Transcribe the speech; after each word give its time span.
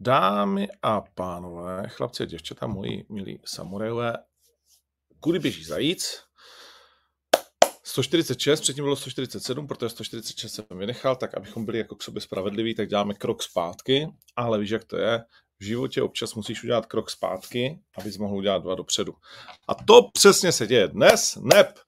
Dámy 0.00 0.68
a 0.82 1.00
pánové, 1.00 1.88
chlapci 1.88 2.22
a 2.22 2.26
děvčata, 2.26 2.66
moji 2.66 3.06
milí 3.08 3.40
samurajové, 3.44 4.14
kudy 5.20 5.38
běží 5.38 5.64
zajíc? 5.64 6.22
146, 7.82 8.60
předtím 8.60 8.84
bylo 8.84 8.96
147, 8.96 9.66
protože 9.66 9.88
146 9.88 10.54
jsem 10.54 10.64
vynechal, 10.78 11.16
tak 11.16 11.34
abychom 11.34 11.64
byli 11.64 11.78
jako 11.78 11.96
k 11.96 12.02
sobě 12.02 12.20
spravedliví, 12.20 12.74
tak 12.74 12.88
děláme 12.88 13.14
krok 13.14 13.42
zpátky, 13.42 14.08
ale 14.36 14.58
víš, 14.58 14.70
jak 14.70 14.84
to 14.84 14.96
je, 14.96 15.24
v 15.60 15.64
životě 15.64 16.02
občas 16.02 16.34
musíš 16.34 16.64
udělat 16.64 16.86
krok 16.86 17.10
zpátky, 17.10 17.80
abys 17.98 18.18
mohl 18.18 18.36
udělat 18.36 18.62
dva 18.62 18.74
dopředu. 18.74 19.14
A 19.68 19.74
to 19.74 20.10
přesně 20.12 20.52
se 20.52 20.66
děje 20.66 20.88
dnes, 20.88 21.38
neb. 21.42 21.78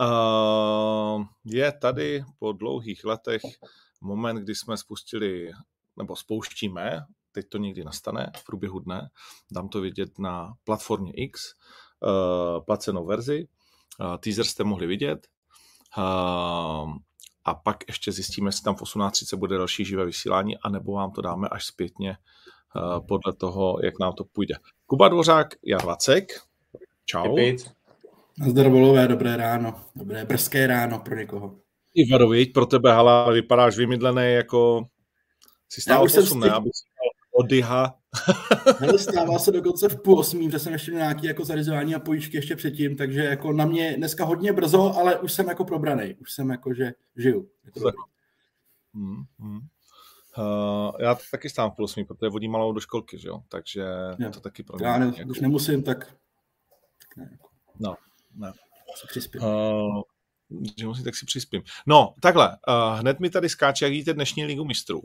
Uh, 0.00 1.24
je 1.44 1.72
tady 1.72 2.24
po 2.38 2.52
dlouhých 2.52 3.04
letech 3.04 3.42
moment, 4.00 4.36
kdy 4.36 4.54
jsme 4.54 4.76
spustili, 4.76 5.52
nebo 5.96 6.16
spouštíme 6.16 7.06
teď 7.34 7.48
to 7.48 7.58
někdy 7.58 7.84
nastane 7.84 8.32
v 8.36 8.44
průběhu 8.44 8.78
dne, 8.78 9.10
dám 9.52 9.68
to 9.68 9.80
vidět 9.80 10.18
na 10.18 10.52
platformě 10.64 11.12
X, 11.12 11.54
uh, 12.00 12.64
placenou 12.64 13.06
verzi, 13.06 13.48
uh, 14.00 14.16
teaser 14.16 14.44
jste 14.44 14.64
mohli 14.64 14.86
vidět, 14.86 15.26
uh, 15.98 16.94
a 17.44 17.54
pak 17.64 17.76
ještě 17.88 18.12
zjistíme, 18.12 18.48
jestli 18.48 18.62
tam 18.62 18.74
v 18.74 18.82
18.30 18.82 19.36
bude 19.36 19.58
další 19.58 19.84
živé 19.84 20.04
vysílání, 20.04 20.58
anebo 20.58 20.92
vám 20.92 21.12
to 21.12 21.22
dáme 21.22 21.48
až 21.48 21.66
zpětně 21.66 22.16
uh, 22.76 23.06
podle 23.06 23.32
toho, 23.38 23.78
jak 23.82 23.98
nám 24.00 24.12
to 24.12 24.24
půjde. 24.24 24.54
Kuba 24.86 25.08
Dvořák, 25.08 25.48
Jan 25.64 25.86
Vacek, 25.86 26.32
čau. 27.04 27.36
Zdar 28.46 28.68
volové, 28.68 29.08
dobré 29.08 29.36
ráno, 29.36 29.80
dobré 29.96 30.24
brzké 30.24 30.66
ráno 30.66 30.98
pro 30.98 31.16
někoho. 31.16 31.56
Ivaro, 31.94 32.28
pro 32.54 32.66
tebe, 32.66 32.92
hala, 32.92 33.30
vypadáš 33.30 33.76
vymydlený 33.76 34.32
jako 34.32 34.88
si 35.68 35.80
stál 35.80 36.02
posun, 36.02 36.40
ne, 36.40 36.50
aby 36.50 36.70
si 36.72 36.84
odyha. 37.34 37.98
Ale 38.82 38.98
stává 38.98 39.38
se 39.38 39.52
dokonce 39.52 39.88
v 39.88 40.02
půl 40.02 40.18
osmí, 40.18 40.50
že 40.50 40.58
jsem 40.58 40.72
ještě 40.72 40.92
nějaký 40.92 41.26
jako 41.26 41.44
zarizování 41.44 41.94
a 41.94 41.98
pojíčky 41.98 42.36
ještě 42.36 42.56
předtím, 42.56 42.96
takže 42.96 43.24
jako 43.24 43.52
na 43.52 43.64
mě 43.64 43.96
dneska 43.96 44.24
hodně 44.24 44.52
brzo, 44.52 44.96
ale 44.96 45.18
už 45.18 45.32
jsem 45.32 45.48
jako 45.48 45.64
probraný, 45.64 46.14
už 46.14 46.32
jsem 46.32 46.50
jako, 46.50 46.74
že 46.74 46.92
žiju. 47.16 47.48
Je 47.64 47.72
to 47.72 47.92
hmm, 48.94 49.22
hmm. 49.38 49.60
Uh, 50.38 50.92
já 50.98 51.16
taky 51.30 51.50
stám 51.50 51.70
v 51.70 51.74
půl 51.74 51.84
osmí, 51.84 52.04
protože 52.04 52.28
vodím 52.28 52.52
malou 52.52 52.72
do 52.72 52.80
školky, 52.80 53.18
že 53.18 53.28
jo? 53.28 53.42
takže 53.48 53.84
jo. 54.18 54.30
to 54.30 54.40
taky 54.40 54.62
pro 54.62 54.76
mě. 54.76 54.86
Já 54.86 54.98
ne, 54.98 55.12
jako... 55.16 55.30
už 55.30 55.40
nemusím, 55.40 55.82
tak... 55.82 56.16
Ne, 57.16 57.28
jako... 57.32 57.48
No, 57.80 57.94
ne. 58.34 58.52
Přispím. 59.08 59.42
Uh, 59.42 60.02
že 60.78 60.86
musím, 60.86 61.04
tak 61.04 61.16
si 61.16 61.26
přispím. 61.26 61.62
No, 61.86 62.14
takhle, 62.20 62.48
uh, 62.48 62.98
hned 62.98 63.20
mi 63.20 63.30
tady 63.30 63.48
skáče, 63.48 63.84
jak 63.84 63.94
jíte 63.94 64.14
dnešní 64.14 64.44
ligu 64.44 64.64
mistrů. 64.64 65.02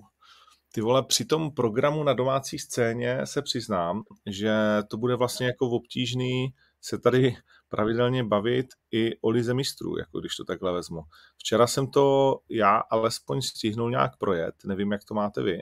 Ty 0.72 0.82
vole, 0.82 1.04
při 1.04 1.26
tom 1.26 1.52
programu 1.52 2.04
na 2.04 2.14
domácí 2.14 2.60
scéně 2.60 3.20
se 3.24 3.42
přiznám, 3.42 4.04
že 4.26 4.54
to 4.88 4.98
bude 4.98 5.16
vlastně 5.16 5.48
jako 5.48 5.70
obtížný 5.70 6.54
se 6.82 7.00
tady 7.00 7.36
pravidelně 7.70 8.24
bavit 8.24 8.68
i 8.92 9.18
o 9.22 9.30
lize 9.30 9.54
mistrů, 9.54 9.98
jako 9.98 10.20
když 10.20 10.36
to 10.36 10.44
takhle 10.44 10.74
vezmu. 10.74 11.02
Včera 11.38 11.68
jsem 11.68 11.88
to 11.88 12.38
já 12.50 12.78
alespoň 12.78 13.42
stihnul 13.42 13.92
nějak 13.92 14.18
projet, 14.18 14.56
nevím, 14.66 14.92
jak 14.92 15.04
to 15.04 15.14
máte 15.14 15.44
vy. 15.44 15.62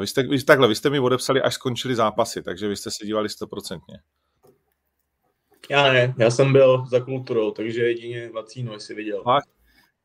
Vy 0.00 0.06
jste, 0.06 0.22
vy, 0.22 0.42
takhle, 0.42 0.68
vy 0.68 0.74
jste 0.74 0.90
mi 0.90 1.00
odepsali, 1.00 1.42
až 1.42 1.54
skončili 1.54 1.94
zápasy, 1.94 2.42
takže 2.42 2.68
vy 2.68 2.76
jste 2.76 2.90
se 2.90 3.06
dívali 3.06 3.28
stoprocentně. 3.28 3.98
Já 5.70 5.92
ne, 5.92 6.14
já 6.18 6.30
jsem 6.30 6.52
byl 6.52 6.86
za 6.86 7.00
kulturou, 7.00 7.50
takže 7.50 7.82
jedině 7.82 8.30
Vacíno, 8.30 8.72
jestli 8.72 8.94
viděl. 8.94 9.22
Fakt? 9.22 9.48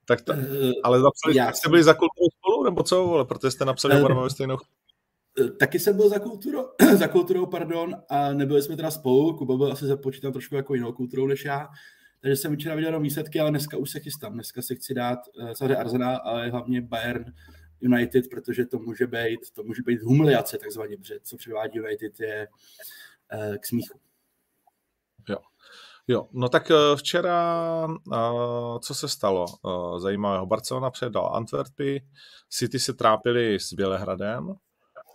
Tak 0.07 0.21
to, 0.21 0.33
eh, 0.33 0.71
ale 0.83 1.01
napsali, 1.01 1.35
já 1.35 1.53
jste 1.53 1.69
byli 1.69 1.83
za 1.83 1.93
kulturou 1.93 2.27
spolu, 2.39 2.63
nebo 2.63 2.83
co, 2.83 3.07
vole, 3.07 3.25
protože 3.25 3.51
jste 3.51 3.65
napsali 3.65 4.03
oba 4.03 4.23
ve 4.23 4.29
stejnou 4.29 4.57
eh, 5.39 5.49
Taky 5.49 5.79
jsem 5.79 5.95
byl 5.95 6.09
za 6.09 6.19
kulturou, 6.19 6.65
za 6.95 7.07
kulturou, 7.07 7.45
pardon, 7.45 7.95
a 8.09 8.33
nebyli 8.33 8.61
jsme 8.61 8.75
teda 8.75 8.91
spolu, 8.91 9.37
Kuba 9.37 9.57
byl 9.57 9.71
asi 9.71 9.85
započítán 9.85 10.31
trošku 10.31 10.55
jako 10.55 10.73
jinou 10.75 10.91
kulturou 10.91 11.27
než 11.27 11.45
já, 11.45 11.67
takže 12.21 12.35
jsem 12.35 12.55
včera 12.55 12.75
viděl 12.75 12.87
jenom 12.87 13.03
výsledky, 13.03 13.39
ale 13.39 13.49
dneska 13.49 13.77
už 13.77 13.89
se 13.89 13.99
chystám. 13.99 14.33
Dneska 14.33 14.61
si 14.61 14.75
chci 14.75 14.93
dát 14.93 15.19
samozřejmě 15.53 15.75
Arsenal, 15.75 16.21
ale 16.23 16.49
hlavně 16.49 16.81
Bayern 16.81 17.25
United, 17.81 18.29
protože 18.29 18.65
to 18.65 18.79
může 18.79 19.07
být, 19.07 19.39
to 19.53 19.63
může 19.63 19.81
být 19.85 20.01
humiliace 20.01 20.57
takzvaně, 20.57 20.97
protože 20.97 21.19
co 21.23 21.37
předvádí 21.37 21.79
United 21.79 22.19
je 22.19 22.47
k 23.59 23.65
smíchu. 23.65 23.99
Jo, 26.07 26.27
no 26.31 26.49
tak 26.49 26.71
eh, 26.71 26.95
včera, 26.95 27.87
eh, 28.13 28.79
co 28.81 28.95
se 28.95 29.07
stalo 29.07 29.45
eh, 29.45 29.99
zajímavého? 29.99 30.45
Barcelona 30.45 30.89
předal 30.89 31.35
Antwerpy, 31.35 32.01
City 32.49 32.79
se 32.79 32.93
trápili 32.93 33.59
s 33.59 33.73
Bělehradem 33.73 34.55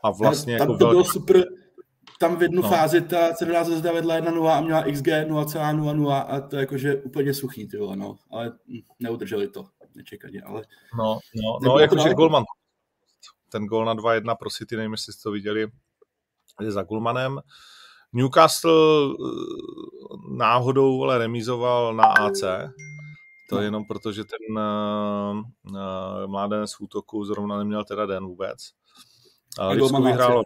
a 0.05 0.11
vlastně 0.11 0.59
tam 0.59 0.69
jako 0.69 0.79
to 0.79 0.85
velký... 0.85 0.95
bylo 0.95 1.05
super, 1.05 1.45
tam 2.19 2.37
v 2.37 2.43
jednu 2.43 2.63
no. 2.63 2.69
fázi 2.69 3.01
ta 3.01 3.33
Cervena 3.33 3.65
zde 3.65 3.93
vedla 3.93 4.21
1-0 4.21 4.49
a 4.49 4.61
měla 4.61 4.83
XG 4.83 5.07
0,00 5.07 6.25
a 6.29 6.41
to 6.41 6.57
je 6.57 6.61
jakože 6.61 6.97
úplně 6.97 7.35
suchý, 7.35 7.69
ty 7.69 7.77
vole, 7.77 7.97
no. 7.97 8.19
Ale 8.31 8.53
neudrželi 9.01 9.49
to 9.49 9.65
nečekaně, 9.95 10.43
ale... 10.43 10.63
No, 10.99 11.19
no, 11.35 11.59
no 11.63 11.79
jakože 11.79 12.15
Golman, 12.15 12.45
ten 13.49 13.67
gol 13.67 13.85
na 13.85 13.95
2-1 13.95 14.37
pro 14.37 14.51
City, 14.51 14.77
nevím, 14.77 14.93
jestli 14.93 15.13
jste 15.13 15.23
to 15.23 15.31
viděli, 15.31 15.69
je 16.61 16.73
za 16.73 16.83
Gulmanem. 16.83 17.41
Newcastle 18.13 19.13
eh, 19.13 20.37
náhodou 20.37 21.03
ale 21.03 21.19
remizoval 21.19 21.95
na 21.95 22.05
AC. 22.05 22.43
To 23.51 23.59
je 23.59 23.65
jenom 23.65 23.85
proto, 23.85 24.13
že 24.13 24.25
ten 24.25 24.57
uh, 24.57 25.37
uh, 25.37 26.27
mládenec 26.27 26.75
v 26.75 26.81
útoku 26.81 27.25
zrovna 27.25 27.59
neměl 27.59 27.85
teda 27.85 28.07
den 28.07 28.25
vůbec. 28.25 28.59
Ale 29.59 29.75
Lipsku 29.75 30.03
vyhrálo. 30.03 30.43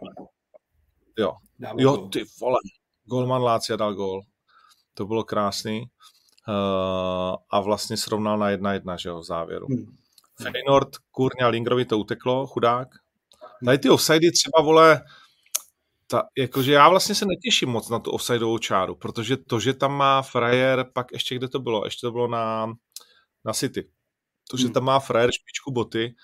Jo. 1.19 1.33
jo, 1.77 1.97
ty 1.97 2.25
vole. 2.41 2.59
Golman 3.05 3.43
Lácia 3.43 3.77
dal 3.77 3.95
gol. 3.95 4.23
To 4.95 5.07
bylo 5.07 5.25
krásný. 5.25 5.83
Uh, 6.49 7.37
a 7.51 7.61
vlastně 7.61 7.97
srovnal 7.97 8.39
na 8.39 8.51
jedna 8.51 8.73
jedna, 8.73 8.97
že 8.97 9.09
jo, 9.09 9.19
v 9.21 9.25
závěru. 9.25 9.67
Hmm. 9.67 9.97
Feyenoord, 10.43 10.97
kurňa 11.11 11.49
Lingrovi 11.49 11.85
to 11.85 11.99
uteklo, 11.99 12.47
chudák. 12.47 12.89
Tady 13.65 13.79
ty 13.79 13.91
offsidy 13.91 14.33
třeba, 14.33 14.63
vole, 14.63 15.03
ta, 16.07 16.23
jakože 16.39 16.73
já 16.73 16.89
vlastně 16.89 17.15
se 17.15 17.27
netěším 17.27 17.69
moc 17.69 17.89
na 17.89 17.99
tu 17.99 18.11
offsideovou 18.11 18.59
čáru, 18.59 18.95
protože 18.95 19.37
to, 19.37 19.61
že 19.61 19.75
tam 19.75 19.93
má 19.93 20.23
frajer, 20.23 20.91
pak 20.95 21.13
ještě 21.13 21.35
kde 21.35 21.49
to 21.49 21.59
bylo, 21.59 21.85
ještě 21.85 22.07
to 22.07 22.13
bylo 22.13 22.29
na, 22.29 22.67
na 23.45 23.53
City, 23.53 23.91
to, 24.51 24.57
že 24.57 24.65
hmm. 24.65 24.73
tam 24.73 24.85
má 24.85 24.99
frajer 24.99 25.31
špičku 25.33 25.73
boty, 25.73 26.15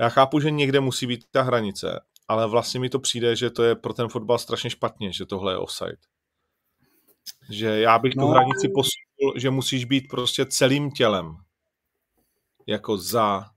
já 0.00 0.08
chápu, 0.08 0.40
že 0.40 0.50
někde 0.50 0.80
musí 0.80 1.06
být 1.06 1.24
ta 1.30 1.42
hranice, 1.42 2.00
ale 2.28 2.46
vlastně 2.46 2.80
mi 2.80 2.88
to 2.88 2.98
přijde, 2.98 3.36
že 3.36 3.50
to 3.50 3.62
je 3.62 3.74
pro 3.74 3.92
ten 3.92 4.08
fotbal 4.08 4.38
strašně 4.38 4.70
špatně, 4.70 5.12
že 5.12 5.26
tohle 5.26 5.52
je 5.52 5.56
offside. 5.56 5.96
Že 7.50 7.66
já 7.66 7.98
bych 7.98 8.14
no. 8.16 8.26
tu 8.26 8.30
hranici 8.30 8.68
posunul, 8.68 9.34
že 9.36 9.50
musíš 9.50 9.84
být 9.84 10.08
prostě 10.10 10.46
celým 10.46 10.90
tělem 10.90 11.36
jako 12.66 12.96
za 12.96 13.51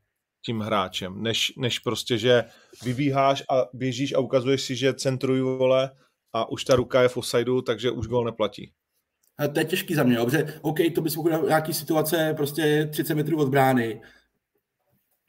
tím 0.45 0.59
hráčem, 0.59 1.23
než, 1.23 1.53
než 1.57 1.79
prostě, 1.79 2.17
že 2.17 2.44
vybíháš 2.83 3.44
a 3.50 3.66
běžíš 3.73 4.13
a 4.13 4.19
ukazuješ 4.19 4.61
si, 4.61 4.75
že 4.75 4.94
centruju 4.94 5.57
vole 5.57 5.91
a 6.33 6.50
už 6.50 6.63
ta 6.63 6.75
ruka 6.75 7.01
je 7.01 7.07
v 7.07 7.17
offsideu, 7.17 7.61
takže 7.61 7.91
už 7.91 8.07
gol 8.07 8.25
neplatí. 8.25 8.72
A 9.38 9.47
to 9.47 9.59
je 9.59 9.66
těžký 9.66 9.95
za 9.95 10.03
mě, 10.03 10.16
dobře, 10.16 10.59
OK, 10.61 10.78
to 10.95 11.01
bys 11.01 11.16
mohl 11.16 11.47
nějaký 11.47 11.73
situace 11.73 12.33
prostě 12.38 12.89
30 12.91 13.16
metrů 13.16 13.38
od 13.38 13.50
brány, 13.50 14.01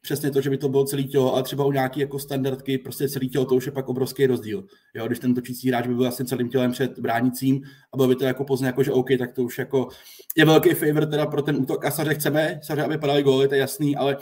přesně 0.06 0.30
to, 0.30 0.40
že 0.40 0.50
by 0.50 0.58
to 0.58 0.68
bylo 0.68 0.84
celý 0.84 1.08
tělo, 1.08 1.34
ale 1.34 1.42
třeba 1.42 1.64
u 1.64 1.72
nějaký 1.72 2.00
jako 2.00 2.18
standardky, 2.18 2.78
prostě 2.78 3.08
celý 3.08 3.28
tělo, 3.28 3.44
to 3.44 3.54
už 3.54 3.66
je 3.66 3.72
pak 3.72 3.88
obrovský 3.88 4.26
rozdíl. 4.26 4.64
Jo, 4.94 5.06
když 5.06 5.18
ten 5.18 5.34
točící 5.34 5.68
hráč 5.68 5.86
by 5.86 5.94
byl 5.94 6.02
vlastně 6.02 6.24
celým 6.24 6.48
tělem 6.48 6.72
před 6.72 6.98
bránicím 6.98 7.62
a 7.92 7.96
bylo 7.96 8.08
by 8.08 8.16
to 8.16 8.24
jako 8.24 8.44
pozdě, 8.44 8.66
jako 8.66 8.82
že 8.82 8.92
OK, 8.92 9.08
tak 9.18 9.32
to 9.32 9.42
už 9.42 9.58
jako 9.58 9.88
je 10.36 10.44
velký 10.44 10.74
favor 10.74 11.06
teda 11.06 11.26
pro 11.26 11.42
ten 11.42 11.56
útok 11.56 11.84
a 11.84 11.90
samozřejmě 11.90 12.14
chceme, 12.14 12.60
samozřejmě, 12.62 12.84
aby 12.84 12.98
padaly 12.98 13.22
góly, 13.22 13.48
to 13.48 13.54
je 13.54 13.60
jasný, 13.60 13.96
ale 13.96 14.16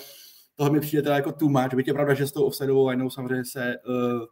tohle 0.57 0.73
mi 0.73 0.81
přijde 0.81 1.03
teda 1.03 1.17
jako 1.17 1.33
too 1.33 1.49
much. 1.49 1.75
Byť 1.75 1.89
je 1.89 1.95
pravda, 1.95 2.15
že 2.15 2.27
s 2.27 2.33
tou 2.33 2.45
offsideovou 2.45 2.89
lineou 2.89 3.11
samozřejmě 3.11 3.45
se 3.45 3.75
uh, 3.87 4.25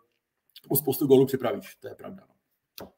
o 0.69 0.77
spoustu 0.77 1.07
gólů 1.07 1.27
připravíš, 1.27 1.75
to 1.81 1.89
je 1.89 1.95
pravda. 1.95 2.23
No. 2.81 2.89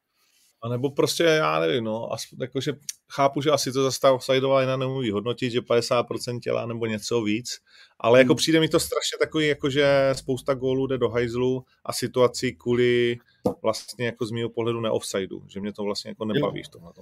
A 0.63 0.69
nebo 0.69 0.91
prostě, 0.91 1.23
já 1.23 1.61
nevím, 1.61 1.85
no, 1.85 2.09
jakože 2.41 2.73
chápu, 3.13 3.41
že 3.41 3.51
asi 3.51 3.73
to 3.73 3.83
zase 3.83 4.01
ta 4.01 4.13
offsideová 4.13 4.59
linea 4.59 4.77
nemůže 4.77 5.13
hodnotit, 5.13 5.53
že 5.53 5.61
50% 5.61 6.41
těla 6.41 6.67
nebo 6.67 6.87
něco 6.87 7.23
víc, 7.23 7.59
ale 7.99 8.19
jako 8.19 8.33
hmm. 8.33 8.37
přijde 8.37 8.61
mi 8.61 8.69
to 8.69 8.81
strašně 8.81 9.19
takový, 9.19 9.47
jakože 9.47 10.11
spousta 10.13 10.55
gólů 10.55 10.87
jde 10.87 10.99
do 10.99 11.09
hajzlu 11.09 11.65
a 11.85 11.93
situací 11.93 12.57
kvůli 12.57 13.19
vlastně 13.63 14.07
jako 14.07 14.27
z 14.27 14.31
mého 14.31 14.49
pohledu 14.49 14.81
neoffsideu, 14.81 15.43
že 15.49 15.61
mě 15.61 15.73
to 15.73 15.83
vlastně 15.83 16.11
jako 16.11 16.25
nebaví 16.25 16.63
v 16.63 16.69
tomhle. 16.69 16.93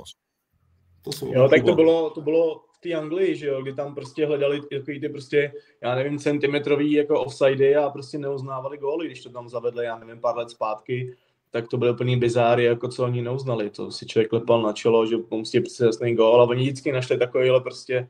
To 1.03 1.13
jsou 1.13 1.35
jo, 1.35 1.49
tak 1.49 1.65
to 1.65 1.75
bylo, 1.75 2.11
to 2.11 2.21
bylo 2.21 2.65
té 2.83 2.95
Anglii, 2.95 3.37
že 3.37 3.47
jo, 3.47 3.63
kdy 3.63 3.73
tam 3.73 3.95
prostě 3.95 4.27
hledali 4.27 4.61
takový 4.61 5.01
ty 5.01 5.09
prostě, 5.09 5.53
já 5.83 5.95
nevím, 5.95 6.19
centimetrový 6.19 6.93
jako 6.93 7.21
offsidy 7.21 7.77
a 7.77 7.91
prostě 7.91 8.19
neuznávali 8.19 8.79
góly, 8.79 9.07
když 9.07 9.23
to 9.23 9.31
tam 9.31 9.49
zavedli, 9.49 9.85
já 9.85 9.99
nevím, 9.99 10.21
pár 10.21 10.37
let 10.37 10.51
zpátky, 10.51 11.17
tak 11.51 11.69
to 11.69 11.77
byly 11.77 11.97
plný 11.97 12.17
bizáry, 12.17 12.65
jako 12.65 12.89
co 12.89 13.05
oni 13.05 13.23
neuznali. 13.23 13.71
To 13.71 13.91
si 13.91 14.07
člověk 14.07 14.33
lepal 14.33 14.63
na 14.63 14.73
čelo, 14.73 15.07
že 15.07 15.17
prostě 15.19 15.61
prostě 15.61 15.85
jasný 15.85 16.15
gól 16.15 16.43
a 16.43 16.45
oni 16.45 16.63
vždycky 16.63 16.93
našli 16.93 17.19
takovýhle 17.19 17.61
prostě 17.61 18.09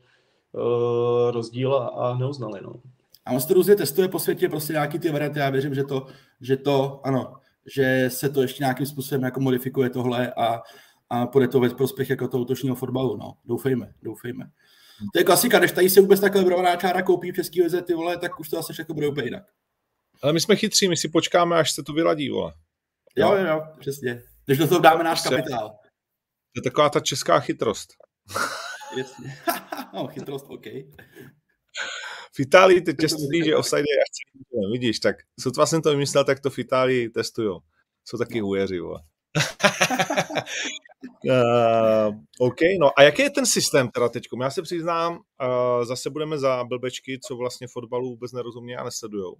uh, 0.51 1.31
rozdíl 1.31 1.73
a, 1.73 1.87
a 1.87 2.17
neuznali, 2.17 2.59
no. 2.63 2.73
A 3.25 3.31
on 3.31 3.39
se 3.39 3.47
to 3.47 3.53
různě 3.53 3.75
testuje 3.75 4.07
po 4.07 4.19
světě, 4.19 4.49
prostě 4.49 4.73
nějaký 4.73 4.99
ty 4.99 5.11
varianty, 5.11 5.39
já 5.39 5.49
věřím, 5.49 5.75
že 5.75 5.83
to, 5.83 6.05
že 6.41 6.57
to, 6.57 7.01
ano, 7.03 7.33
že 7.75 8.05
se 8.07 8.29
to 8.29 8.41
ještě 8.41 8.63
nějakým 8.63 8.85
způsobem 8.85 9.23
jako 9.23 9.39
modifikuje 9.39 9.89
tohle 9.89 10.33
a, 10.33 10.61
a 11.09 11.27
půjde 11.27 11.47
to 11.47 11.59
ve 11.59 11.69
prospěch 11.69 12.09
jako 12.09 12.27
toho 12.27 12.41
útočního 12.41 12.75
fotbalu, 12.75 13.17
no. 13.17 13.33
Doufejme, 13.45 13.93
doufejme. 14.03 14.49
To 15.13 15.19
je 15.19 15.23
klasika, 15.23 15.59
než 15.59 15.71
tady 15.71 15.89
se 15.89 16.01
vůbec 16.01 16.19
takhle 16.19 16.41
librovaná 16.41 16.75
čára 16.75 17.01
koupí 17.01 17.31
v 17.31 17.35
České 17.35 17.63
lize, 17.63 17.81
ty 17.81 17.93
vole, 17.93 18.17
tak 18.17 18.39
už 18.39 18.49
to 18.49 18.55
zase 18.55 18.73
jako 18.79 18.93
bude 18.93 19.07
úplně 19.07 19.27
jinak. 19.27 19.43
Ale 20.21 20.33
my 20.33 20.41
jsme 20.41 20.55
chytří, 20.55 20.87
my 20.87 20.97
si 20.97 21.09
počkáme, 21.09 21.55
až 21.55 21.71
se 21.71 21.83
to 21.83 21.93
vyladí, 21.93 22.29
vole. 22.29 22.53
Jo, 23.15 23.35
jo, 23.35 23.45
jo, 23.47 23.61
přesně. 23.79 24.21
Když 24.45 24.57
do 24.57 24.67
toho 24.67 24.79
dáme 24.79 25.03
náš 25.03 25.21
kapitál. 25.21 25.69
To 25.69 26.59
je 26.59 26.61
taková 26.61 26.89
ta 26.89 26.99
česká 26.99 27.39
chytrost. 27.39 27.89
Jasně. 28.97 29.37
no, 29.93 30.07
chytrost, 30.07 30.45
OK. 30.49 30.65
V 32.35 32.39
Itálii 32.39 32.81
teď 32.81 32.97
testují, 32.97 33.45
že 33.45 33.55
offside 33.55 33.79
je 33.79 34.03
až 34.03 34.71
vidíš, 34.73 34.99
tak 34.99 35.15
sotva 35.39 35.65
jsem 35.65 35.81
to 35.81 35.89
vymyslel, 35.89 36.23
tak 36.23 36.39
to 36.39 36.49
v 36.49 36.59
Itálii 36.59 37.09
testují. 37.09 37.59
Jsou 38.05 38.17
taky 38.17 38.41
no. 38.41 38.47
ujeři, 38.47 38.79
vole. 38.79 39.03
uh, 41.25 42.15
OK, 42.39 42.59
no 42.79 42.99
a 42.99 43.03
jaký 43.03 43.21
je 43.21 43.29
ten 43.29 43.45
systém 43.45 43.89
teda 43.89 44.09
teď? 44.09 44.23
Já 44.41 44.49
se 44.49 44.61
přiznám, 44.61 45.13
uh, 45.13 45.85
zase 45.85 46.09
budeme 46.09 46.39
za 46.39 46.63
blbečky, 46.63 47.19
co 47.27 47.35
vlastně 47.35 47.67
fotbalu 47.67 48.09
vůbec 48.09 48.31
nerozumí 48.31 48.75
a 48.75 48.83
nesledujou. 48.83 49.35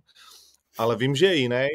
Ale 0.77 0.95
vím, 0.95 1.15
že 1.15 1.25
je 1.25 1.36
jiný 1.36 1.68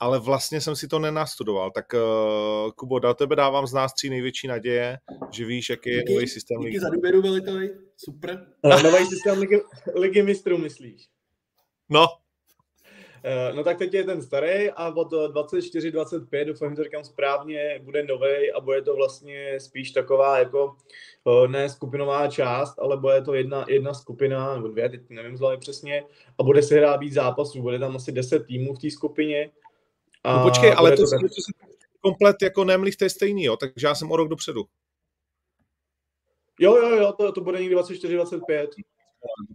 ale 0.00 0.18
vlastně 0.18 0.60
jsem 0.60 0.76
si 0.76 0.88
to 0.88 0.98
nenastudoval. 0.98 1.70
Tak 1.70 1.86
uh, 1.94 2.70
Kubo, 2.72 2.98
do 2.98 3.14
tebe 3.14 3.36
dávám 3.36 3.66
z 3.66 3.72
nás 3.72 3.94
tří 3.94 4.10
největší 4.10 4.46
naděje, 4.46 4.98
že 5.30 5.44
víš, 5.44 5.70
jaký 5.70 5.90
je 5.90 6.02
nový 6.08 6.28
systém 6.28 6.60
ligy. 6.60 6.70
Díky 6.70 6.80
za 6.80 6.88
důvěru, 6.90 7.22
veliteli. 7.22 7.70
Super. 7.96 8.46
nový 8.64 9.06
systém 9.06 9.38
ligy, 9.38 9.62
ligy 9.94 10.22
mistrů, 10.22 10.58
myslíš? 10.58 11.08
No. 11.88 12.06
Uh, 13.24 13.56
no 13.56 13.64
tak 13.64 13.78
teď 13.78 13.94
je 13.94 14.04
ten 14.04 14.22
starý 14.22 14.70
a 14.70 14.88
od 14.96 15.12
24-25, 15.12 16.44
doufám, 16.44 16.76
že 16.76 16.84
říkám 16.84 17.04
správně, 17.04 17.80
bude 17.82 18.02
nový 18.02 18.52
a 18.52 18.60
bude 18.60 18.82
to 18.82 18.96
vlastně 18.96 19.60
spíš 19.60 19.90
taková 19.90 20.38
jako 20.38 20.76
uh, 21.24 21.48
ne 21.48 21.68
skupinová 21.68 22.28
část, 22.28 22.78
ale 22.78 22.96
bude 22.96 23.22
to 23.22 23.34
jedna, 23.34 23.66
jedna 23.68 23.94
skupina, 23.94 24.54
nebo 24.54 24.68
dvě, 24.68 24.88
teď 24.88 25.00
nevím 25.08 25.36
zlevě 25.36 25.58
přesně, 25.58 26.04
a 26.38 26.42
bude 26.42 26.62
se 26.62 26.74
hrát 26.74 26.96
víc 26.96 27.14
zápasů, 27.14 27.62
bude 27.62 27.78
tam 27.78 27.96
asi 27.96 28.12
10 28.12 28.46
týmů 28.46 28.74
v 28.74 28.78
té 28.78 28.90
skupině 28.90 29.50
a 30.24 30.38
no 30.38 30.42
počkej, 30.42 30.74
ale 30.76 30.90
to, 30.90 30.96
to, 30.96 31.02
to 31.02 31.28
se 31.28 31.52
komplet 32.00 32.42
jako 32.42 32.64
nemlív, 32.64 32.96
to 32.96 33.04
je 33.04 33.10
stejný, 33.10 33.44
jo, 33.44 33.56
takže 33.56 33.86
já 33.86 33.94
jsem 33.94 34.10
o 34.10 34.16
rok 34.16 34.28
dopředu. 34.28 34.64
Jo, 36.60 36.76
jo, 36.76 36.96
jo, 36.96 37.12
to, 37.12 37.32
to 37.32 37.40
bude 37.40 37.60
někdy 37.60 37.76
24-25. 37.76 38.68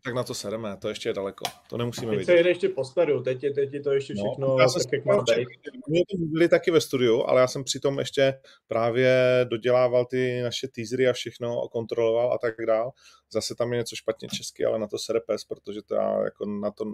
Tak 0.04 0.14
na 0.14 0.24
to 0.24 0.34
sereme, 0.34 0.78
to 0.78 0.90
ještě 0.90 1.10
je 1.10 1.14
daleko, 1.14 1.46
to 1.70 1.78
nemusíme 1.78 2.12
vidět. 2.12 2.26
Teď 2.26 2.26
se 2.26 2.34
jede 2.34 2.50
ještě 2.50 2.70
po 2.70 2.84
staru, 2.84 3.24
teď 3.24 3.44
je, 3.44 3.54
teď 3.54 3.74
je 3.74 3.82
to 3.82 3.92
ještě 3.92 4.14
no, 4.14 4.24
všechno 4.24 4.48
no, 4.48 4.60
já 4.60 4.68
tak, 4.68 4.94
jak 4.94 5.06
má 5.06 5.18
být. 5.18 5.48
My 5.90 6.00
to 6.00 6.18
byli 6.18 6.50
taky 6.50 6.72
ve 6.72 6.82
studiu, 6.82 7.24
ale 7.24 7.42
já 7.42 7.48
jsem 7.48 7.64
přitom 7.64 8.00
ještě 8.00 8.40
právě 8.68 9.16
dodělával 9.50 10.06
ty 10.06 10.42
naše 10.42 10.68
teasery 10.68 11.08
a 11.08 11.14
všechno, 11.14 11.68
kontroloval 11.68 12.34
a 12.34 12.38
tak 12.38 12.56
dál. 12.68 12.92
Zase 13.34 13.56
tam 13.56 13.74
je 13.74 13.78
něco 13.78 13.96
špatně 13.96 14.28
česky, 14.28 14.66
ale 14.66 14.80
na 14.80 14.88
to 14.88 15.00
sere 15.00 15.20
pes, 15.20 15.44
protože 15.44 15.82
to 15.82 15.96
já 15.96 16.24
jako 16.24 16.46
na 16.46 16.72
to 16.72 16.86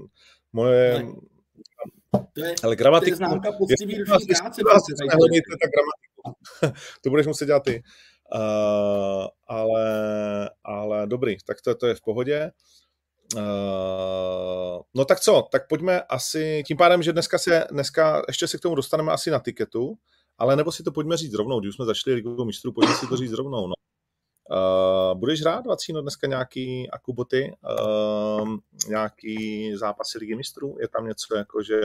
moje... 0.54 1.04
No 1.04 1.16
to 2.34 2.46
je, 2.46 2.56
ale 2.64 2.76
gramatiku, 2.76 3.10
to 3.10 3.14
je 3.14 3.16
známka 3.16 3.52
poctivý 3.52 3.98
ruční 3.98 4.28
práce. 4.64 4.94
to 7.02 7.10
budeš 7.10 7.28
muset 7.28 7.46
dělat 7.46 7.64
ty. 7.64 7.84
Uh, 8.36 9.28
ale, 9.48 9.90
ale 10.64 11.08
dobrý, 11.08 11.38
tak 11.46 11.62
to, 11.62 11.76
to 11.76 11.88
je 11.88 11.96
v 11.96 12.02
pohodě. 12.02 12.52
Uh, 13.36 14.82
no 14.94 15.06
tak 15.06 15.20
co, 15.20 15.48
tak 15.52 15.68
pojďme 15.68 16.02
asi, 16.02 16.64
tím 16.68 16.78
pádem, 16.78 17.04
že 17.04 17.14
dneska 17.14 17.38
se, 17.38 17.68
dneska 17.72 18.22
ještě 18.28 18.48
se 18.48 18.58
k 18.58 18.62
tomu 18.62 18.76
dostaneme 18.76 19.12
asi 19.12 19.32
na 19.32 19.40
tiketu, 19.40 19.98
ale 20.38 20.56
nebo 20.56 20.72
si 20.72 20.84
to 20.84 20.92
pojďme 20.92 21.18
říct 21.18 21.34
rovnou, 21.34 21.60
když 21.60 21.76
jsme 21.76 21.86
začali 21.86 22.16
ligovou 22.16 22.46
mistrů, 22.46 22.74
pojďme 22.74 22.96
si 22.96 23.08
to 23.08 23.18
říct 23.18 23.34
rovnou, 23.34 23.68
no. 23.68 23.74
Uh, 24.52 25.20
budeš 25.20 25.42
hrát, 25.42 25.66
Vacíno, 25.66 26.02
dneska 26.02 26.28
nějaký 26.28 26.90
akuboty, 26.90 27.54
uh, 28.40 28.58
nějaký 28.88 29.72
zápasy 29.76 30.18
ligy 30.18 30.36
mistrů? 30.36 30.78
Je 30.82 30.88
tam 30.88 31.08
něco 31.08 31.36
jako, 31.36 31.64
že 31.64 31.82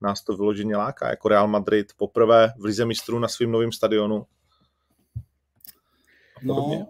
nás 0.00 0.22
to 0.24 0.36
vyloženě 0.36 0.76
láká, 0.76 1.10
jako 1.10 1.28
Real 1.28 1.48
Madrid 1.48 1.92
poprvé 1.96 2.52
v 2.58 2.64
lize 2.64 2.84
mistrů 2.84 3.18
na 3.18 3.28
svým 3.28 3.50
novém 3.50 3.72
stadionu? 3.72 4.26
No, 6.44 6.88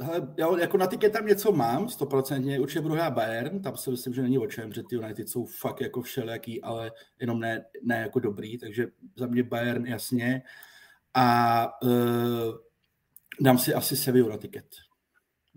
hele, 0.00 0.34
já 0.36 0.58
jako 0.58 0.76
na 0.76 0.86
tiket 0.86 1.12
tam 1.12 1.26
něco 1.26 1.52
mám, 1.52 1.88
stoprocentně, 1.88 2.60
určitě 2.60 2.80
budu 2.80 2.94
hrát 2.94 3.10
Bayern, 3.10 3.62
tam 3.62 3.76
si 3.76 3.90
myslím, 3.90 4.14
že 4.14 4.22
není 4.22 4.38
o 4.38 4.46
čem, 4.46 4.72
že 4.72 4.82
ty 4.82 4.96
United 4.96 5.28
jsou 5.28 5.46
fakt 5.46 5.80
jako 5.80 6.02
všelijaký, 6.02 6.62
ale 6.62 6.92
jenom 7.20 7.40
ne, 7.40 7.64
ne 7.82 8.00
jako 8.00 8.18
dobrý, 8.18 8.58
takže 8.58 8.86
za 9.16 9.26
mě 9.26 9.42
Bayern 9.42 9.86
jasně. 9.86 10.42
A 11.14 11.68
uh, 11.82 11.90
dám 13.40 13.58
si 13.58 13.74
asi 13.74 13.96
Sevillu 13.96 14.28
na 14.28 14.36
tiket. 14.36 14.66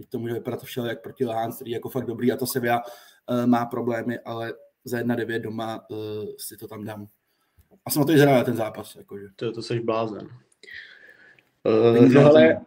To 0.09 0.19
může 0.19 0.33
vypadat 0.33 0.63
všelijak 0.63 1.01
proti 1.01 1.25
Lán, 1.25 1.51
který 1.51 1.71
je 1.71 1.75
jako 1.75 1.89
fakt 1.89 2.05
dobrý 2.05 2.31
a 2.31 2.37
to 2.37 2.45
Sevilla 2.45 2.83
uh, 2.83 3.45
má 3.45 3.65
problémy, 3.65 4.19
ale 4.19 4.53
za 4.83 4.97
1-9 4.97 5.41
doma 5.41 5.89
uh, 5.89 5.97
si 6.37 6.57
to 6.57 6.67
tam 6.67 6.85
dám. 6.85 7.07
A 7.85 7.89
jsem 7.89 7.99
na 7.99 8.05
to 8.05 8.13
i 8.13 8.45
ten 8.45 8.55
zápas. 8.55 8.95
Jakože. 8.95 9.25
To, 9.35 9.51
to 9.51 9.61
seš 9.61 9.79
blázen. 9.79 10.29
Uh, 11.63 12.09
no 12.09 12.25
ale 12.25 12.61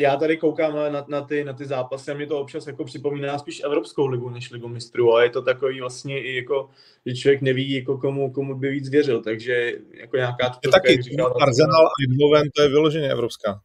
já 0.00 0.16
tady 0.16 0.36
koukám 0.36 0.74
na, 0.92 1.04
na, 1.08 1.20
ty, 1.20 1.44
na 1.44 1.52
ty 1.52 1.66
zápasy 1.66 2.10
a 2.10 2.14
mě 2.14 2.26
to 2.26 2.40
občas 2.40 2.66
jako 2.66 2.84
připomíná 2.84 3.38
spíš 3.38 3.62
Evropskou 3.64 4.06
ligu 4.06 4.30
než 4.30 4.50
ligu 4.50 4.68
mistrů 4.68 5.14
a 5.14 5.22
je 5.22 5.30
to 5.30 5.42
takový 5.42 5.80
vlastně 5.80 6.22
i 6.22 6.36
jako, 6.36 6.70
že 7.06 7.14
člověk 7.14 7.42
neví, 7.42 7.72
jako 7.72 7.98
komu, 7.98 8.32
komu 8.32 8.54
by 8.54 8.70
víc 8.70 8.88
věřil, 8.88 9.22
takže 9.22 9.72
jako 9.90 10.16
nějaká... 10.16 10.58
Je 10.64 10.70
taky 10.70 11.00
Arsenal 11.40 11.86
a 11.86 11.90
Eindhoven, 12.08 12.50
to 12.56 12.62
je 12.62 12.68
vyloženě 12.68 13.10
evropská. 13.10 13.60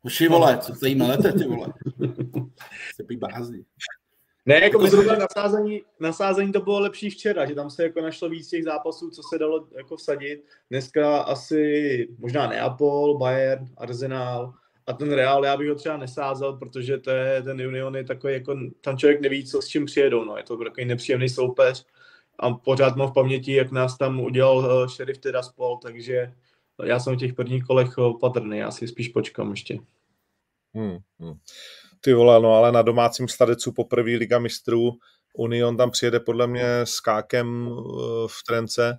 Hoši, 0.00 0.28
vole, 0.28 0.58
co 0.58 0.74
se 0.74 0.88
jí 0.88 0.94
melete, 0.94 1.32
ty 1.32 1.44
vole? 1.44 1.72
Se 2.96 3.04
pí 3.04 3.16
bází. 3.16 3.64
Ne, 4.48 4.60
jako 4.60 4.86
zrovna 4.86 5.16
nasázení, 5.16 5.82
nasázení 6.00 6.52
to 6.52 6.60
bylo 6.60 6.80
lepší 6.80 7.10
včera, 7.10 7.46
že 7.46 7.54
tam 7.54 7.70
se 7.70 7.82
jako 7.82 8.00
našlo 8.00 8.28
víc 8.28 8.48
těch 8.48 8.64
zápasů, 8.64 9.10
co 9.10 9.22
se 9.22 9.38
dalo 9.38 9.68
jako 9.76 9.96
vsadit. 9.96 10.44
Dneska 10.70 11.18
asi 11.18 12.08
možná 12.18 12.46
Neapol, 12.46 13.18
Bayern, 13.18 13.66
Arsenal 13.76 14.54
a 14.86 14.92
ten 14.92 15.12
Real, 15.12 15.44
já 15.44 15.56
bych 15.56 15.68
ho 15.68 15.74
třeba 15.74 15.96
nesázel, 15.96 16.52
protože 16.52 16.98
to 16.98 17.10
je, 17.10 17.42
ten 17.42 17.60
Union 17.66 17.96
je 17.96 18.04
takový, 18.04 18.32
jako, 18.32 18.58
tam 18.80 18.98
člověk 18.98 19.20
neví, 19.20 19.46
co 19.46 19.62
s 19.62 19.68
čím 19.68 19.86
přijedou, 19.86 20.24
no. 20.24 20.36
je 20.36 20.42
to 20.42 20.56
takový 20.56 20.86
nepříjemný 20.86 21.28
soupeř 21.28 21.86
a 22.38 22.50
pořád 22.50 22.96
mám 22.96 23.10
v 23.10 23.14
paměti, 23.14 23.52
jak 23.52 23.70
nás 23.70 23.98
tam 23.98 24.20
udělal 24.20 24.56
uh, 24.58 24.88
šerif 24.88 25.18
Tiraspol, 25.18 25.78
takže 25.82 26.32
já 26.84 27.00
jsem 27.00 27.14
v 27.14 27.18
těch 27.18 27.34
prvních 27.34 27.64
kolech 27.64 27.98
opatrný, 27.98 28.58
já 28.58 28.70
si 28.70 28.88
spíš 28.88 29.08
počkám 29.08 29.50
ještě. 29.50 29.78
Hmm, 30.74 30.98
hmm. 31.20 31.38
Ty 32.00 32.14
vole, 32.14 32.40
no 32.40 32.54
ale 32.54 32.72
na 32.72 32.82
domácím 32.82 33.28
stadecu 33.28 33.72
poprvé 33.72 34.10
Liga 34.10 34.38
mistrů 34.38 34.92
Union 35.34 35.76
tam 35.76 35.90
přijede 35.90 36.20
podle 36.20 36.46
mě 36.46 36.80
s 36.84 37.00
kákem 37.00 37.68
eh, 37.68 37.82
v 38.26 38.42
trence. 38.46 38.98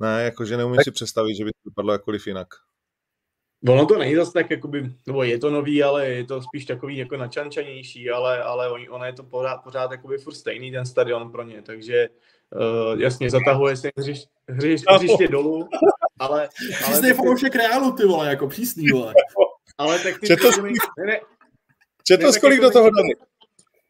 Ne, 0.00 0.22
jakože 0.24 0.56
neumím 0.56 0.76
tak... 0.76 0.84
si 0.84 0.90
představit, 0.90 1.34
že 1.34 1.44
by 1.44 1.50
to 1.50 1.70
vypadlo 1.70 1.92
jakkoliv 1.92 2.26
jinak. 2.26 2.48
Ono 3.68 3.86
to 3.86 3.98
není 3.98 4.16
zase 4.16 4.32
tak, 4.32 4.50
jakoby, 4.50 4.90
nebo 5.06 5.22
je 5.22 5.38
to 5.38 5.50
nový, 5.50 5.82
ale 5.82 6.08
je 6.08 6.24
to 6.24 6.42
spíš 6.42 6.64
takový 6.64 6.96
jako 6.96 7.16
načančanější, 7.16 8.10
ale, 8.10 8.42
ale 8.42 8.70
ono 8.70 9.04
je 9.04 9.12
to 9.12 9.22
pořád, 9.22 9.56
pořád 9.56 9.90
jakoby 9.90 10.18
furt 10.18 10.34
stejný 10.34 10.72
ten 10.72 10.86
stadion 10.86 11.32
pro 11.32 11.42
ně, 11.42 11.62
takže 11.62 12.08
uh, 12.92 13.00
jasně 13.00 13.30
zatahuje 13.30 13.76
se 13.76 13.90
hřiš, 13.98 14.24
hřiš, 14.48 14.82
hřiště 14.88 15.28
dolů, 15.28 15.68
ale... 16.18 16.48
Přísný 16.82 17.10
ale 17.10 17.14
fanoušek 17.14 17.54
Reálu, 17.54 17.92
ty 17.92 18.04
vole, 18.04 18.28
jako 18.28 18.48
přísný, 18.48 18.88
vole. 18.88 19.14
Ale 19.78 19.98
tak 19.98 20.20
ty... 20.20 20.26
Četl, 20.26 20.62
ne, 20.62 21.06
ne, 21.06 21.20
Četl 22.02 22.32
kolik 22.40 22.60
do 22.60 22.70
toho 22.70 22.90
dali? 22.90 23.14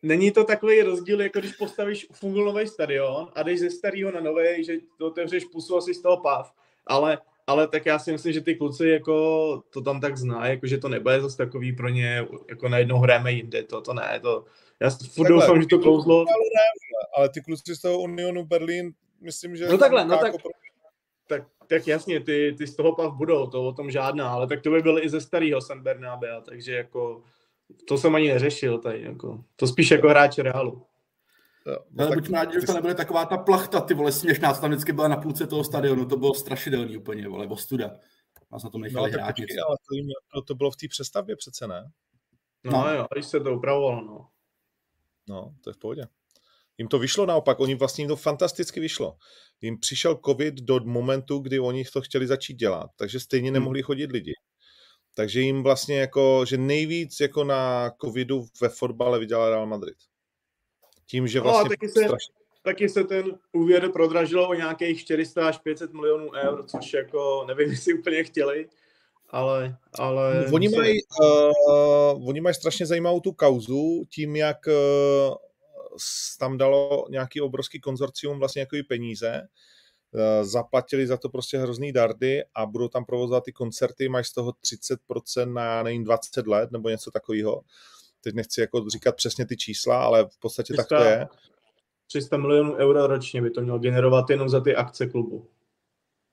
Není 0.02 0.30
to 0.30 0.44
takový 0.44 0.82
rozdíl, 0.82 1.20
jako 1.20 1.38
když 1.38 1.52
postavíš 1.52 2.06
fungový 2.12 2.66
stadion 2.66 3.28
a 3.34 3.42
jdeš 3.42 3.60
ze 3.60 3.70
starého 3.70 4.12
na 4.12 4.20
nový, 4.20 4.64
že 4.64 4.72
to 4.98 5.06
otevřeš 5.06 5.44
pusu 5.44 5.76
asi 5.76 5.94
z 5.94 6.02
toho 6.02 6.16
pav, 6.16 6.52
ale 6.86 7.18
ale 7.46 7.68
tak 7.68 7.86
já 7.86 7.98
si 7.98 8.12
myslím, 8.12 8.32
že 8.32 8.40
ty 8.40 8.54
kluci 8.54 8.88
jako 8.88 9.62
to 9.70 9.80
tam 9.80 10.00
tak 10.00 10.16
zná, 10.16 10.48
jako 10.48 10.66
že 10.66 10.78
to 10.78 10.88
nebude 10.88 11.20
zase 11.20 11.36
takový 11.36 11.72
pro 11.72 11.88
ně, 11.88 12.26
jako 12.48 12.68
najednou 12.68 12.98
hrajeme 12.98 13.32
jinde, 13.32 13.62
to, 13.62 13.80
to 13.80 13.94
ne, 13.94 14.20
to, 14.22 14.44
já 14.80 14.90
furt 14.90 15.28
doufám, 15.28 15.62
že 15.62 15.68
to 15.68 15.78
kouzlo. 15.78 16.24
Ale 17.16 17.28
ty 17.28 17.40
kluci 17.40 17.76
z 17.76 17.80
toho 17.80 17.98
Unionu 17.98 18.44
Berlín, 18.44 18.94
myslím, 19.20 19.56
že... 19.56 19.68
No 19.68 19.78
takhle, 19.78 20.04
no 20.04 20.18
tak, 20.18 20.34
tak, 21.26 21.42
tak 21.66 21.86
jasně, 21.86 22.20
ty, 22.20 22.54
ty 22.58 22.66
z 22.66 22.76
toho 22.76 22.94
pav 22.94 23.14
budou, 23.14 23.46
to 23.46 23.64
o 23.64 23.72
tom 23.72 23.90
žádná, 23.90 24.30
ale 24.30 24.46
tak 24.46 24.62
to 24.62 24.70
by 24.70 24.82
byl 24.82 24.98
i 24.98 25.08
ze 25.08 25.20
starého 25.20 25.60
San 25.60 25.82
Bernabea, 25.82 26.40
takže 26.40 26.74
jako 26.74 27.22
to 27.88 27.98
jsem 27.98 28.14
ani 28.14 28.28
neřešil 28.28 28.78
tady, 28.78 29.02
jako, 29.02 29.44
to 29.56 29.66
spíš 29.66 29.90
jako 29.90 30.08
hráč 30.08 30.38
Realu. 30.38 30.86
Jo, 31.66 31.78
no, 31.90 32.06
ale 32.06 32.16
buďme 32.16 32.38
rádi, 32.38 32.60
že 32.60 32.66
to 32.66 32.72
nebude 32.72 32.94
taková 32.94 33.24
ta 33.24 33.36
plachta, 33.36 33.80
ty 33.80 33.94
vole, 33.94 34.12
směšná, 34.12 34.54
co 34.54 34.60
tam 34.60 34.70
vždycky 34.70 34.92
byla 34.92 35.08
na 35.08 35.16
půlce 35.16 35.46
toho 35.46 35.64
stadionu, 35.64 36.06
to 36.06 36.16
bylo 36.16 36.34
strašidelný 36.34 36.96
úplně, 36.96 37.28
vole, 37.28 37.46
ostuda. 37.46 37.96
Nás 38.52 38.64
na 38.64 38.70
tom 38.70 38.80
nechali 38.80 39.10
no, 39.10 39.14
hrát 39.18 39.26
počkej, 39.26 39.56
ale 39.66 39.76
to, 40.34 40.42
to, 40.42 40.54
bylo 40.54 40.70
v 40.70 40.76
té 40.76 40.88
přestavbě 40.88 41.36
přece, 41.36 41.66
ne? 41.66 41.90
No, 42.64 42.72
no 42.72 42.94
jo, 42.94 43.06
když 43.12 43.26
se 43.26 43.40
to 43.40 43.56
upravovalo, 43.56 44.00
no. 44.00 44.28
No, 45.28 45.54
to 45.60 45.70
je 45.70 45.74
v 45.74 45.78
pohodě. 45.78 46.06
Jim 46.78 46.88
to 46.88 46.98
vyšlo 46.98 47.26
naopak, 47.26 47.60
oni 47.60 47.74
vlastně 47.74 48.02
jim 48.02 48.08
to 48.08 48.16
fantasticky 48.16 48.80
vyšlo. 48.80 49.16
Jim 49.60 49.78
přišel 49.78 50.20
covid 50.26 50.54
do 50.54 50.80
momentu, 50.80 51.38
kdy 51.38 51.60
oni 51.60 51.84
to 51.84 52.00
chtěli 52.00 52.26
začít 52.26 52.54
dělat, 52.54 52.90
takže 52.96 53.20
stejně 53.20 53.48
hmm. 53.48 53.54
nemohli 53.54 53.82
chodit 53.82 54.12
lidi. 54.12 54.32
Takže 55.14 55.40
jim 55.40 55.62
vlastně 55.62 56.00
jako, 56.00 56.44
že 56.48 56.56
nejvíc 56.56 57.20
jako 57.20 57.44
na 57.44 57.90
covidu 58.00 58.46
ve 58.60 58.68
fotbale 58.68 59.18
vydělal 59.18 59.50
Real 59.50 59.66
Madrid. 59.66 59.96
Tím, 61.06 61.28
že 61.28 61.40
vlastně... 61.40 61.62
No, 61.62 61.68
taky, 61.68 61.88
se, 61.88 62.04
strašně... 62.04 62.34
taky 62.62 62.88
se 62.88 63.04
ten 63.04 63.38
úvěr 63.52 63.92
prodražilo 63.92 64.48
o 64.48 64.54
nějakých 64.54 65.00
400 65.00 65.48
až 65.48 65.58
500 65.58 65.92
milionů 65.92 66.30
eur, 66.32 66.64
což 66.66 66.92
jako 66.92 67.44
nevím, 67.48 67.70
jestli 67.70 67.94
úplně 67.94 68.24
chtěli, 68.24 68.68
ale... 69.30 69.76
ale 69.98 70.46
oni, 70.52 70.68
mají, 70.68 70.98
uh, 71.20 72.28
oni 72.28 72.40
mají 72.40 72.54
strašně 72.54 72.86
zajímavou 72.86 73.20
tu 73.20 73.32
kauzu 73.32 74.04
tím, 74.08 74.36
jak 74.36 74.58
uh, 74.66 75.34
tam 76.38 76.58
dalo 76.58 77.06
nějaký 77.10 77.40
obrovský 77.40 77.80
konzorcium 77.80 78.38
vlastně 78.38 78.60
jako 78.60 78.76
peníze, 78.88 79.48
zaplatili 80.42 81.06
za 81.06 81.16
to 81.16 81.28
prostě 81.28 81.58
hrozný 81.58 81.92
dardy 81.92 82.44
a 82.54 82.66
budou 82.66 82.88
tam 82.88 83.04
provozovat 83.04 83.44
ty 83.44 83.52
koncerty, 83.52 84.08
mají 84.08 84.24
z 84.24 84.32
toho 84.32 84.52
30% 84.52 85.52
na, 85.52 85.82
nevím, 85.82 86.04
20 86.04 86.46
let 86.46 86.72
nebo 86.72 86.88
něco 86.88 87.10
takového. 87.10 87.62
Teď 88.20 88.34
nechci 88.34 88.60
jako 88.60 88.90
říkat 88.90 89.16
přesně 89.16 89.46
ty 89.46 89.56
čísla, 89.56 90.04
ale 90.04 90.24
v 90.24 90.38
podstatě 90.38 90.72
300, 90.72 90.82
tak 90.82 90.98
to 90.98 91.04
je. 91.04 91.26
300 92.06 92.36
milionů 92.36 92.74
euro 92.74 93.06
ročně 93.06 93.42
by 93.42 93.50
to 93.50 93.60
mělo 93.60 93.78
generovat 93.78 94.30
jenom 94.30 94.48
za 94.48 94.60
ty 94.60 94.76
akce 94.76 95.06
klubu. 95.06 95.48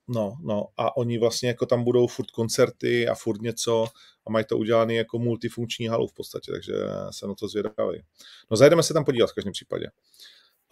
No, 0.08 0.36
no 0.42 0.66
a 0.76 0.96
oni 0.96 1.18
vlastně 1.18 1.48
jako 1.48 1.66
tam 1.66 1.84
budou 1.84 2.06
furt 2.06 2.30
koncerty 2.30 3.08
a 3.08 3.14
furt 3.14 3.42
něco 3.42 3.86
a 4.26 4.30
mají 4.30 4.44
to 4.44 4.58
udělané 4.58 4.94
jako 4.94 5.18
multifunkční 5.18 5.88
halu 5.88 6.06
v 6.06 6.12
podstatě, 6.12 6.52
takže 6.52 6.72
se 7.10 7.26
na 7.26 7.34
to 7.34 7.48
zvědavý. 7.48 8.02
No 8.50 8.56
zajdeme 8.56 8.82
se 8.82 8.94
tam 8.94 9.04
podívat 9.04 9.30
v 9.30 9.34
každém 9.34 9.52
případě. 9.52 9.86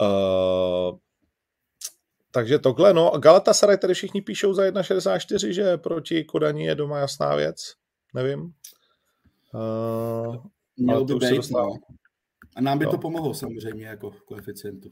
Uh, 0.00 0.98
takže 2.30 2.58
tohle, 2.58 2.94
no, 2.94 3.10
Galatasaray 3.18 3.78
tady 3.78 3.94
všichni 3.94 4.22
píšou 4.22 4.54
za 4.54 4.62
1,64, 4.62 5.50
že 5.50 5.76
proti 5.76 6.24
Kodani 6.24 6.66
je 6.66 6.74
doma 6.74 6.98
jasná 6.98 7.36
věc, 7.36 7.74
nevím. 8.14 8.52
Uh, 9.54 10.36
Mělo 10.76 11.04
by 11.04 11.14
být, 11.14 11.50
no. 11.50 11.76
A 12.56 12.60
nám 12.60 12.78
by 12.78 12.84
no. 12.84 12.90
to 12.90 12.98
pomohlo 12.98 13.34
samozřejmě 13.34 13.86
jako 13.86 14.10
koeficientu. 14.10 14.88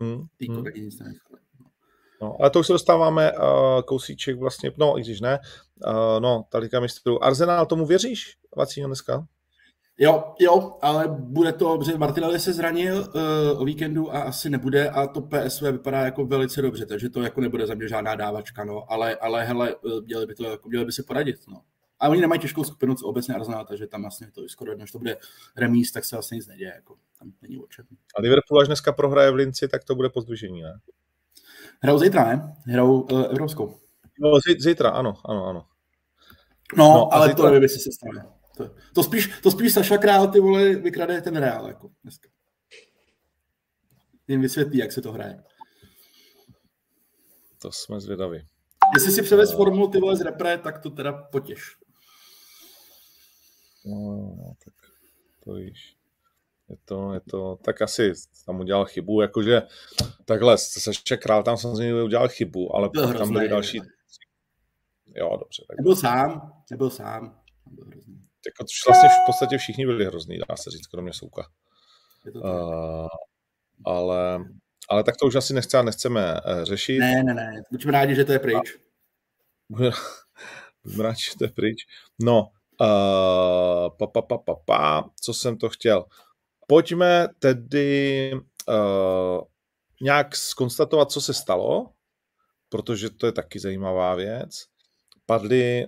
Hmm. 0.00 0.26
Tý 0.36 0.48
hmm. 0.48 0.64
nic 0.76 0.98
No, 2.22 2.36
ale 2.40 2.50
to 2.50 2.60
už 2.60 2.66
se 2.66 2.72
dostáváme 2.72 3.32
uh, 3.32 3.82
kousíček 3.82 4.38
vlastně, 4.38 4.72
no 4.76 4.98
i 4.98 5.00
když 5.00 5.20
ne, 5.20 5.38
uh, 5.86 6.20
no, 6.20 6.44
talika 6.48 6.80
mistrů. 6.80 7.24
Arsenal, 7.24 7.66
tomu 7.66 7.86
věříš, 7.86 8.38
Vacíňo, 8.56 8.86
dneska? 8.86 9.26
Jo, 9.98 10.34
jo, 10.40 10.78
ale 10.82 11.08
bude 11.08 11.52
to, 11.52 11.78
protože 11.78 11.98
Martinelli 11.98 12.40
se 12.40 12.52
zranil 12.52 13.00
uh, 13.00 13.62
o 13.62 13.64
víkendu 13.64 14.14
a 14.14 14.22
asi 14.22 14.50
nebude 14.50 14.90
a 14.90 15.06
to 15.06 15.20
PSV 15.20 15.62
vypadá 15.62 16.00
jako 16.00 16.26
velice 16.26 16.62
dobře, 16.62 16.86
takže 16.86 17.10
to 17.10 17.22
jako 17.22 17.40
nebude 17.40 17.66
za 17.66 17.74
mě 17.74 17.88
žádná 17.88 18.14
dávačka, 18.14 18.64
no, 18.64 18.92
ale, 18.92 19.16
ale 19.16 19.44
hele, 19.44 19.76
měli 20.04 20.26
by 20.26 20.34
to, 20.34 20.44
jako, 20.44 20.68
měli 20.68 20.84
by 20.84 20.92
si 20.92 21.02
poradit, 21.02 21.36
no. 21.48 21.60
A 22.00 22.08
oni 22.08 22.20
nemají 22.20 22.40
těžkou 22.40 22.64
skupinu, 22.64 22.94
co 22.94 23.06
obecně 23.06 23.34
Arsenal, 23.34 23.64
takže 23.64 23.86
tam 23.86 24.00
vlastně 24.00 24.30
to 24.30 24.42
je 24.42 24.48
skoro 24.48 24.72
jedno, 24.72 24.86
že 24.86 24.92
to 24.92 24.98
bude 24.98 25.16
remíz, 25.56 25.92
tak 25.92 26.04
se 26.04 26.16
vlastně 26.16 26.36
nic 26.36 26.46
neděje, 26.46 26.72
jako 26.74 26.96
tam 27.18 27.32
není 27.42 27.58
o 27.58 27.66
čem. 27.66 27.84
A 28.18 28.20
Liverpool 28.20 28.60
až 28.60 28.66
dneska 28.66 28.92
prohraje 28.92 29.30
v 29.30 29.34
Linci, 29.34 29.68
tak 29.68 29.84
to 29.84 29.94
bude 29.94 30.08
pozdvižení, 30.08 30.62
ne? 30.62 30.80
Hrajou 31.80 31.98
zítra, 31.98 32.24
ne? 32.24 32.54
Hrajou 32.66 33.00
uh, 33.00 33.24
evropskou. 33.24 33.74
No, 34.20 34.30
zítra, 34.58 34.90
ano, 34.90 35.14
ano, 35.24 35.46
ano. 35.46 35.66
No, 36.76 36.84
no 36.84 37.14
ale 37.14 37.28
zítra... 37.28 37.36
to 37.36 37.46
nevím, 37.46 37.62
jestli 37.62 37.80
se 37.80 37.90
stane. 37.92 38.26
To, 38.56 38.70
to, 38.94 39.02
spíš, 39.02 39.40
to 39.42 39.50
spíš 39.50 39.72
Saša 39.72 39.98
Král, 39.98 40.28
ty 40.28 40.40
vole, 40.40 40.74
vykrade 40.74 41.22
ten 41.22 41.36
Real, 41.36 41.68
jako 41.68 41.90
dneska. 42.02 42.28
Jim 44.28 44.40
vysvětlí, 44.40 44.78
jak 44.78 44.92
se 44.92 45.02
to 45.02 45.12
hraje. 45.12 45.42
To 47.62 47.72
jsme 47.72 48.00
zvědaví. 48.00 48.46
Jestli 48.94 49.12
si 49.12 49.22
převez 49.22 49.52
formu 49.52 49.88
ty 49.88 49.98
vole 50.00 50.16
z 50.16 50.20
repre, 50.20 50.58
tak 50.58 50.78
to 50.78 50.90
teda 50.90 51.12
potěš. 51.12 51.76
No, 53.86 54.54
tak 54.64 54.74
to 55.44 55.52
víš. 55.52 55.96
Je 56.68 56.76
to, 56.84 57.12
je 57.12 57.20
to, 57.20 57.58
tak 57.64 57.82
asi 57.82 58.12
tam 58.46 58.60
udělal 58.60 58.84
chybu, 58.84 59.20
jakože 59.20 59.62
takhle, 60.24 60.58
se 60.58 61.16
Král 61.16 61.42
tam 61.42 61.56
samozřejmě 61.56 62.02
udělal 62.02 62.28
chybu, 62.28 62.76
ale 62.76 62.88
byl 62.88 63.14
tam 63.14 63.32
byly 63.32 63.48
další... 63.48 63.80
Jo, 65.14 65.36
dobře. 65.36 65.64
Tak... 65.68 65.76
Nebyl 65.76 65.96
sám, 65.96 66.52
nebyl 66.70 66.90
sám. 66.90 67.40
Byl 67.66 67.84
Jako, 68.46 68.64
vlastně 68.88 69.08
v 69.08 69.26
podstatě 69.26 69.58
všichni 69.58 69.86
byli 69.86 70.04
hrozný, 70.04 70.38
dá 70.48 70.56
se 70.56 70.70
říct, 70.70 70.86
kromě 70.86 71.12
Souka. 71.12 71.48
Uh, 72.34 73.06
ale, 73.84 74.44
ale 74.88 75.04
tak 75.04 75.16
to 75.16 75.26
už 75.26 75.34
asi 75.34 75.54
nechce, 75.54 75.82
nechceme 75.82 76.40
uh, 76.40 76.62
řešit. 76.64 76.98
Ne, 76.98 77.22
ne, 77.22 77.34
ne, 77.34 77.62
buďme 77.70 77.92
rádi, 77.92 78.14
že 78.14 78.24
to 78.24 78.32
je 78.32 78.38
pryč. 78.38 78.76
Buďme 79.68 81.02
rádi, 81.02 81.20
že 81.20 81.38
to 81.38 81.44
je 81.44 81.50
pryč. 81.50 81.86
No, 82.22 82.50
uh, 82.80 83.96
pa, 83.98 84.06
pa, 84.06 84.22
pa, 84.22 84.38
pa, 84.38 84.54
pa, 84.54 85.10
co 85.20 85.34
jsem 85.34 85.56
to 85.56 85.68
chtěl. 85.68 86.04
Pojďme 86.66 87.28
tedy 87.38 88.32
uh, 88.68 89.40
nějak 90.02 90.36
skonstatovat, 90.36 91.12
co 91.12 91.20
se 91.20 91.34
stalo, 91.34 91.90
protože 92.68 93.10
to 93.10 93.26
je 93.26 93.32
taky 93.32 93.58
zajímavá 93.58 94.14
věc. 94.14 94.64
Padli, 95.26 95.86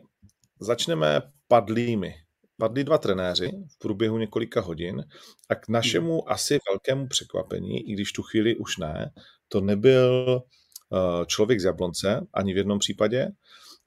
začneme 0.61 1.23
padlými. 1.49 2.26
Padli 2.59 2.85
dva 2.85 2.99
trenéři 2.99 3.51
v 3.69 3.79
průběhu 3.79 4.19
několika 4.19 4.61
hodin 4.61 5.05
a 5.49 5.55
k 5.55 5.69
našemu 5.69 6.13
hmm. 6.13 6.33
asi 6.33 6.59
velkému 6.71 7.09
překvapení, 7.09 7.91
i 7.91 7.93
když 7.93 8.13
tu 8.13 8.23
chvíli 8.23 8.57
už 8.57 8.77
ne, 8.77 9.13
to 9.49 9.61
nebyl 9.61 10.43
uh, 10.89 11.25
člověk 11.25 11.61
z 11.61 11.65
Jablonce, 11.65 12.27
ani 12.35 12.55
v 12.55 12.57
jednom 12.57 12.79
případě, 12.79 13.29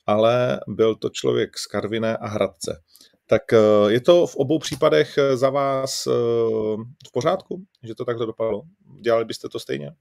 ale 0.05 0.59
byl 0.67 0.95
to 0.95 1.09
člověk 1.09 1.57
z 1.57 1.65
Karviné 1.65 2.17
a 2.17 2.27
Hradce. 2.27 2.81
Tak 3.29 3.53
eh, 3.53 3.57
je 3.87 4.01
to 4.01 4.27
v 4.27 4.35
obou 4.35 4.59
případech 4.59 5.17
eh, 5.17 5.37
za 5.37 5.49
vás 5.49 6.07
eh, 6.07 6.11
v 7.07 7.11
pořádku, 7.13 7.63
že 7.83 7.95
to 7.95 8.05
takhle 8.05 8.25
dopadlo? 8.25 8.61
Dělali 9.01 9.25
byste 9.25 9.49
to 9.49 9.59
stejně? 9.59 9.91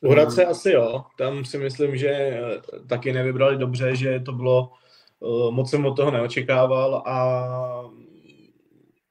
U 0.00 0.10
Hradce 0.10 0.44
asi 0.44 0.70
jo. 0.70 1.04
Tam 1.18 1.44
si 1.44 1.58
myslím, 1.58 1.96
že 1.96 2.40
taky 2.88 3.12
nevybrali 3.12 3.56
dobře, 3.56 3.96
že 3.96 4.20
to 4.20 4.32
bylo, 4.32 4.70
moc 5.50 5.70
jsem 5.70 5.86
od 5.86 5.96
toho 5.96 6.10
neočekával 6.10 7.02
a 7.06 7.90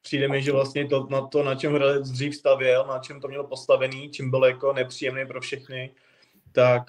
přijde 0.01 0.27
mi, 0.27 0.41
že 0.41 0.51
vlastně 0.51 0.87
to, 0.87 1.07
na 1.09 1.27
to, 1.27 1.43
na 1.43 1.55
čem 1.55 1.73
Hradec 1.73 2.11
dřív 2.11 2.35
stavěl, 2.35 2.85
na 2.87 2.99
čem 2.99 3.21
to 3.21 3.27
mělo 3.27 3.47
postavený, 3.47 4.09
čím 4.09 4.29
bylo 4.29 4.45
jako 4.45 4.73
nepříjemné 4.73 5.25
pro 5.25 5.41
všechny, 5.41 5.91
tak 6.51 6.83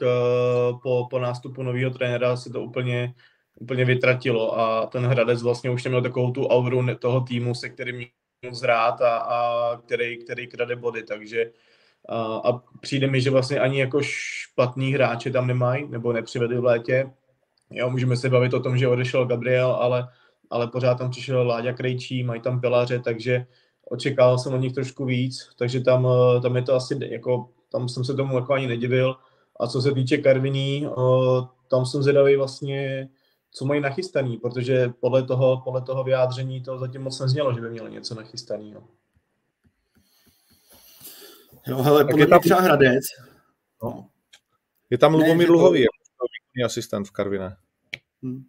po, 0.82 1.06
po 1.10 1.18
nástupu 1.18 1.62
nového 1.62 1.90
trenéra 1.90 2.36
se 2.36 2.50
to 2.50 2.62
úplně 2.62 3.14
úplně 3.60 3.84
vytratilo 3.84 4.58
a 4.58 4.86
ten 4.86 5.06
Hradec 5.06 5.42
vlastně 5.42 5.70
už 5.70 5.84
neměl 5.84 6.02
takovou 6.02 6.30
tu 6.30 6.46
auru 6.46 6.86
toho 6.98 7.20
týmu, 7.20 7.54
se 7.54 7.68
kterým 7.68 7.96
měl 8.42 8.54
zrát 8.54 9.00
a, 9.00 9.16
a 9.16 9.76
který, 9.76 10.18
který 10.18 10.46
krade 10.46 10.76
body, 10.76 11.02
takže 11.02 11.52
a, 12.08 12.36
a 12.36 12.62
přijde 12.80 13.06
mi, 13.06 13.20
že 13.20 13.30
vlastně 13.30 13.60
ani 13.60 13.80
jako 13.80 14.02
špatný 14.02 14.92
hráče 14.92 15.30
tam 15.30 15.46
nemají, 15.46 15.88
nebo 15.88 16.12
nepřivedli 16.12 16.58
v 16.58 16.64
létě. 16.64 17.10
Jo, 17.70 17.90
můžeme 17.90 18.16
se 18.16 18.28
bavit 18.28 18.54
o 18.54 18.60
tom, 18.60 18.78
že 18.78 18.88
odešel 18.88 19.26
Gabriel, 19.26 19.70
ale, 19.70 20.08
ale 20.50 20.66
pořád 20.66 20.94
tam 20.94 21.10
přišel 21.10 21.46
Láďa 21.46 21.72
Krejčí, 21.72 22.22
mají 22.22 22.40
tam 22.40 22.60
pilaře, 22.60 22.98
takže 22.98 23.46
očekával 23.90 24.38
jsem 24.38 24.54
od 24.54 24.58
nich 24.58 24.72
trošku 24.72 25.04
víc, 25.04 25.50
takže 25.58 25.80
tam, 25.80 26.08
tam 26.42 26.56
je 26.56 26.62
to 26.62 26.74
asi, 26.74 26.98
jako, 27.10 27.48
tam 27.72 27.88
jsem 27.88 28.04
se 28.04 28.14
tomu 28.14 28.36
jako 28.36 28.52
ani 28.52 28.66
nedivil. 28.66 29.16
A 29.60 29.66
co 29.66 29.82
se 29.82 29.92
týče 29.92 30.18
Karviní, 30.18 30.88
tam 31.68 31.86
jsem 31.86 32.02
zvědavý 32.02 32.36
vlastně, 32.36 33.08
co 33.50 33.64
mají 33.64 33.80
nachystaný, 33.80 34.36
protože 34.36 34.92
podle 35.00 35.22
toho, 35.22 35.60
podle 35.64 35.82
toho 35.82 36.04
vyjádření 36.04 36.62
to 36.62 36.78
zatím 36.78 37.02
moc 37.02 37.20
neznělo, 37.20 37.54
že 37.54 37.60
by 37.60 37.70
měli 37.70 37.90
něco 37.90 38.14
nachystaného. 38.14 38.82
Jo, 41.66 41.82
hele, 41.82 42.04
podle 42.04 42.16
mě 42.16 42.26
tam... 42.26 42.40
třeba 42.40 42.60
Hradec. 42.60 43.04
No. 43.82 44.08
Je 44.90 44.98
tam 44.98 45.14
Lubomír 45.14 45.50
Luhový, 45.50 45.84
jako 46.56 46.66
asistent 46.66 47.08
v 47.08 47.10
Karviné. 47.10 47.56
Hmm. 48.22 48.44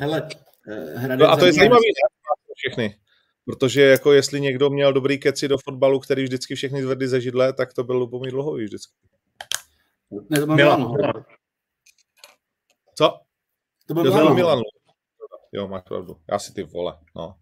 Hele, 0.00 0.28
eh. 0.68 1.16
No 1.16 1.30
a 1.30 1.36
to 1.36 1.46
je 1.46 1.52
zajímavý 1.52 1.82
všechny. 2.56 2.98
Protože 3.44 3.82
jako 3.82 4.12
jestli 4.12 4.40
někdo 4.40 4.70
měl 4.70 4.92
dobrý 4.92 5.18
keci 5.18 5.48
do 5.48 5.58
fotbalu, 5.58 6.00
který 6.00 6.22
vždycky 6.22 6.54
všechny 6.54 6.82
zvedli 6.82 7.08
ze 7.08 7.20
židle, 7.20 7.52
tak 7.52 7.74
to 7.74 7.84
byl 7.84 7.96
Lubomír 7.96 8.34
Luhový 8.34 8.64
vždycky. 8.64 8.92
Ne, 10.30 10.40
to 10.40 10.46
byl 10.46 10.56
Milan. 10.56 10.94
Co? 12.94 13.20
To 13.86 13.94
byl 13.94 14.02
Milan. 14.02 14.34
Milan. 14.34 14.60
Jo, 15.52 15.68
máš 15.68 15.82
pravdu. 15.82 16.16
Já 16.30 16.38
si 16.38 16.54
ty 16.54 16.62
vole, 16.62 16.98
no. 17.16 17.36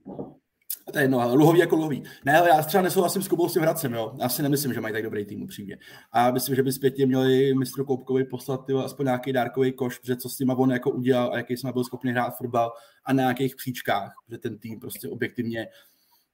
To 0.93 0.99
je 0.99 1.05
jedno, 1.05 1.21
ale 1.21 1.35
Luhový 1.35 1.59
jako 1.59 1.77
Luhový. 1.77 2.03
Ne, 2.25 2.39
ale 2.39 2.49
já 2.49 2.62
třeba 2.62 2.83
nesouhlasím 2.83 3.23
s 3.23 3.29
Kubou 3.29 3.49
s 3.49 3.53
tím 3.53 3.62
Hradcem, 3.62 3.95
jo. 3.95 4.12
Já 4.21 4.29
si 4.29 4.43
nemyslím, 4.43 4.75
že 4.75 4.81
mají 4.81 4.95
tak 4.95 5.03
dobrý 5.03 5.25
tým 5.25 5.43
upřímně. 5.43 5.79
A 6.12 6.31
myslím, 6.31 6.57
že 6.57 6.62
by 6.62 6.73
zpětně 6.73 7.07
měli 7.07 7.55
mistru 7.55 7.85
Koupkovi 7.85 8.25
poslat 8.25 8.67
tyvo, 8.67 8.85
aspoň 8.85 9.07
nějaký 9.07 9.33
dárkový 9.33 9.73
koš, 9.73 10.01
že 10.03 10.17
co 10.17 10.29
s 10.29 10.37
tím 10.37 10.51
on 10.51 10.71
jako 10.71 10.91
udělal 10.91 11.33
a 11.33 11.37
jaký 11.37 11.57
jsme 11.57 11.73
byl 11.73 11.85
schopni 11.85 12.12
hrát 12.12 12.37
fotbal 12.37 12.73
a 13.05 13.12
na 13.12 13.23
nějakých 13.23 13.57
příčkách, 13.57 14.12
že 14.31 14.39
ten 14.39 14.59
tým 14.59 14.81
prostě 14.81 15.09
objektivně 15.09 15.69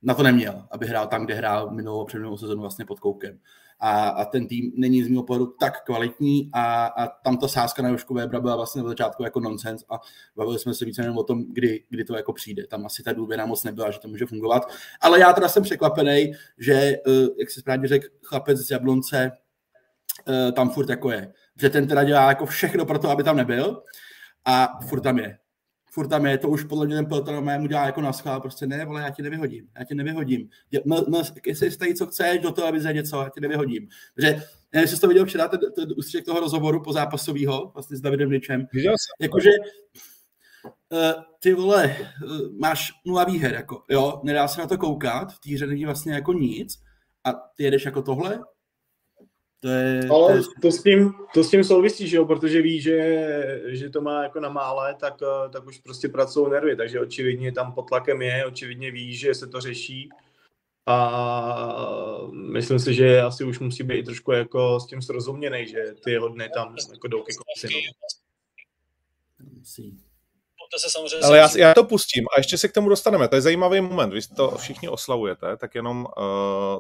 na 0.03 0.15
to 0.15 0.23
neměl, 0.23 0.67
aby 0.71 0.87
hrál 0.87 1.07
tam, 1.07 1.25
kde 1.25 1.35
hrál 1.35 1.71
minulou 1.71 2.05
předminulou 2.05 2.37
sezonu 2.37 2.61
vlastně 2.61 2.85
pod 2.85 3.01
Koukem. 3.01 3.39
A, 3.81 4.09
a, 4.09 4.25
ten 4.25 4.47
tým 4.47 4.73
není 4.77 5.03
z 5.03 5.09
mého 5.09 5.23
pohledu 5.23 5.47
tak 5.61 5.85
kvalitní 5.85 6.51
a, 6.53 6.87
a 6.87 7.07
tam 7.07 7.37
ta 7.37 7.49
sázka 7.49 7.83
na 7.83 7.89
Jošku 7.89 8.15
Webra 8.15 8.41
byla 8.41 8.57
vlastně 8.57 8.83
na 8.83 8.89
začátku 8.89 9.23
jako 9.23 9.41
nonsens 9.41 9.85
a 9.91 10.01
bavili 10.37 10.59
jsme 10.59 10.75
se 10.75 10.85
více 10.85 11.03
jenom 11.03 11.19
o 11.19 11.23
tom, 11.23 11.45
kdy, 11.53 11.85
kdy 11.89 12.05
to 12.05 12.17
jako 12.17 12.33
přijde. 12.33 12.67
Tam 12.67 12.87
asi 12.87 13.03
ta 13.03 13.13
důvěra 13.13 13.47
moc 13.47 13.65
nebyla, 13.65 13.91
že 13.91 13.99
to 13.99 14.09
může 14.09 14.27
fungovat. 14.27 14.73
Ale 15.01 15.21
já 15.21 15.33
teda 15.33 15.49
jsem 15.49 15.63
překvapený, 15.63 16.33
že, 16.59 16.73
eh, 16.73 17.01
jak 17.39 17.51
se 17.51 17.61
správně 17.61 17.89
řekl, 17.89 18.07
chlapec 18.23 18.59
z 18.59 18.71
Jablonce 18.71 19.33
eh, 20.29 20.53
tam 20.53 20.71
furt 20.71 20.89
jako 20.89 21.11
je. 21.11 21.33
Že 21.61 21.71
ten 21.71 21.89
teda 21.89 22.05
dělá 22.05 22.29
jako 22.29 22.47
všechno 22.47 22.85
pro 22.85 22.99
to, 22.99 23.11
aby 23.11 23.23
tam 23.23 23.37
nebyl 23.37 23.83
a 24.45 24.79
furt 24.89 25.01
tam 25.01 25.19
je 25.19 25.39
furt 25.99 26.09
tam 26.09 26.27
je, 26.27 26.39
to 26.39 26.49
už 26.49 26.65
podle 26.65 26.87
mě 26.87 26.95
ten 26.95 27.07
Pelton 27.07 27.61
mu 27.61 27.67
dělá 27.67 27.87
jako 27.87 28.01
na 28.01 28.13
schvál, 28.13 28.41
prostě 28.41 28.67
ne, 28.67 28.85
vole, 28.85 29.03
já 29.03 29.11
ti 29.11 29.23
nevyhodím, 29.23 29.69
já 29.79 29.85
ti 29.85 29.95
nevyhodím. 29.95 30.49
Jestli 31.47 31.71
jsi 31.71 31.95
co 31.95 32.07
chceš, 32.07 32.39
do 32.39 32.53
toho, 32.53 32.69
aby 32.69 32.81
za 32.81 32.93
něco, 32.93 33.21
já 33.21 33.29
ti 33.29 33.41
nevyhodím. 33.41 33.89
Takže 34.15 34.31
nevím, 34.73 34.83
jestli 34.83 34.97
jsi 34.97 35.01
to 35.01 35.09
viděl 35.09 35.27
včera, 35.27 35.49
ten, 35.49 35.61
ten 35.77 35.89
ústřek 35.97 36.25
toho 36.25 36.41
rozhovoru 36.41 36.83
po 36.83 36.93
zápasového, 36.93 37.71
vlastně 37.75 37.97
s 37.97 38.01
Davidem 38.01 38.31
Ničem. 38.31 38.67
Jakože, 39.21 39.51
uh, 40.91 41.23
ty 41.43 41.55
vole, 41.55 41.97
uh, 42.25 42.59
máš 42.59 42.93
nula 43.07 43.25
výher, 43.25 43.55
jako, 43.55 43.83
jo, 43.91 44.21
nedá 44.25 44.49
se 44.49 44.61
na 44.61 44.67
to 44.67 44.79
koukat, 44.79 45.33
v 45.33 45.41
té 45.41 45.55
hře 45.55 45.67
není 45.67 45.85
vlastně 45.85 46.13
jako 46.13 46.33
nic 46.33 46.79
a 47.25 47.33
ty 47.33 47.65
jedeš 47.65 47.85
jako 47.85 48.03
tohle, 48.03 48.41
to 49.61 49.69
je, 49.69 50.09
Ale 50.11 50.33
to, 50.33 50.39
je... 50.39 50.45
to, 50.63 50.73
s 50.73 50.83
tím, 50.83 51.15
to 51.35 51.45
s 51.45 51.51
tím 51.51 51.65
souvisí, 51.65 52.09
že 52.09 52.17
jo? 52.17 52.25
protože 52.27 52.63
ví, 52.63 52.81
že, 52.81 53.63
že 53.67 53.91
to 53.91 54.01
má 54.01 54.23
jako 54.23 54.41
na 54.41 54.49
mále, 54.49 54.95
tak, 54.95 55.15
eh, 55.23 55.49
tak 55.49 55.67
už 55.67 55.79
prostě 55.79 56.09
pracují 56.09 56.51
nervy, 56.51 56.77
takže 56.77 57.01
očividně 57.01 57.53
tam 57.53 57.73
pod 57.73 57.89
tlakem 57.89 58.23
je, 58.23 58.47
očividně 58.47 58.91
ví, 58.91 59.17
že 59.17 59.35
se 59.35 59.47
to 59.47 59.61
řeší 59.61 60.09
a 60.87 62.23
myslím 62.33 62.79
si, 62.79 62.95
že 62.95 63.21
asi 63.21 63.45
už 63.45 63.59
musí 63.59 63.83
být 63.83 64.05
trošku 64.05 64.33
jako 64.33 64.81
s 64.81 64.87
tím 64.87 65.03
srozuměný, 65.03 65.67
že 65.67 65.85
ty 66.05 66.11
jeho 66.11 66.29
dny 66.29 66.49
tam 66.55 66.75
jako 66.93 67.09
jdou 67.09 67.23
ke 67.23 67.33
konci. 67.35 67.75
No. 67.75 67.81
Musí 69.59 70.08
to 70.73 70.79
se 70.79 70.91
samozřejmě... 70.91 71.27
Ale 71.27 71.39
já, 71.39 71.49
já 71.57 71.75
to 71.75 71.85
pustím 71.85 72.25
a 72.37 72.41
ještě 72.41 72.59
se 72.59 72.69
k 72.69 72.73
tomu 72.73 72.89
dostaneme. 72.89 73.29
To 73.29 73.35
je 73.35 73.41
zajímavý 73.43 73.81
moment. 73.81 74.13
Vy 74.13 74.21
to 74.37 74.57
všichni 74.59 74.89
oslavujete, 74.89 75.57
tak 75.57 75.75
jenom 75.75 76.07
uh, 76.17 76.23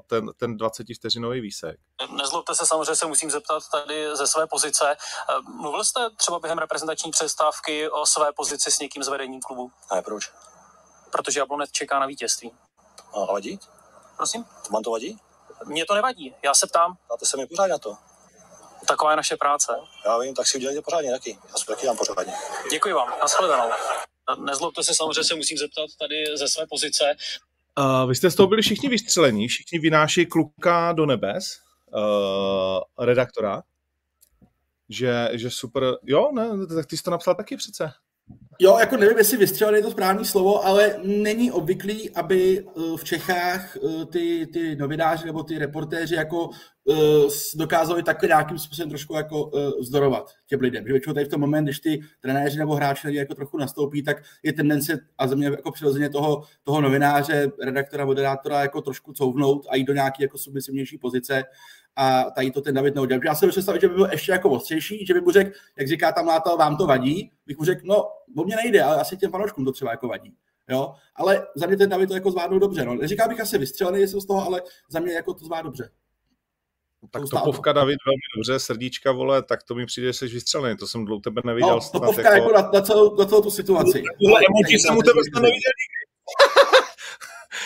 ten, 0.06 0.30
ten 0.36 0.56
20 0.56 0.86
vteřinový 0.96 1.40
výsek. 1.40 1.76
Nezlobte 2.16 2.54
se, 2.54 2.66
samozřejmě 2.66 2.94
se 2.94 3.06
musím 3.06 3.30
zeptat 3.30 3.62
tady 3.72 4.16
ze 4.16 4.26
své 4.26 4.46
pozice. 4.46 4.84
Eh, 4.90 5.34
mluvil 5.60 5.84
jste 5.84 6.00
třeba 6.16 6.38
během 6.38 6.58
reprezentační 6.58 7.10
přestávky 7.10 7.90
o 7.90 8.06
své 8.06 8.32
pozici 8.32 8.70
s 8.70 8.78
někým 8.78 9.02
z 9.02 9.08
vedení 9.08 9.40
klubu? 9.40 9.70
A 9.90 10.02
proč? 10.02 10.32
Protože 11.12 11.40
Jablonec 11.40 11.70
čeká 11.70 11.98
na 11.98 12.06
vítězství. 12.06 12.52
A 13.14 13.32
vadí? 13.32 13.58
Prosím? 14.16 14.44
Vám 14.70 14.82
to 14.82 14.90
vadí? 14.90 15.18
Mně 15.64 15.86
to 15.86 15.94
nevadí, 15.94 16.34
já 16.42 16.54
se 16.54 16.66
ptám. 16.66 16.96
Dáte 17.10 17.26
se 17.26 17.36
mi 17.36 17.46
pořád 17.46 17.66
na 17.66 17.78
to. 17.78 18.07
Taková 18.86 19.10
je 19.10 19.16
naše 19.16 19.36
práce. 19.36 19.72
Já 20.04 20.18
vím, 20.18 20.34
tak 20.34 20.46
si 20.46 20.58
udělejte 20.58 20.82
pořádně 20.82 21.10
taky. 21.10 21.38
Já 21.48 21.54
si 21.58 21.66
taky 21.66 21.86
dám 21.86 21.96
pořádně. 21.96 22.32
Děkuji 22.70 22.94
vám, 22.94 23.08
nashledanou. 23.20 23.70
Nezlobte 24.44 24.84
se, 24.84 24.94
samozřejmě 24.94 25.24
se 25.24 25.34
musím 25.34 25.58
zeptat 25.58 25.86
tady 25.98 26.36
ze 26.36 26.48
své 26.48 26.66
pozice. 26.66 27.16
Uh, 27.78 28.08
vy 28.08 28.14
jste 28.14 28.30
z 28.30 28.34
toho 28.34 28.46
byli 28.46 28.62
všichni 28.62 28.88
vystřelení, 28.88 29.48
všichni 29.48 29.78
vynáší 29.78 30.26
kluka 30.26 30.92
do 30.92 31.06
nebes, 31.06 31.60
uh, 31.94 33.06
redaktora, 33.06 33.62
že, 34.88 35.28
že 35.32 35.50
super, 35.50 35.84
jo, 36.02 36.30
ne, 36.32 36.66
tak 36.66 36.86
ty 36.86 36.96
jsi 36.96 37.02
to 37.02 37.10
napsal 37.10 37.34
taky 37.34 37.56
přece. 37.56 37.92
Jo, 38.60 38.76
jako 38.78 38.96
nevím, 38.96 39.18
jestli 39.18 39.36
vystřelil 39.36 39.74
je 39.74 39.82
to 39.82 39.90
správné 39.90 40.24
slovo, 40.24 40.66
ale 40.66 40.94
není 41.04 41.52
obvyklý, 41.52 42.10
aby 42.10 42.58
eh, 42.58 42.96
v 42.96 43.04
Čechách 43.04 43.76
eh, 43.76 44.06
ty, 44.06 44.46
ty 44.52 44.76
novináři 44.76 45.26
nebo 45.26 45.42
ty 45.42 45.58
reportéři 45.58 46.14
jako 46.14 46.50
eh, 46.90 46.94
dokázali 47.54 48.02
takhle 48.02 48.28
nějakým 48.28 48.58
způsobem 48.58 48.88
trošku 48.88 49.14
jako 49.14 49.50
zdorovat 49.80 50.30
těm 50.46 50.60
lidem. 50.60 50.86
Že 50.86 50.92
většinou 50.92 51.14
tady 51.14 51.26
v 51.26 51.28
tom 51.28 51.40
moment, 51.40 51.64
když 51.64 51.80
ty 51.80 52.00
trenéři 52.20 52.58
nebo 52.58 52.74
hráči 52.74 53.14
jako 53.14 53.34
trochu 53.34 53.58
nastoupí, 53.58 54.02
tak 54.02 54.22
je 54.42 54.52
tendence 54.52 54.98
a 55.18 55.26
ze 55.26 55.36
mě 55.36 55.46
jako 55.46 55.72
přirozeně 55.72 56.10
toho, 56.10 56.42
toho 56.64 56.80
novináře, 56.80 57.52
redaktora, 57.62 58.04
moderátora 58.04 58.60
jako 58.60 58.80
trošku 58.80 59.12
couvnout 59.12 59.66
a 59.70 59.76
jít 59.76 59.84
do 59.84 59.94
nějaké 59.94 60.22
jako 60.22 60.38
submisivnější 60.38 60.98
pozice 60.98 61.44
a 61.98 62.30
tady 62.30 62.50
to 62.50 62.60
ten 62.60 62.74
David 62.74 62.94
neudělal. 62.94 63.24
Já 63.24 63.34
jsem 63.34 63.50
představil, 63.50 63.80
že 63.80 63.88
by 63.88 63.94
byl 63.94 64.08
ještě 64.12 64.32
jako 64.32 64.50
ostřejší, 64.50 65.06
že 65.06 65.14
by 65.14 65.20
mu 65.20 65.30
řekl, 65.30 65.50
jak 65.78 65.88
říká 65.88 66.12
tam 66.12 66.26
Látal, 66.26 66.56
vám 66.56 66.76
to 66.76 66.86
vadí, 66.86 67.32
bych 67.46 67.58
mu 67.58 67.64
řekl, 67.64 67.80
no, 67.84 68.04
o 68.36 68.44
mě 68.44 68.56
nejde, 68.56 68.82
ale 68.82 69.00
asi 69.00 69.16
těm 69.16 69.30
fanouškům 69.30 69.64
to 69.64 69.72
třeba 69.72 69.90
jako 69.90 70.08
vadí. 70.08 70.34
Jo? 70.68 70.94
Ale 71.14 71.46
za 71.56 71.66
mě 71.66 71.76
ten 71.76 71.90
David 71.90 72.08
to 72.08 72.14
jako 72.14 72.30
zvládnul 72.30 72.60
dobře. 72.60 72.84
No. 72.84 72.94
Neříkám 72.94 73.28
bych 73.28 73.40
asi 73.40 73.58
vystřelený 73.58 74.08
jsem 74.08 74.20
z 74.20 74.26
toho, 74.26 74.46
ale 74.46 74.62
za 74.90 75.00
mě 75.00 75.12
jako 75.12 75.34
to 75.34 75.44
zvládl 75.44 75.64
dobře. 75.64 75.90
Tak 77.10 77.22
to 77.30 77.40
povka 77.44 77.72
David 77.72 77.98
velmi 78.06 78.20
dobře, 78.36 78.58
srdíčka, 78.58 79.12
vole, 79.12 79.42
tak 79.42 79.62
to 79.62 79.74
mi 79.74 79.86
přijde, 79.86 80.08
že 80.08 80.12
jsi 80.12 80.26
vystřelený, 80.26 80.76
to 80.76 80.86
jsem 80.86 81.04
dlouho 81.04 81.20
tebe 81.20 81.42
neviděl. 81.44 81.68
No, 81.74 81.80
to 81.92 82.00
povka 82.00 82.34
jako, 82.34 82.50
jako 82.50 82.52
na, 82.52 82.70
na, 82.74 82.80
celou, 82.80 83.16
na 83.16 83.24
celou 83.24 83.42
tu 83.42 83.50
situaci. 83.50 84.02
Tohle 84.24 84.40
emoji 84.48 84.78
jsem 84.78 84.96
u 84.96 85.02
tebe 85.02 85.20
neviděl 85.34 85.72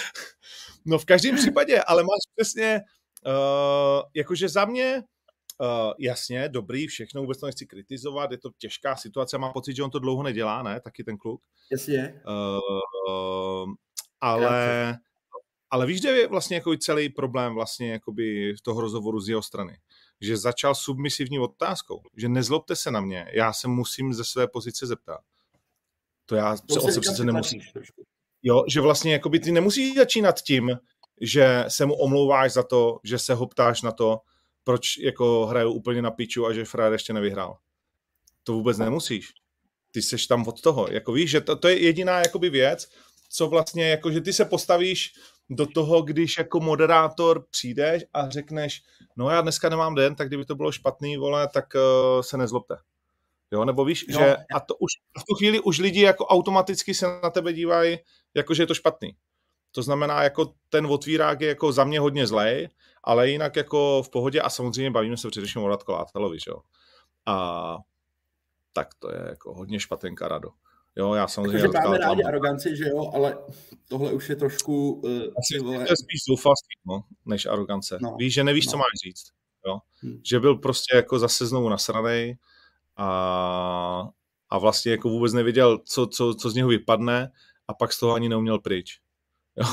No 0.85 0.99
v 0.99 1.05
každém 1.05 1.37
případě, 1.37 1.83
ale 1.83 2.03
máš 2.03 2.21
přesně, 2.37 2.81
Uh, 3.27 4.03
jakože 4.15 4.49
za 4.49 4.65
mě, 4.65 5.03
uh, 5.61 5.93
jasně, 5.99 6.49
dobrý, 6.49 6.87
všechno, 6.87 7.21
vůbec 7.21 7.41
to 7.41 7.47
nechci 7.47 7.67
kritizovat, 7.67 8.31
je 8.31 8.39
to 8.39 8.51
těžká 8.59 8.97
situace, 8.97 9.39
mám 9.39 9.53
pocit, 9.53 9.77
že 9.77 9.83
on 9.83 9.91
to 9.91 9.99
dlouho 9.99 10.23
nedělá, 10.23 10.63
ne, 10.63 10.81
taky 10.81 11.05
ten 11.05 11.19
kluk. 11.19 11.43
Jasně. 11.73 12.23
Uh, 13.09 13.73
ale, 14.21 14.99
ale 15.71 15.87
víš, 15.87 16.01
kde 16.01 16.11
je 16.11 16.29
vlastně 16.29 16.57
jako 16.57 16.77
celý 16.77 17.09
problém 17.09 17.55
vlastně 17.55 17.93
jakoby 17.93 18.55
toho 18.63 18.81
rozhovoru 18.81 19.21
z 19.21 19.29
jeho 19.29 19.43
strany? 19.43 19.79
Že 20.21 20.37
začal 20.37 20.75
submisivní 20.75 21.39
otázkou, 21.39 22.03
že 22.17 22.29
nezlobte 22.29 22.77
se 22.77 22.91
na 22.91 23.01
mě, 23.01 23.31
já 23.33 23.53
se 23.53 23.69
musím 23.69 24.13
ze 24.13 24.25
své 24.25 24.49
pozice 24.49 24.87
zeptat. 24.87 25.21
To 26.27 26.35
já 26.35 26.57
to 26.57 26.81
se, 26.81 26.93
se 26.93 27.01
přece 27.01 27.25
nemusím. 27.25 27.61
Jo, 28.43 28.65
že 28.69 28.81
vlastně 28.81 29.13
jakoby 29.13 29.41
ty 29.41 29.53
nemusíš 29.53 29.97
začínat 29.97 30.41
tím, 30.41 30.71
že 31.21 31.65
se 31.69 31.87
mu 31.87 31.95
omlouváš 31.95 32.53
za 32.53 32.63
to, 32.63 33.01
že 33.05 33.19
se 33.19 33.35
ho 33.35 33.47
ptáš 33.47 33.83
na 33.83 33.93
to, 33.93 34.21
proč 34.65 34.99
jako 34.99 35.47
hrajou 35.47 35.73
úplně 35.73 36.03
na 36.03 36.11
piču 36.11 36.47
a 36.47 36.53
že 36.53 36.65
Frajer 36.65 36.93
ještě 36.93 37.13
nevyhrál. 37.13 37.59
To 38.45 38.53
vůbec 38.53 38.79
nemusíš. 38.79 39.29
Ty 39.91 40.03
seš 40.03 40.27
tam 40.27 40.49
od 40.49 40.61
toho. 40.61 40.89
Jako 40.91 41.13
víš, 41.13 41.31
že 41.31 41.41
to, 41.41 41.57
to 41.57 41.69
je 41.69 41.79
jediná 41.79 42.19
jakoby 42.19 42.51
věc, 42.51 42.89
co 43.29 43.49
vlastně, 43.49 43.89
jako 43.89 44.11
že 44.11 44.21
ty 44.21 44.33
se 44.33 44.45
postavíš 44.45 45.13
do 45.51 45.67
toho, 45.67 46.03
když 46.03 46.39
jako 46.39 46.61
moderátor 46.61 47.47
přijdeš 47.51 48.03
a 48.13 48.29
řekneš, 48.29 48.83
no 49.17 49.31
já 49.31 49.41
dneska 49.41 49.69
nemám 49.69 49.95
den, 49.95 50.15
tak 50.15 50.29
kdyby 50.29 50.45
to 50.45 50.55
bylo 50.55 50.73
špatný, 50.73 51.17
vole, 51.17 51.49
tak 51.49 51.67
uh, 51.75 52.23
se 52.23 52.37
nezlobte. 52.37 52.77
Jo, 53.53 53.65
nebo 53.65 53.85
víš, 53.85 54.07
no. 54.09 54.19
že 54.19 54.37
a 54.55 54.61
to 54.61 54.75
už 54.75 54.91
v 55.19 55.25
tu 55.29 55.35
chvíli 55.35 55.61
už 55.61 55.79
lidi 55.79 56.01
jako 56.01 56.27
automaticky 56.27 56.95
se 56.95 57.07
na 57.23 57.31
tebe 57.31 57.53
dívají, 57.53 57.99
jako 58.35 58.55
že 58.55 58.63
je 58.63 58.67
to 58.67 58.75
špatný. 58.75 59.17
To 59.73 59.83
znamená, 59.83 60.23
jako 60.23 60.55
ten 60.69 60.87
otvírák 60.87 61.41
je 61.41 61.49
jako 61.49 61.73
za 61.73 61.85
mě 61.85 62.01
hodně 62.01 62.27
zlej, 62.27 62.69
ale 63.05 63.31
jinak 63.31 63.57
jako 63.57 64.03
v 64.03 64.11
pohodě 64.11 64.41
a 64.41 64.51
samozřejmě 64.51 64.91
bavíme 64.91 65.17
se 65.17 65.31
především 65.31 65.63
o 65.63 65.69
Radko 65.69 65.93
Látalovi, 65.93 66.39
jo. 66.49 66.57
A 67.27 67.77
tak 68.73 68.89
to 68.99 69.13
je 69.13 69.27
jako 69.29 69.55
hodně 69.55 69.81
špatenka 69.81 70.29
rado. 70.29 70.49
Jo, 70.97 71.15
já 71.15 71.29
samozřejmě... 71.29 71.63
Takže 71.63 71.79
máme 71.85 71.99
rádi 71.99 72.23
aroganci, 72.23 72.77
že 72.77 72.89
jo, 72.89 73.11
ale 73.15 73.39
tohle 73.89 74.13
už 74.13 74.29
je 74.29 74.37
trošku... 74.37 74.93
Uh, 74.93 75.11
Asi 75.13 75.59
vole... 75.59 75.85
to 75.85 75.93
je 75.93 75.97
spíš 75.97 76.21
zoufalství, 76.29 76.75
no, 76.87 77.05
než 77.27 77.47
arogance. 77.47 77.99
No, 78.03 78.17
Víš, 78.19 78.35
že 78.35 78.45
nevíš, 78.45 78.67
no. 78.67 78.71
co 78.71 78.77
máš 78.77 78.93
říct. 79.05 79.25
Jo? 79.67 79.79
Hmm. 80.03 80.21
Že 80.25 80.41
byl 80.41 80.55
prostě 80.55 80.97
jako 80.97 81.19
zase 81.19 81.47
znovu 81.47 81.69
nasranej 81.69 82.39
a, 82.97 84.09
a 84.49 84.59
vlastně 84.59 84.93
jako 84.93 85.09
vůbec 85.09 85.33
nevěděl, 85.33 85.79
co, 85.79 86.07
co, 86.07 86.35
co 86.35 86.51
z 86.51 86.55
něho 86.55 86.69
vypadne 86.69 87.33
a 87.69 87.75
pak 87.75 87.93
z 87.93 88.01
toho 88.01 88.15
ani 88.15 88.29
neuměl 88.29 88.59
pryč. 88.59 89.01
Jo. 89.57 89.65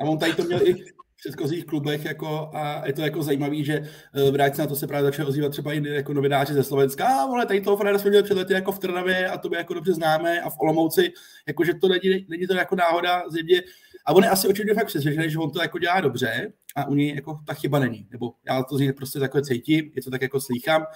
A 0.00 0.04
on 0.04 0.18
tady 0.18 0.34
to 0.34 0.42
měl 0.44 0.66
i 0.66 0.74
v 0.74 0.92
předchozích 1.16 1.66
klubech 1.66 2.04
jako, 2.04 2.50
a 2.54 2.86
je 2.86 2.92
to 2.92 3.02
jako 3.02 3.22
zajímavý, 3.22 3.64
že 3.64 3.90
eh, 4.14 4.30
v 4.30 4.34
reakci 4.34 4.60
na 4.60 4.66
to 4.66 4.76
se 4.76 4.86
právě 4.86 5.04
začal 5.04 5.28
ozývat 5.28 5.48
třeba 5.48 5.72
i 5.72 5.88
jako 5.88 6.12
novináři 6.12 6.54
ze 6.54 6.64
Slovenska, 6.64 7.06
a 7.06 7.26
vole, 7.26 7.46
tady 7.46 7.60
toho 7.60 7.76
Freda 7.76 7.98
jsme 7.98 8.10
měli 8.10 8.24
před 8.24 8.36
lety 8.36 8.52
jako 8.52 8.72
v 8.72 8.78
Trnavě 8.78 9.28
a 9.28 9.38
to 9.38 9.48
by 9.48 9.56
jako 9.56 9.74
dobře 9.74 9.92
známe 9.94 10.40
a 10.40 10.50
v 10.50 10.56
Olomouci, 10.60 11.12
jako 11.46 11.64
že 11.64 11.74
to 11.74 11.88
není, 11.88 12.26
není 12.28 12.46
to 12.46 12.54
jako 12.54 12.76
náhoda 12.76 13.22
země. 13.30 13.62
A 14.06 14.12
on 14.12 14.24
je 14.24 14.30
asi 14.30 14.48
očividně 14.48 14.74
fakt 14.74 14.86
přesvědčený, 14.86 15.30
že 15.30 15.38
on 15.38 15.50
to 15.50 15.62
jako 15.62 15.78
dělá 15.78 16.00
dobře 16.00 16.52
a 16.76 16.88
u 16.88 16.94
něj 16.94 17.14
jako 17.14 17.40
ta 17.46 17.54
chyba 17.54 17.78
není. 17.78 18.08
Nebo 18.10 18.32
já 18.46 18.62
to 18.62 18.76
z 18.76 18.80
něj 18.80 18.92
prostě 18.92 19.18
takhle 19.18 19.42
cítím, 19.42 19.90
je 19.94 20.02
to 20.02 20.10
tak 20.10 20.22
jako 20.22 20.40
slýchám. 20.40 20.86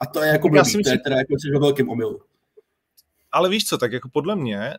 A 0.00 0.06
to 0.06 0.22
je 0.22 0.28
jako 0.28 0.48
blbý, 0.48 0.60
myslím, 0.60 0.82
to 0.82 0.90
je 0.90 0.98
teda 0.98 1.16
jako 1.16 1.34
ve 1.52 1.60
velkým 1.60 1.88
omylu. 1.88 2.20
Ale 3.32 3.48
víš 3.48 3.66
co, 3.66 3.78
tak 3.78 3.92
jako 3.92 4.08
podle 4.08 4.36
mě, 4.36 4.74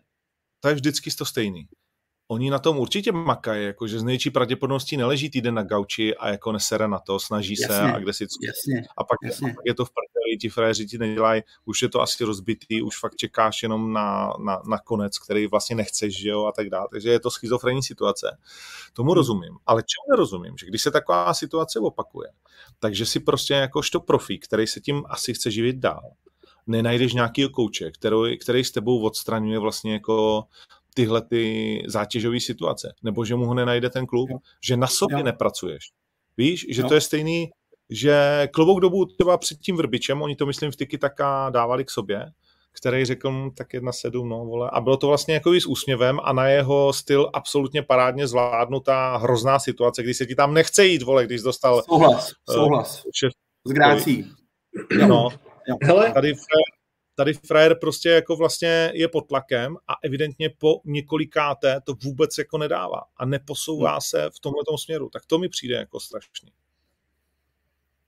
to 0.59 0.67
je 0.67 0.75
vždycky 0.75 1.11
to 1.11 1.25
stejný 1.25 1.67
oni 2.27 2.49
na 2.49 2.59
tom 2.59 2.79
určitě 2.79 3.11
makají, 3.11 3.65
jakože 3.65 3.99
z 3.99 4.03
největší 4.03 4.29
pravděpodobností 4.29 4.97
neleží 4.97 5.29
týden 5.29 5.55
na 5.55 5.63
gauči 5.63 6.15
a 6.15 6.29
jako 6.29 6.51
nesere 6.51 6.87
na 6.87 6.99
to, 6.99 7.19
snaží 7.19 7.55
jasně, 7.59 7.75
se 7.75 7.81
a 7.81 7.99
kde 7.99 8.13
si 8.13 8.27
co. 8.27 8.37
Jasně, 8.41 8.87
a 8.97 9.03
pak, 9.03 9.17
jasně. 9.23 9.47
pak 9.47 9.55
je 9.65 9.73
to 9.73 9.85
v 9.85 9.89
prdeli, 9.89 10.37
ti 10.37 10.49
frajeři 10.49 10.85
ti 10.85 10.97
nedělají, 10.97 11.41
už 11.65 11.81
je 11.81 11.89
to 11.89 12.01
asi 12.01 12.23
rozbitý, 12.23 12.81
už 12.81 12.99
fakt 12.99 13.15
čekáš 13.15 13.63
jenom 13.63 13.93
na, 13.93 14.33
na, 14.45 14.61
na 14.69 14.77
konec, 14.79 15.19
který 15.19 15.47
vlastně 15.47 15.75
nechceš, 15.75 16.21
že 16.21 16.29
jo, 16.29 16.45
a 16.45 16.51
tak 16.51 16.69
dále. 16.69 16.87
Takže 16.91 17.09
je 17.09 17.19
to 17.19 17.31
schizofrenní 17.31 17.83
situace. 17.83 18.37
Tomu 18.93 19.11
hmm. 19.11 19.15
rozumím. 19.15 19.57
Ale 19.65 19.81
čemu 19.81 20.15
nerozumím? 20.15 20.57
Že 20.57 20.65
když 20.65 20.81
se 20.81 20.91
taková 20.91 21.33
situace 21.33 21.79
opakuje, 21.79 22.29
takže 22.79 23.05
si 23.05 23.19
prostě 23.19 23.53
jakožto 23.53 23.99
profík, 23.99 24.45
který 24.45 24.67
se 24.67 24.79
tím 24.79 25.03
asi 25.09 25.33
chce 25.33 25.51
živit 25.51 25.75
dál, 25.75 26.11
nenajdeš 26.67 27.13
nějaký 27.13 27.49
kouče, 27.49 27.91
který, 27.91 28.37
který 28.37 28.63
s 28.63 28.71
tebou 28.71 29.01
odstraňuje 29.01 29.59
vlastně 29.59 29.93
jako 29.93 30.43
tyhle 30.97 31.21
ty 31.21 31.83
zátěžové 31.87 32.39
situace, 32.39 32.93
nebo 33.03 33.25
že 33.25 33.35
mu 33.35 33.45
ho 33.45 33.53
nenajde 33.53 33.89
ten 33.89 34.05
klub, 34.05 34.29
jo. 34.29 34.37
že 34.63 34.77
na 34.77 34.87
sobě 34.87 35.17
jo. 35.17 35.23
nepracuješ. 35.23 35.91
Víš, 36.37 36.65
že 36.69 36.81
jo. 36.81 36.87
to 36.87 36.93
je 36.93 37.01
stejný, 37.01 37.49
že 37.89 38.47
klobouk 38.53 38.79
dobu 38.79 39.05
třeba 39.05 39.37
před 39.37 39.59
tím 39.59 39.77
Vrbičem, 39.77 40.21
oni 40.21 40.35
to 40.35 40.45
myslím 40.45 40.71
v 40.71 40.75
Tiki 40.75 40.97
taka 40.97 41.49
dávali 41.49 41.85
k 41.85 41.91
sobě, 41.91 42.25
který 42.79 43.05
řekl 43.05 43.31
mu 43.31 43.51
tak 43.51 43.73
jedna 43.73 43.91
sedm, 43.91 44.29
no 44.29 44.45
vole. 44.45 44.69
A 44.73 44.81
bylo 44.81 44.97
to 44.97 45.07
vlastně 45.07 45.33
jako 45.33 45.53
s 45.53 45.65
úsměvem 45.65 46.19
a 46.23 46.33
na 46.33 46.47
jeho 46.47 46.93
styl 46.93 47.29
absolutně 47.33 47.83
parádně 47.83 48.27
zvládnutá 48.27 49.17
hrozná 49.17 49.59
situace, 49.59 50.03
kdy 50.03 50.13
se 50.13 50.25
ti 50.25 50.35
tam 50.35 50.53
nechce 50.53 50.85
jít, 50.85 51.01
vole, 51.01 51.25
když 51.25 51.41
dostal... 51.41 51.81
Souhlas, 51.81 52.31
uh, 52.49 52.55
souhlas. 52.55 53.03
Šef, 53.15 53.31
S 53.65 53.71
grácí. 53.71 54.31
No, 55.07 55.29
Hele. 55.83 56.11
Tady 56.11 56.33
tady 57.15 57.33
frajer 57.33 57.79
prostě 57.79 58.09
jako 58.09 58.35
vlastně 58.35 58.91
je 58.93 59.07
pod 59.07 59.21
tlakem 59.21 59.77
a 59.87 59.93
evidentně 60.03 60.49
po 60.49 60.81
několikáté 60.85 61.81
to 61.83 61.93
vůbec 62.03 62.37
jako 62.37 62.57
nedává 62.57 63.01
a 63.17 63.25
neposouvá 63.25 63.91
hmm. 63.91 64.01
se 64.01 64.29
v 64.35 64.39
tomhle 64.39 64.63
směru. 64.77 65.09
Tak 65.09 65.25
to 65.25 65.37
mi 65.37 65.49
přijde 65.49 65.75
jako 65.75 65.99
strašný. 65.99 66.51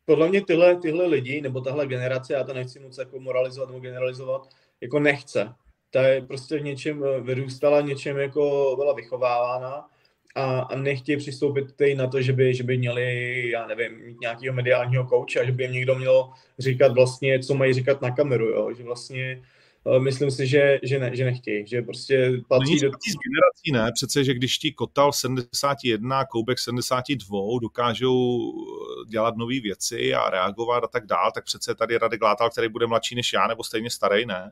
Podle 0.06 0.30
mě 0.30 0.46
tyhle, 0.46 0.76
tyhle 0.76 1.06
lidi, 1.06 1.42
nebo 1.42 1.62
tahle 1.62 1.88
generace, 1.88 2.34
já 2.34 2.44
to 2.44 2.54
nechci 2.54 2.80
moc 2.80 2.98
jako 2.98 3.20
moralizovat 3.20 3.70
nebo 3.70 3.80
generalizovat, 3.80 4.42
jako 4.82 5.00
nechce. 5.00 5.54
Ta 5.90 6.02
je 6.02 6.22
prostě 6.22 6.60
v 6.60 6.64
něčem 6.64 7.04
vyrůstala, 7.22 7.82
něčem 7.82 8.18
jako 8.18 8.74
byla 8.78 8.94
vychovávána 8.94 9.90
a, 10.38 10.60
a 10.60 10.76
nechtějí 10.76 11.18
přistoupit 11.18 11.76
tady 11.76 11.96
na 11.96 12.08
to, 12.08 12.22
že 12.22 12.34
by, 12.34 12.54
že 12.54 12.64
by 12.64 12.78
měli, 12.78 13.50
já 13.50 13.68
nevím, 13.68 14.06
mít 14.06 14.20
nějakého 14.22 14.56
mediálního 14.56 15.06
kouče 15.06 15.40
a 15.40 15.46
že 15.46 15.52
by 15.52 15.64
jim 15.64 15.72
někdo 15.72 15.96
měl 15.96 16.30
říkat 16.60 16.92
vlastně, 16.92 17.40
co 17.40 17.54
mají 17.54 17.74
říkat 17.74 18.02
na 18.02 18.12
kameru, 18.12 18.46
jo? 18.46 18.74
že 18.78 18.84
vlastně 18.84 19.44
uh, 19.84 20.00
myslím 20.00 20.32
si, 20.32 20.48
že, 20.48 20.80
že, 20.84 21.00
ne, 21.00 21.16
že 21.16 21.26
nechtějí, 21.26 21.68
že 21.68 21.82
prostě 21.82 22.32
patří 22.48 22.70
Není 22.70 22.82
do... 22.82 22.92
z 22.92 23.16
generací, 23.28 23.72
ne? 23.86 23.92
Přece, 23.92 24.24
že 24.24 24.34
když 24.34 24.58
ti 24.58 24.72
Kotal 24.72 25.14
71 25.14 26.26
Koubek 26.26 26.60
72 26.60 27.60
dokážou 27.62 28.54
eh, 28.54 29.10
dělat 29.10 29.38
nové 29.38 29.60
věci 29.60 30.14
a 30.14 30.30
reagovat 30.30 30.84
a 30.84 30.88
tak 30.88 31.06
dál, 31.06 31.32
tak 31.32 31.44
přece 31.44 31.76
tady 31.76 31.98
Radek 31.98 32.22
Látal, 32.22 32.50
který 32.50 32.70
bude 32.70 32.88
mladší 32.88 33.16
než 33.16 33.34
já, 33.34 33.48
nebo 33.48 33.64
stejně 33.64 33.90
starý, 33.90 34.26
ne? 34.26 34.52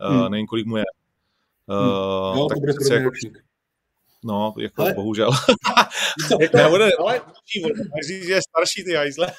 Hmm. 0.00 0.20
Uh, 0.20 0.28
nevím, 0.28 0.46
kolik 0.46 0.66
mu 0.66 0.76
je. 0.76 0.84
Uh, 1.66 1.76
hmm. 1.76 2.38
no, 2.38 2.48
tak 2.48 2.58
přece 2.76 2.94
jako, 2.94 3.10
No, 4.24 4.54
jako 4.58 4.82
ale... 4.82 4.94
bohužel. 4.94 5.30
jako, 6.40 6.56
Nebude, 6.56 6.90
ale... 6.98 7.20
Říct, 8.06 8.26
že 8.26 8.32
je 8.32 8.40
starší 8.42 8.84
ty 8.84 8.94
hajzle. 8.94 9.32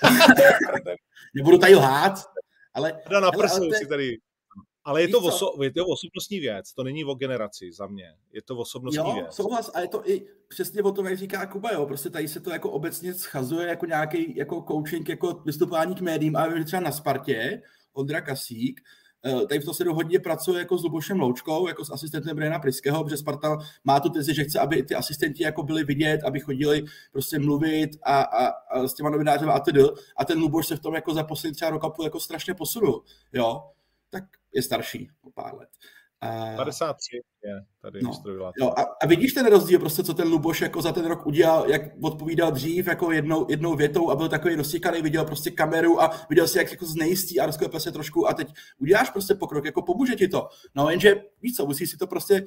Nebudu 1.35 1.57
tady 1.57 1.75
lhát, 1.75 2.25
ale... 2.73 3.01
Na 3.21 3.31
prsu 3.31 3.63
ale, 3.63 3.77
si 3.77 3.87
tady. 3.87 4.17
Ale 4.83 5.01
je 5.01 5.07
to, 5.07 5.19
oso, 5.19 5.63
je 5.63 5.73
to 5.73 5.85
osobnostní 5.85 6.39
věc, 6.39 6.73
to 6.73 6.83
není 6.83 7.05
o 7.05 7.15
generaci 7.15 7.71
za 7.71 7.87
mě. 7.87 8.13
Je 8.33 8.41
to 8.41 8.57
osobnostní 8.57 9.09
jo, 9.09 9.15
věc. 9.15 9.35
souhlas, 9.35 9.71
a 9.73 9.79
je 9.79 9.87
to 9.87 10.09
i 10.09 10.27
přesně 10.47 10.83
o 10.83 10.91
tom, 10.91 11.05
jak 11.05 11.17
říká 11.17 11.45
Kuba, 11.45 11.71
jo. 11.71 11.85
Prostě 11.85 12.09
tady 12.09 12.27
se 12.27 12.39
to 12.39 12.49
jako 12.49 12.71
obecně 12.71 13.13
schazuje 13.13 13.67
jako 13.67 13.85
nějaký 13.85 14.37
jako 14.37 14.65
coaching, 14.67 15.09
jako 15.09 15.41
vystupování 15.45 15.95
k 15.95 16.01
médiím, 16.01 16.35
a 16.35 16.63
třeba 16.65 16.81
na 16.81 16.91
Spartě, 16.91 17.61
Ondra 17.93 18.21
Kasík, 18.21 18.81
tady 19.47 19.59
v 19.59 19.65
to 19.65 19.73
se 19.73 19.83
hodně 19.83 20.19
pracuje 20.19 20.59
jako 20.59 20.77
s 20.77 20.83
Lubošem 20.83 21.19
Loučkou, 21.19 21.67
jako 21.67 21.85
s 21.85 21.91
asistentem 21.91 22.35
Briana 22.35 22.59
Priského, 22.59 23.03
protože 23.03 23.17
Sparta 23.17 23.57
má 23.83 23.99
tu 23.99 24.09
tezi, 24.09 24.35
že 24.35 24.43
chce, 24.43 24.59
aby 24.59 24.83
ty 24.83 24.95
asistenti 24.95 25.43
jako 25.43 25.63
byli 25.63 25.83
vidět, 25.83 26.23
aby 26.23 26.39
chodili 26.39 26.83
prostě 27.11 27.39
mluvit 27.39 27.89
a, 28.03 28.21
a, 28.21 28.47
a 28.47 28.87
s 28.87 28.93
těma 28.93 29.09
novinářem 29.09 29.49
a 29.49 29.59
tedy. 29.59 29.81
A 30.17 30.25
ten 30.25 30.39
Luboš 30.39 30.67
se 30.67 30.75
v 30.75 30.79
tom 30.79 30.95
jako 30.95 31.13
za 31.13 31.23
poslední 31.23 31.55
třeba 31.55 31.71
roka 31.71 31.89
půl 31.89 32.05
jako 32.05 32.19
strašně 32.19 32.53
posunul, 32.53 33.03
jo. 33.33 33.63
Tak 34.09 34.23
je 34.53 34.61
starší 34.61 35.09
o 35.21 35.31
pár 35.31 35.55
let. 35.55 35.69
A... 36.21 36.55
53 36.55 37.21
je 37.43 37.65
tady 37.81 38.01
no, 38.01 38.11
jo, 38.59 38.73
a, 38.77 38.81
a, 38.81 39.07
vidíš 39.07 39.33
ten 39.33 39.45
rozdíl, 39.45 39.79
prostě, 39.79 40.03
co 40.03 40.13
ten 40.13 40.27
Luboš 40.27 40.61
jako 40.61 40.81
za 40.81 40.91
ten 40.91 41.05
rok 41.05 41.25
udělal, 41.25 41.69
jak 41.69 41.81
odpovídal 42.01 42.51
dřív 42.51 42.87
jako 42.87 43.11
jednou, 43.11 43.45
jednou 43.49 43.75
větou 43.75 44.09
a 44.09 44.15
byl 44.15 44.29
takový 44.29 44.55
rozsíkaný, 44.55 45.01
viděl 45.01 45.25
prostě 45.25 45.51
kameru 45.51 46.01
a 46.01 46.11
viděl 46.29 46.47
si, 46.47 46.57
jak 46.57 46.71
jako 46.71 46.85
znejistí 46.85 47.39
a 47.39 47.45
rozklepe 47.45 47.79
se 47.79 47.91
trošku 47.91 48.29
a 48.29 48.33
teď 48.33 48.53
uděláš 48.77 49.09
prostě 49.09 49.35
pokrok, 49.35 49.65
jako 49.65 49.81
pomůže 49.81 50.15
ti 50.15 50.27
to. 50.27 50.49
No 50.75 50.89
jenže 50.89 51.15
víš 51.41 51.55
co, 51.55 51.65
musíš 51.65 51.89
si 51.89 51.97
to 51.97 52.07
prostě 52.07 52.45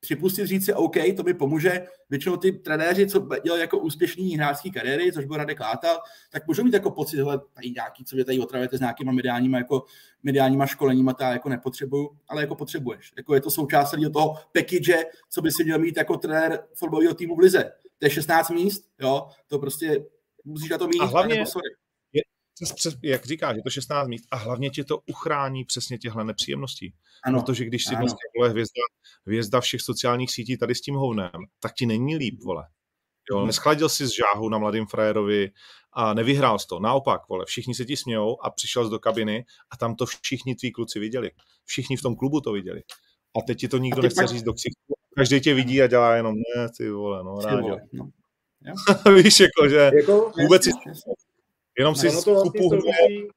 připustit, 0.00 0.46
říct 0.46 0.64
si, 0.64 0.74
OK, 0.74 0.96
to 1.16 1.22
mi 1.22 1.34
pomůže. 1.34 1.86
Většinou 2.10 2.36
ty 2.36 2.52
trenéři, 2.52 3.06
co 3.06 3.28
dělají 3.44 3.60
jako 3.60 3.78
úspěšní 3.78 4.36
hráčské 4.36 4.70
kariéry, 4.70 5.12
což 5.12 5.24
byl 5.24 5.36
Radek 5.36 5.60
Látal, 5.60 5.98
tak 6.30 6.46
můžou 6.46 6.64
mít 6.64 6.74
jako 6.74 6.90
pocit, 6.90 7.16
že 7.16 7.24
tady 7.54 7.70
nějaký, 7.70 8.04
co 8.04 8.16
vy 8.16 8.24
tady 8.24 8.38
otravujete 8.38 8.76
s 8.76 8.80
nějakýma 8.80 9.12
mediálníma, 9.12 9.58
jako 9.58 9.84
mediálníma 10.22 10.66
školeníma, 10.66 11.12
ta 11.12 11.32
jako 11.32 11.48
nepotřebuju, 11.48 12.10
ale 12.28 12.42
jako 12.42 12.54
potřebuješ. 12.54 13.12
Jako 13.16 13.34
je 13.34 13.40
to 13.40 13.50
součást 13.50 13.94
toho 14.12 14.34
package, 14.52 15.04
co 15.30 15.42
by 15.42 15.50
si 15.50 15.64
měl 15.64 15.78
mít 15.78 15.96
jako 15.96 16.16
trenér 16.16 16.64
fotbalového 16.74 17.14
týmu 17.14 17.36
v 17.36 17.38
Lize. 17.38 17.72
To 17.98 18.06
je 18.06 18.10
16 18.10 18.50
míst, 18.50 18.88
jo, 19.00 19.28
to 19.46 19.58
prostě 19.58 20.04
musíš 20.44 20.70
na 20.70 20.78
to 20.78 20.88
mít. 20.88 21.00
A 21.00 21.04
hlavně, 21.04 21.34
jako, 21.34 21.50
sorry 21.50 21.68
přes, 22.58 22.72
přes, 22.72 22.96
jak 23.02 23.26
říkáš, 23.26 23.56
je 23.56 23.62
to 23.62 23.70
16 23.70 24.08
míst 24.08 24.24
a 24.30 24.36
hlavně 24.36 24.70
tě 24.70 24.84
to 24.84 24.98
uchrání 25.06 25.64
přesně 25.64 25.98
těchto 25.98 26.24
nepříjemností. 26.24 26.94
Ano, 27.24 27.40
Protože 27.40 27.64
když 27.64 27.84
si 27.84 27.96
vlastně 27.96 28.18
vole 28.38 28.48
hvězda, 28.48 28.82
hvězda 29.26 29.60
všech 29.60 29.80
sociálních 29.80 30.32
sítí 30.32 30.56
tady 30.56 30.74
s 30.74 30.80
tím 30.80 30.94
hovnem, 30.94 31.30
tak 31.60 31.74
ti 31.74 31.86
není 31.86 32.16
líp, 32.16 32.42
vole. 32.44 32.64
Jo, 33.30 33.38
hmm. 33.38 33.46
neschladil 33.46 33.88
si 33.88 34.06
z 34.06 34.10
žáhu 34.10 34.48
na 34.48 34.58
mladým 34.58 34.86
frajerovi 34.86 35.50
a 35.92 36.14
nevyhrál 36.14 36.58
jsi 36.58 36.66
to. 36.66 36.80
Naopak, 36.80 37.28
vole, 37.28 37.44
všichni 37.46 37.74
se 37.74 37.84
ti 37.84 37.96
smějou 37.96 38.36
a 38.42 38.50
přišel 38.50 38.84
jsi 38.84 38.90
do 38.90 38.98
kabiny 38.98 39.44
a 39.70 39.76
tam 39.76 39.94
to 39.94 40.06
všichni 40.06 40.54
tví 40.54 40.72
kluci 40.72 40.98
viděli. 40.98 41.30
Všichni 41.64 41.96
v 41.96 42.02
tom 42.02 42.16
klubu 42.16 42.40
to 42.40 42.52
viděli. 42.52 42.82
A 43.38 43.42
teď 43.46 43.58
ti 43.58 43.68
to 43.68 43.78
nikdo 43.78 44.02
nechce 44.02 44.22
pak... 44.22 44.28
říct 44.28 44.42
do 44.42 44.52
ksichtu. 44.52 44.94
Každý 45.16 45.40
tě 45.40 45.54
vidí 45.54 45.82
a 45.82 45.86
dělá 45.86 46.14
jenom, 46.14 46.34
ne, 46.34 46.68
ty 46.78 46.90
vole, 46.90 47.24
no, 47.24 47.40
rád. 47.40 47.60
No. 47.92 48.10
Víš, 49.22 49.40
jako, 49.40 49.68
že 49.68 49.90
jako, 49.94 50.32
vůbec 50.42 50.64
si 50.64 50.70
Jenom 51.78 51.94
si 51.94 52.06
no, 52.06 52.22
to 52.22 52.34
vlastně 52.34 52.60
souvisí, 52.68 53.28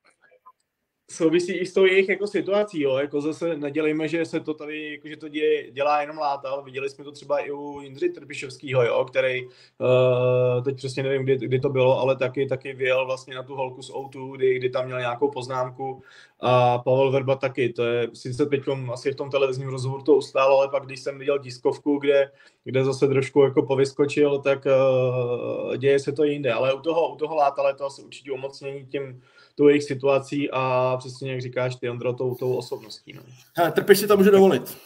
souvisí 1.12 1.54
i 1.54 1.66
s 1.66 1.74
tou 1.74 1.86
jejich 1.86 2.10
jako 2.10 2.28
situací, 2.28 2.82
jo, 2.82 2.98
jako 2.98 3.22
zase 3.22 3.58
nedělejme, 3.58 4.08
že 4.08 4.26
se 4.26 4.40
to 4.40 4.54
tady, 4.54 4.92
jako 4.92 5.08
že 5.08 5.18
to 5.18 5.28
děje, 5.28 5.72
dělá 5.72 6.02
jenom 6.02 6.18
látal, 6.18 6.64
viděli 6.64 6.90
jsme 6.90 7.04
to 7.04 7.12
třeba 7.12 7.40
i 7.40 7.52
u 7.52 7.82
Jindři 7.82 8.10
Trpišovského, 8.10 8.84
jo, 8.84 9.06
který, 9.06 9.46
uh, 9.46 10.64
teď 10.64 10.78
přesně 10.78 11.04
nevím, 11.04 11.24
kdy, 11.24 11.38
kdy 11.38 11.60
to 11.60 11.70
bylo, 11.70 12.00
ale 12.00 12.16
taky, 12.16 12.46
taky 12.46 12.74
vyjel 12.74 13.06
vlastně 13.06 13.36
na 13.36 13.44
tu 13.44 13.56
holku 13.56 13.82
z 13.82 13.92
O2, 13.92 14.36
kdy, 14.36 14.56
kdy 14.56 14.70
tam 14.70 14.86
měl 14.86 15.00
nějakou 15.00 15.32
poznámku. 15.32 16.02
A 16.40 16.78
Pavel 16.78 17.12
Verba 17.12 17.36
taky, 17.36 17.70
to 17.70 17.84
je 17.84 18.08
sice 18.14 18.46
teď 18.46 18.62
asi 18.94 19.12
v 19.12 19.16
tom 19.16 19.30
televizním 19.30 19.70
rozhovoru 19.70 20.04
to 20.04 20.16
ustálo, 20.16 20.58
ale 20.58 20.70
pak 20.70 20.86
když 20.86 21.00
jsem 21.00 21.20
viděl 21.20 21.40
tiskovku, 21.40 21.98
kde, 21.98 22.32
kde 22.64 22.86
zase 22.86 23.08
trošku 23.08 23.42
jako 23.42 23.64
povyskočil, 23.64 24.40
tak 24.40 24.66
uh, 24.66 25.78
děje 25.78 26.00
se 26.00 26.12
to 26.12 26.24
jinde, 26.24 26.54
ale 26.54 26.74
u 26.74 26.80
toho, 26.80 27.14
u 27.14 27.16
toho 27.16 27.36
látale 27.36 27.74
to 27.76 27.86
asi 27.86 28.02
určitě 28.02 28.32
umocnění 28.32 28.86
tím, 28.86 29.22
tou 29.62 29.68
jejich 29.68 29.84
situací 29.84 30.50
a 30.52 30.96
přesně 30.98 31.32
jak 31.32 31.42
říkáš 31.42 31.76
ty, 31.76 31.90
Ondro, 31.90 32.14
tou, 32.14 32.36
tou 32.36 32.54
osobností. 32.54 33.14
No. 33.14 33.22
Hele, 33.56 33.72
trpěš 33.72 34.00
si 34.00 34.08
to 34.08 34.18
může 34.18 34.32
dovolit. 34.32 34.78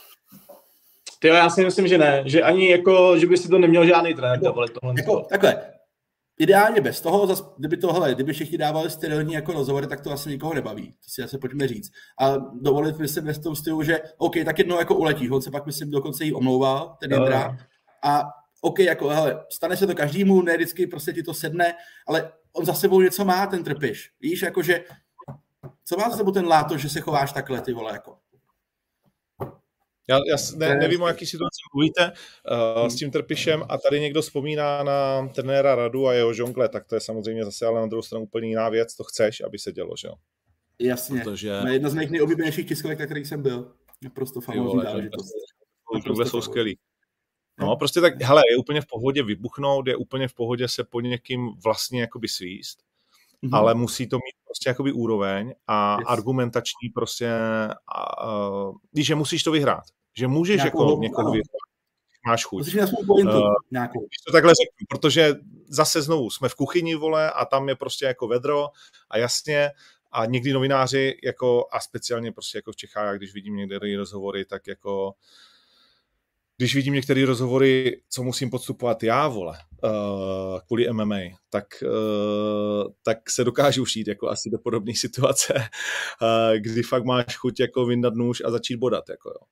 Ty 1.19 1.27
já 1.27 1.49
si 1.49 1.65
myslím, 1.65 1.87
že 1.87 1.97
ne. 1.97 2.23
Že 2.25 2.41
ani 2.41 2.69
jako, 2.69 3.19
že 3.19 3.27
by 3.27 3.37
si 3.37 3.49
to 3.49 3.57
neměl 3.57 3.85
žádný 3.85 4.13
trenér 4.13 4.39
dovolit. 4.39 4.71
Tohle 4.73 4.93
jako, 4.97 5.19
takhle, 5.29 5.61
ideálně 6.39 6.81
bez 6.81 7.01
toho, 7.01 7.27
zas, 7.27 7.53
kdyby 7.57 7.77
to, 7.77 7.93
hele, 7.93 8.13
kdyby 8.13 8.33
všichni 8.33 8.57
dávali 8.57 8.89
sterilní 8.89 9.33
jako 9.33 9.53
rozhovory, 9.53 9.87
tak 9.87 10.01
to 10.01 10.11
asi 10.11 10.29
nikoho 10.29 10.53
nebaví. 10.53 10.91
To 10.91 11.09
si 11.09 11.23
asi 11.23 11.37
pojďme 11.37 11.67
říct. 11.67 11.91
A 12.19 12.37
dovolit 12.53 12.99
myslím 12.99 13.25
bez 13.25 13.39
toho 13.39 13.55
stylu, 13.55 13.83
že 13.83 13.99
OK, 14.17 14.33
tak 14.45 14.59
jednou 14.59 14.79
jako 14.79 14.95
uletí. 14.95 15.29
On 15.29 15.41
se 15.41 15.51
pak 15.51 15.65
myslím 15.65 15.91
dokonce 15.91 16.25
jí 16.25 16.33
omlouval, 16.33 16.97
ten 16.99 17.13
Jindra. 17.13 17.57
A 18.03 18.23
OK, 18.61 18.79
jako, 18.79 19.09
hele, 19.09 19.45
stane 19.51 19.77
se 19.77 19.87
to 19.87 19.95
každému, 19.95 20.41
ne 20.41 20.55
vždycky 20.55 20.87
prostě 20.87 21.13
ti 21.13 21.23
to 21.23 21.33
sedne, 21.33 21.73
ale 22.07 22.31
on 22.55 22.65
za 22.65 22.73
sebou 22.73 23.01
něco 23.01 23.25
má, 23.25 23.47
ten 23.47 23.63
trpiš. 23.63 24.11
Víš, 24.21 24.41
jakože, 24.41 24.83
co 25.85 25.97
má 25.97 26.09
za 26.09 26.17
sebou 26.17 26.31
ten 26.31 26.47
láto, 26.47 26.77
že 26.77 26.89
se 26.89 27.01
chováš 27.01 27.31
takhle, 27.31 27.61
ty 27.61 27.73
vole, 27.73 27.93
jako? 27.93 28.17
Já, 30.09 30.19
já 30.29 30.35
ne, 30.55 30.75
nevím, 30.75 31.01
o 31.01 31.07
jaký 31.07 31.25
situaci 31.25 31.57
mluvíte 31.73 32.11
uh, 32.81 32.87
s 32.87 32.95
tím 32.95 33.11
Trpišem 33.11 33.63
a 33.69 33.77
tady 33.77 33.99
někdo 33.99 34.21
vzpomíná 34.21 34.83
na 34.83 35.27
trenéra 35.27 35.75
Radu 35.75 36.07
a 36.07 36.13
jeho 36.13 36.33
žongle, 36.33 36.69
tak 36.69 36.85
to 36.85 36.95
je 36.95 37.01
samozřejmě 37.01 37.45
zase 37.45 37.65
ale 37.65 37.81
na 37.81 37.87
druhou 37.87 38.01
stranu 38.01 38.25
úplně 38.25 38.47
jiná 38.47 38.69
věc, 38.69 38.95
to 38.95 39.03
chceš, 39.03 39.41
aby 39.41 39.59
se 39.59 39.71
dělo, 39.71 39.93
že 39.97 40.07
jo? 40.07 40.13
Jasně, 40.79 41.21
Protože... 41.23 41.61
jedna 41.69 41.89
z 41.89 41.93
mých 41.93 42.09
nejoblíbenějších 42.09 42.67
tiskovek, 42.67 42.99
na 42.99 43.05
kterých 43.05 43.27
jsem 43.27 43.41
byl. 43.41 43.73
Naprosto 44.01 44.41
famózní 44.41 44.81
záležitost. 44.81 45.31
Kluby 46.05 46.25
jsou 46.25 46.41
skvělý. 46.41 46.77
No, 47.59 47.75
prostě 47.75 48.01
tak, 48.01 48.21
hele, 48.21 48.41
je 48.51 48.57
úplně 48.57 48.81
v 48.81 48.85
pohodě 48.85 49.23
vybuchnout, 49.23 49.87
je 49.87 49.95
úplně 49.95 50.27
v 50.27 50.33
pohodě 50.33 50.67
se 50.67 50.83
po 50.83 51.01
někým 51.01 51.49
vlastně 51.63 52.01
jakoby 52.01 52.27
svíst, 52.27 52.79
mm-hmm. 53.43 53.57
ale 53.57 53.73
musí 53.73 54.07
to 54.07 54.15
mít 54.15 54.35
prostě 54.45 54.69
jakoby 54.69 54.91
úroveň 54.91 55.53
a 55.67 55.97
yes. 55.99 56.05
argumentační 56.07 56.89
prostě, 56.89 57.31
a, 57.87 58.01
a, 58.01 58.71
že 58.97 59.15
musíš 59.15 59.43
to 59.43 59.51
vyhrát, 59.51 59.83
že 60.17 60.27
můžeš 60.27 60.57
Nějakou 60.57 60.89
jako 60.89 61.01
někoho 61.01 61.31
vyhrát, 61.31 61.65
máš 62.27 62.45
chuť. 62.45 62.59
Musíš 62.59 62.75
pointu, 63.07 63.37
uh, 63.37 63.53
nějakou. 63.71 63.99
to 64.27 64.31
takhle 64.31 64.53
řeknu, 64.53 64.85
protože 64.89 65.35
zase 65.67 66.01
znovu 66.01 66.29
jsme 66.29 66.49
v 66.49 66.55
kuchyni, 66.55 66.95
vole, 66.95 67.31
a 67.31 67.45
tam 67.45 67.69
je 67.69 67.75
prostě 67.75 68.05
jako 68.05 68.27
vedro 68.27 68.69
a 69.09 69.17
jasně, 69.17 69.71
a 70.11 70.25
někdy 70.25 70.53
novináři, 70.53 71.17
jako, 71.23 71.67
a 71.71 71.79
speciálně 71.79 72.31
prostě 72.31 72.57
jako 72.57 72.71
v 72.71 72.75
Čechách, 72.75 73.17
když 73.17 73.33
vidím 73.33 73.55
některé 73.55 73.97
rozhovory, 73.97 74.45
tak 74.45 74.67
jako 74.67 75.13
když 76.57 76.75
vidím 76.75 76.93
některé 76.93 77.25
rozhovory, 77.25 78.01
co 78.09 78.23
musím 78.23 78.49
podstupovat 78.49 79.03
já, 79.03 79.27
vole, 79.27 79.57
uh, 79.83 80.59
kvůli 80.67 80.93
MMA, 80.93 81.19
tak, 81.49 81.65
uh, 81.83 82.91
tak 83.03 83.29
se 83.29 83.43
dokážu 83.43 83.85
šít 83.85 84.07
jako 84.07 84.29
asi 84.29 84.49
do 84.49 84.57
podobné 84.59 84.93
situace, 84.95 85.53
uh, 85.53 86.57
kdy 86.57 86.83
fakt 86.83 87.05
máš 87.05 87.35
chuť 87.35 87.59
jako 87.59 87.85
vyndat 87.85 88.13
nůž 88.13 88.41
a 88.45 88.51
začít 88.51 88.77
bodat, 88.77 89.09
jako 89.09 89.29
jo. 89.29 89.47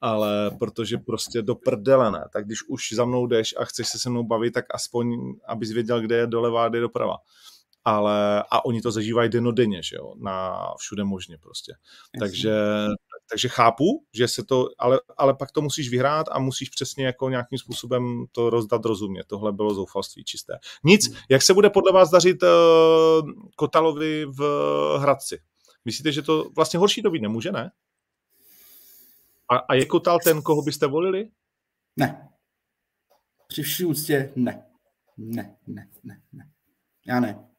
Ale 0.00 0.50
protože 0.58 0.98
prostě 0.98 1.42
do 1.42 1.54
prdele 1.54 2.10
ne, 2.10 2.24
tak 2.32 2.46
když 2.46 2.58
už 2.68 2.92
za 2.92 3.04
mnou 3.04 3.26
jdeš 3.26 3.54
a 3.58 3.64
chceš 3.64 3.88
se 3.88 3.98
se 3.98 4.10
mnou 4.10 4.24
bavit, 4.24 4.50
tak 4.50 4.64
aspoň, 4.74 5.16
abys 5.46 5.72
věděl, 5.72 6.00
kde 6.00 6.16
je 6.16 6.26
doleva 6.26 6.64
a 6.64 6.68
kde 6.68 6.78
je 6.78 6.82
doprava 6.82 7.16
ale 7.84 8.44
a 8.50 8.64
oni 8.64 8.80
to 8.80 8.90
zažívají 8.90 9.30
denodenně, 9.30 9.82
že 9.82 9.96
jo, 9.96 10.14
na 10.16 10.66
všude 10.78 11.04
možně 11.04 11.38
prostě. 11.38 11.74
Takže, 12.18 12.54
takže 13.30 13.48
chápu, 13.48 14.04
že 14.12 14.28
se 14.28 14.44
to, 14.44 14.68
ale, 14.78 15.00
ale 15.16 15.34
pak 15.34 15.50
to 15.50 15.62
musíš 15.62 15.90
vyhrát 15.90 16.26
a 16.30 16.38
musíš 16.38 16.68
přesně 16.68 17.06
jako 17.06 17.30
nějakým 17.30 17.58
způsobem 17.58 18.24
to 18.32 18.50
rozdat 18.50 18.84
rozumně. 18.84 19.22
Tohle 19.26 19.52
bylo 19.52 19.74
zoufalství 19.74 20.24
čisté. 20.24 20.58
Nic, 20.84 21.08
hmm. 21.08 21.16
jak 21.30 21.42
se 21.42 21.54
bude 21.54 21.70
podle 21.70 21.92
vás 21.92 22.10
dařit 22.10 22.42
uh, 22.42 22.48
Kotalovi 23.56 24.26
v 24.26 24.40
Hradci? 24.98 25.38
Myslíte, 25.84 26.12
že 26.12 26.22
to 26.22 26.50
vlastně 26.56 26.78
horší 26.78 27.02
to 27.02 27.10
být 27.10 27.22
nemůže, 27.22 27.52
ne? 27.52 27.70
A, 29.48 29.56
a 29.56 29.74
je 29.74 29.86
Kotal 29.86 30.18
ten, 30.24 30.42
koho 30.42 30.62
byste 30.62 30.86
volili? 30.86 31.28
Ne. 31.96 32.28
Při 33.46 33.62
vší 33.62 33.84
úctě 33.84 34.32
ne. 34.36 34.66
Ne, 35.16 35.56
ne, 35.66 35.88
ne, 36.04 36.20
ne. 36.32 36.50
Já 37.06 37.20
ne. 37.20 37.53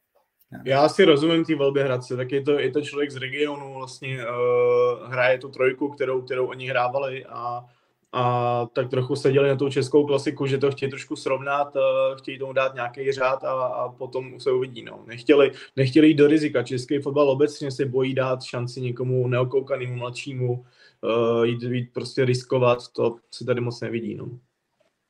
Já 0.65 0.89
si 0.89 1.05
rozumím 1.05 1.45
té 1.45 1.55
volbě 1.55 1.83
Hradce, 1.83 2.17
tak 2.17 2.31
je 2.31 2.41
to, 2.41 2.51
je 2.51 2.71
to 2.71 2.81
člověk 2.81 3.11
z 3.11 3.15
regionu, 3.15 3.73
vlastně 3.73 4.17
uh, 4.17 5.11
hraje 5.11 5.37
tu 5.37 5.49
trojku, 5.49 5.89
kterou, 5.89 6.21
kterou 6.21 6.47
oni 6.47 6.69
hrávali 6.69 7.25
a, 7.25 7.65
a 8.11 8.65
tak 8.65 8.89
trochu 8.89 9.15
seděli 9.15 9.49
na 9.49 9.55
tou 9.55 9.69
českou 9.69 10.05
klasiku, 10.07 10.45
že 10.45 10.57
to 10.57 10.71
chtějí 10.71 10.89
trošku 10.89 11.15
srovnat, 11.15 11.75
uh, 11.75 12.17
chtějí 12.17 12.39
tomu 12.39 12.53
dát 12.53 12.73
nějaký 12.73 13.11
řád 13.11 13.43
a, 13.43 13.51
a 13.51 13.89
potom 13.89 14.39
se 14.39 14.51
uvidí. 14.51 14.83
No. 14.83 15.03
Nechtěli, 15.07 15.51
nechtěli 15.75 16.07
jít 16.07 16.15
do 16.15 16.27
rizika. 16.27 16.63
Český 16.63 16.99
fotbal 16.99 17.29
obecně 17.29 17.71
se 17.71 17.85
bojí 17.85 18.13
dát 18.13 18.43
šanci 18.43 18.81
někomu 18.81 19.27
neokoukanému 19.27 19.95
mladšímu, 19.95 20.65
uh, 21.01 21.43
jít, 21.43 21.63
jít 21.63 21.93
prostě 21.93 22.25
riskovat, 22.25 22.79
to 22.91 23.15
se 23.31 23.45
tady 23.45 23.61
moc 23.61 23.81
nevidí. 23.81 24.15
No. 24.15 24.25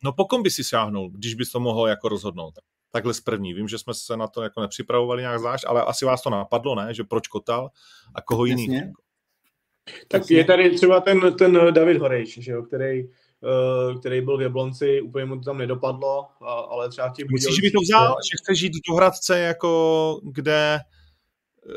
No 0.03 0.13
po 0.13 0.25
kom 0.25 0.43
by 0.43 0.51
si 0.51 0.63
sáhnul, 0.63 1.09
když 1.09 1.33
bys 1.33 1.51
to 1.51 1.59
mohl 1.59 1.87
jako 1.87 2.09
rozhodnout? 2.09 2.53
Takhle 2.95 3.13
z 3.13 3.21
první. 3.21 3.53
Vím, 3.53 3.67
že 3.67 3.77
jsme 3.77 3.93
se 3.93 4.17
na 4.17 4.27
to 4.27 4.41
jako 4.41 4.61
nepřipravovali 4.61 5.21
nějak 5.21 5.39
zvlášť, 5.39 5.65
ale 5.67 5.83
asi 5.83 6.05
vás 6.05 6.21
to 6.21 6.29
napadlo, 6.29 6.75
ne? 6.75 6.93
Že 6.93 7.03
proč 7.03 7.27
Kotal 7.27 7.69
a 8.15 8.21
koho 8.21 8.45
jiný? 8.45 8.63
Jasně. 8.63 8.93
Tak 10.07 10.21
Jasně. 10.21 10.37
je 10.37 10.43
tady 10.43 10.75
třeba 10.75 10.99
ten, 10.99 11.37
ten 11.37 11.73
David 11.73 11.97
Horejš, 11.97 12.39
že 12.39 12.51
jo, 12.51 12.63
který, 12.63 13.03
uh, 13.03 13.99
který 13.99 14.21
byl 14.21 14.37
v 14.37 14.41
Jablonci, 14.41 15.01
úplně 15.01 15.25
mu 15.25 15.37
to 15.37 15.43
tam 15.43 15.57
nedopadlo, 15.57 16.27
ale 16.69 16.89
třeba 16.89 17.09
ti 17.09 17.25
Myslíš, 17.31 17.55
že 17.55 17.61
by 17.61 17.71
to 17.71 17.79
vzal, 17.81 18.07
že 18.07 18.37
chce 18.43 18.55
žít 18.55 18.73
do 18.89 18.95
Hradce, 18.95 19.39
jako 19.39 20.19
kde 20.23 20.79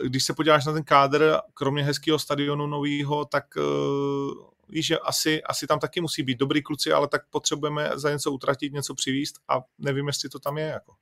když 0.04 0.24
se 0.24 0.34
podíváš 0.34 0.66
na 0.66 0.72
ten 0.72 0.84
kádr, 0.84 1.36
kromě 1.54 1.82
hezkého 1.82 2.18
stadionu 2.18 2.66
nového, 2.66 3.24
tak 3.24 3.44
uh, 3.56 4.48
víš, 4.68 4.86
že 4.86 4.98
asi, 4.98 5.42
asi 5.42 5.66
tam 5.66 5.78
taky 5.78 6.00
musí 6.00 6.22
být 6.22 6.38
dobrý 6.38 6.62
kluci, 6.62 6.92
ale 6.92 7.08
tak 7.08 7.22
potřebujeme 7.30 7.90
za 7.94 8.10
něco 8.10 8.32
utratit, 8.32 8.72
něco 8.72 8.94
přivíst 8.94 9.34
a 9.48 9.60
nevím, 9.78 10.06
jestli 10.06 10.28
to 10.28 10.38
tam 10.38 10.58
je. 10.58 10.66
Jako. 10.66 10.92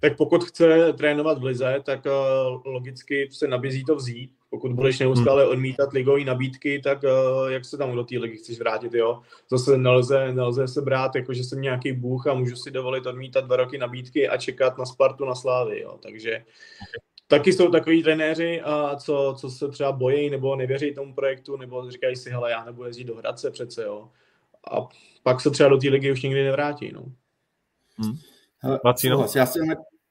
Tak 0.00 0.16
pokud 0.16 0.44
chce 0.44 0.92
trénovat 0.92 1.38
v 1.38 1.44
lize, 1.44 1.80
tak 1.84 2.06
uh, 2.06 2.62
logicky 2.64 3.28
se 3.32 3.48
nabízí 3.48 3.84
to 3.84 3.96
vzít. 3.96 4.30
Pokud 4.50 4.72
budeš 4.72 4.98
neustále 4.98 5.42
hmm. 5.42 5.52
odmítat 5.52 5.92
ligové 5.92 6.24
nabídky, 6.24 6.80
tak 6.84 7.02
uh, 7.02 7.50
jak 7.50 7.64
se 7.64 7.78
tam 7.78 7.94
do 7.94 8.04
té 8.04 8.18
ligy 8.18 8.36
chceš 8.36 8.58
vrátit, 8.58 8.94
jo? 8.94 9.20
Zase 9.50 9.78
nelze, 9.78 10.32
nelze 10.32 10.68
se 10.68 10.82
brát, 10.82 11.14
jako 11.14 11.34
že 11.34 11.44
jsem 11.44 11.60
nějaký 11.60 11.92
bůh 11.92 12.26
a 12.26 12.34
můžu 12.34 12.56
si 12.56 12.70
dovolit 12.70 13.06
odmítat 13.06 13.44
dva 13.44 13.56
roky 13.56 13.78
nabídky 13.78 14.28
a 14.28 14.36
čekat 14.36 14.78
na 14.78 14.86
Spartu 14.86 15.24
na 15.24 15.34
Slávy, 15.34 15.80
jo? 15.80 15.98
Takže 16.02 16.44
taky 17.26 17.52
jsou 17.52 17.70
takový 17.70 18.02
trenéři, 18.02 18.60
a 18.60 18.96
co, 18.96 19.36
co 19.38 19.50
se 19.50 19.68
třeba 19.68 19.92
bojí 19.92 20.30
nebo 20.30 20.56
nevěří 20.56 20.94
tomu 20.94 21.14
projektu, 21.14 21.56
nebo 21.56 21.90
říkají 21.90 22.16
si, 22.16 22.30
hele, 22.30 22.50
já 22.50 22.64
nebudu 22.64 22.86
jezdit 22.86 23.04
do 23.04 23.16
Hradce 23.16 23.50
přece, 23.50 23.82
jo. 23.82 24.08
A 24.70 24.88
pak 25.22 25.40
se 25.40 25.50
třeba 25.50 25.68
do 25.68 25.78
té 25.78 25.88
ligy 25.88 26.12
už 26.12 26.22
nikdy 26.22 26.44
nevrátí, 26.44 26.92
no. 26.92 27.04
Hmm. 27.96 28.16
Hele, 28.62 28.80
já 29.36 29.46
si 29.46 29.58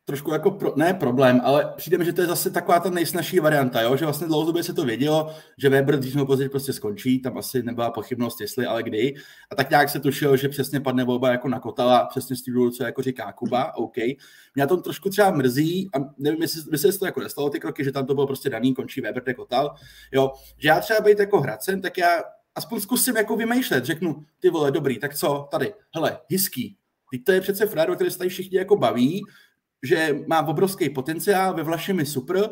trošku 0.07 0.31
jako, 0.31 0.51
pro, 0.51 0.73
ne 0.75 0.93
problém, 0.93 1.41
ale 1.43 1.73
přijde 1.77 1.97
mi, 1.97 2.05
že 2.05 2.13
to 2.13 2.21
je 2.21 2.27
zase 2.27 2.49
taková 2.49 2.79
ta 2.79 2.89
nejsnažší 2.89 3.39
varianta, 3.39 3.81
jo? 3.81 3.97
že 3.97 4.05
vlastně 4.05 4.27
dlouhodobě 4.27 4.63
se 4.63 4.73
to 4.73 4.85
vědělo, 4.85 5.35
že 5.57 5.69
Weber 5.69 5.99
dřív 5.99 6.15
nebo 6.15 6.25
později 6.25 6.49
prostě 6.49 6.73
skončí, 6.73 7.19
tam 7.19 7.37
asi 7.37 7.63
nebyla 7.63 7.91
pochybnost, 7.91 8.41
jestli, 8.41 8.65
ale 8.65 8.83
kdy. 8.83 9.15
A 9.51 9.55
tak 9.55 9.69
nějak 9.69 9.89
se 9.89 9.99
tušilo, 9.99 10.37
že 10.37 10.49
přesně 10.49 10.79
padne 10.79 11.03
volba 11.03 11.31
jako 11.31 11.47
na 11.47 11.59
Kotala, 11.59 12.05
přesně 12.05 12.35
z 12.35 12.43
toho, 12.43 12.71
co 12.71 12.83
jako 12.83 13.01
říká 13.01 13.31
Kuba, 13.31 13.75
OK. 13.75 13.95
Mě 14.55 14.67
to 14.67 14.77
trošku 14.77 15.09
třeba 15.09 15.31
mrzí, 15.31 15.89
a 15.95 15.99
nevím, 16.17 16.41
jestli, 16.41 16.61
jestli 16.71 16.93
se 16.93 16.99
to 16.99 17.05
jako 17.05 17.19
nestalo 17.19 17.49
ty 17.49 17.59
kroky, 17.59 17.83
že 17.83 17.91
tam 17.91 18.05
to 18.05 18.13
bylo 18.13 18.27
prostě 18.27 18.49
daný, 18.49 18.73
končí 18.73 19.01
Weber 19.01 19.23
de 19.23 19.33
Kotal, 19.33 19.75
jo, 20.11 20.31
že 20.57 20.69
já 20.69 20.79
třeba 20.79 20.99
být 20.99 21.19
jako 21.19 21.41
Hradcem, 21.41 21.81
tak 21.81 21.97
já 21.97 22.07
aspoň 22.55 22.79
zkusím 22.79 23.17
jako 23.17 23.35
vymýšlet, 23.35 23.85
řeknu, 23.85 24.23
ty 24.39 24.49
vole, 24.49 24.71
dobrý, 24.71 24.99
tak 24.99 25.15
co, 25.15 25.47
tady, 25.51 25.73
hele, 25.95 26.19
hiský, 26.27 26.77
Teď 27.11 27.23
to 27.23 27.31
je 27.31 27.41
přece 27.41 27.65
frér, 27.65 27.89
o 27.89 27.95
který 27.95 28.11
se 28.11 28.17
tady 28.17 28.29
všichni 28.29 28.57
jako 28.57 28.75
baví, 28.75 29.21
že 29.83 30.15
má 30.27 30.47
obrovský 30.47 30.89
potenciál, 30.89 31.53
ve 31.53 31.63
Vlašem 31.63 31.99
je 31.99 32.05
super. 32.05 32.49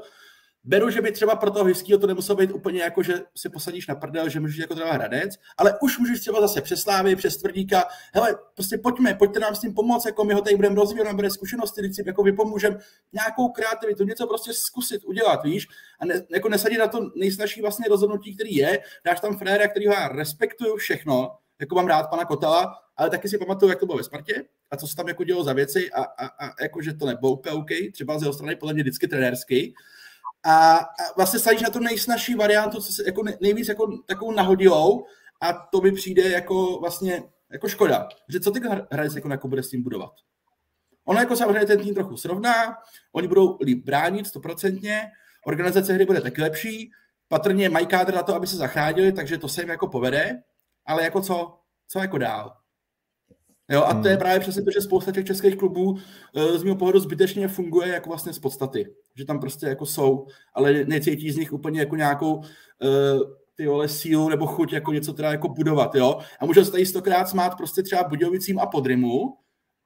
Beru, 0.67 0.89
že 0.89 1.01
by 1.01 1.11
třeba 1.11 1.35
pro 1.35 1.51
toho 1.51 1.65
Hyskyho 1.65 1.99
to 1.99 2.07
nemuselo 2.07 2.35
být 2.35 2.51
úplně 2.51 2.81
jako, 2.81 3.03
že 3.03 3.13
si 3.37 3.49
posadíš 3.49 3.87
na 3.87 3.95
prdel, 3.95 4.29
že 4.29 4.39
můžeš 4.39 4.57
jako 4.57 4.75
třeba 4.75 4.93
Hradec, 4.93 5.35
ale 5.57 5.73
už 5.81 5.99
můžeš 5.99 6.19
třeba 6.19 6.41
zase 6.41 6.61
přes 6.61 6.81
Slávy, 6.81 7.15
přes 7.15 7.37
Tvrdíka, 7.37 7.83
hele, 8.13 8.37
prostě 8.53 8.77
pojďme, 8.77 9.13
pojďte 9.13 9.39
nám 9.39 9.55
s 9.55 9.59
tím 9.59 9.73
pomoct, 9.73 10.05
jako 10.05 10.23
my 10.23 10.33
ho 10.33 10.41
tady 10.41 10.55
budeme 10.55 10.75
rozvíjet, 10.75 11.03
nám 11.03 11.15
bude 11.15 11.29
zkušenosti, 11.29 11.81
když 11.81 11.95
si 11.95 12.03
jako 12.05 12.23
vypomůžeme 12.23 12.77
nějakou 13.13 13.49
kreativitu, 13.49 14.03
něco 14.03 14.27
prostě 14.27 14.53
zkusit 14.53 15.03
udělat, 15.05 15.43
víš, 15.43 15.67
a 15.99 16.05
ne, 16.05 16.21
jako 16.29 16.49
nesadit 16.49 16.77
na 16.77 16.87
to 16.87 17.11
nejsnažší 17.15 17.61
vlastně 17.61 17.85
rozhodnutí, 17.89 18.35
který 18.35 18.55
je, 18.55 18.79
dáš 19.05 19.19
tam 19.19 19.37
fréra, 19.37 19.67
který 19.67 19.85
já 19.85 20.07
respektuju 20.07 20.75
všechno, 20.75 21.31
jako 21.59 21.75
mám 21.75 21.87
rád 21.87 22.09
pana 22.09 22.25
Kotala, 22.25 22.75
ale 22.97 23.09
taky 23.09 23.29
si 23.29 23.37
pamatuju, 23.37 23.69
jak 23.69 23.79
to 23.79 23.85
bylo 23.85 23.97
ve 23.97 24.03
Spartě 24.03 24.43
a 24.71 24.77
co 24.77 24.87
se 24.87 24.95
tam 24.95 25.07
jako 25.07 25.23
dělo 25.23 25.43
za 25.43 25.53
věci 25.53 25.91
a, 25.91 26.03
a, 26.03 26.25
a 26.25 26.63
jako, 26.63 26.81
že 26.81 26.93
to 26.93 27.05
nebylo 27.05 27.31
úplně 27.31 27.55
OK, 27.55 27.69
třeba 27.93 28.19
z 28.19 28.21
jeho 28.21 28.33
strany 28.33 28.55
podle 28.55 28.73
mě 28.73 28.83
vždycky 28.83 29.07
trenérsky. 29.07 29.73
A, 30.43 30.75
a 30.75 30.85
vlastně 31.15 31.39
sadíš 31.39 31.61
na 31.61 31.69
tu 31.69 31.79
nejsnažší 31.79 32.35
variantu, 32.35 32.81
co 32.81 32.93
se 32.93 33.03
jako 33.05 33.23
nejvíc 33.41 33.67
jako 33.67 33.97
takovou 34.05 34.31
nahodilou 34.31 35.05
a 35.41 35.53
to 35.53 35.81
mi 35.81 35.91
přijde 35.91 36.29
jako 36.29 36.79
vlastně 36.79 37.23
jako 37.51 37.67
škoda. 37.67 38.07
Že 38.29 38.39
co 38.39 38.51
ty 38.51 38.59
Hradec 38.91 39.15
jako, 39.15 39.29
jako 39.29 39.47
bude 39.47 39.63
s 39.63 39.69
tím 39.69 39.83
budovat? 39.83 40.11
Ono 41.05 41.19
jako 41.19 41.35
samozřejmě 41.35 41.65
ten 41.65 41.79
tým 41.79 41.93
trochu 41.93 42.17
srovná, 42.17 42.77
oni 43.11 43.27
budou 43.27 43.57
líp 43.61 43.85
bránit 43.85 44.27
stoprocentně, 44.27 45.11
organizace 45.45 45.93
hry 45.93 46.05
bude 46.05 46.21
taky 46.21 46.41
lepší, 46.41 46.91
patrně 47.27 47.69
mají 47.69 47.85
kádr 47.85 48.13
na 48.13 48.23
to, 48.23 48.35
aby 48.35 48.47
se 48.47 48.55
zachránili, 48.55 49.11
takže 49.11 49.37
to 49.37 49.47
se 49.47 49.61
jim 49.61 49.69
jako 49.69 49.87
povede, 49.87 50.41
ale 50.85 51.03
jako 51.03 51.21
co? 51.21 51.59
Co 51.87 51.99
jako 51.99 52.17
dál? 52.17 52.53
Jo, 53.71 53.83
a 53.83 53.93
to 53.93 54.07
je 54.07 54.13
hmm. 54.13 54.19
právě 54.19 54.39
přesně 54.39 54.63
to, 54.63 54.71
že 54.71 54.81
spousta 54.81 55.11
těch 55.11 55.25
českých 55.25 55.55
klubů 55.55 55.97
eh, 56.35 56.57
z 56.57 56.63
mého 56.63 56.75
pohledu 56.75 56.99
zbytečně 56.99 57.47
funguje 57.47 57.87
jako 57.87 58.09
vlastně 58.09 58.33
z 58.33 58.39
podstaty. 58.39 58.95
Že 59.17 59.25
tam 59.25 59.39
prostě 59.39 59.65
jako 59.65 59.85
jsou, 59.85 60.27
ale 60.53 60.85
necítí 60.85 61.31
z 61.31 61.37
nich 61.37 61.53
úplně 61.53 61.79
jako 61.79 61.95
nějakou 61.95 62.35
uh, 62.35 62.43
ty 63.55 63.67
vole, 63.67 63.87
sílu 63.87 64.29
nebo 64.29 64.47
chuť 64.47 64.73
jako 64.73 64.93
něco 64.93 65.13
teda 65.13 65.31
jako 65.31 65.49
budovat, 65.49 65.95
jo. 65.95 66.19
A 66.39 66.45
může 66.45 66.65
se 66.65 66.71
tady 66.71 66.85
stokrát 66.85 67.29
smát 67.29 67.57
prostě 67.57 67.83
třeba 67.83 68.03
Budějovicím 68.03 68.59
a 68.59 68.65
Podrymu, 68.65 69.37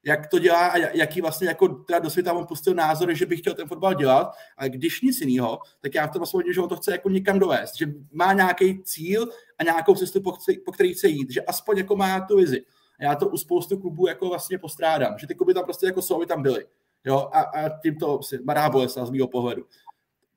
jak 0.03 0.27
to 0.27 0.39
dělá 0.39 0.67
a 0.67 0.77
jaký 0.77 1.21
vlastně 1.21 1.47
jako 1.47 1.67
teda 1.67 1.99
do 1.99 2.09
světa 2.09 2.33
on 2.33 2.45
pustil 2.45 2.73
názory, 2.73 3.15
že 3.15 3.25
by 3.25 3.38
chtěl 3.38 3.53
ten 3.53 3.67
fotbal 3.67 3.93
dělat, 3.93 4.35
ale 4.57 4.69
když 4.69 5.01
nic 5.01 5.21
jiného, 5.21 5.59
tak 5.81 5.95
já 5.95 6.07
v 6.07 6.12
tom 6.12 6.19
vlastně 6.19 6.53
že 6.53 6.62
on 6.62 6.69
to 6.69 6.75
chce 6.75 6.91
jako 6.91 7.09
někam 7.09 7.39
dovést, 7.39 7.77
že 7.77 7.85
má 8.12 8.33
nějaký 8.33 8.83
cíl 8.83 9.29
a 9.57 9.63
nějakou 9.63 9.95
cestu, 9.95 10.21
po, 10.21 10.38
po 10.65 10.71
který 10.71 10.93
chce 10.93 11.07
jít, 11.07 11.31
že 11.31 11.41
aspoň 11.41 11.77
jako 11.77 11.95
má 11.95 12.19
tu 12.21 12.38
vizi. 12.38 12.65
A 12.99 13.03
já 13.03 13.15
to 13.15 13.27
u 13.27 13.38
spoustu 13.38 13.77
klubů 13.77 14.07
jako 14.07 14.29
vlastně 14.29 14.59
postrádám, 14.59 15.17
že 15.17 15.27
ty 15.27 15.35
kluby 15.35 15.53
tam 15.53 15.63
prostě 15.63 15.85
jako 15.85 16.01
jsou, 16.01 16.15
aby 16.15 16.25
tam 16.25 16.43
byly. 16.43 16.65
Jo, 17.05 17.29
a, 17.31 17.41
a 17.41 17.79
tím 17.79 17.95
to 17.95 18.23
si 18.23 18.39
mará 18.43 18.69
bolest 18.69 18.97
z 19.03 19.09
mého 19.09 19.27
pohledu. 19.27 19.65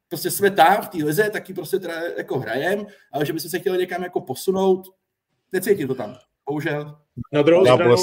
Prostě 0.08 0.30
jsme 0.30 0.50
tam 0.50 0.82
v 0.82 0.88
té 0.88 1.04
lize, 1.04 1.30
taky 1.30 1.54
prostě 1.54 1.78
teda 1.78 1.94
jako 2.18 2.38
hrajem, 2.38 2.86
ale 3.12 3.26
že 3.26 3.32
by 3.32 3.40
se 3.40 3.58
chtěli 3.58 3.78
někam 3.78 4.02
jako 4.02 4.20
posunout, 4.20 4.94
necítím 5.52 5.88
to 5.88 5.94
tam. 5.94 6.16
Bohužel. 6.46 6.98
Na 7.32 7.42
druhou, 7.42 7.64
stranu, 7.64 7.96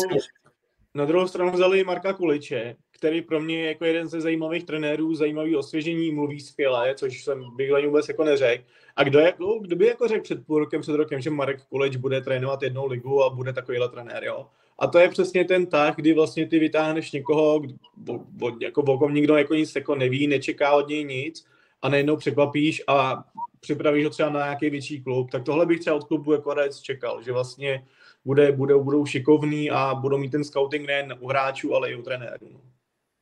na 0.93 1.06
druhou 1.06 1.28
stranu 1.28 1.52
vzali 1.52 1.84
Marka 1.84 2.13
Kuliče, 2.13 2.75
který 2.91 3.21
pro 3.21 3.39
mě 3.39 3.62
je 3.62 3.67
jako 3.67 3.86
jeden 3.86 4.08
ze 4.08 4.21
zajímavých 4.21 4.63
trenérů, 4.63 5.15
zajímavý 5.15 5.56
osvěžení, 5.56 6.12
mluví 6.12 6.39
skvěle, 6.39 6.95
což 6.95 7.23
jsem 7.23 7.56
bych 7.56 7.71
vůbec 7.86 8.08
jako 8.08 8.23
neřekl. 8.23 8.63
A 8.95 9.04
kdo, 9.04 9.19
jako, 9.19 9.60
kdo 9.60 9.75
by 9.75 9.88
jako 9.88 10.08
řekl 10.08 10.23
před 10.23 10.45
půl 10.45 10.60
rokem, 10.60 10.82
před 10.82 10.95
rokem, 10.95 11.21
že 11.21 11.30
Marek 11.30 11.63
Kulič 11.63 11.95
bude 11.95 12.21
trénovat 12.21 12.63
jednou 12.63 12.88
ligu 12.88 13.23
a 13.23 13.30
bude 13.30 13.54
takovýhle 13.54 13.89
trenér, 13.89 14.23
jo? 14.23 14.47
A 14.80 14.88
to 14.88 14.99
je 14.99 15.10
přesně 15.10 15.45
ten 15.45 15.65
tah, 15.65 15.95
kdy 15.95 16.13
vlastně 16.13 16.47
ty 16.47 16.60
vytáhneš 16.60 17.12
někoho, 17.12 17.62
bo, 17.97 18.19
bo, 18.30 18.52
jako 18.62 18.82
bokom 18.82 19.13
nikdo 19.13 19.36
jako 19.36 19.54
nic 19.54 19.75
jako 19.75 19.95
neví, 19.95 20.28
nečeká 20.28 20.75
od 20.75 20.88
něj 20.88 21.04
nic 21.04 21.45
a 21.82 21.89
najednou 21.89 22.17
překvapíš 22.17 22.84
a 22.88 23.23
připravíš 23.60 24.04
ho 24.04 24.10
třeba 24.10 24.30
na 24.30 24.39
nějaký 24.39 24.69
větší 24.69 25.04
klub, 25.04 25.32
tak 25.32 25.43
tohle 25.43 25.65
bych 25.65 25.80
třeba 25.80 25.95
od 25.95 26.04
klubu 26.04 26.34
jako 26.34 26.56
čekal, 26.82 27.21
že 27.21 27.32
vlastně 27.32 27.86
bude, 28.29 28.51
bude, 28.51 28.77
budou 28.77 29.05
šikovní 29.05 29.71
a 29.71 29.95
budou 29.95 30.17
mít 30.17 30.29
ten 30.29 30.43
scouting 30.43 30.87
nejen 30.87 31.15
u 31.19 31.27
hráčů, 31.27 31.75
ale 31.75 31.91
i 31.91 31.95
u 31.95 32.01
trenérů. 32.01 32.47
No. 32.53 32.59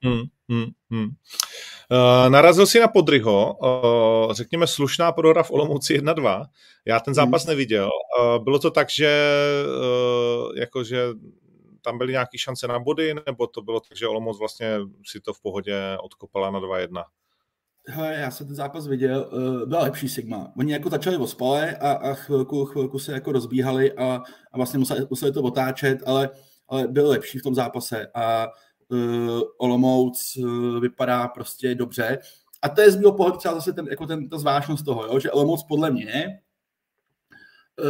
Hmm, 0.03 0.23
hmm, 0.49 0.71
hmm. 0.91 1.05
Uh, 1.05 2.29
narazil 2.29 2.67
si 2.67 2.79
na 2.79 2.87
Podryho, 2.87 3.55
uh, 3.55 4.33
řekněme 4.33 4.67
slušná 4.67 5.11
prohra 5.11 5.43
v 5.43 5.51
Olomouci 5.51 5.99
1-2. 5.99 6.45
Já 6.85 6.99
ten 6.99 7.13
zápas 7.13 7.43
hmm. 7.43 7.49
neviděl. 7.49 7.89
Uh, 8.19 8.43
bylo 8.43 8.59
to 8.59 8.71
tak, 8.71 8.87
že 8.89 9.31
jakože 10.55 11.07
tam 11.81 11.97
byly 11.97 12.11
nějaké 12.11 12.37
šance 12.37 12.67
na 12.67 12.79
body, 12.79 13.13
nebo 13.25 13.47
to 13.47 13.61
bylo 13.61 13.79
tak, 13.79 13.97
že 13.97 14.07
Olomouc 14.07 14.39
vlastně 14.39 14.79
si 15.05 15.19
to 15.19 15.33
v 15.33 15.41
pohodě 15.41 15.97
odkopala 16.03 16.51
na 16.51 16.59
2-1? 16.59 17.03
Hele, 17.89 18.15
já 18.15 18.31
jsem 18.31 18.47
ten 18.47 18.55
zápas 18.55 18.87
viděl, 18.87 19.29
uh, 19.33 19.69
byla 19.69 19.83
lepší 19.83 20.09
Sigma. 20.09 20.51
Oni 20.57 20.73
jako 20.73 20.89
začali 20.89 21.17
ospale 21.17 21.75
a, 21.75 21.91
a 21.91 22.13
chvilku, 22.13 22.65
chvilku 22.65 22.99
se 22.99 23.11
jako 23.11 23.31
rozbíhali 23.31 23.93
a, 23.93 24.23
a 24.51 24.57
vlastně 24.57 24.79
museli, 24.79 25.07
museli 25.09 25.31
to 25.31 25.43
otáčet, 25.43 26.03
ale, 26.05 26.29
ale 26.69 26.87
byl 26.87 27.09
lepší 27.09 27.39
v 27.39 27.43
tom 27.43 27.55
zápase 27.55 28.07
a 28.13 28.47
uh, 28.89 29.41
Olomouc 29.57 30.37
uh, 30.37 30.79
vypadá 30.79 31.27
prostě 31.27 31.75
dobře. 31.75 32.17
A 32.61 32.69
to 32.69 32.81
je 32.81 32.91
z 32.91 32.95
mého 32.95 33.11
pohledu 33.11 33.37
třeba 33.37 33.55
zase 33.55 33.73
ten, 33.73 33.87
jako 33.87 34.07
ten, 34.07 34.29
ta 34.29 34.37
zvážnost 34.37 34.85
toho, 34.85 35.05
jo, 35.05 35.19
že 35.19 35.31
Olomouc 35.31 35.63
podle 35.63 35.91
mě 35.91 36.39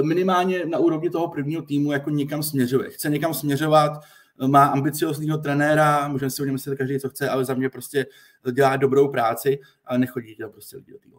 minimálně 0.04 0.66
na 0.66 0.78
úrovni 0.78 1.10
toho 1.10 1.28
prvního 1.28 1.62
týmu 1.62 1.92
jako 1.92 2.10
někam 2.10 2.44
směřuje. 2.44 2.90
Chce 2.90 3.10
někam 3.10 3.34
směřovat, 3.34 3.92
má 4.48 4.66
ambiciozního 4.66 5.38
trenéra, 5.38 6.08
můžeme 6.08 6.30
si 6.30 6.42
o 6.42 6.46
něm 6.46 6.54
myslet 6.54 6.78
každý, 6.78 7.00
co 7.00 7.10
chce, 7.10 7.30
ale 7.30 7.46
za 7.46 7.54
mě 7.54 7.70
prostě 7.70 8.06
dělá 8.52 8.76
dobrou 8.76 9.08
práci, 9.08 9.60
ale 9.86 10.00
nechodí 10.00 10.36
tam 10.36 10.52
prostě 10.52 10.78
lidi 10.78 10.92
do 10.92 10.98
té 10.98 11.10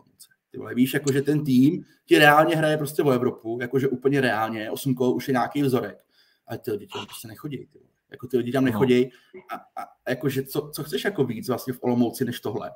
Ty 0.50 0.58
vole, 0.58 0.74
víš, 0.74 0.94
jakože 0.94 1.22
ten 1.22 1.44
tým 1.44 1.84
ti 2.06 2.18
reálně 2.18 2.56
hraje 2.56 2.76
prostě 2.76 3.02
o 3.02 3.10
Evropu, 3.10 3.58
jakože 3.60 3.88
úplně 3.88 4.20
reálně, 4.20 4.70
osm 4.70 4.94
kol 4.94 5.16
už 5.16 5.28
je 5.28 5.32
nějaký 5.32 5.62
vzorek, 5.62 6.04
ale 6.46 6.58
ty 6.58 6.70
lidi 6.70 6.86
tam 6.86 7.06
prostě 7.06 7.28
nechodí. 7.28 7.66
Ty 7.66 7.78
vole. 7.78 7.88
Jako 8.10 8.26
ty 8.26 8.36
lidi 8.36 8.52
tam 8.52 8.64
no. 8.64 8.70
nechodí 8.70 9.10
a, 9.50 9.54
a, 9.54 9.82
a 10.06 10.10
jakože 10.10 10.42
co, 10.42 10.70
co, 10.74 10.84
chceš 10.84 11.04
jako 11.04 11.24
víc 11.24 11.48
vlastně 11.48 11.72
v 11.72 11.78
Olomouci 11.80 12.24
než 12.24 12.40
tohle. 12.40 12.70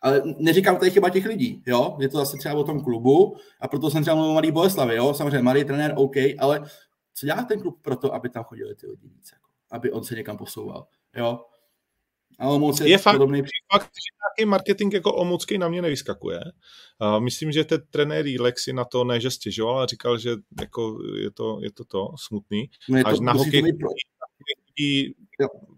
Ale 0.00 0.22
neříkám, 0.38 0.76
to 0.76 0.84
je 0.84 0.90
chyba 0.90 1.10
těch 1.10 1.26
lidí, 1.26 1.62
jo? 1.66 1.96
Je 2.00 2.08
to 2.08 2.18
zase 2.18 2.36
třeba 2.36 2.54
o 2.54 2.64
tom 2.64 2.84
klubu 2.84 3.36
a 3.60 3.68
proto 3.68 3.90
jsem 3.90 4.02
třeba 4.02 4.14
mluvil 4.14 4.30
o 4.30 4.34
Malý 4.34 4.50
Boleslavi, 4.50 4.96
jo? 4.96 5.14
Samozřejmě 5.14 5.42
Malý 5.42 5.64
trenér, 5.64 5.92
OK, 5.96 6.16
ale 6.38 6.70
co 7.14 7.26
dělá 7.26 7.42
ten 7.42 7.60
klub 7.60 7.82
pro 7.82 7.96
to, 7.96 8.14
aby 8.14 8.28
tam 8.28 8.44
chodili 8.44 8.74
ty 8.74 8.86
lidi 8.86 9.08
víc? 9.08 9.30
Jako? 9.32 9.47
Aby 9.70 9.92
on 9.92 10.04
se 10.04 10.14
někam 10.14 10.36
posouval. 10.36 10.86
Jo? 11.16 11.44
A 12.38 12.46
Olomouc 12.46 12.80
je, 12.80 12.88
je 12.88 12.98
fakt, 12.98 13.14
podobný... 13.14 13.42
fakt, 13.72 13.82
že 13.84 14.38
nějaký 14.38 14.50
marketing 14.50 14.94
jako 14.94 15.12
Olomoucký 15.14 15.58
na 15.58 15.68
mě 15.68 15.82
nevyskakuje. 15.82 16.40
Uh, 17.00 17.20
myslím, 17.20 17.52
že 17.52 17.64
ten 17.64 17.82
trenér 17.90 18.26
Lexi 18.40 18.72
na 18.72 18.84
to 18.84 19.04
ne, 19.04 19.20
že 19.20 19.30
stěžoval, 19.30 19.76
ale 19.76 19.86
říkal, 19.86 20.18
že 20.18 20.30
jako 20.60 20.98
je, 21.16 21.30
to, 21.30 21.58
je 21.62 21.72
to 21.72 21.84
to 21.84 22.08
smutný. 22.18 22.70
No 22.88 22.98
je 22.98 23.04
to, 23.04 23.10
Až 23.10 23.20
na 23.20 23.32
hokej 23.32 23.62
pro... 23.62 23.88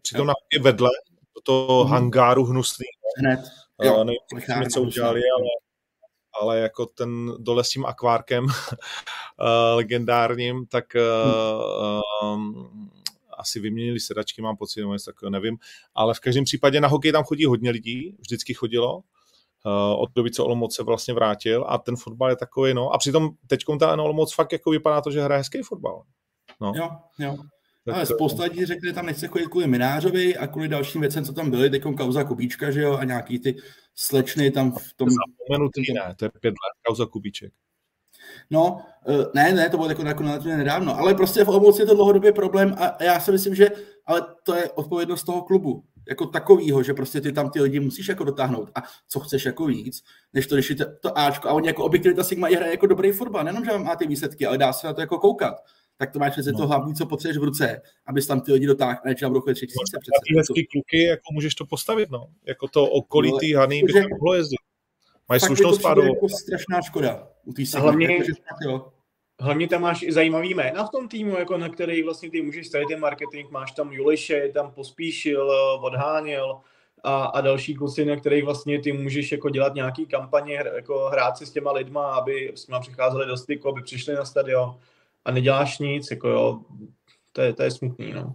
přitom 0.02 0.20
jo. 0.20 0.24
na 0.24 0.34
hokej 0.42 0.62
vedle 0.62 0.90
do 1.36 1.40
toho 1.42 1.84
hmm. 1.84 1.92
hangáru 1.92 2.44
hnusný. 2.44 2.86
Hned. 3.18 3.40
Jo, 3.82 4.04
nevím, 4.04 4.70
co 4.70 4.82
udělali, 4.82 5.20
ale 5.20 5.48
ale 6.40 6.58
jako 6.58 6.86
ten 6.86 7.32
dole 7.38 7.64
s 7.64 7.68
tím 7.68 7.86
akvárkem 7.86 8.44
uh, 8.44 8.50
legendárním, 9.74 10.66
tak 10.66 10.84
uh, 10.94 12.32
um, 12.34 12.90
asi 13.40 13.60
vyměnili 13.60 14.00
sedačky, 14.00 14.42
mám 14.42 14.56
pocit, 14.56 14.80
nebo 14.80 14.92
něco 14.92 15.10
takového, 15.10 15.30
nevím. 15.30 15.58
Ale 15.94 16.14
v 16.14 16.20
každém 16.20 16.44
případě 16.44 16.80
na 16.80 16.88
hokej 16.88 17.12
tam 17.12 17.24
chodí 17.24 17.44
hodně 17.44 17.70
lidí, 17.70 18.16
vždycky 18.20 18.54
chodilo. 18.54 19.02
Uh, 19.66 20.02
od 20.02 20.10
doby, 20.14 20.30
co 20.30 20.44
Olomouc 20.44 20.74
se 20.74 20.82
vlastně 20.82 21.14
vrátil 21.14 21.64
a 21.68 21.78
ten 21.78 21.96
fotbal 21.96 22.30
je 22.30 22.36
takový, 22.36 22.74
no. 22.74 22.90
A 22.90 22.98
přitom 22.98 23.30
teď 23.46 23.60
ta 23.80 23.92
Olomouc 24.02 24.34
fakt 24.34 24.52
jako 24.52 24.70
vypadá 24.70 25.00
to, 25.00 25.10
že 25.10 25.22
hraje 25.22 25.38
hezký 25.38 25.62
fotbal. 25.62 26.02
No. 26.60 26.72
Jo, 26.76 26.90
jo. 27.18 27.36
Tak 27.84 27.94
ale 27.94 28.06
spousta 28.06 28.44
lidí 28.44 28.64
řekne, 28.64 28.88
že 28.88 28.92
tam 28.92 29.06
nechce 29.06 29.26
chodit 29.26 29.48
kvůli 29.48 29.66
Minářovi 29.66 30.36
a 30.36 30.46
kvůli 30.46 30.68
dalším 30.68 31.00
věcem, 31.00 31.24
co 31.24 31.32
tam 31.32 31.50
byly, 31.50 31.70
teď 31.70 31.82
kauza 31.82 32.24
Kubíčka, 32.24 32.70
že 32.70 32.80
jo, 32.80 32.96
a 32.96 33.04
nějaký 33.04 33.38
ty 33.38 33.56
slečny 33.94 34.50
tam 34.50 34.72
v 34.72 34.94
tom... 34.96 35.08
Zapomenutý, 35.10 35.92
ne, 35.92 36.14
to 36.16 36.24
je 36.24 36.30
pět 36.40 36.50
let, 36.50 36.82
kauza 36.86 37.06
Kubíček. 37.06 37.52
No, 38.50 38.78
eh, 39.08 39.24
ne, 39.34 39.52
ne, 39.52 39.70
to 39.70 39.76
bylo 39.76 39.88
jako 39.88 40.02
nakonec 40.02 40.44
nedávno, 40.44 40.98
ale 40.98 41.14
prostě 41.14 41.44
v 41.44 41.48
Olomouci 41.48 41.82
je 41.82 41.86
to 41.86 41.94
dlouhodobě 41.94 42.32
problém 42.32 42.74
a 42.78 43.04
já 43.04 43.20
si 43.20 43.32
myslím, 43.32 43.54
že 43.54 43.68
ale 44.06 44.22
to 44.42 44.54
je 44.54 44.70
odpovědnost 44.70 45.24
toho 45.24 45.42
klubu, 45.42 45.84
jako 46.08 46.26
takovýho, 46.26 46.82
že 46.82 46.94
prostě 46.94 47.20
ty 47.20 47.32
tam 47.32 47.50
ty 47.50 47.60
lidi 47.60 47.80
musíš 47.80 48.08
jako 48.08 48.24
dotáhnout 48.24 48.70
a 48.74 48.82
co 49.08 49.20
chceš 49.20 49.44
jako 49.44 49.66
víc, 49.66 50.02
než 50.32 50.46
to 50.46 50.56
řešit 50.56 50.78
to 51.00 51.18
Ačko 51.18 51.48
a 51.48 51.52
oni 51.52 51.66
jako 51.66 51.84
objektivita 51.84 52.24
Sigma 52.24 52.48
i 52.48 52.54
hraje 52.54 52.70
jako 52.70 52.86
dobrý 52.86 53.12
fotbal, 53.12 53.44
nejenom, 53.44 53.64
že 53.64 53.78
má 53.78 53.96
ty 53.96 54.06
výsledky, 54.06 54.46
ale 54.46 54.58
dá 54.58 54.72
se 54.72 54.86
na 54.86 54.92
to 54.92 55.00
jako 55.00 55.18
koukat 55.18 55.54
tak 56.00 56.10
to 56.10 56.18
máš 56.18 56.32
přece 56.32 56.52
no. 56.52 56.58
to 56.58 56.66
hlavní, 56.66 56.94
co 56.94 57.06
potřebuješ 57.06 57.38
v 57.38 57.42
ruce, 57.42 57.82
abys 58.06 58.26
tam 58.26 58.40
ty 58.40 58.52
lidi 58.52 58.66
dotáhl, 58.66 58.92
a 58.92 59.08
nečem 59.08 59.28
budou 59.28 59.40
chodit 59.40 59.54
tři 59.54 59.66
tisíce 59.66 59.98
přece. 60.00 60.20
Ty 60.28 60.36
hezký 60.36 60.66
kluky, 60.66 61.02
jako 61.04 61.22
můžeš 61.32 61.54
to 61.54 61.66
postavit, 61.66 62.10
no. 62.10 62.26
Jako 62.46 62.68
to 62.68 62.86
okolí 62.86 63.30
no, 63.30 63.60
Hany 63.60 63.82
by 63.82 63.92
to 63.92 64.08
mohlo 64.08 64.34
jezdit. 64.34 64.69
Mají 65.30 65.40
slušnou 65.40 65.72
spádu. 65.72 66.02
jako 66.02 66.28
strašná 66.28 66.82
škoda 66.82 67.28
u 67.44 67.52
té 67.52 67.62
hlavně, 67.78 68.22
hlavně 69.40 69.68
tam 69.68 69.82
máš 69.82 70.02
i 70.02 70.12
zajímavý 70.12 70.54
jména 70.54 70.86
v 70.86 70.90
tom 70.90 71.08
týmu, 71.08 71.36
jako 71.36 71.58
na 71.58 71.68
který 71.68 72.02
vlastně 72.02 72.30
ty 72.30 72.42
můžeš 72.42 72.66
stavit 72.66 72.88
ten 72.88 73.00
marketing. 73.00 73.50
Máš 73.50 73.72
tam 73.72 73.92
Juliše, 73.92 74.48
tam 74.54 74.72
pospíšil, 74.72 75.50
odháněl 75.80 76.60
a, 77.04 77.24
a 77.24 77.40
další 77.40 77.74
kluci, 77.74 78.04
na 78.04 78.16
kterých 78.16 78.44
vlastně 78.44 78.80
ty 78.80 78.92
můžeš 78.92 79.32
jako 79.32 79.50
dělat 79.50 79.74
nějaký 79.74 80.06
kampaně, 80.06 80.62
jako 80.74 81.08
hrát 81.08 81.36
si 81.36 81.46
s 81.46 81.50
těma 81.50 81.72
lidma, 81.72 82.14
aby 82.14 82.52
s 82.54 82.66
nimi 82.66 82.80
přicházeli 82.80 83.26
do 83.26 83.36
styku, 83.36 83.68
aby 83.68 83.82
přišli 83.82 84.14
na 84.14 84.24
stadion 84.24 84.78
a 85.24 85.30
neděláš 85.30 85.78
nic, 85.78 86.10
jako 86.10 86.28
jo, 86.28 86.60
to 87.32 87.42
je, 87.42 87.52
to 87.52 87.62
je 87.62 87.70
smutný, 87.70 88.12
no. 88.12 88.34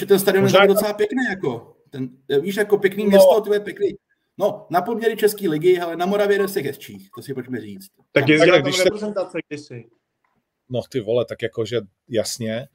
je 0.00 0.06
ten 0.06 0.18
stadion 0.18 0.48
je 0.62 0.68
docela 0.68 0.92
pěkný, 0.92 1.24
jako. 1.30 1.76
Ten, 1.90 2.08
víš, 2.40 2.56
jako 2.56 2.78
pěkný 2.78 3.04
no. 3.04 3.08
město, 3.08 3.40
ty 3.40 3.50
je 3.52 3.60
pěkný. 3.60 3.96
No, 4.38 4.66
na 4.70 4.82
poměry 4.82 5.16
České 5.16 5.48
ligy, 5.48 5.80
ale 5.80 5.96
na 5.96 6.06
Moravě 6.06 6.40
je 6.40 6.48
se 6.48 6.60
hezčích, 6.60 7.08
to 7.16 7.22
si 7.22 7.34
pojďme 7.34 7.60
říct. 7.60 7.90
Tak 8.12 8.28
je 8.28 8.38
tak, 8.38 8.62
když 8.62 8.84
reprezentace 8.84 9.38
kdysi. 9.48 9.84
No 10.68 10.80
ty 10.90 11.00
vole, 11.00 11.24
tak 11.24 11.42
jakože 11.42 11.80
jasně. 12.08 12.68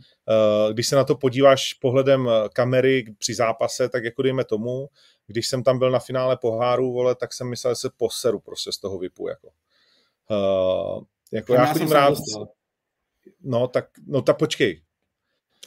Uh, 0.67 0.74
když 0.74 0.88
se 0.88 0.95
na 0.95 1.04
to 1.04 1.15
podíváš 1.15 1.74
pohledem 1.74 2.30
eh, 2.30 2.50
kamery 2.54 3.15
při 3.17 3.34
zápase, 3.34 3.89
tak 3.89 4.04
jako 4.04 4.21
dejme 4.21 4.43
tomu, 4.45 4.89
když 5.28 5.47
jsem 5.47 5.63
tam 5.63 5.80
byl 5.80 5.91
na 5.91 6.00
finále 6.00 6.38
poháru, 6.38 6.93
vole, 6.93 7.15
tak 7.15 7.34
jsem 7.34 7.50
myslel, 7.50 7.71
že 7.71 7.76
se 7.76 7.89
poseru 7.97 8.39
prostě 8.39 8.71
z 8.71 8.78
toho 8.78 9.00
vypu, 9.00 9.28
jako. 9.28 9.47
Uh, 10.30 11.04
jako 11.32 11.54
já, 11.54 11.62
já 11.62 11.74
chodím 11.74 11.91
rád... 11.91 12.13
No 13.41 13.67
tak, 13.67 13.86
no 14.08 14.21
tak 14.21 14.38
počkej. 14.38 14.82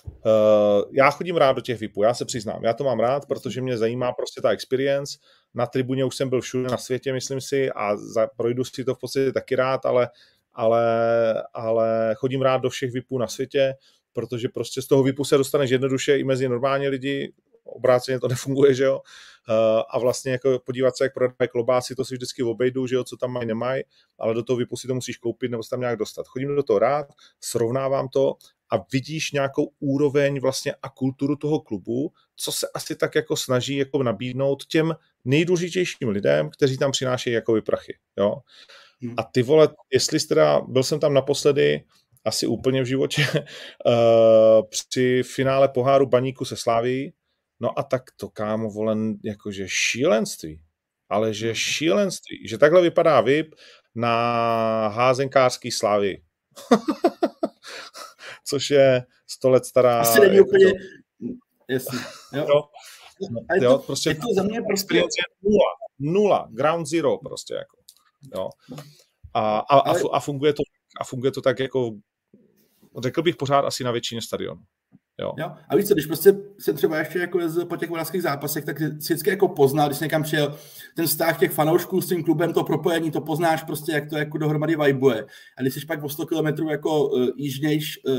Uh, 0.06 0.82
já 0.92 1.10
chodím 1.10 1.36
rád 1.36 1.52
do 1.52 1.60
těch 1.60 1.80
VIPů, 1.80 2.02
já 2.02 2.14
se 2.14 2.24
přiznám. 2.24 2.64
Já 2.64 2.72
to 2.72 2.84
mám 2.84 3.00
rád, 3.00 3.26
protože 3.26 3.60
mě 3.60 3.78
zajímá 3.78 4.12
prostě 4.12 4.40
ta 4.40 4.50
experience. 4.50 5.18
Na 5.54 5.66
tribuně 5.66 6.04
už 6.04 6.16
jsem 6.16 6.28
byl 6.28 6.40
všude 6.40 6.68
na 6.68 6.76
světě, 6.76 7.12
myslím 7.12 7.40
si, 7.40 7.70
a 7.70 7.96
za, 7.96 8.26
projdu 8.26 8.64
si 8.64 8.84
to 8.84 8.94
v 8.94 8.98
podstatě 8.98 9.32
taky 9.32 9.56
rád, 9.56 9.86
ale, 9.86 10.08
ale, 10.52 10.86
ale 11.54 12.14
chodím 12.18 12.42
rád 12.42 12.58
do 12.58 12.70
všech 12.70 12.92
VIPů 12.92 13.18
na 13.18 13.26
světě, 13.26 13.74
protože 14.12 14.48
prostě 14.48 14.82
z 14.82 14.86
toho 14.86 15.02
VIPu 15.02 15.24
se 15.24 15.36
dostaneš 15.36 15.70
jednoduše 15.70 16.18
i 16.18 16.24
mezi 16.24 16.48
normální 16.48 16.88
lidi, 16.88 17.32
obráceně 17.64 18.20
to 18.20 18.28
nefunguje, 18.34 18.74
že 18.74 18.84
jo. 18.84 19.00
Uh, 19.48 19.82
a 19.90 19.98
vlastně 19.98 20.32
jako 20.32 20.58
podívat 20.66 20.96
se, 20.96 21.04
jak 21.04 21.14
prodávají 21.14 21.48
klobásy, 21.52 21.94
to 21.94 22.04
si 22.04 22.14
vždycky 22.14 22.42
obejdu, 22.42 22.86
že 22.86 22.94
jo, 22.94 23.04
co 23.04 23.16
tam 23.16 23.32
mají, 23.32 23.46
nemají, 23.46 23.82
ale 24.18 24.34
do 24.34 24.42
toho 24.42 24.56
VIPu 24.56 24.76
si 24.76 24.86
to 24.86 24.94
musíš 24.94 25.16
koupit 25.16 25.50
nebo 25.50 25.62
se 25.62 25.70
tam 25.70 25.80
nějak 25.80 25.98
dostat. 25.98 26.26
Chodím 26.26 26.56
do 26.56 26.62
toho 26.62 26.78
rád, 26.78 27.06
srovnávám 27.40 28.08
to 28.08 28.36
a 28.70 28.84
vidíš 28.92 29.32
nějakou 29.32 29.70
úroveň 29.80 30.40
vlastně 30.40 30.74
a 30.82 30.88
kulturu 30.88 31.36
toho 31.36 31.60
klubu, 31.60 32.12
co 32.36 32.52
se 32.52 32.68
asi 32.74 32.96
tak 32.96 33.14
jako 33.14 33.36
snaží 33.36 33.76
jako 33.76 34.02
nabídnout 34.02 34.66
těm 34.66 34.94
nejdůležitějším 35.24 36.08
lidem, 36.08 36.50
kteří 36.50 36.78
tam 36.78 36.90
přinášejí 36.90 37.34
jako 37.34 37.62
prachy, 37.66 37.98
jo. 38.18 38.36
Hmm. 39.02 39.14
A 39.16 39.22
ty 39.22 39.42
vole, 39.42 39.68
jestli 39.92 40.20
jsi 40.20 40.28
teda, 40.28 40.60
byl 40.60 40.82
jsem 40.82 41.00
tam 41.00 41.14
naposledy 41.14 41.84
asi 42.24 42.46
úplně 42.46 42.82
v 42.82 42.86
životě 42.86 43.26
uh, 43.32 44.66
při 44.88 45.22
finále 45.22 45.68
poháru 45.68 46.06
baníku 46.06 46.44
se 46.44 46.56
Sláví, 46.56 47.12
no 47.60 47.78
a 47.78 47.82
tak 47.82 48.02
to 48.16 48.28
kámo 48.28 48.70
volen 48.70 49.14
jakože 49.24 49.68
šílenství, 49.68 50.60
ale 51.08 51.34
že 51.34 51.46
hmm. 51.46 51.54
šílenství, 51.54 52.48
že 52.48 52.58
takhle 52.58 52.82
vypadá 52.82 53.20
VIP 53.20 53.54
na 53.94 54.88
házenkářský 54.88 55.70
Slávy. 55.70 56.22
což 58.46 58.70
je 58.70 59.04
100 59.26 59.50
let 59.50 59.64
stará... 59.64 60.00
Asi 60.00 60.20
není 60.20 60.40
úplně... 60.40 60.66
To... 60.66 60.78
Jasně. 61.68 61.98
Jo. 62.32 62.46
No, 62.48 62.68
no, 63.30 63.40
a 63.50 63.54
je 63.54 63.60
to, 63.60 63.64
jo, 63.64 63.78
prostě 63.78 64.10
je 64.10 64.14
to 64.14 64.26
za 64.36 64.42
mě 64.42 64.62
prostě... 64.62 65.02
nula, 65.42 65.70
nula, 65.98 66.48
ground 66.50 66.86
zero 66.86 67.18
prostě 67.18 67.54
jako. 67.54 67.76
Jo. 68.36 68.48
A, 69.34 69.58
a, 69.58 69.78
Ale... 69.78 70.00
a, 70.12 70.20
funguje 70.20 70.52
to, 70.52 70.62
a 71.00 71.04
funguje 71.04 71.32
to 71.32 71.40
tak 71.40 71.58
jako, 71.58 71.90
řekl 73.02 73.22
bych 73.22 73.36
pořád 73.36 73.60
asi 73.60 73.84
na 73.84 73.90
většině 73.90 74.22
stadionů. 74.22 74.62
Jo. 75.20 75.32
jo. 75.38 75.52
A 75.68 75.76
víš 75.76 75.86
co, 75.88 75.94
když 75.94 76.06
prostě 76.06 76.36
se 76.58 76.72
třeba 76.72 76.98
ještě 76.98 77.18
jako 77.18 77.40
jezdil 77.40 77.66
po 77.66 77.76
těch 77.76 77.90
vodáckých 77.90 78.22
zápasech, 78.22 78.64
tak 78.64 78.80
vždycky 78.80 79.30
jako 79.30 79.48
poznal, 79.48 79.88
když 79.88 80.00
někam 80.00 80.22
přijel, 80.22 80.58
ten 80.96 81.06
vztah 81.06 81.38
těch 81.38 81.52
fanoušků 81.52 82.00
s 82.00 82.08
tím 82.08 82.24
klubem, 82.24 82.52
to 82.52 82.64
propojení, 82.64 83.10
to 83.10 83.20
poznáš 83.20 83.62
prostě, 83.62 83.92
jak 83.92 84.08
to 84.08 84.16
jako 84.16 84.38
dohromady 84.38 84.76
vibuje. 84.76 85.26
A 85.58 85.62
když 85.62 85.74
jsi 85.74 85.86
pak 85.86 86.02
o 86.02 86.08
100 86.08 86.26
km 86.26 86.68
jako 86.68 87.08
uh, 87.08 87.26
jižnějš 87.36 88.00
uh, 88.04 88.14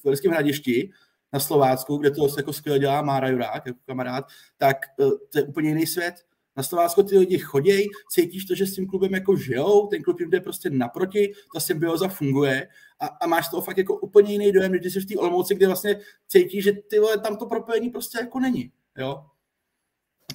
v 0.00 0.04
Velském 0.04 0.32
hradišti, 0.32 0.90
na 1.32 1.40
Slovácku, 1.40 1.96
kde 1.96 2.10
to 2.10 2.28
jako 2.36 2.52
skvěle 2.52 2.78
dělá 2.78 3.02
Mára 3.02 3.28
Jurák, 3.28 3.66
jako 3.66 3.78
kamarád, 3.86 4.24
tak 4.58 4.76
uh, 4.96 5.10
to 5.32 5.38
je 5.38 5.44
úplně 5.44 5.68
jiný 5.68 5.86
svět. 5.86 6.14
Na 6.56 6.62
Slovácko 6.62 7.02
ty 7.02 7.18
lidi 7.18 7.38
chodí, 7.38 7.88
cítíš 8.10 8.44
to, 8.44 8.54
že 8.54 8.66
s 8.66 8.74
tím 8.74 8.86
klubem 8.86 9.14
jako 9.14 9.36
žijou, 9.36 9.86
ten 9.86 10.02
klub 10.02 10.20
jim 10.20 10.30
jde 10.30 10.40
prostě 10.40 10.70
naproti, 10.70 11.32
ta 11.54 11.60
symbioza 11.60 12.08
funguje 12.08 12.68
a, 13.00 13.06
a 13.06 13.26
máš 13.26 13.48
to 13.48 13.60
fakt 13.60 13.78
jako 13.78 13.98
úplně 13.98 14.32
jiný 14.32 14.52
dojem, 14.52 14.72
když 14.72 14.92
jsi 14.92 15.00
v 15.00 15.06
té 15.06 15.16
Olomouci, 15.16 15.54
kde 15.54 15.66
vlastně 15.66 16.00
cítíš, 16.28 16.64
že 16.64 16.72
ty 16.72 16.98
vole, 16.98 17.18
tam 17.18 17.36
to 17.36 17.46
propojení 17.46 17.90
prostě 17.90 18.18
jako 18.18 18.40
není. 18.40 18.72
Jo? 18.98 19.26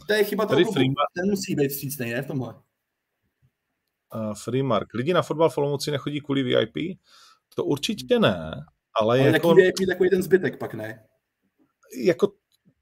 To 0.07 0.13
je 0.13 0.23
chyba 0.23 0.45
toho 0.45 0.63
klubu. 0.63 0.93
Ten 1.15 1.29
musí 1.29 1.55
být 1.55 1.67
vstřícný, 1.67 2.09
ne 2.09 2.21
v 2.21 2.27
tomhle. 2.27 2.53
Uh, 4.15 4.33
Freemark. 4.33 4.93
Lidi 4.93 5.13
na 5.13 5.21
fotbal 5.21 5.49
v 5.49 5.57
Olomouci 5.57 5.91
nechodí 5.91 6.21
kvůli 6.21 6.43
VIP? 6.43 6.99
To 7.55 7.65
určitě 7.65 8.19
ne, 8.19 8.51
ale, 8.93 9.19
ale 9.19 9.29
jako... 9.29 9.53
VIP 9.53 9.75
takový 9.87 10.09
ten 10.09 10.23
zbytek 10.23 10.59
pak 10.59 10.73
ne. 10.73 11.05
Jako 12.03 12.33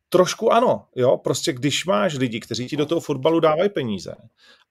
trošku 0.09 0.53
ano, 0.53 0.85
jo, 0.95 1.17
prostě 1.17 1.53
když 1.53 1.85
máš 1.85 2.17
lidi, 2.17 2.39
kteří 2.39 2.67
ti 2.67 2.77
do 2.77 2.85
toho 2.85 3.01
fotbalu 3.01 3.39
dávají 3.39 3.69
peníze 3.69 4.15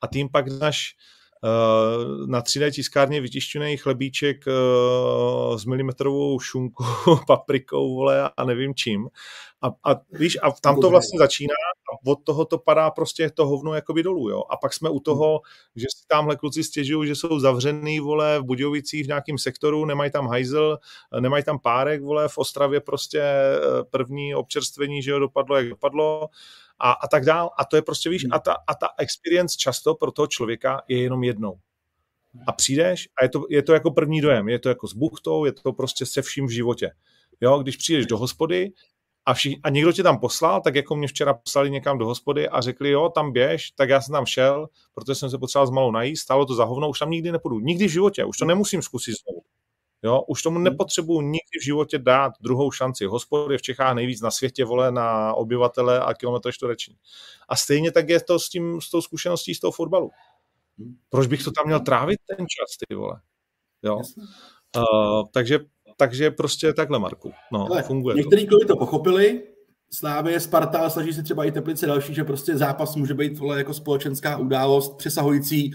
a 0.01 0.07
tím 0.07 0.29
pak 0.29 0.51
dáš 0.51 0.95
uh, 1.43 2.27
na 2.27 2.43
3D 2.43 2.71
tiskárně 2.71 3.21
vytištěný 3.21 3.77
chlebíček 3.77 4.45
uh, 4.47 5.57
s 5.57 5.65
milimetrovou 5.65 6.41
šunkou, 6.41 6.85
paprikou, 7.27 7.95
vole, 7.95 8.31
a 8.37 8.45
nevím 8.45 8.75
čím. 8.75 9.09
A, 9.67 9.93
a 9.93 10.01
víš, 10.13 10.39
a 10.43 10.51
tam 10.51 10.81
to 10.81 10.91
vlastně 10.91 11.19
začíná 11.19 11.55
a 11.93 12.11
od 12.11 12.25
toho 12.25 12.45
to 12.45 12.59
padá 12.59 12.91
prostě 12.91 13.31
to 13.31 13.47
hovno 13.47 13.75
jakoby 13.75 14.03
dolů, 14.03 14.31
jo. 14.31 14.43
A 14.51 14.57
pak 14.57 14.75
jsme 14.75 14.91
u 14.91 15.01
toho, 15.01 15.41
že 15.77 15.87
si 15.97 16.07
tamhle 16.09 16.37
kluci 16.37 16.65
stěžují, 16.65 17.09
že 17.09 17.15
jsou 17.15 17.39
zavřený, 17.39 18.01
vole, 18.01 18.39
v 18.39 18.43
Budějovicích 18.43 19.05
v 19.05 19.09
nějakém 19.09 19.39
sektoru, 19.39 19.85
nemají 19.85 20.11
tam 20.11 20.27
hajzl, 20.27 20.79
nemají 21.21 21.45
tam 21.45 21.59
párek, 21.59 22.03
vole, 22.03 22.29
v 22.29 22.39
Ostravě 22.39 22.81
prostě 22.81 23.21
eh, 23.21 23.59
první 23.91 24.35
občerstvení, 24.35 25.03
že 25.03 25.11
jo, 25.11 25.19
dopadlo, 25.19 25.57
jak 25.57 25.69
dopadlo 25.69 26.29
a, 26.79 26.93
a 26.93 27.09
tak 27.09 27.25
dál. 27.25 27.51
A 27.59 27.65
to 27.65 27.77
je 27.77 27.83
prostě, 27.83 28.11
víš, 28.11 28.27
a 28.31 28.39
ta, 28.39 28.57
a 28.67 28.75
ta 28.75 28.89
experience 28.99 29.57
často 29.59 29.95
pro 29.95 30.13
toho 30.13 30.27
člověka 30.27 30.83
je 30.89 31.03
jenom 31.03 31.25
jednou. 31.25 31.59
A 32.47 32.53
přijdeš 32.53 33.09
a 33.21 33.25
je 33.25 33.29
to, 33.29 33.47
je 33.51 33.63
to 33.63 33.73
jako 33.73 33.91
první 33.91 34.21
dojem, 34.21 34.49
je 34.49 34.59
to 34.59 34.69
jako 34.69 34.89
s 34.89 34.93
buchtou, 34.93 35.45
je 35.45 35.53
to 35.53 35.73
prostě 35.73 36.07
se 36.07 36.23
vším 36.23 36.47
v 36.47 36.51
životě. 36.51 36.91
Jo, 37.41 37.59
když 37.59 37.77
přijdeš 37.77 38.07
do 38.07 38.19
hospody, 38.19 38.73
a, 39.27 39.35
vši, 39.35 39.61
a 39.63 39.71
někdo 39.71 39.93
tě 39.93 40.03
tam 40.03 40.19
poslal, 40.19 40.61
tak 40.61 40.75
jako 40.75 40.97
mě 40.97 41.09
včera 41.09 41.35
poslali 41.35 41.71
někam 41.71 41.99
do 41.99 42.07
hospody 42.07 42.49
a 42.49 42.61
řekli, 42.61 42.91
jo, 42.91 43.09
tam 43.09 43.33
běž, 43.33 43.71
tak 43.71 43.89
já 43.89 44.01
jsem 44.01 44.13
tam 44.13 44.27
šel, 44.27 44.69
protože 44.95 45.15
jsem 45.15 45.31
se 45.31 45.39
potřeboval 45.39 45.67
s 45.67 45.71
malou 45.71 45.91
najíst, 45.91 46.23
stálo 46.23 46.47
to 46.47 46.55
za 46.55 46.65
hovno, 46.65 46.89
už 46.89 46.99
tam 46.99 47.11
nikdy 47.11 47.33
nepůjdu. 47.33 47.61
Nikdy 47.61 47.87
v 47.87 47.91
životě, 47.91 48.25
už 48.25 48.39
to 48.39 48.45
nemusím 48.45 48.83
zkusit 48.83 49.15
znovu. 49.25 49.43
Jo, 50.03 50.23
už 50.29 50.43
tomu 50.43 50.57
hmm. 50.57 50.65
nepotřebuji 50.65 51.21
nikdy 51.21 51.59
v 51.61 51.65
životě 51.65 51.99
dát 51.99 52.33
druhou 52.41 52.71
šanci. 52.71 53.07
Hospod 53.07 53.51
je 53.51 53.59
v 53.59 53.63
Čechách 53.63 53.95
nejvíc 53.95 54.21
na 54.21 54.31
světě, 54.31 54.65
vole, 54.65 54.93
na 54.93 55.35
obyvatele 55.35 56.01
a 56.01 56.15
kilometr 56.15 56.53
čtvereční. 56.53 56.97
A 57.49 57.57
stejně 57.57 57.93
tak 57.93 58.09
je 58.09 58.21
to 58.21 58.39
s, 58.39 58.49
tím, 58.49 58.81
s 58.81 58.91
tou 58.91 59.01
zkušeností 59.01 59.55
z 59.55 59.61
toho 59.61 59.71
fotbalu. 59.71 60.11
Hmm. 60.79 60.97
Proč 61.09 61.27
bych 61.27 61.45
to 61.45 61.51
tam 61.51 61.67
měl 61.67 61.81
trávit 61.81 62.19
ten 62.37 62.47
čas, 62.47 62.77
ty 62.77 62.95
vole? 62.95 63.21
Jo? 63.83 63.97
Uh, 63.97 65.29
takže 65.33 65.59
takže 65.97 66.31
prostě 66.31 66.73
takhle, 66.73 66.99
Marku. 66.99 67.33
No, 67.53 67.67
Ale 67.71 67.83
funguje 67.83 68.17
Některý 68.17 68.47
kluby 68.47 68.65
to 68.65 68.77
pochopili, 68.77 69.43
Slávě, 69.91 70.41
Sparta, 70.41 70.91
snaží 70.91 71.13
se 71.13 71.23
třeba 71.23 71.45
i 71.45 71.53
Teplice 71.53 71.87
další, 71.87 72.15
že 72.15 72.25
prostě 72.25 72.57
zápas 72.57 72.97
může 72.97 73.15
být 73.15 73.39
vole, 73.39 73.59
jako 73.59 73.75
společenská 73.75 74.37
událost 74.37 74.97
přesahující 74.97 75.73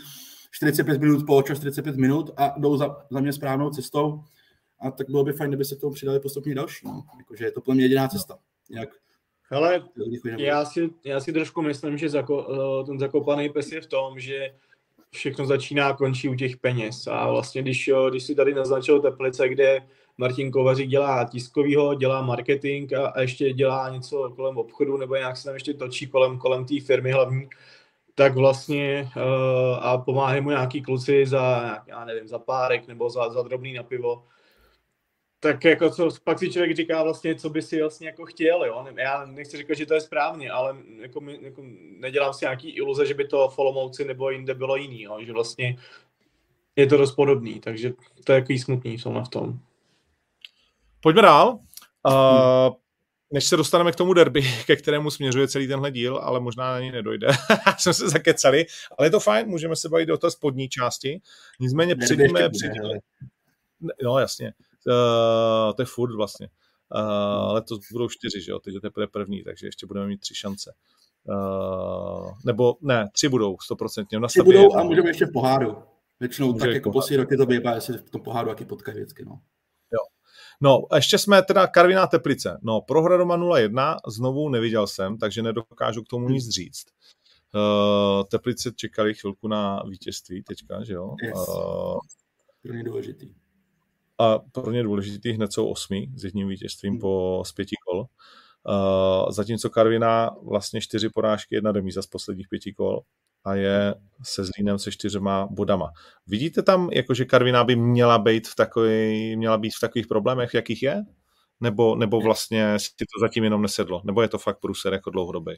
45 0.52 1.02
minut, 1.02 1.26
poločas 1.26 1.58
45 1.58 1.96
minut 1.96 2.30
a 2.38 2.54
jdou 2.58 2.78
za, 2.78 2.98
za 3.10 3.20
mě 3.20 3.34
správnou 3.34 3.70
cestou. 3.70 4.24
A 4.80 4.92
tak 4.92 5.10
bylo 5.10 5.24
by 5.24 5.34
fajn, 5.34 5.50
kdyby 5.50 5.66
se 5.66 5.76
k 5.76 5.80
tomu 5.80 5.94
přidali 5.94 6.20
postupně 6.20 6.56
další. 6.56 6.88
No. 6.88 7.04
Jakože 7.18 7.46
je 7.46 7.52
to 7.52 7.62
plně 7.62 7.84
jediná 7.84 8.08
cesta. 8.08 8.38
Jinak 8.70 8.90
Hele, 9.54 9.84
já 10.38 10.66
si, 10.66 10.90
já 11.04 11.20
si 11.20 11.34
trošku 11.34 11.62
myslím, 11.62 11.98
že 11.98 12.10
zako, 12.10 12.48
eh, 12.82 12.86
ten 12.86 13.00
zakopaný 13.00 13.50
pes 13.50 13.72
je 13.72 13.82
v 13.82 13.88
tom, 13.88 14.20
že 14.20 14.54
všechno 15.10 15.46
začíná 15.46 15.88
a 15.88 15.94
končí 15.94 16.30
u 16.30 16.36
těch 16.36 16.58
peněz. 16.58 17.08
A 17.08 17.32
vlastně, 17.32 17.62
když, 17.62 17.90
když 18.10 18.24
si 18.24 18.36
tady 18.36 18.54
naznačil 18.54 19.02
Teplice, 19.02 19.50
kde 19.50 19.88
Martin 20.22 20.52
Kovařík 20.52 20.90
dělá 20.90 21.24
tiskovýho, 21.24 21.94
dělá 21.96 22.22
marketing 22.22 22.94
a, 22.94 23.08
a 23.08 23.22
ještě 23.22 23.54
dělá 23.54 23.90
něco 23.90 24.30
kolem 24.36 24.58
obchodu, 24.58 24.98
nebo 24.98 25.16
nějak 25.16 25.38
se 25.38 25.44
tam 25.44 25.54
ještě 25.54 25.74
točí 25.74 26.08
kolem, 26.08 26.38
kolem 26.38 26.66
té 26.66 26.80
firmy 26.80 27.12
hlavní, 27.12 27.50
tak 28.16 28.36
vlastně 28.36 29.10
uh, 29.16 29.78
a 29.82 29.98
pomáhají 29.98 30.42
mu 30.42 30.50
nějaký 30.50 30.82
kluci 30.82 31.26
za, 31.26 31.78
já 31.88 32.06
nevím, 32.06 32.28
za 32.28 32.40
párek 32.40 32.88
nebo 32.88 33.10
za, 33.10 33.30
za 33.30 33.42
drobný 33.42 33.74
na 33.74 33.84
pivo, 33.84 34.24
tak 35.40 35.66
jako 35.66 35.90
co, 35.90 36.10
pak 36.24 36.40
si 36.40 36.52
člověk 36.52 36.76
říká 36.76 37.04
vlastně, 37.04 37.36
co 37.36 37.50
by 37.50 37.62
si 37.62 37.82
vlastně 37.82 38.08
jako 38.08 38.26
chtěl, 38.26 38.66
jo. 38.66 38.86
Já 38.98 39.26
nechci 39.26 39.58
říkat, 39.58 39.74
že 39.74 39.86
to 39.86 39.94
je 39.94 40.02
správně, 40.02 40.52
ale 40.52 40.78
jako, 41.00 41.22
jako 41.42 41.62
nedělám 42.00 42.34
si 42.34 42.46
nějaký 42.46 42.70
iluze, 42.70 43.06
že 43.06 43.14
by 43.14 43.28
to 43.28 43.50
v 43.50 43.60
Olomouci 43.60 44.06
nebo 44.06 44.30
jinde 44.30 44.54
bylo 44.54 44.76
jiný, 44.76 45.02
jo. 45.02 45.18
že 45.22 45.34
vlastně 45.34 45.78
je 46.76 46.88
to 46.88 46.98
dost 46.98 47.16
podobný, 47.16 47.60
takže 47.60 47.94
to 48.24 48.34
je 48.34 48.42
takový 48.42 48.60
smutný 48.60 49.00
jsou 49.00 49.14
na 49.14 49.24
v 49.24 49.30
tom. 49.30 49.60
Pojďme 51.02 51.22
dál. 51.22 51.60
Uh, 52.08 52.76
než 53.32 53.46
se 53.46 53.58
dostaneme 53.58 53.92
k 53.92 53.96
tomu 53.96 54.14
derby, 54.14 54.42
ke 54.66 54.76
kterému 54.76 55.12
směřuje 55.12 55.48
celý 55.48 55.68
tenhle 55.68 55.92
díl, 55.92 56.18
ale 56.18 56.40
možná 56.40 56.72
na 56.72 56.80
něj 56.80 56.92
nedojde. 56.92 57.28
Jsme 57.78 57.94
se 57.94 58.10
zakecali, 58.10 58.66
ale 58.98 59.08
je 59.08 59.12
to 59.12 59.20
fajn, 59.20 59.48
můžeme 59.48 59.76
se 59.76 59.90
bavit 59.90 60.10
o 60.10 60.18
té 60.18 60.32
spodní 60.32 60.70
části. 60.70 61.22
Nicméně 61.60 61.96
předíme 61.96 62.50
no 64.04 64.20
jasně, 64.20 64.54
uh, 64.88 65.74
to 65.76 65.82
je 65.82 65.86
furt 65.86 66.16
vlastně. 66.16 66.50
Uh, 66.96 67.54
letos 67.54 67.80
budou 67.92 68.10
čtyři, 68.10 68.42
že 68.42 68.52
jo, 68.52 68.60
teď 68.60 68.74
je 68.74 68.82
teprve 68.82 69.08
první, 69.08 69.44
takže 69.44 69.68
ještě 69.68 69.86
budeme 69.86 70.08
mít 70.08 70.20
tři 70.20 70.36
šance. 70.36 70.74
Uh, 71.24 72.32
nebo 72.46 72.78
ne, 72.82 73.10
tři 73.14 73.30
budou, 73.30 73.58
stoprocentně. 73.62 74.20
Tři 74.28 74.42
budou 74.42 74.76
a 74.76 74.84
můžeme 74.84 75.10
ještě 75.10 75.26
v 75.26 75.32
poháru. 75.32 75.84
Většinou 76.20 76.54
Může 76.54 76.66
tak 76.66 76.74
jako 76.74 76.92
poslední 76.92 77.18
roky 77.18 77.38
to 77.38 77.46
bývá, 77.46 77.76
jestli 77.76 77.98
v 77.98 78.10
tom 78.10 78.22
poháru 78.22 78.50
jaký 78.50 78.66
potkají 78.66 78.98
vždycky, 78.98 79.26
no. 79.26 79.40
No, 80.62 80.82
ještě 80.96 81.18
jsme 81.18 81.42
teda 81.42 81.68
Karviná 81.68 82.08
Teplice. 82.08 82.60
No, 82.62 82.82
prohra 82.82 83.18
doma 83.18 83.38
0-1, 83.38 83.98
znovu 84.08 84.50
neviděl 84.50 84.88
jsem, 84.88 85.18
takže 85.18 85.42
nedokážu 85.42 86.04
k 86.04 86.08
tomu 86.08 86.30
nic 86.30 86.50
říct. 86.50 86.86
Uh, 87.56 88.24
Teplice 88.24 88.72
čekali 88.76 89.14
chvilku 89.14 89.48
na 89.48 89.84
vítězství 89.90 90.44
teďka, 90.44 90.84
že 90.84 90.94
jo? 90.94 91.16
Yes. 91.24 91.48
Uh, 91.48 91.98
pro 92.62 92.74
ně 92.74 92.84
důležitý. 92.84 93.34
A 94.18 94.40
pro 94.40 94.72
ně 94.72 94.84
důležitý 94.84 95.32
hned 95.32 95.54
jsou 95.54 95.68
osmi 95.68 96.10
s 96.16 96.24
jedním 96.24 96.48
vítězstvím 96.48 96.94
hmm. 96.94 97.02
po 97.02 97.44
z 97.46 97.52
pěti 97.52 97.76
kol. 97.86 98.00
Uh, 98.00 99.32
zatímco 99.32 99.70
Karviná 99.70 100.30
vlastně 100.44 100.82
čtyři 100.82 101.10
porážky, 101.10 101.56
jedna 101.56 101.72
remíza 101.72 102.02
z 102.02 102.08
posledních 102.08 102.48
pěti 102.50 102.74
kol 102.74 103.02
a 103.46 103.56
je 103.56 103.96
se 104.24 104.44
Zlínem 104.46 104.80
se 104.80 104.92
čtyřma 104.92 105.48
bodama. 105.52 105.92
Vidíte 106.28 106.62
tam, 106.64 106.90
jako 106.92 107.14
že 107.14 107.26
Karviná 107.26 107.64
by 107.64 107.76
měla 107.76 108.20
být 108.20 108.48
v, 108.48 108.56
takový, 108.56 109.36
měla 109.36 109.58
být 109.58 109.74
v 109.78 109.80
takových 109.82 110.08
problémech, 110.08 110.54
jakých 110.54 110.84
je? 110.84 111.02
Nebo, 111.62 111.96
nebo 111.96 112.22
vlastně 112.22 112.80
si 112.80 112.90
to 112.98 113.20
zatím 113.22 113.44
jenom 113.44 113.62
nesedlo? 113.62 114.02
Nebo 114.06 114.22
je 114.22 114.28
to 114.28 114.38
fakt 114.38 114.60
průser 114.60 114.94
jako 114.94 115.10
dlouhodobý? 115.10 115.54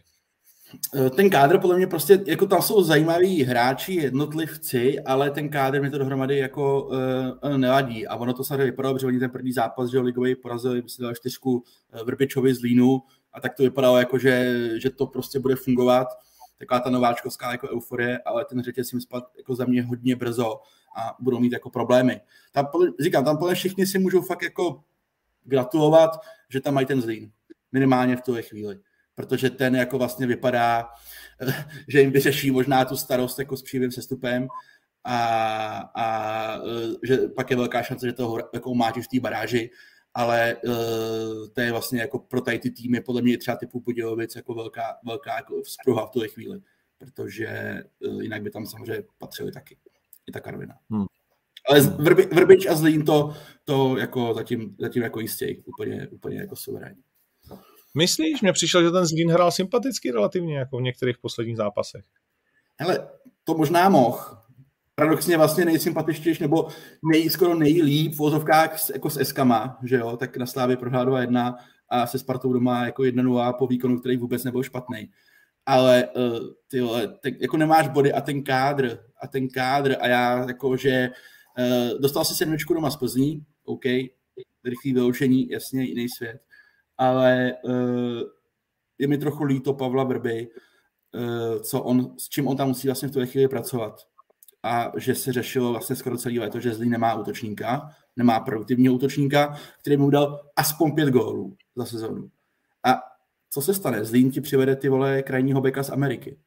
Eh, 0.95 1.09
ten 1.09 1.29
kádr 1.29 1.59
podle 1.59 1.77
mě 1.77 1.87
prostě, 1.87 2.23
jako 2.25 2.45
tam 2.45 2.61
jsou 2.61 2.83
zajímaví 2.83 3.43
hráči, 3.43 3.93
jednotlivci, 3.93 4.99
ale 4.99 5.31
ten 5.31 5.49
kádr 5.49 5.81
mi 5.81 5.89
to 5.89 5.97
dohromady 5.97 6.37
jako 6.37 6.83
uh, 7.43 7.57
nevadí. 7.57 8.07
A 8.07 8.15
ono 8.15 8.33
to 8.33 8.43
samozřejmě 8.43 8.65
vypadalo, 8.65 8.99
že 8.99 9.07
oni 9.07 9.19
ten 9.19 9.29
první 9.29 9.51
zápas, 9.51 9.89
že 9.89 9.99
ligový 9.99 10.35
porazili, 10.35 10.81
myslím, 10.81 11.03
dal 11.03 11.15
čtyřku 11.15 11.63
Vrbičovi 12.03 12.53
z 12.53 12.61
Línu 12.61 13.01
a 13.33 13.41
tak 13.41 13.53
to 13.55 13.63
vypadalo 13.63 13.97
jako, 13.97 14.17
že, 14.17 14.69
že 14.81 14.89
to 14.89 15.07
prostě 15.07 15.39
bude 15.39 15.55
fungovat 15.55 16.07
taková 16.65 16.79
ta 16.79 16.89
nováčkovská 16.89 17.51
jako 17.51 17.69
euforie, 17.69 18.19
ale 18.25 18.45
ten 18.45 18.63
řetěz 18.63 18.93
jim 18.93 19.01
spad 19.01 19.23
jako 19.37 19.55
za 19.55 19.65
mě 19.65 19.83
hodně 19.83 20.15
brzo 20.15 20.61
a 20.97 21.15
budou 21.19 21.39
mít 21.39 21.51
jako 21.51 21.69
problémy. 21.69 22.21
Tam, 22.51 22.67
říkám, 22.99 23.25
tam 23.25 23.37
podle 23.37 23.55
všichni 23.55 23.87
si 23.87 23.99
můžou 23.99 24.21
fakt 24.21 24.41
jako 24.41 24.83
gratulovat, 25.43 26.19
že 26.49 26.61
tam 26.61 26.73
mají 26.73 26.85
ten 26.85 27.01
zlín. 27.01 27.31
Minimálně 27.71 28.15
v 28.15 28.21
tuhle 28.21 28.41
chvíli. 28.41 28.79
Protože 29.15 29.49
ten 29.49 29.75
jako 29.75 29.97
vlastně 29.97 30.27
vypadá, 30.27 30.89
že 31.87 32.01
jim 32.01 32.11
vyřeší 32.11 32.51
možná 32.51 32.85
tu 32.85 32.97
starost 32.97 33.39
jako 33.39 33.57
s 33.57 33.61
přímým 33.61 33.91
sestupem 33.91 34.47
a, 35.03 35.17
a 35.95 36.57
že 37.03 37.17
pak 37.17 37.49
je 37.49 37.57
velká 37.57 37.83
šance, 37.83 38.07
že 38.07 38.13
toho 38.13 38.37
jako 38.53 38.75
máš 38.75 38.93
v 38.93 39.07
té 39.07 39.19
baráži 39.19 39.69
ale 40.13 40.55
uh, 40.55 40.73
to 41.53 41.61
je 41.61 41.71
vlastně 41.71 42.01
jako 42.01 42.19
pro 42.19 42.41
tady 42.41 42.59
ty 42.59 42.71
týmy 42.71 43.01
podle 43.01 43.21
mě 43.21 43.37
třeba 43.37 43.57
typu 43.57 43.81
Budějovic 43.81 44.35
jako 44.35 44.53
velká, 44.53 44.97
velká 45.05 45.35
jako 45.35 45.61
vzpruha 45.61 46.05
v 46.05 46.11
tuhle 46.11 46.27
chvíli, 46.27 46.59
protože 46.97 47.77
uh, 48.07 48.23
jinak 48.23 48.41
by 48.41 48.51
tam 48.51 48.65
samozřejmě 48.65 49.03
patřili 49.17 49.51
taky 49.51 49.77
i 50.27 50.31
ta 50.31 50.39
Karvina. 50.39 50.75
Hmm. 50.89 51.05
Ale 51.69 51.79
Vrbi, 51.79 52.25
Vrbič 52.25 52.65
a 52.65 52.75
Zlín 52.75 53.05
to, 53.05 53.33
to 53.63 53.97
jako 53.97 54.33
zatím, 54.33 54.75
zatím 54.79 55.03
jako 55.03 55.19
jistě 55.19 55.55
úplně, 55.65 56.07
úplně 56.07 56.37
jako 56.37 56.55
suverénní. 56.55 57.03
Myslíš? 57.97 58.41
Mně 58.41 58.53
přišel, 58.53 58.83
že 58.83 58.91
ten 58.91 59.05
Zlín 59.05 59.31
hrál 59.31 59.51
sympaticky 59.51 60.11
relativně 60.11 60.57
jako 60.57 60.77
v 60.77 60.81
některých 60.81 61.17
posledních 61.17 61.57
zápasech. 61.57 62.05
Hele, 62.79 63.07
to 63.43 63.53
možná 63.53 63.89
mohl. 63.89 64.19
Paradoxně 64.95 65.37
vlastně 65.37 65.65
nejsympatičtější, 65.65 66.43
nebo 66.43 66.67
nej, 67.11 67.29
skoro 67.29 67.55
nejlíp 67.55 68.13
v 68.13 68.17
vozovkách 68.17 68.89
jako 68.93 69.09
s 69.09 69.17
Eskama, 69.17 69.79
že 69.83 69.95
jo, 69.95 70.17
tak 70.17 70.37
na 70.37 70.45
Slávě 70.45 70.77
prohrál 70.77 71.17
jedna 71.17 71.57
a 71.89 72.07
se 72.07 72.19
Spartou 72.19 72.53
doma 72.53 72.85
jako 72.85 73.03
1 73.03 73.53
po 73.53 73.67
výkonu, 73.67 73.99
který 73.99 74.17
vůbec 74.17 74.43
nebyl 74.43 74.63
špatný. 74.63 75.09
Ale 75.65 76.07
uh, 76.15 76.39
ty 76.67 76.81
tak 77.23 77.41
jako 77.41 77.57
nemáš 77.57 77.87
body 77.87 78.13
a 78.13 78.21
ten 78.21 78.43
kádr, 78.43 78.99
a 79.21 79.27
ten 79.27 79.49
kádr 79.49 79.95
a 79.99 80.07
já 80.07 80.47
jako, 80.47 80.77
že 80.77 81.09
uh, 81.59 81.99
dostal 81.99 82.25
si 82.25 82.35
sedmičku 82.35 82.73
doma 82.73 82.89
z 82.89 82.95
Plzní, 82.95 83.45
OK, 83.65 83.85
rychlý 84.63 84.93
vyloučení, 84.93 85.49
jasně, 85.49 85.83
jiný 85.83 86.09
svět, 86.09 86.41
ale 86.97 87.53
uh, 87.63 88.21
je 88.97 89.07
mi 89.07 89.17
trochu 89.17 89.43
líto 89.43 89.73
Pavla 89.73 90.05
Brby, 90.05 90.47
uh, 91.13 91.61
co 91.61 91.81
on, 91.81 92.15
s 92.17 92.29
čím 92.29 92.47
on 92.47 92.57
tam 92.57 92.67
musí 92.67 92.87
vlastně 92.87 93.07
v 93.07 93.11
té 93.11 93.25
chvíli 93.25 93.47
pracovat. 93.47 94.12
A 94.63 94.91
že 94.97 95.15
se 95.15 95.33
řešilo 95.33 95.71
vlastně 95.71 95.95
skoro 95.95 96.17
celý 96.17 96.39
léto, 96.39 96.59
že 96.59 96.73
Zlín 96.73 96.89
nemá 96.89 97.13
útočníka, 97.13 97.89
nemá 98.15 98.39
produktivního 98.39 98.93
útočníka, 98.93 99.57
který 99.81 99.97
mu 99.97 100.09
dal 100.09 100.39
aspoň 100.55 100.91
pět 100.91 101.09
gólů 101.09 101.55
za 101.75 101.85
sezónu. 101.85 102.29
A 102.85 102.99
co 103.49 103.61
se 103.61 103.73
stane? 103.73 104.05
Zlín 104.05 104.31
ti 104.31 104.41
přivede 104.41 104.75
ty 104.75 104.89
vole 104.89 105.21
krajního 105.21 105.61
beka 105.61 105.83
z 105.83 105.89
Ameriky 105.89 106.37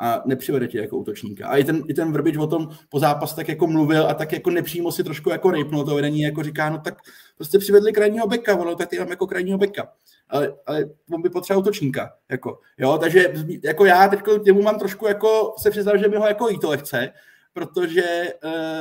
a 0.00 0.22
nepřivede 0.26 0.68
tě 0.68 0.78
jako 0.78 0.96
útočníka. 0.96 1.48
A 1.48 1.56
i 1.56 1.64
ten, 1.64 1.82
i 1.88 1.94
ten 1.94 2.12
Vrbič 2.12 2.36
o 2.36 2.46
tom 2.46 2.68
po 2.88 2.98
zápas 2.98 3.34
tak 3.34 3.48
jako 3.48 3.66
mluvil 3.66 4.06
a 4.06 4.14
tak 4.14 4.32
jako 4.32 4.50
nepřímo 4.50 4.92
si 4.92 5.04
trošku 5.04 5.30
jako 5.30 5.50
rejpnul 5.50 5.84
to 5.84 5.94
vedení, 5.94 6.20
jako 6.20 6.42
říká, 6.42 6.70
no 6.70 6.78
tak 6.78 6.94
prostě 7.36 7.58
přivedli 7.58 7.92
krajního 7.92 8.26
beka, 8.26 8.56
ono 8.56 8.74
tak 8.74 8.88
ty 8.88 8.96
tam 8.96 9.08
jako 9.08 9.26
krajního 9.26 9.58
beka. 9.58 9.92
Ale, 10.28 10.54
ale 10.66 10.84
on 11.12 11.22
by 11.22 11.30
potřeboval 11.30 11.62
útočníka, 11.62 12.10
jako, 12.30 12.58
jo, 12.78 12.98
takže 12.98 13.32
jako 13.64 13.84
já 13.84 14.08
teď 14.08 14.20
těmu 14.44 14.62
mám 14.62 14.78
trošku 14.78 15.06
jako, 15.06 15.54
se 15.58 15.70
přiznám, 15.70 15.98
že 15.98 16.08
mi 16.08 16.16
ho 16.16 16.26
jako 16.26 16.48
jí 16.48 16.58
to 16.58 16.70
lehce, 16.70 17.12
protože 17.52 18.32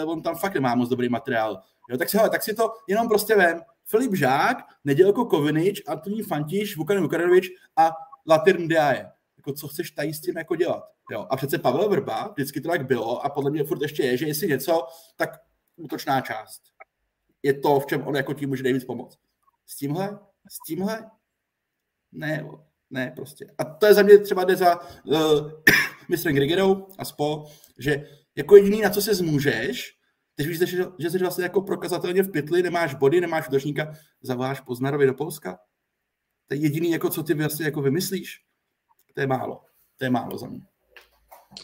uh, 0.03 0.11
on 0.11 0.21
tam 0.21 0.35
fakt 0.35 0.53
nemá 0.53 0.75
moc 0.75 0.89
dobrý 0.89 1.09
materiál. 1.09 1.61
Jo, 1.89 1.97
tak 1.97 2.09
si, 2.09 2.17
hele, 2.17 2.29
tak 2.29 2.43
si 2.43 2.53
to 2.53 2.73
jenom 2.87 3.07
prostě 3.07 3.35
vem. 3.35 3.61
Filip 3.85 4.15
Žák, 4.15 4.57
Nedělko 4.83 5.25
Kovinič, 5.25 5.81
Antonín 5.87 6.23
Fantiš, 6.23 6.77
Vukan 6.77 7.01
Vukanovič 7.01 7.49
a 7.77 7.91
Latir 8.27 8.59
Ndiaye. 8.59 9.11
Jako 9.37 9.53
co 9.53 9.67
chceš 9.67 9.91
tady 9.91 10.13
s 10.13 10.21
tím 10.21 10.37
jako 10.37 10.55
dělat? 10.55 10.83
Jo. 11.11 11.27
A 11.29 11.37
přece 11.37 11.57
Pavel 11.57 11.89
Vrba, 11.89 12.27
vždycky 12.27 12.61
to 12.61 12.69
tak 12.69 12.85
bylo 12.85 13.25
a 13.25 13.29
podle 13.29 13.51
mě 13.51 13.63
furt 13.63 13.81
ještě 13.81 14.03
je, 14.03 14.17
že 14.17 14.27
jestli 14.27 14.47
něco, 14.47 14.87
tak 15.15 15.29
útočná 15.75 16.21
část. 16.21 16.61
Je 17.43 17.53
to, 17.53 17.79
v 17.79 17.85
čem 17.85 18.07
on 18.07 18.15
jako 18.15 18.33
tím 18.33 18.49
může 18.49 18.63
nejvíc 18.63 18.85
pomoct. 18.85 19.17
S 19.65 19.75
tímhle? 19.75 20.19
S 20.49 20.57
tímhle? 20.67 21.11
Ne, 22.11 22.47
ne 22.89 23.13
prostě. 23.15 23.45
A 23.57 23.63
to 23.63 23.85
je 23.85 23.93
za 23.93 24.01
mě 24.01 24.17
třeba 24.17 24.43
jde 24.43 24.55
za 24.55 24.79
uh, 25.05 25.51
mistrem 26.09 26.35
Grigerou 26.35 26.87
a 26.97 27.05
spo, 27.05 27.45
že 27.77 28.09
jako 28.39 28.55
jediný, 28.55 28.81
na 28.81 28.89
co 28.89 29.01
se 29.01 29.15
zmůžeš, 29.15 29.95
teď 30.35 30.47
víš, 30.47 30.59
že, 30.59 30.85
že 30.99 31.09
jsi 31.09 31.17
vlastně 31.17 31.43
jako 31.43 31.61
prokazatelně 31.61 32.23
v 32.23 32.31
pytli, 32.31 32.63
nemáš 32.63 32.93
body, 32.93 33.21
nemáš 33.21 33.47
útočníka, 33.47 33.93
zavoláš 34.21 34.59
Poznarovi 34.59 35.05
do 35.05 35.13
Polska. 35.13 35.59
To 36.47 36.53
je 36.53 36.59
jediný, 36.59 36.91
jako 36.91 37.09
co 37.09 37.23
ty 37.23 37.33
vlastně 37.33 37.65
jako 37.65 37.81
vymyslíš. 37.81 38.41
To 39.15 39.21
je 39.21 39.27
málo. 39.27 39.61
To 39.97 40.05
je 40.05 40.09
málo 40.09 40.37
za 40.37 40.47
mě. 40.47 40.61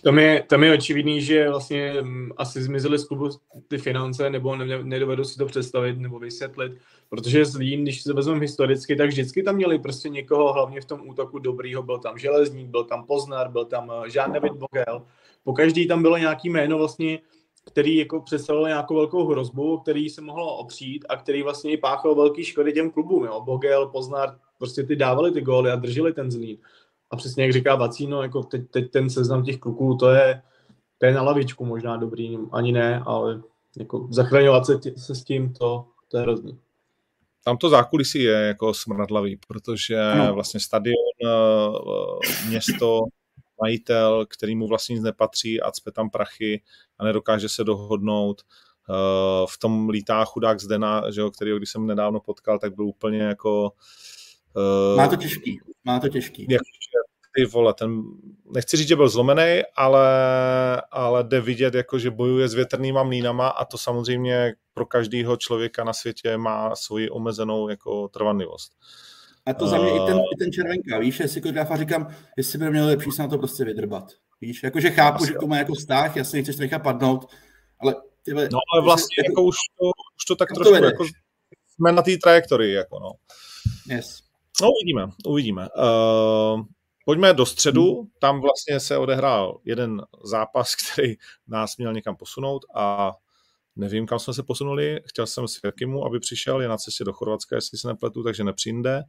Tam 0.03 0.19
je, 0.19 0.43
tam 0.43 0.63
je 0.63 0.73
očividný, 0.73 1.21
že 1.21 1.49
vlastně 1.49 1.91
m, 1.91 2.31
asi 2.37 2.63
zmizely 2.63 2.99
z 2.99 3.05
klubu 3.05 3.29
ty 3.67 3.77
finance, 3.77 4.29
nebo 4.29 4.55
ne, 4.55 4.83
nedovedu 4.83 5.23
si 5.23 5.37
to 5.37 5.45
představit 5.45 5.99
nebo 5.99 6.19
vysvětlit, 6.19 6.71
protože 7.09 7.45
Zlín, 7.45 7.83
když 7.83 8.01
se 8.01 8.13
vezmeme 8.13 8.39
historicky, 8.39 8.95
tak 8.95 9.09
vždycky 9.09 9.43
tam 9.43 9.55
měli 9.55 9.79
prostě 9.79 10.09
někoho, 10.09 10.53
hlavně 10.53 10.81
v 10.81 10.85
tom 10.85 11.09
útoku 11.09 11.39
dobrýho, 11.39 11.83
byl 11.83 11.99
tam 11.99 12.17
Železník, 12.17 12.69
byl 12.69 12.83
tam 12.83 13.05
Poznar, 13.05 13.51
byl 13.51 13.65
tam 13.65 13.91
eh, 14.05 14.29
David 14.33 14.53
Bogel, 14.53 15.05
po 15.45 15.53
každý 15.53 15.87
tam 15.87 16.01
bylo 16.01 16.17
nějaký 16.17 16.49
jméno 16.49 16.77
vlastně, 16.77 17.19
který 17.65 17.95
jako 17.95 18.21
představoval 18.21 18.67
nějakou 18.67 18.95
velkou 18.95 19.27
hrozbu, 19.27 19.77
který 19.77 20.09
se 20.09 20.21
mohlo 20.21 20.57
opřít 20.57 21.05
a 21.09 21.17
který 21.17 21.43
vlastně 21.43 21.71
i 21.71 21.77
páchal 21.77 22.15
velký 22.15 22.43
škody 22.43 22.73
těm 22.73 22.91
klubům. 22.91 23.25
Jo. 23.25 23.41
Bogel, 23.41 23.87
Poznar, 23.87 24.37
prostě 24.57 24.83
ty 24.83 24.95
dávali 24.95 25.31
ty 25.31 25.41
góly 25.41 25.71
a 25.71 25.75
drželi 25.75 26.13
ten 26.13 26.31
Zlín. 26.31 26.57
A 27.11 27.15
přesně 27.15 27.43
jak 27.43 27.53
říká 27.53 27.75
Vacíno, 27.75 28.21
jako 28.21 28.43
teď, 28.43 28.61
teď 28.71 28.91
ten 28.91 29.09
seznam 29.09 29.43
těch 29.43 29.57
kluků, 29.57 29.95
to 29.95 30.09
je, 30.09 30.41
to 30.97 31.05
je 31.05 31.13
na 31.13 31.21
lavičku 31.21 31.65
možná 31.65 31.97
dobrý, 31.97 32.37
ani 32.51 32.71
ne, 32.71 33.03
ale 33.05 33.41
jako 33.77 34.07
zachraňovat 34.11 34.65
se, 34.65 34.77
tě, 34.77 34.93
se 34.97 35.15
s 35.15 35.23
tím, 35.23 35.53
to, 35.53 35.85
to 36.07 36.17
je 36.17 36.23
hrozný. 36.23 36.59
Tam 37.43 37.57
to 37.57 37.69
zákulisí 37.69 38.23
je 38.23 38.33
jako 38.33 38.73
smradlavý, 38.73 39.39
protože 39.47 40.01
no. 40.17 40.33
vlastně 40.33 40.59
stadion, 40.59 40.95
eh, 41.25 42.47
město, 42.49 43.01
majitel, 43.61 44.25
který 44.25 44.55
mu 44.55 44.67
vlastně 44.67 44.93
nic 44.93 45.03
nepatří 45.03 45.61
a 45.61 45.71
cpe 45.71 45.91
tam 45.91 46.09
prachy 46.09 46.61
a 46.99 47.05
nedokáže 47.05 47.49
se 47.49 47.63
dohodnout. 47.63 48.41
Eh, 48.89 49.45
v 49.49 49.57
tom 49.57 49.89
lítá 49.89 50.25
chudák 50.25 50.59
Zdena, 50.59 51.11
že 51.11 51.21
jo, 51.21 51.31
který 51.31 51.57
když 51.57 51.69
jsem 51.69 51.87
nedávno 51.87 52.19
potkal, 52.19 52.59
tak 52.59 52.75
byl 52.75 52.85
úplně 52.85 53.21
jako 53.21 53.71
má 54.95 55.07
to 55.07 55.15
těžký, 55.15 55.59
má 55.83 55.99
to 55.99 56.09
těžký. 56.09 56.47
Jak, 56.49 56.61
ty 57.35 57.45
vole, 57.45 57.73
ten, 57.73 58.03
nechci 58.53 58.77
říct, 58.77 58.87
že 58.87 58.95
byl 58.95 59.09
zlomený, 59.09 59.61
ale, 59.75 60.07
ale 60.91 61.23
jde 61.23 61.41
vidět, 61.41 61.73
jako, 61.73 61.99
že 61.99 62.11
bojuje 62.11 62.47
s 62.47 62.53
větrnýma 62.53 63.03
mlínama 63.03 63.47
a 63.47 63.65
to 63.65 63.77
samozřejmě 63.77 64.53
pro 64.73 64.85
každého 64.85 65.37
člověka 65.37 65.83
na 65.83 65.93
světě 65.93 66.37
má 66.37 66.75
svoji 66.75 67.09
omezenou 67.09 67.69
jako 67.69 68.07
trvanlivost. 68.07 68.71
A 69.45 69.53
to 69.53 69.67
za 69.67 69.77
mě 69.77 69.91
uh, 69.91 69.97
i, 69.97 70.07
ten, 70.07 70.17
i 70.17 70.37
ten 70.37 70.51
červenka, 70.51 70.99
víš, 70.99 71.19
jestli 71.19 71.41
koreografa 71.41 71.77
říkám, 71.77 72.07
jestli 72.37 72.59
by 72.59 72.69
měl 72.69 72.85
lepší 72.85 73.11
se 73.11 73.21
na 73.21 73.27
to 73.27 73.37
prostě 73.37 73.65
vydrbat. 73.65 74.11
Víš, 74.41 74.63
jakože 74.63 74.91
chápu, 74.91 75.23
Asi, 75.23 75.27
že 75.27 75.33
to 75.39 75.47
má 75.47 75.57
jako 75.57 75.73
vztah, 75.73 76.15
jasně 76.15 76.37
nechceš 76.37 76.55
to 76.55 76.61
nechat 76.61 76.83
padnout, 76.83 77.25
ale 77.79 77.95
tyhle, 78.23 78.49
No 78.51 78.59
ale 78.73 78.83
vlastně 78.83 79.15
jako, 79.17 79.31
jako 79.31 79.43
už, 79.43 79.55
to, 79.79 79.85
už 80.15 80.25
to 80.27 80.35
tak 80.35 80.49
trošku 80.53 80.77
to 80.77 80.85
jako 80.85 81.05
jsme 81.75 81.91
na 81.91 82.01
té 82.01 82.17
trajektorii, 82.17 82.73
jako 82.73 82.99
no. 82.99 83.11
Yes. 83.95 84.19
No 84.61 84.67
uvidíme, 84.71 85.11
uvidíme. 85.27 85.67
Uh, 85.69 86.61
pojďme 87.05 87.33
do 87.33 87.45
středu, 87.45 88.01
hmm. 88.01 88.09
tam 88.19 88.41
vlastně 88.41 88.79
se 88.79 88.97
odehrál 88.97 89.59
jeden 89.65 90.01
zápas, 90.23 90.75
který 90.93 91.15
nás 91.47 91.77
měl 91.77 91.93
někam 91.93 92.15
posunout 92.15 92.65
a 92.75 93.11
nevím, 93.75 94.07
kam 94.07 94.19
jsme 94.19 94.33
se 94.33 94.43
posunuli. 94.43 94.99
Chtěl 95.05 95.27
jsem 95.27 95.47
s 95.47 95.59
Jakimu, 95.63 96.05
aby 96.05 96.19
přišel, 96.19 96.61
je 96.61 96.67
na 96.67 96.77
cestě 96.77 97.03
do 97.03 97.13
Chorvatska, 97.13 97.55
jestli 97.55 97.77
se 97.77 97.87
nepletu, 97.87 98.23
takže 98.23 98.43
nepřijde. 98.43 99.03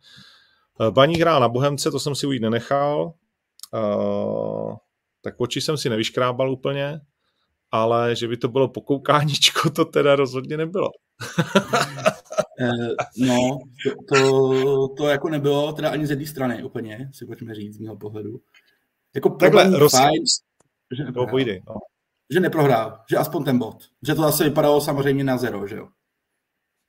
Baník 0.90 1.20
hrál 1.20 1.40
na 1.40 1.48
Bohemce, 1.48 1.90
to 1.90 2.00
jsem 2.00 2.14
si 2.14 2.26
ujít 2.26 2.42
nenechal. 2.42 3.12
Uh, 3.74 4.76
tak 5.22 5.34
oči 5.38 5.60
jsem 5.60 5.76
si 5.76 5.90
nevyškrábal 5.90 6.52
úplně, 6.52 7.00
ale 7.70 8.16
že 8.16 8.28
by 8.28 8.36
to 8.36 8.48
bylo 8.48 8.68
pokoukáníčko, 8.68 9.70
to 9.70 9.84
teda 9.84 10.16
rozhodně 10.16 10.56
nebylo. 10.56 10.90
Eh, 12.60 12.94
no, 13.18 13.58
to, 13.84 14.16
to, 14.16 14.88
to, 14.88 15.08
jako 15.08 15.28
nebylo 15.28 15.72
teda 15.72 15.90
ani 15.90 16.06
z 16.06 16.10
jedné 16.10 16.26
strany 16.26 16.62
úplně, 16.62 17.10
si 17.12 17.26
pojďme 17.26 17.54
říct 17.54 17.74
z 17.74 17.78
mého 17.78 17.96
pohledu. 17.96 18.40
Jako 19.14 19.30
Takhle, 19.30 19.88
fajn, 19.88 20.24
že 20.96 21.04
neprohrál. 21.04 21.36
no. 21.68 21.74
Že 22.30 22.40
neprohrál, 22.40 23.04
že 23.10 23.16
aspoň 23.16 23.44
ten 23.44 23.58
bod. 23.58 23.76
Že 24.06 24.14
to 24.14 24.22
zase 24.22 24.44
vypadalo 24.44 24.80
samozřejmě 24.80 25.24
na 25.24 25.36
zero, 25.36 25.66
že 25.66 25.76
jo. 25.76 25.88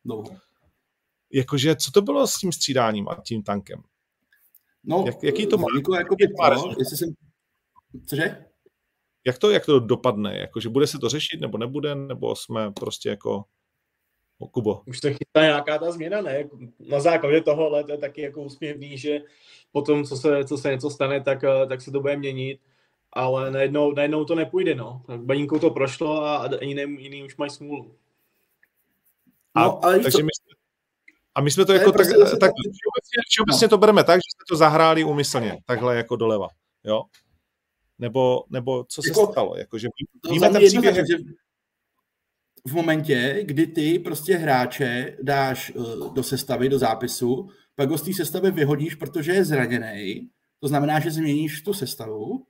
Dlouho. 0.06 0.38
Jakože, 1.34 1.76
co 1.76 1.92
to 1.92 2.02
bylo 2.02 2.28
s 2.28 2.38
tím 2.38 2.52
střídáním 2.52 3.10
a 3.10 3.22
tím 3.26 3.44
tankem? 3.44 3.84
No, 4.84 5.04
Jak, 5.06 5.24
jaký 5.24 5.48
to 5.48 5.58
má? 5.58 5.68
Jako, 5.78 5.96
jako 5.96 6.16
by 6.16 6.28
to, 6.28 6.76
jestli 6.80 6.98
jsem... 6.98 7.10
Cože? 8.06 8.46
Jak 9.26 9.38
to, 9.38 9.52
jak 9.52 9.66
to 9.66 9.80
dopadne? 9.80 10.38
Jakože 10.38 10.70
bude 10.70 10.88
se 10.88 11.00
to 11.00 11.10
řešit, 11.10 11.42
nebo 11.42 11.58
nebude, 11.58 11.96
nebo 11.96 12.36
jsme 12.36 12.72
prostě 12.72 13.10
jako 13.10 13.46
Kubo. 14.52 14.82
Už 14.86 15.00
se 15.00 15.14
chystá 15.14 15.42
nějaká 15.42 15.78
ta 15.78 15.92
změna, 15.92 16.22
ne? 16.22 16.50
Na 16.90 17.00
základě 17.00 17.42
toho 17.42 17.84
to 17.84 17.92
je 17.92 17.98
taky 17.98 18.22
jako 18.22 18.44
úsměvný, 18.44 18.98
že 18.98 19.20
potom, 19.72 20.04
co 20.04 20.18
se, 20.18 20.46
co 20.46 20.58
se 20.58 20.72
něco 20.72 20.90
stane, 20.90 21.22
tak, 21.22 21.44
eh, 21.44 21.68
tak 21.68 21.82
se 21.82 21.92
to 21.92 22.00
bude 22.00 22.18
měnit, 22.18 22.60
ale 23.18 23.52
najednou, 23.52 23.92
najednou 23.92 24.26
to 24.26 24.36
nepůjde, 24.36 24.76
no. 24.76 25.02
Baníku 25.18 25.60
to 25.60 25.70
prošlo 25.70 26.26
a 26.26 26.50
jiný, 26.62 27.04
jiný 27.04 27.24
už 27.24 27.38
mají 27.38 27.52
smůlu. 27.52 27.96
A, 29.56 29.64
no, 29.64 29.86
ale 29.86 30.00
takže 30.00 30.24
my, 30.24 30.30
a 31.36 31.42
my 31.42 31.52
jsme 31.52 31.66
to 31.66 31.74
jako 31.74 31.92
prostě 31.92 32.14
tak, 32.14 32.30
tak 32.30 32.52
všeobecně, 32.52 33.18
všeobecně 33.30 33.66
no. 33.66 33.70
to 33.70 33.78
bereme 33.78 34.04
tak, 34.04 34.18
že 34.18 34.30
jsme 34.36 34.46
to 34.50 34.56
zahráli 34.56 35.04
úmyslně, 35.04 35.58
takhle 35.66 35.96
jako 35.96 36.16
doleva, 36.16 36.48
jo? 36.84 37.04
Nebo, 38.00 38.44
nebo 38.50 38.86
co 38.90 39.02
se 39.02 39.10
jako, 39.10 39.32
stalo? 39.32 39.56
Jako, 39.58 39.78
že 39.78 39.88
víme 40.32 40.50
ten 40.50 40.66
příběh, 40.66 40.96
že 40.96 41.18
v 42.68 42.74
momentě, 42.74 43.42
kdy 43.44 43.68
ty 43.68 44.00
prostě 44.00 44.36
hráče 44.36 45.18
dáš 45.22 45.72
uh, 45.76 46.14
do 46.14 46.24
sestavy, 46.24 46.70
do 46.70 46.80
zápisu, 46.80 47.50
pak 47.76 47.90
ho 47.90 47.98
z 47.98 48.02
té 48.02 48.14
sestavy 48.14 48.52
vyhodíš, 48.52 48.96
protože 48.96 49.32
je 49.32 49.46
zraněný, 49.46 50.30
to 50.60 50.68
znamená, 50.68 51.00
že 51.00 51.12
změníš 51.12 51.62
tu 51.62 51.74
sestavu 51.74 52.46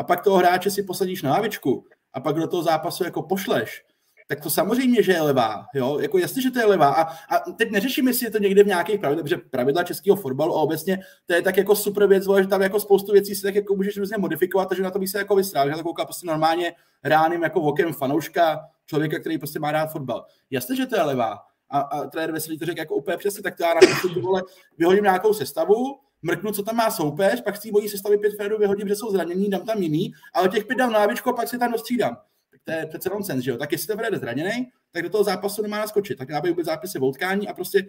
a 0.00 0.02
pak 0.02 0.24
toho 0.24 0.36
hráče 0.36 0.70
si 0.70 0.82
posadíš 0.82 1.22
na 1.22 1.30
lavičku 1.30 1.84
a 2.12 2.20
pak 2.20 2.36
do 2.36 2.46
toho 2.46 2.62
zápasu 2.62 3.04
jako 3.04 3.22
pošleš, 3.22 3.84
tak 4.28 4.40
to 4.40 4.50
samozřejmě, 4.50 5.02
že 5.02 5.12
je 5.12 5.20
levá. 5.20 5.66
Jo? 5.74 5.98
Jako 5.98 6.18
jasně, 6.18 6.42
že 6.42 6.50
to 6.50 6.58
je 6.58 6.64
levá. 6.66 6.88
A, 6.88 7.02
a 7.36 7.38
teď 7.52 7.70
neřeším, 7.70 8.08
jestli 8.08 8.26
je 8.26 8.30
to 8.30 8.38
někde 8.38 8.64
v 8.64 8.66
nějakých 8.66 9.00
pravidlech, 9.00 9.24
protože 9.24 9.36
pravidla 9.36 9.84
českého 9.84 10.16
fotbalu 10.16 10.56
a 10.56 10.60
obecně 10.60 10.98
to 11.26 11.34
je 11.34 11.42
tak 11.42 11.56
jako 11.56 11.76
super 11.76 12.06
věc, 12.06 12.24
že 12.40 12.46
tam 12.46 12.62
jako 12.62 12.80
spoustu 12.80 13.12
věcí 13.12 13.34
si 13.34 13.42
tak 13.42 13.54
jako 13.54 13.74
můžeš 13.74 13.96
různě 13.96 14.18
modifikovat, 14.18 14.68
takže 14.68 14.82
na 14.82 14.90
to 14.90 14.98
by 14.98 15.08
se 15.08 15.18
jako 15.18 15.36
vystrál. 15.36 15.68
Že 15.68 15.74
to 15.74 15.82
kouká 15.82 16.04
prostě 16.04 16.26
normálně 16.26 16.72
ráným 17.04 17.42
jako 17.42 17.60
okem 17.60 17.92
fanouška, 17.92 18.60
člověka, 18.86 19.18
který 19.18 19.38
prostě 19.38 19.58
má 19.58 19.72
rád 19.72 19.86
fotbal. 19.86 20.24
Jasně, 20.50 20.76
že 20.76 20.86
to 20.86 20.96
je 20.96 21.02
levá. 21.02 21.38
A, 21.70 21.80
a 21.80 22.06
trenér 22.06 22.32
Veselý 22.32 22.58
to 22.58 22.66
řekl 22.66 22.78
jako 22.78 22.94
úplně 22.94 23.16
přesně, 23.16 23.42
tak 23.42 23.56
to 23.56 23.62
já 23.62 23.74
na 23.74 23.80
vole, 24.20 24.42
vyhodím 24.78 25.04
nějakou 25.04 25.34
sestavu, 25.34 25.98
mrknu, 26.22 26.52
co 26.52 26.62
tam 26.62 26.76
má 26.76 26.90
soupeř, 26.90 27.42
pak 27.42 27.56
si 27.56 27.70
bojí 27.70 27.88
sestavy 27.88 28.18
pět 28.18 28.36
Ferdu 28.36 28.58
vyhodím, 28.58 28.88
že 28.88 28.96
jsou 28.96 29.10
zranění, 29.10 29.50
dám 29.50 29.66
tam 29.66 29.82
jiný, 29.82 30.12
ale 30.34 30.48
těch 30.48 30.64
pět 30.64 30.78
dám 30.78 30.92
na 30.92 30.98
a 31.02 31.32
pak 31.32 31.48
si 31.48 31.58
tam 31.58 31.72
dostřídám 31.72 32.16
to 32.64 32.72
je 32.72 32.86
přece 32.86 33.08
nonsens, 33.08 33.44
že 33.44 33.50
jo? 33.50 33.56
Tak 33.56 33.72
jestli 33.72 33.86
to 33.86 33.96
vede 33.96 34.18
zraněný, 34.18 34.70
tak 34.92 35.02
do 35.02 35.10
toho 35.10 35.24
zápasu 35.24 35.62
nemá 35.62 35.78
naskočit. 35.78 36.18
Tak 36.18 36.28
já 36.28 36.40
bych 36.40 36.64
zápisy 36.64 36.98
v 36.98 37.12
a 37.48 37.54
prostě, 37.54 37.86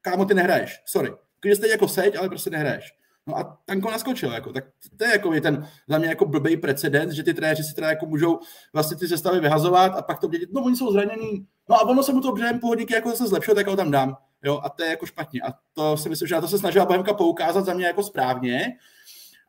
kámo, 0.00 0.24
ty 0.24 0.34
nehraješ, 0.34 0.82
sorry. 0.86 1.10
Když 1.40 1.56
jste 1.56 1.68
jako 1.68 1.88
seď, 1.88 2.16
ale 2.16 2.28
prostě 2.28 2.50
nehraješ. 2.50 2.94
No 3.26 3.36
a 3.36 3.58
Tanko 3.64 3.90
naskočil, 3.90 4.32
jako, 4.32 4.52
tak 4.52 4.64
to 4.96 5.04
je 5.04 5.10
jako 5.10 5.40
ten 5.40 5.68
za 5.88 5.98
mě 5.98 6.08
jako 6.08 6.26
blbý 6.26 6.56
precedens, 6.56 7.14
že 7.14 7.22
ty 7.22 7.34
trenéři 7.34 7.64
si 7.64 7.74
teda 7.74 7.88
jako 7.88 8.06
můžou 8.06 8.40
vlastně 8.72 8.96
ty 8.96 9.08
sestavy 9.08 9.40
vyhazovat 9.40 9.96
a 9.96 10.02
pak 10.02 10.20
to 10.20 10.28
vědět, 10.28 10.48
no 10.52 10.62
oni 10.62 10.76
jsou 10.76 10.92
zranění, 10.92 11.46
no 11.68 11.76
a 11.76 11.88
ono 11.88 12.02
se 12.02 12.12
mu 12.12 12.20
to 12.20 12.32
během 12.32 12.60
půl 12.60 12.68
hodinky 12.68 12.94
jako 12.94 13.10
zase 13.10 13.26
zlepšilo, 13.26 13.54
tak 13.54 13.66
ho 13.66 13.76
tam 13.76 13.90
dám. 13.90 14.16
Jo, 14.42 14.60
a 14.64 14.68
to 14.68 14.82
je 14.82 14.90
jako 14.90 15.06
špatně. 15.06 15.40
A 15.42 15.52
to 15.72 15.96
si 15.96 16.08
myslím, 16.08 16.28
že 16.28 16.34
na 16.34 16.40
to 16.40 16.48
se 16.48 16.58
snažila 16.58 16.86
Bohemka 16.86 17.14
poukázat 17.14 17.64
za 17.64 17.74
mě 17.74 17.86
jako 17.86 18.02
správně, 18.02 18.76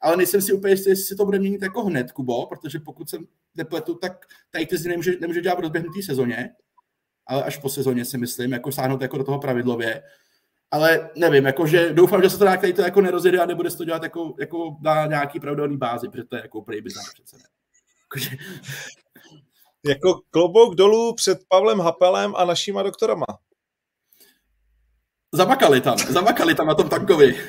ale 0.01 0.17
nejsem 0.17 0.41
si 0.41 0.53
úplně 0.53 0.73
jistý, 0.73 0.89
jestli 0.89 1.15
to 1.15 1.25
bude 1.25 1.39
měnit 1.39 1.61
jako 1.61 1.83
hned, 1.83 2.11
Kubo, 2.11 2.45
protože 2.45 2.79
pokud 2.79 3.09
jsem 3.09 3.27
nepletu, 3.55 3.95
tak 3.95 4.25
tady 4.51 4.65
ty 4.65 4.75
nemůže, 4.87 5.11
nemůže 5.21 5.41
dělat 5.41 5.57
v 5.57 5.61
rozběhnutý 5.61 6.01
sezóně, 6.01 6.49
ale 7.27 7.43
až 7.43 7.57
po 7.57 7.69
sezóně 7.69 8.05
si 8.05 8.17
myslím, 8.17 8.51
jako 8.51 8.71
sáhnout 8.71 9.01
jako 9.01 9.17
do 9.17 9.23
toho 9.23 9.39
pravidlově. 9.39 10.03
Ale 10.71 11.09
nevím, 11.15 11.45
jakože 11.45 11.93
doufám, 11.93 12.21
že 12.21 12.29
se 12.29 12.37
to 12.37 12.43
nějak 12.43 12.61
tady 12.61 12.73
to 12.73 12.81
jako 12.81 13.01
nerozjede 13.01 13.39
a 13.39 13.45
nebude 13.45 13.69
se 13.69 13.77
to 13.77 13.85
dělat 13.85 14.03
jako, 14.03 14.33
jako 14.39 14.77
na 14.81 15.05
nějaký 15.05 15.39
pravidelný 15.39 15.77
bázi, 15.77 16.09
protože 16.09 16.23
to 16.23 16.35
je 16.35 16.41
jako 16.41 16.61
bizar 16.61 17.03
přece. 17.13 17.37
Jakože... 18.03 18.29
Jako 19.85 20.21
klobouk 20.29 20.75
dolů 20.75 21.15
před 21.15 21.39
Pavlem 21.47 21.79
Hapelem 21.79 22.35
a 22.35 22.45
našima 22.45 22.83
doktorama. 22.83 23.25
Zamakali 25.33 25.81
tam, 25.81 25.97
zamakali 25.97 26.55
tam 26.55 26.67
na 26.67 26.75
tom 26.75 26.89
tankovi. 26.89 27.39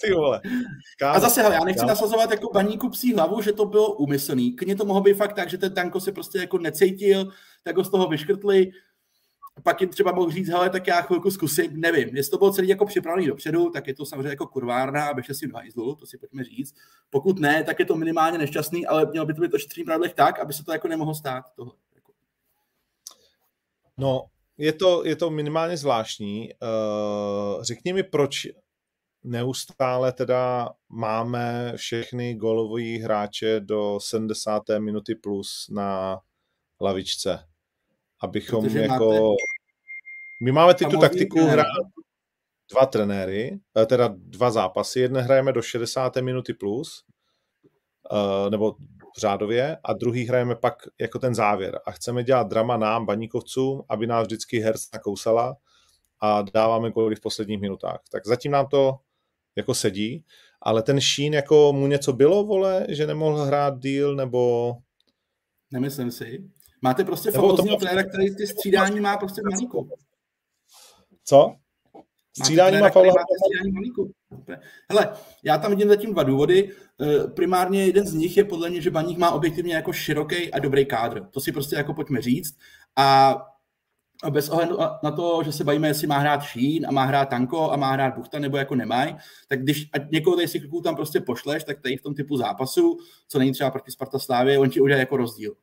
Ty 0.00 0.12
vole. 0.12 0.40
Kámo. 0.98 1.16
A 1.16 1.20
zase, 1.20 1.42
hele, 1.42 1.54
já 1.54 1.64
nechci 1.64 1.86
nasazovat 1.86 2.30
jako 2.30 2.50
baníku 2.52 2.90
psí 2.90 3.14
hlavu, 3.14 3.42
že 3.42 3.52
to 3.52 3.64
bylo 3.64 3.92
úmyslný. 3.92 4.56
Klidně 4.56 4.76
to 4.76 4.84
mohlo 4.84 5.02
být 5.02 5.14
fakt 5.14 5.32
tak, 5.32 5.50
že 5.50 5.58
ten 5.58 5.74
tanko 5.74 6.00
se 6.00 6.12
prostě 6.12 6.38
jako 6.38 6.58
necítil, 6.58 7.32
tak 7.62 7.76
ho 7.76 7.84
z 7.84 7.90
toho 7.90 8.08
vyškrtli. 8.08 8.70
Pak 9.62 9.80
jim 9.80 9.90
třeba 9.90 10.12
mohl 10.12 10.30
říct, 10.30 10.48
hele, 10.48 10.70
tak 10.70 10.86
já 10.86 11.02
chvilku 11.02 11.30
zkusím, 11.30 11.80
nevím. 11.80 12.16
Jestli 12.16 12.30
to 12.30 12.38
bylo 12.38 12.52
celý 12.52 12.68
jako 12.68 12.86
připravený 12.86 13.26
dopředu, 13.26 13.70
tak 13.70 13.86
je 13.86 13.94
to 13.94 14.06
samozřejmě 14.06 14.28
jako 14.28 14.46
kurvárna 14.46 15.06
a 15.06 15.14
běžte 15.14 15.34
si 15.34 15.46
v 15.46 15.54
hajzlu, 15.54 15.94
to 15.94 16.06
si 16.06 16.18
pojďme 16.18 16.44
říct. 16.44 16.74
Pokud 17.10 17.38
ne, 17.38 17.64
tak 17.64 17.78
je 17.78 17.84
to 17.84 17.96
minimálně 17.96 18.38
nešťastný, 18.38 18.86
ale 18.86 19.06
mělo 19.10 19.26
by 19.26 19.34
to 19.34 19.40
být 19.40 19.54
ošetřený 19.54 19.84
pravidlech 19.84 20.14
tak, 20.14 20.38
aby 20.38 20.52
se 20.52 20.64
to 20.64 20.72
jako 20.72 20.88
nemohlo 20.88 21.14
stát. 21.14 21.44
Tohle. 21.56 21.72
No, 23.96 24.24
je 24.60 24.72
to, 24.72 25.04
je 25.04 25.16
to 25.16 25.30
minimálně 25.30 25.76
zvláštní. 25.76 26.48
Uh, 26.62 27.62
řekni 27.62 27.92
mi, 27.92 28.02
proč 28.02 28.46
neustále 29.24 30.12
teda 30.12 30.68
máme 30.88 31.72
všechny 31.76 32.34
golový 32.34 32.98
hráče 32.98 33.60
do 33.60 33.98
70. 34.00 34.62
minuty 34.78 35.14
plus 35.14 35.66
na 35.70 36.18
lavičce. 36.80 37.38
Abychom 38.22 38.64
Protože 38.64 38.78
jako... 38.78 39.10
Máte... 39.10 39.34
My 40.42 40.52
máme 40.52 40.74
ty 40.74 40.84
tu 40.84 41.00
taktiku 41.00 41.46
hrát 41.46 41.66
dva 42.72 42.86
trenéry, 42.86 43.60
eh, 43.78 43.86
teda 43.86 44.14
dva 44.14 44.50
zápasy. 44.50 45.00
Jedné 45.00 45.22
hrajeme 45.22 45.52
do 45.52 45.62
60. 45.62 46.16
minuty 46.16 46.54
plus, 46.54 47.04
eh, 48.12 48.50
nebo 48.50 48.74
řádově, 49.18 49.76
a 49.84 49.92
druhý 49.92 50.26
hrajeme 50.26 50.56
pak 50.56 50.74
jako 51.00 51.18
ten 51.18 51.34
závěr. 51.34 51.80
A 51.86 51.90
chceme 51.90 52.24
dělat 52.24 52.48
drama 52.48 52.76
nám, 52.76 53.06
baníkovcům, 53.06 53.82
aby 53.88 54.06
nás 54.06 54.26
vždycky 54.26 54.58
herc 54.58 54.90
nakousala 54.92 55.56
a 56.22 56.42
dáváme 56.42 56.90
góly 56.90 57.16
v 57.16 57.20
posledních 57.20 57.60
minutách. 57.60 58.00
Tak 58.12 58.26
zatím 58.26 58.52
nám 58.52 58.66
to 58.66 58.98
jako 59.56 59.74
sedí, 59.74 60.24
ale 60.62 60.82
ten 60.82 61.00
Sheen, 61.00 61.34
jako 61.34 61.72
mu 61.72 61.86
něco 61.86 62.12
bylo, 62.12 62.44
vole, 62.44 62.86
že 62.88 63.06
nemohl 63.06 63.44
hrát 63.44 63.78
díl, 63.78 64.14
nebo... 64.14 64.72
Nemyslím 65.72 66.10
si. 66.10 66.50
Máte 66.82 67.04
prostě 67.04 67.30
famózního 67.30 67.76
to... 67.76 67.80
trenéra, 67.80 68.08
který 68.08 68.36
ty 68.36 68.46
střídání 68.46 69.00
má 69.00 69.16
prostě 69.16 69.40
v 69.40 69.50
malíku. 69.50 69.90
Co? 71.24 71.54
Střídání 72.40 72.78
má 72.78 72.90
Pavla 72.90 73.12
Hele, 74.90 75.12
já 75.44 75.58
tam 75.58 75.70
vidím 75.70 75.88
zatím 75.88 76.12
dva 76.12 76.22
důvody. 76.22 76.70
Eh, 77.00 77.28
primárně 77.28 77.86
jeden 77.86 78.06
z 78.06 78.14
nich 78.14 78.36
je 78.36 78.44
podle 78.44 78.70
mě, 78.70 78.80
že 78.80 78.90
Baník 78.90 79.18
má 79.18 79.30
objektivně 79.30 79.74
jako 79.74 79.92
široký 79.92 80.52
a 80.52 80.58
dobrý 80.58 80.86
kádr. 80.86 81.24
To 81.30 81.40
si 81.40 81.52
prostě 81.52 81.76
jako 81.76 81.94
pojďme 81.94 82.22
říct. 82.22 82.58
A 82.96 83.36
bez 84.30 84.48
ohledu 84.48 84.78
na 85.02 85.10
to, 85.10 85.42
že 85.44 85.52
se 85.52 85.64
bavíme, 85.64 85.88
jestli 85.88 86.06
má 86.06 86.18
hrát 86.18 86.42
Šín 86.42 86.86
a 86.86 86.90
má 86.90 87.04
hrát 87.04 87.28
Tanko 87.28 87.70
a 87.70 87.76
má 87.76 87.92
hrát 87.92 88.14
Buchta 88.14 88.38
nebo 88.38 88.56
jako 88.56 88.74
nemají, 88.74 89.16
tak 89.48 89.62
když 89.62 89.88
ať 89.92 90.10
někoho 90.10 90.36
tady 90.36 90.48
si 90.48 90.68
tam 90.84 90.96
prostě 90.96 91.20
pošleš, 91.20 91.64
tak 91.64 91.80
tady 91.80 91.96
v 91.96 92.02
tom 92.02 92.14
typu 92.14 92.36
zápasu, 92.36 92.98
co 93.28 93.38
není 93.38 93.52
třeba 93.52 93.70
proti 93.70 93.90
Sparta 93.90 94.18
Slávě, 94.18 94.58
on 94.58 94.70
ti 94.70 94.80
udělá 94.80 95.00
jako 95.00 95.16
rozdíl. 95.16 95.54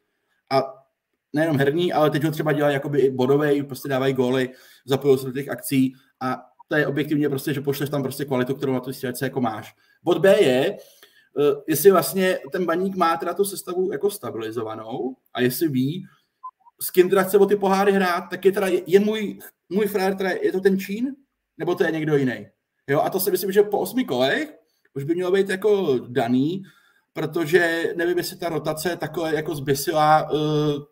A 0.52 0.64
nejenom 1.34 1.58
herní, 1.58 1.94
ale 1.94 2.10
teď 2.10 2.24
ho 2.24 2.32
třeba 2.32 2.52
dělají 2.54 2.74
jakoby 2.74 3.10
bodovej, 3.10 3.64
prostě 3.64 3.90
dávají 3.90 4.14
góly, 4.14 4.50
zapojují 4.86 5.20
se 5.20 5.26
do 5.26 5.32
těch 5.32 5.50
akcí 5.50 5.94
a 6.20 6.47
to 6.68 6.76
je 6.76 6.88
objektivně 6.88 7.30
prostě, 7.30 7.54
že 7.54 7.62
pošleš 7.62 7.90
tam 7.90 8.04
prostě 8.04 8.26
kvalitu, 8.26 8.56
kterou 8.56 8.74
na 8.74 8.80
tu 8.80 8.94
střelce 8.94 9.26
jako 9.26 9.42
máš. 9.42 9.76
Bod 10.04 10.18
B 10.18 10.42
je, 10.42 10.78
eh, 10.78 11.56
jestli 11.68 11.92
vlastně 11.92 12.40
ten 12.52 12.66
baník 12.66 12.96
má 12.96 13.18
teda 13.18 13.34
tu 13.34 13.46
sestavu 13.46 13.92
jako 13.92 14.12
stabilizovanou 14.12 15.16
a 15.34 15.42
jestli 15.42 15.68
ví, 15.68 16.06
s 16.82 16.92
kým 16.92 17.10
teda 17.10 17.24
chce 17.24 17.38
o 17.38 17.46
ty 17.46 17.56
poháry 17.56 17.92
hrát, 17.92 18.22
tak 18.30 18.46
je 18.46 18.52
teda, 18.52 18.68
je 18.86 19.00
můj, 19.00 19.40
můj 19.70 19.88
frajer, 19.88 20.16
teda, 20.16 20.30
je 20.30 20.52
to 20.52 20.60
ten 20.60 20.80
Čín, 20.80 21.16
nebo 21.58 21.76
to 21.76 21.84
je 21.84 21.92
někdo 21.92 22.18
jiný. 22.18 22.48
Jo, 22.88 23.02
a 23.02 23.10
to 23.10 23.20
si 23.20 23.32
myslím, 23.32 23.52
že 23.52 23.64
po 23.64 23.80
osmi 23.80 24.06
kolech 24.06 24.58
už 24.94 25.04
by 25.04 25.16
mělo 25.16 25.32
být 25.32 25.50
jako 25.50 26.00
daný, 26.08 26.64
protože 27.14 27.94
nevím, 27.96 28.18
jestli 28.18 28.38
ta 28.38 28.50
rotace 28.50 28.98
takhle 28.98 29.36
jako 29.36 29.56
zbysila, 29.56 30.32
uh, 30.32 30.84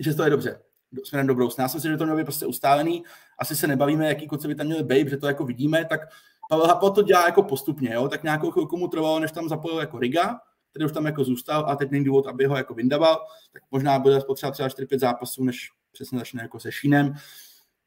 že 0.00 0.14
to 0.14 0.24
je 0.24 0.30
dobře, 0.30 0.60
směrem 1.04 1.26
do 1.26 1.34
budoucna. 1.34 1.62
Já 1.62 1.68
si 1.68 1.76
myslím, 1.76 1.92
že 1.92 1.98
to 1.98 2.04
mělo 2.04 2.18
být 2.18 2.24
prostě 2.24 2.46
ustálený. 2.46 3.04
Asi 3.38 3.56
se 3.56 3.66
nebavíme, 3.66 4.08
jaký 4.08 4.28
kluci 4.28 4.48
by 4.48 4.54
tam 4.54 4.66
měli 4.66 4.84
být, 4.84 5.08
že 5.08 5.16
to 5.16 5.26
jako 5.26 5.44
vidíme, 5.44 5.84
tak 5.84 6.00
Pavel 6.48 6.66
Hapal 6.66 6.90
to 6.90 7.02
dělá 7.02 7.26
jako 7.26 7.42
postupně, 7.42 7.94
jo? 7.94 8.08
tak 8.08 8.22
nějakou 8.22 8.50
chvilku 8.50 8.76
mu 8.76 8.88
trvalo, 8.88 9.20
než 9.20 9.32
tam 9.32 9.48
zapojil 9.48 9.78
jako 9.78 9.98
Riga, 9.98 10.40
který 10.70 10.84
už 10.84 10.92
tam 10.92 11.06
jako 11.06 11.24
zůstal 11.24 11.64
a 11.68 11.76
teď 11.76 11.90
není 11.90 12.04
důvod, 12.04 12.26
aby 12.26 12.46
ho 12.46 12.56
jako 12.56 12.74
vyndaval, 12.74 13.26
tak 13.52 13.62
možná 13.70 13.98
bude 13.98 14.20
potřeba 14.20 14.52
třeba 14.52 14.68
4-5 14.68 14.98
zápasů, 14.98 15.44
než 15.44 15.70
přesně 15.92 16.18
začne 16.18 16.42
jako 16.42 16.60
se 16.60 16.72
Šínem. 16.72 17.14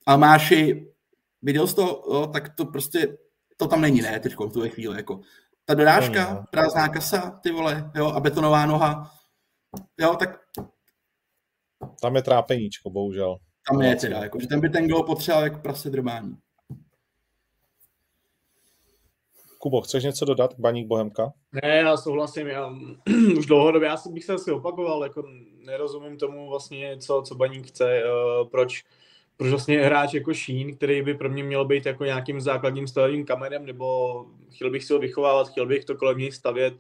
Ale 0.05 0.18
Máši, 0.18 0.88
viděl 1.41 1.68
jsi 1.68 1.76
to, 1.76 2.03
jo, 2.12 2.30
tak 2.34 2.55
to 2.55 2.66
prostě, 2.66 3.18
to 3.58 3.68
tam 3.68 3.82
není, 3.82 4.01
ne, 4.01 4.20
teď 4.20 4.34
v 4.34 4.51
tuhle 4.53 4.70
chvíli, 4.70 4.97
jako. 4.97 5.22
Ta 5.66 5.74
dorážka, 5.74 6.34
no. 6.34 6.43
prázdná 6.51 6.89
kasa, 6.89 7.39
ty 7.43 7.51
vole, 7.51 7.91
jo, 7.95 8.08
a 8.08 8.20
betonová 8.20 8.66
noha, 8.66 9.12
jo, 9.97 10.16
tak... 10.16 10.47
Tam 12.01 12.15
je 12.15 12.21
trápeníčko, 12.21 12.89
bohužel. 12.89 13.38
Tam 13.71 13.82
je 13.82 13.95
teda, 13.95 14.17
jako, 14.17 14.39
že 14.39 14.47
ten 14.47 14.59
by 14.59 14.69
ten 14.69 14.88
gol 14.88 15.03
potřeboval 15.03 15.43
jako 15.43 15.59
prase 15.59 15.89
drmání. 15.89 16.38
Kubo, 19.59 19.82
chceš 19.82 20.03
něco 20.03 20.25
dodat 20.25 20.53
k 20.53 20.59
Baník 20.59 20.88
Bohemka? 20.88 21.34
Ne, 21.63 21.69
já 21.69 21.97
souhlasím, 21.97 22.47
já 22.47 22.73
už 23.38 23.45
dlouhodobě, 23.45 23.88
já 23.88 23.97
bych 24.11 24.23
se 24.23 24.34
asi 24.34 24.51
opakoval, 24.51 25.03
jako 25.03 25.23
nerozumím 25.65 26.17
tomu 26.17 26.49
vlastně, 26.49 26.97
co, 26.97 27.23
co 27.28 27.36
Baník 27.36 27.67
chce, 27.67 28.03
uh, 28.03 28.49
proč, 28.49 28.84
proč 29.38 29.49
vlastně 29.49 29.82
hráč 29.82 30.13
jako 30.13 30.34
Šín, 30.34 30.75
který 30.75 31.01
by 31.01 31.13
pro 31.13 31.30
mě 31.30 31.43
měl 31.43 31.65
být 31.65 31.86
jako 31.86 32.05
nějakým 32.05 32.41
základním 32.41 32.88
stavovým 32.88 33.25
kamenem, 33.25 33.65
nebo 33.65 34.25
chtěl 34.51 34.69
bych 34.69 34.84
si 34.84 34.93
ho 34.93 34.99
vychovávat, 34.99 35.49
chtěl 35.49 35.65
bych 35.65 35.86
to 35.86 35.95
kolem 35.95 36.17
něj 36.17 36.32
stavět, 36.32 36.73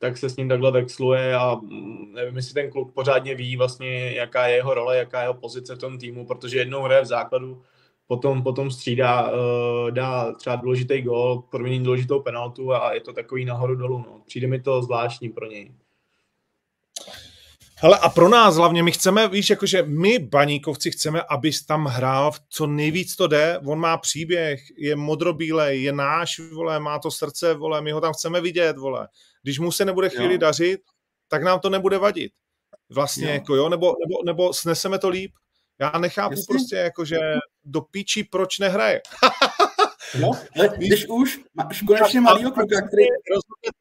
tak 0.00 0.16
se 0.16 0.30
s 0.30 0.36
ním 0.36 0.48
takhle 0.48 0.72
vexluje 0.72 1.34
a 1.34 1.54
mm, 1.54 2.12
nevím, 2.12 2.36
jestli 2.36 2.54
ten 2.54 2.70
kluk 2.70 2.92
pořádně 2.92 3.34
ví 3.34 3.56
vlastně, 3.56 4.12
jaká 4.12 4.46
je 4.46 4.56
jeho 4.56 4.74
role, 4.74 4.96
jaká 4.96 5.20
je 5.20 5.24
jeho 5.24 5.34
pozice 5.34 5.74
v 5.74 5.78
tom 5.78 5.98
týmu, 5.98 6.26
protože 6.26 6.58
jednou 6.58 6.82
hraje 6.82 7.02
v 7.02 7.06
základu, 7.06 7.62
potom, 8.06 8.42
potom 8.42 8.70
střídá, 8.70 9.30
uh, 9.32 9.90
dá 9.90 10.32
třeba 10.32 10.56
důležitý 10.56 11.02
gol, 11.02 11.42
promění 11.50 11.84
důležitou 11.84 12.20
penaltu 12.20 12.74
a 12.74 12.92
je 12.94 13.00
to 13.00 13.12
takový 13.12 13.44
nahoru 13.44 13.74
dolů. 13.74 13.98
No. 13.98 14.22
Přijde 14.26 14.46
mi 14.46 14.60
to 14.60 14.82
zvláštní 14.82 15.28
pro 15.28 15.46
něj. 15.46 15.72
Hele, 17.82 17.98
a 17.98 18.08
pro 18.08 18.28
nás 18.28 18.56
hlavně, 18.56 18.82
my 18.82 18.92
chceme, 18.92 19.28
víš, 19.28 19.50
jakože 19.50 19.82
my, 19.82 20.18
baníkovci, 20.18 20.90
chceme, 20.90 21.22
abys 21.22 21.66
tam 21.66 21.86
hrál 21.86 22.32
co 22.48 22.66
nejvíc 22.66 23.16
to 23.16 23.26
jde. 23.26 23.60
On 23.66 23.78
má 23.78 23.96
příběh, 23.96 24.60
je 24.76 24.96
modrobílej, 24.96 25.82
je 25.82 25.92
náš, 25.92 26.38
vole, 26.38 26.80
má 26.80 26.98
to 26.98 27.10
srdce, 27.10 27.54
vole, 27.54 27.80
my 27.80 27.92
ho 27.92 28.00
tam 28.00 28.12
chceme 28.12 28.40
vidět, 28.40 28.78
vole. 28.78 29.08
Když 29.42 29.58
mu 29.58 29.72
se 29.72 29.84
nebude 29.84 30.08
chvíli 30.08 30.32
jo. 30.32 30.38
dařit, 30.38 30.80
tak 31.28 31.42
nám 31.42 31.60
to 31.60 31.70
nebude 31.70 31.98
vadit. 31.98 32.32
Vlastně, 32.90 33.26
jo. 33.26 33.32
jako 33.32 33.54
jo, 33.54 33.68
nebo, 33.68 33.86
nebo, 33.86 34.24
nebo 34.24 34.52
sneseme 34.52 34.98
to 34.98 35.08
líp. 35.08 35.32
Já 35.78 35.98
nechápu 35.98 36.32
Jasně. 36.32 36.44
prostě, 36.48 36.76
jakože 36.76 37.18
do 37.64 37.80
píči, 37.80 38.24
proč 38.24 38.58
nehraje. 38.58 39.00
No, 40.20 40.30
ale 40.58 40.68
když 40.76 41.06
už 41.06 41.40
máš 41.54 41.82
konečně 41.82 42.20
malýho 42.20 42.50
kluka, 42.50 42.80
který... 42.80 43.06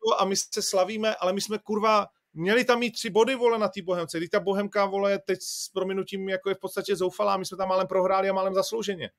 to 0.03 0.21
a 0.21 0.25
my 0.25 0.35
se 0.35 0.61
slavíme, 0.61 1.15
ale 1.15 1.33
my 1.33 1.41
jsme 1.41 1.57
kurva 1.57 2.07
Měli 2.33 2.65
tam 2.65 2.79
mít 2.79 2.91
tři 2.91 3.09
body, 3.09 3.35
vole, 3.35 3.59
na 3.59 3.67
té 3.67 3.81
Bohemce. 3.81 4.17
Když 4.17 4.29
ta 4.29 4.39
Bohemka, 4.39 4.85
vole, 4.85 5.19
teď 5.19 5.39
s 5.41 5.69
prominutím 5.69 6.29
jako 6.29 6.49
je 6.49 6.55
v 6.55 6.59
podstatě 6.59 6.95
zoufalá. 6.95 7.37
My 7.37 7.45
jsme 7.45 7.57
tam 7.57 7.69
málem 7.69 7.87
prohráli 7.87 8.29
a 8.29 8.33
málem 8.33 8.53
zaslouženě. 8.53 9.09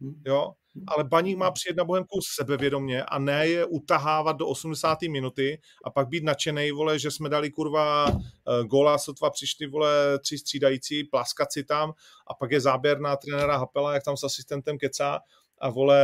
Hm. 0.00 0.22
Jo? 0.26 0.52
Ale 0.88 1.04
Baník 1.04 1.36
má 1.36 1.50
přijet 1.50 1.76
na 1.76 1.84
Bohemku 1.84 2.20
sebevědomě 2.34 3.04
a 3.04 3.18
ne 3.18 3.48
je 3.48 3.64
utahávat 3.64 4.36
do 4.36 4.48
80. 4.48 5.02
minuty 5.02 5.60
a 5.84 5.90
pak 5.90 6.08
být 6.08 6.24
nadšený, 6.24 6.70
vole, 6.70 6.98
že 6.98 7.10
jsme 7.10 7.28
dali 7.28 7.50
kurva 7.50 8.10
uh, 8.10 8.20
góla, 8.66 8.98
sotva 8.98 9.30
přišli, 9.30 9.66
vole, 9.66 10.18
tři 10.18 10.38
střídající, 10.38 11.04
plaskat 11.04 11.52
si 11.52 11.64
tam 11.64 11.92
a 12.26 12.34
pak 12.34 12.50
je 12.50 12.60
záběr 12.60 13.00
na 13.00 13.16
trenéra 13.16 13.56
Hapela, 13.56 13.94
jak 13.94 14.04
tam 14.04 14.16
s 14.16 14.24
asistentem 14.24 14.78
kecá 14.78 15.20
a 15.58 15.70
vole 15.70 16.00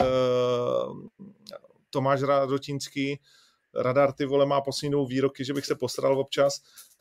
uh, 0.00 1.26
Tomáš 1.90 2.22
Radotínský 2.22 3.20
Radar 3.74 4.12
ty 4.12 4.26
vole 4.26 4.46
má 4.46 4.60
poslední 4.60 5.06
výroky, 5.06 5.44
že 5.44 5.54
bych 5.54 5.66
se 5.66 5.74
posral 5.74 6.18
občas, 6.18 6.60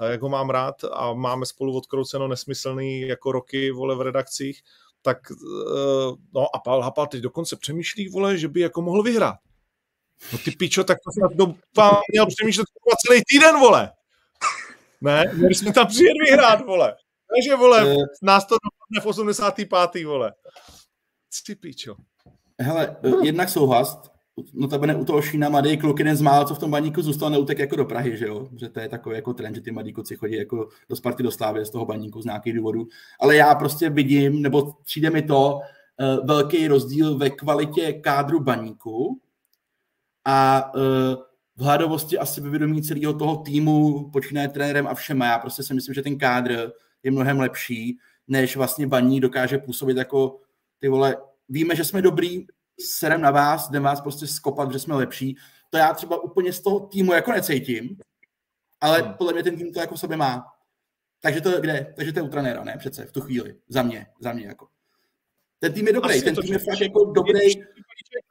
jak 0.10 0.22
ho 0.22 0.30
mám 0.30 0.50
rád 0.50 0.76
a 0.92 1.14
máme 1.14 1.46
spolu 1.46 1.78
odkrouceno 1.78 2.28
nesmyslný 2.28 3.02
jako 3.02 3.32
roky 3.32 3.72
vole 3.72 3.96
v 3.96 4.02
redakcích, 4.02 4.62
tak 5.02 5.18
eh, 5.32 6.16
no 6.34 6.56
a 6.56 6.60
Pavel 6.60 6.82
Hapal 6.82 7.08
teď 7.08 7.22
dokonce 7.22 7.56
přemýšlí, 7.56 8.10
vole, 8.10 8.38
že 8.38 8.48
by 8.48 8.60
jako 8.60 8.82
mohl 8.82 9.04
vyhrát. 9.04 9.36
No 10.34 10.38
ty 10.38 10.52
pičo, 10.52 10.84
tak 10.84 10.98
to 10.98 11.28
doufám 11.36 11.96
měl 12.12 12.26
přemýšlet 12.28 12.68
celý 13.08 13.22
týden, 13.28 13.60
vole. 13.60 13.92
Ne, 15.02 15.32
měli 15.34 15.56
jsme 15.56 15.74
tam 15.74 15.88
přijet 15.88 16.14
vyhrát, 16.26 16.66
vole. 16.66 16.96
Takže, 17.36 17.56
vole, 17.56 17.96
nás 18.22 18.46
to 18.46 18.56
dopadne 18.56 19.02
v 19.02 19.06
85. 19.06 20.06
vole. 20.06 20.34
Ty 21.46 21.56
pičo. 21.56 21.96
Hele, 22.60 22.98
jednak 23.24 23.50
souhlas, 23.50 24.02
notabene 24.54 24.96
u 24.96 25.06
toho 25.06 25.22
Šína 25.22 25.50
mladý 25.50 25.78
kluk 25.78 26.00
jeden 26.00 26.16
z 26.16 26.22
mála, 26.22 26.46
co 26.46 26.56
v 26.56 26.60
tom 26.60 26.72
baníku 26.72 27.02
zůstal, 27.02 27.30
neutek 27.30 27.60
jako 27.60 27.76
do 27.76 27.86
Prahy, 27.86 28.18
že 28.18 28.26
jo? 28.28 28.50
Že 28.56 28.70
to 28.70 28.80
je 28.80 28.90
takový 28.90 29.16
jako 29.16 29.34
trend, 29.34 29.56
že 29.56 29.62
ty 29.62 29.72
mladí 29.72 29.94
kluci 29.94 30.16
chodí 30.16 30.36
jako 30.36 30.70
do 30.90 30.96
Sparty 30.96 31.24
do 31.24 31.32
Slávy 31.32 31.66
z 31.66 31.70
toho 31.70 31.86
baníku 31.86 32.22
z 32.22 32.26
nějakých 32.26 32.54
důvodů. 32.54 32.88
Ale 33.20 33.36
já 33.36 33.56
prostě 33.56 33.90
vidím, 33.90 34.42
nebo 34.42 34.74
přijde 34.86 35.10
mi 35.10 35.22
to 35.22 35.54
uh, 35.54 36.26
velký 36.28 36.68
rozdíl 36.68 37.18
ve 37.18 37.30
kvalitě 37.30 37.94
kádru 37.94 38.40
baníku 38.40 39.20
a 40.26 40.72
uh, 40.76 40.82
v 41.58 41.62
hladovosti 41.62 42.18
asi 42.18 42.42
vyvědomí 42.42 42.82
celého 42.82 43.14
toho 43.14 43.38
týmu, 43.38 44.10
počínaje 44.10 44.48
trenérem 44.48 44.88
a 44.88 44.94
všema. 44.94 45.26
Já 45.26 45.40
prostě 45.40 45.64
si 45.64 45.74
myslím, 45.74 45.94
že 45.94 46.02
ten 46.02 46.18
kádr 46.18 46.72
je 47.04 47.12
mnohem 47.12 47.40
lepší, 47.40 47.98
než 48.28 48.56
vlastně 48.56 48.88
baník 48.88 49.22
dokáže 49.22 49.58
působit 49.58 49.98
jako 49.98 50.40
ty 50.80 50.90
vole, 50.90 51.18
víme, 51.50 51.76
že 51.76 51.86
jsme 51.86 52.02
dobrý, 52.02 52.46
serem 52.80 53.22
na 53.22 53.32
vás, 53.32 53.70
jdem 53.70 53.84
vás 53.84 54.02
prostě 54.02 54.28
skopat, 54.28 54.72
že 54.72 54.80
jsme 54.80 54.96
lepší. 54.96 55.38
To 55.70 55.78
já 55.78 55.94
třeba 55.94 56.24
úplně 56.24 56.54
z 56.54 56.62
toho 56.62 56.80
týmu 56.80 57.14
jako 57.14 57.32
necítím, 57.32 57.98
ale 58.82 59.02
hmm. 59.02 59.14
podle 59.14 59.34
mě 59.34 59.44
ten 59.44 59.58
tým 59.58 59.74
to 59.74 59.80
jako 59.80 59.98
sobě 59.98 60.18
má. 60.18 60.46
Takže 61.22 61.42
to 61.42 61.62
kde? 61.62 61.94
Takže 61.96 62.14
to 62.14 62.20
je 62.20 62.24
u 62.24 62.28
trenéra, 62.28 62.64
ne? 62.64 62.76
Přece 62.80 63.06
v 63.06 63.12
tu 63.12 63.22
chvíli. 63.22 63.56
Za 63.70 63.84
mě, 63.84 64.08
za 64.22 64.34
mě 64.34 64.46
jako. 64.46 64.68
Ten 65.60 65.74
tým 65.74 65.88
je 65.88 65.94
dobrý, 65.94 66.10
Asi 66.10 66.22
ten 66.22 66.36
tým 66.36 66.54
je 66.54 66.60
fakt 66.60 66.82
jako 66.82 67.06
dobrý. 67.06 67.40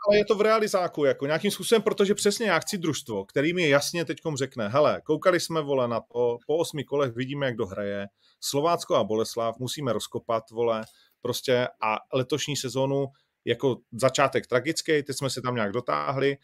Ale 0.09 0.17
je 0.17 0.25
to 0.25 0.35
v 0.35 0.41
realizáku, 0.41 1.05
jako 1.05 1.27
nějakým 1.27 1.51
způsobem, 1.51 1.83
protože 1.83 2.15
přesně 2.15 2.47
já 2.47 2.59
chci 2.59 2.79
družstvo, 2.79 3.25
který 3.25 3.53
mi 3.53 3.69
jasně 3.69 4.05
teďkom 4.05 4.37
řekne, 4.37 4.69
hele, 4.69 5.01
koukali 5.05 5.41
jsme, 5.41 5.63
vole, 5.63 5.89
na 5.89 6.01
to, 6.01 6.39
po 6.47 6.57
osmi 6.57 6.85
kolech 6.85 7.15
vidíme, 7.15 7.47
jak 7.47 7.57
dohraje, 7.57 8.07
Slovácko 8.41 8.95
a 8.95 9.05
Boleslav 9.05 9.59
musíme 9.59 9.93
rozkopat, 9.93 10.51
vole, 10.51 10.85
prostě 11.21 11.69
a 11.83 11.99
letošní 12.13 12.57
sezónu 12.57 13.07
jako 13.49 13.77
začátek 13.93 14.47
tragický, 14.47 15.03
teď 15.03 15.17
jsme 15.17 15.31
se 15.31 15.43
tam 15.43 15.55
nějak 15.55 15.73
dotáhli. 15.73 16.37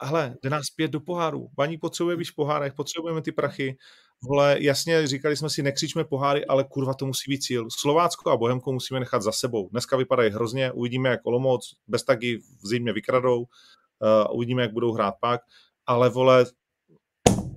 A 0.00 0.06
hele, 0.06 0.36
jde 0.42 0.50
nás 0.50 0.70
pět 0.76 0.90
do 0.90 1.00
poháru. 1.00 1.48
Baní 1.56 1.78
potřebuje 1.78 2.16
víc 2.16 2.30
pohárech, 2.30 2.74
potřebujeme 2.74 3.22
ty 3.22 3.32
prachy. 3.32 3.76
Vole, 4.22 4.56
jasně, 4.60 5.06
říkali 5.06 5.36
jsme 5.36 5.50
si, 5.50 5.62
nekřičme 5.62 6.04
poháry, 6.04 6.46
ale 6.46 6.64
kurva, 6.64 6.94
to 6.94 7.06
musí 7.06 7.30
být 7.30 7.42
cíl. 7.42 7.68
Slovácko 7.78 8.30
a 8.30 8.36
Bohemko 8.36 8.72
musíme 8.72 9.00
nechat 9.00 9.22
za 9.22 9.32
sebou. 9.32 9.68
Dneska 9.68 9.96
vypadají 9.96 10.30
hrozně, 10.30 10.72
uvidíme, 10.72 11.08
jak 11.08 11.26
Olomouc, 11.26 11.74
bez 11.86 12.04
taky 12.04 12.38
v 12.38 12.68
zimě 12.68 12.92
vykradou, 12.92 13.38
uh, 13.38 14.36
uvidíme, 14.36 14.62
jak 14.62 14.72
budou 14.72 14.92
hrát 14.92 15.14
pak, 15.20 15.40
ale 15.86 16.08
vole, 16.08 16.46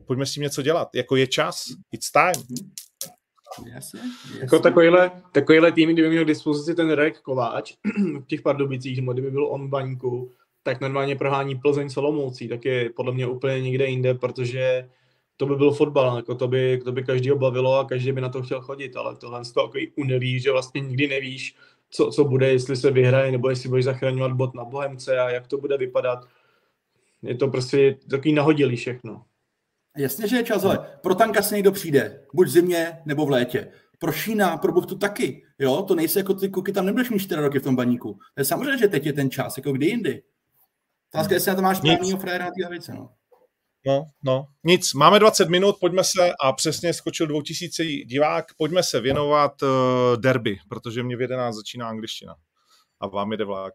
pojďme 0.08 0.26
s 0.26 0.34
tím 0.34 0.44
něco 0.44 0.62
dělat. 0.62 0.96
Jako 0.96 1.16
je 1.16 1.28
čas, 1.28 1.66
it's 1.92 2.12
time. 2.12 2.46
Jasně, 3.60 3.72
jasně. 3.74 4.00
Jako 4.40 4.60
takovýhle, 4.60 5.12
takovýhle 5.32 5.72
tým, 5.72 5.90
kdyby 5.90 6.10
měl 6.10 6.24
k 6.24 6.28
dispozici 6.28 6.76
ten 6.76 6.92
Rek 6.92 7.20
Kováč 7.20 7.74
v 8.24 8.26
těch 8.28 8.42
Pardubicích, 8.42 8.98
nebo 8.98 9.14
kdyby 9.14 9.32
byl 9.32 9.48
on 9.48 9.68
v 9.68 9.70
baňku, 9.70 10.32
tak 10.64 10.82
normálně 10.82 11.16
prohání 11.16 11.56
Plzeň 11.56 11.90
Solomoucí, 11.90 12.48
tak 12.48 12.66
je 12.66 12.90
podle 12.90 13.14
mě 13.14 13.28
úplně 13.28 13.62
někde 13.62 13.86
jinde, 13.88 14.14
protože 14.14 14.90
to 15.38 15.46
by 15.46 15.56
byl 15.56 15.72
fotbal, 15.72 16.16
jako 16.16 16.36
to 16.36 16.48
by, 16.48 16.82
to 16.84 16.92
by 16.92 17.04
každý 17.04 17.32
bavilo 17.36 17.80
a 17.80 17.86
každý 17.86 18.12
by 18.12 18.22
na 18.22 18.30
to 18.30 18.44
chtěl 18.44 18.62
chodit, 18.62 18.96
ale 18.96 19.16
tohle 19.16 19.40
je 19.40 19.54
takový 19.54 19.92
unilý, 19.98 20.40
že 20.40 20.52
vlastně 20.52 20.82
nikdy 20.82 21.08
nevíš, 21.08 21.56
co, 21.90 22.12
co 22.12 22.24
bude, 22.26 22.52
jestli 22.52 22.76
se 22.76 22.92
vyhraje, 22.92 23.32
nebo 23.32 23.50
jestli 23.50 23.70
budeš 23.70 23.86
zachraňovat 23.86 24.32
bod 24.32 24.54
na 24.54 24.66
Bohemce 24.66 25.20
a 25.20 25.30
jak 25.30 25.48
to 25.48 25.58
bude 25.58 25.78
vypadat. 25.78 26.26
Je 27.22 27.36
to 27.36 27.48
prostě 27.48 27.98
takový 28.10 28.34
nahodilý 28.34 28.76
všechno. 28.76 29.24
Jasně, 29.98 30.28
že 30.28 30.36
je 30.36 30.44
čas, 30.44 30.64
ale 30.64 31.00
pro 31.04 31.16
tanka 31.16 31.42
se 31.42 31.56
někdo 31.56 31.72
přijde, 31.72 32.26
buď 32.34 32.48
v 32.48 32.52
zimě 32.52 33.02
nebo 33.06 33.26
v 33.26 33.30
létě. 33.30 33.72
Pro 34.00 34.12
Šína, 34.12 34.58
pro 34.58 34.72
Buchtu 34.72 34.98
taky, 34.98 35.44
jo, 35.60 35.82
to 35.82 35.96
nejsi 35.96 36.18
jako 36.18 36.34
ty 36.34 36.50
kuky, 36.50 36.72
tam 36.72 36.86
nebudeš 36.86 37.10
mít 37.10 37.20
4 37.20 37.42
roky 37.42 37.60
v 37.60 37.64
tom 37.64 37.76
baníku. 37.76 38.14
To 38.14 38.42
je 38.42 38.46
samozřejmě, 38.46 38.78
že 38.78 38.88
teď 38.88 39.06
je 39.06 39.14
ten 39.14 39.32
čas, 39.32 39.58
jako 39.58 39.72
kdy 39.72 39.86
jindy. 39.86 40.24
Otázka, 41.14 41.34
jestli 41.34 41.50
na 41.50 41.56
to 41.56 41.62
máš 41.62 41.78
správnýho 41.78 42.18
frajera 42.18 42.46
na 42.46 42.52
té 42.52 42.94
no. 42.94 43.10
No, 43.86 44.06
no, 44.24 44.48
nic. 44.64 44.94
Máme 44.94 45.20
20 45.20 45.50
minut, 45.50 45.76
pojďme 45.80 46.04
se, 46.04 46.32
a 46.44 46.54
přesně 46.54 46.94
skočil 46.94 47.28
2000 47.28 47.84
divák, 47.84 48.46
pojďme 48.58 48.84
se 48.84 49.00
věnovat 49.00 49.62
uh, 49.62 49.70
derby, 50.18 50.58
protože 50.70 51.04
mě 51.04 51.18
v 51.18 51.22
11 51.22 51.56
začíná 51.56 51.90
angličtina. 51.90 52.36
A 53.00 53.08
vám 53.08 53.32
jde 53.32 53.46
vlák. 53.46 53.74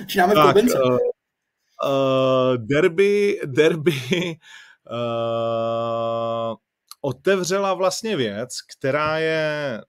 Začínáme 0.00 0.34
uh, 0.54 0.98
uh, 1.84 2.56
derby, 2.56 3.40
derby 3.46 4.00
uh, 4.90 6.56
otevřela 7.00 7.74
vlastně 7.74 8.16
věc, 8.16 8.62
která 8.62 9.18
je 9.18 9.80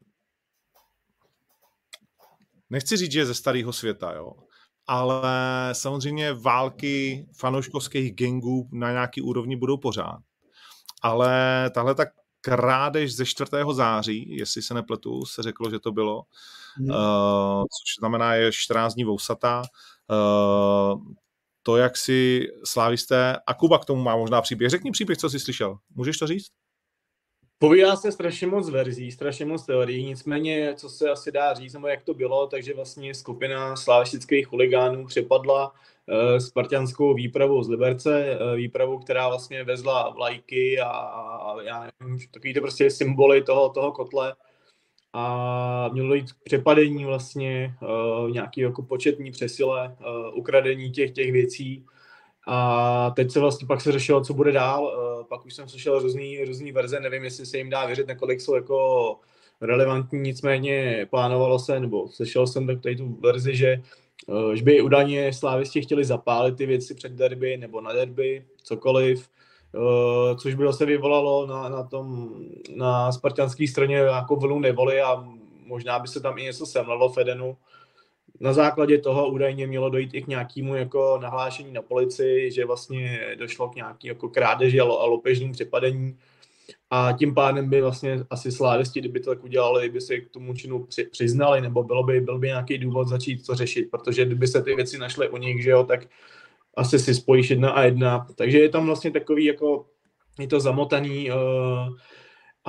nechci 2.70 2.98
říct, 2.98 3.12
že 3.12 3.20
je 3.20 3.26
ze 3.26 3.34
starého 3.34 3.74
světa, 3.74 4.14
jo, 4.14 4.34
ale 4.88 5.70
samozřejmě 5.72 6.34
války 6.34 7.28
fanouškovských 7.38 8.16
gangů 8.16 8.70
na 8.72 8.92
nějaký 8.92 9.22
úrovni 9.22 9.56
budou 9.56 9.78
pořád. 9.78 10.20
Ale 11.02 11.70
tahle 11.74 11.96
tak 11.96 12.10
krádež 12.42 13.16
ze 13.16 13.26
4. 13.26 13.52
září, 13.72 14.38
jestli 14.38 14.62
se 14.62 14.74
nepletu, 14.74 15.26
se 15.26 15.44
řeklo, 15.44 15.70
že 15.70 15.80
to 15.80 15.92
bylo, 15.92 16.24
hmm. 16.76 16.90
uh, 16.90 17.64
což 17.64 18.00
znamená 18.00 18.34
je 18.34 18.52
14 18.52 18.94
dní 18.94 19.04
vousata. 19.04 19.62
Uh, 20.10 21.02
to, 21.68 21.78
jak 21.78 21.98
si 21.98 22.48
slávisté, 22.64 23.36
a 23.48 23.54
Kuba 23.54 23.80
k 23.80 23.86
tomu 23.86 24.04
má 24.04 24.16
možná 24.16 24.42
příběh. 24.42 24.72
Řekni 24.72 24.92
příběh, 24.92 25.18
co 25.18 25.30
jsi 25.30 25.40
slyšel. 25.40 25.78
Můžeš 25.96 26.18
to 26.18 26.28
říct? 26.28 26.48
Povídá 27.60 27.96
se 27.96 28.12
strašně 28.12 28.48
moc 28.48 28.70
verzí, 28.70 29.12
strašně 29.12 29.46
moc 29.46 29.66
teorií, 29.66 30.06
nicméně, 30.06 30.74
co 30.76 30.90
se 30.90 31.10
asi 31.10 31.32
dá 31.32 31.54
říct, 31.54 31.74
nebo 31.74 31.88
jak 31.88 32.04
to 32.04 32.14
bylo, 32.14 32.48
takže 32.48 32.74
vlastně 32.74 33.14
skupina 33.14 33.76
slavistických 33.76 34.48
chuligánů 34.48 35.06
přepadla 35.06 35.72
uh, 35.72 36.38
spartianskou 36.38 37.14
výpravu 37.14 37.64
z 37.64 37.70
Liberce, 37.70 38.40
uh, 38.42 38.56
výpravu, 38.56 39.00
která 39.00 39.28
vlastně 39.28 39.64
vezla 39.64 40.10
vlajky 40.10 40.80
a, 40.80 40.90
a 40.90 41.62
já 41.62 41.90
nevím, 42.00 42.20
takový 42.32 42.54
to 42.54 42.62
prostě 42.62 42.92
symboly 42.92 43.44
toho, 43.44 43.70
toho 43.70 43.92
kotle 43.92 44.36
a 45.14 45.90
mělo 45.94 46.14
jít 46.14 46.32
k 46.32 46.44
přepadení 46.44 47.06
vlastně 47.06 47.76
uh, 47.82 48.32
nějaký 48.32 48.62
jako 48.62 48.84
početní 48.84 49.32
přesile, 49.32 49.96
uh, 50.00 50.38
ukradení 50.38 50.92
těch, 50.92 51.12
těch 51.12 51.32
věcí. 51.32 51.86
A 52.48 53.10
teď 53.16 53.32
se 53.32 53.40
vlastně 53.40 53.68
pak 53.68 53.82
se 53.82 53.92
řešilo, 53.92 54.22
co 54.22 54.34
bude 54.34 54.52
dál, 54.52 54.84
uh, 54.84 55.28
pak 55.28 55.46
už 55.46 55.54
jsem 55.54 55.70
slyšel 55.70 56.00
různý, 56.00 56.44
různý 56.46 56.72
verze, 56.72 57.00
nevím, 57.00 57.24
jestli 57.24 57.46
se 57.46 57.58
jim 57.58 57.70
dá 57.70 57.86
věřit, 57.86 58.08
nakolik 58.08 58.42
jsou 58.42 58.56
jako 58.56 59.20
relevantní, 59.62 60.20
nicméně 60.20 61.08
plánovalo 61.10 61.60
se, 61.60 61.80
nebo 61.80 62.08
slyšel 62.10 62.48
jsem 62.48 62.68
tak 62.68 62.82
tady 62.82 62.96
tu 62.96 63.18
verzi, 63.22 63.56
že 63.56 63.82
že 64.54 64.64
by 64.64 64.82
údajně 64.82 65.34
slávisti 65.34 65.82
chtěli 65.82 66.06
zapálit 66.06 66.58
ty 66.58 66.66
věci 66.66 66.96
před 66.96 67.12
derby 67.12 67.58
nebo 67.58 67.82
na 67.82 67.94
derby, 67.94 68.46
cokoliv, 68.64 69.30
což 70.38 70.54
by 70.54 70.64
zase 70.64 70.86
vyvolalo 70.86 71.48
na, 71.48 71.70
na 71.70 71.84
tom, 71.84 72.36
na 72.76 73.12
spartianské 73.12 73.68
straně 73.68 73.96
jako 73.96 74.36
vlnu 74.36 74.60
nevoli 74.60 75.02
a 75.02 75.24
možná 75.66 76.00
by 76.00 76.08
se 76.08 76.20
tam 76.20 76.38
i 76.38 76.44
něco 76.44 76.66
semlelo 76.66 77.10
Fedenu. 77.10 77.58
Na 78.40 78.54
základě 78.54 78.98
toho 78.98 79.30
údajně 79.30 79.68
mělo 79.68 79.90
dojít 79.90 80.14
i 80.14 80.22
k 80.22 80.28
nějakému 80.28 80.76
jako 80.76 81.20
nahlášení 81.22 81.74
na 81.74 81.82
policii, 81.82 82.52
že 82.52 82.66
vlastně 82.66 83.36
došlo 83.40 83.70
k 83.70 83.76
nějaký 83.76 84.08
jako 84.08 84.30
krádeži 84.30 84.80
a 84.80 84.84
lopežním 84.84 85.52
přepadení 85.52 86.18
a 86.90 87.12
tím 87.20 87.34
pádem 87.34 87.70
by 87.70 87.82
vlastně 87.82 88.20
asi 88.30 88.52
slávisti, 88.52 89.00
kdyby 89.00 89.20
to 89.20 89.30
tak 89.30 89.44
udělali, 89.44 89.90
by 89.90 90.02
se 90.02 90.18
k 90.18 90.30
tomu 90.30 90.54
činu 90.54 90.84
při, 90.84 91.04
přiznali, 91.04 91.62
nebo 91.62 91.84
bylo 91.84 92.04
by, 92.04 92.22
byl 92.22 92.40
by 92.40 92.48
nějaký 92.48 92.78
důvod 92.78 93.08
začít 93.08 93.46
to 93.46 93.56
řešit, 93.56 93.92
protože 93.92 94.26
kdyby 94.26 94.48
se 94.48 94.62
ty 94.62 94.76
věci 94.76 94.98
našly 94.98 95.30
u 95.30 95.38
nich, 95.38 95.64
že 95.64 95.70
jo, 95.70 95.84
tak 95.84 96.06
asi 96.78 97.00
si 97.00 97.14
spojíš 97.14 97.50
jedna 97.50 97.72
a 97.72 97.84
jedna. 97.84 98.28
Takže 98.36 98.60
je 98.60 98.70
tam 98.70 98.86
vlastně 98.86 99.12
takový 99.12 99.46
jako, 99.46 99.86
je 100.40 100.48
to 100.48 100.60
zamotaný, 100.60 101.32
uh, 101.32 101.38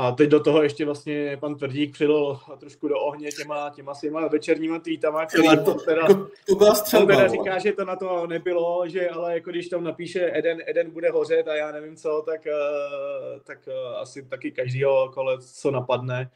a 0.00 0.12
teď 0.12 0.30
do 0.30 0.40
toho 0.40 0.62
ještě 0.62 0.84
vlastně 0.84 1.36
pan 1.40 1.54
Tvrdík 1.54 1.92
přidal 1.92 2.40
trošku 2.59 2.88
do 2.88 2.98
ohně 2.98 3.28
těma, 3.30 3.70
těma 3.70 3.94
svýma 3.94 4.28
večerníma 4.28 4.78
tweetama, 4.78 5.26
který 5.26 5.48
to, 5.64 5.74
teda, 5.74 6.06
to, 6.06 6.28
to 6.48 6.54
byla 6.54 6.74
střelba, 6.74 7.16
teda 7.16 7.28
říká, 7.28 7.59
že 7.59 7.72
to 7.72 7.84
na 7.84 7.96
to 7.96 8.26
nebylo, 8.26 8.88
že 8.88 9.09
ale 9.09 9.34
jako 9.34 9.50
když 9.50 9.68
tam 9.68 9.84
napíše 9.84 10.30
Eden, 10.34 10.59
Eden 10.66 10.90
bude 10.90 11.11
hořet 11.11 11.48
a 11.48 11.56
já 11.56 11.72
nevím 11.72 11.96
co, 11.96 12.22
tak, 12.26 12.40
uh, 12.46 13.40
tak 13.44 13.59
uh, 13.66 13.98
asi 13.98 14.22
taky 14.22 14.50
každýho 14.50 15.11
kole 15.14 15.38
co 15.40 15.70
napadne. 15.70 16.30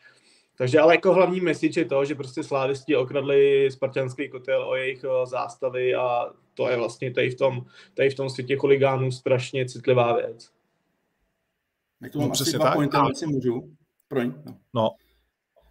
Takže 0.58 0.80
ale 0.80 0.94
jako 0.94 1.14
hlavní 1.14 1.40
message 1.40 1.80
je 1.80 1.84
to, 1.84 2.04
že 2.04 2.14
prostě 2.14 2.42
slávisti 2.42 2.96
okradli 2.96 3.68
spartanský 3.70 4.28
kotel 4.28 4.68
o 4.68 4.76
jejich 4.76 5.04
uh, 5.04 5.26
zástavy 5.26 5.94
a 5.94 6.26
to 6.54 6.68
je 6.68 6.76
vlastně 6.76 7.10
tady 7.10 7.30
v 7.30 7.34
tom, 7.34 7.66
tady 7.94 8.10
v 8.10 8.14
tom 8.14 8.30
světě 8.30 8.56
chuligánů 8.56 9.12
strašně 9.12 9.66
citlivá 9.66 10.16
věc. 10.16 10.50
Jak 12.02 12.12
to 12.12 12.18
mám 12.18 12.28
no, 12.28 12.32
asi 12.32 12.52
dva 12.52 12.74
pointy, 12.74 12.96
a... 12.96 13.14
si 13.14 13.26
můžu. 13.26 13.76
Proň. 14.08 14.34
No, 14.46 14.56
no. 14.74 14.90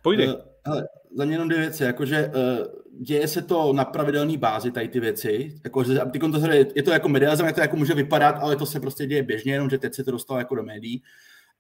pojď. 0.02 0.20
Uh, 0.20 0.34
hele, 0.66 0.88
za 1.16 1.26
mě 1.26 1.34
jenom 1.34 1.50
dvě 1.50 1.60
věci, 1.62 1.84
jakože 1.84 2.28
uh, 2.28 3.04
děje 3.04 3.28
se 3.28 3.42
to 3.42 3.74
na 3.74 3.86
pravidelné 3.86 4.38
bázi, 4.38 4.72
tady 4.72 4.88
ty 4.88 5.00
věci, 5.00 5.56
jakože 5.64 6.00
to, 6.32 6.52
je 6.76 6.84
to 6.84 6.92
jako 6.92 7.10
medializm, 7.10 7.46
jak 7.46 7.56
to 7.56 7.62
jako 7.62 7.78
může 7.78 7.94
vypadat, 7.94 8.32
ale 8.32 8.56
to 8.56 8.66
se 8.66 8.80
prostě 8.80 9.06
děje 9.06 9.24
běžně, 9.24 9.54
jenomže 9.54 9.78
teď 9.78 9.94
se 9.94 10.04
to 10.04 10.12
dostalo 10.12 10.40
jako 10.40 10.56
do 10.56 10.64
médií. 10.64 11.04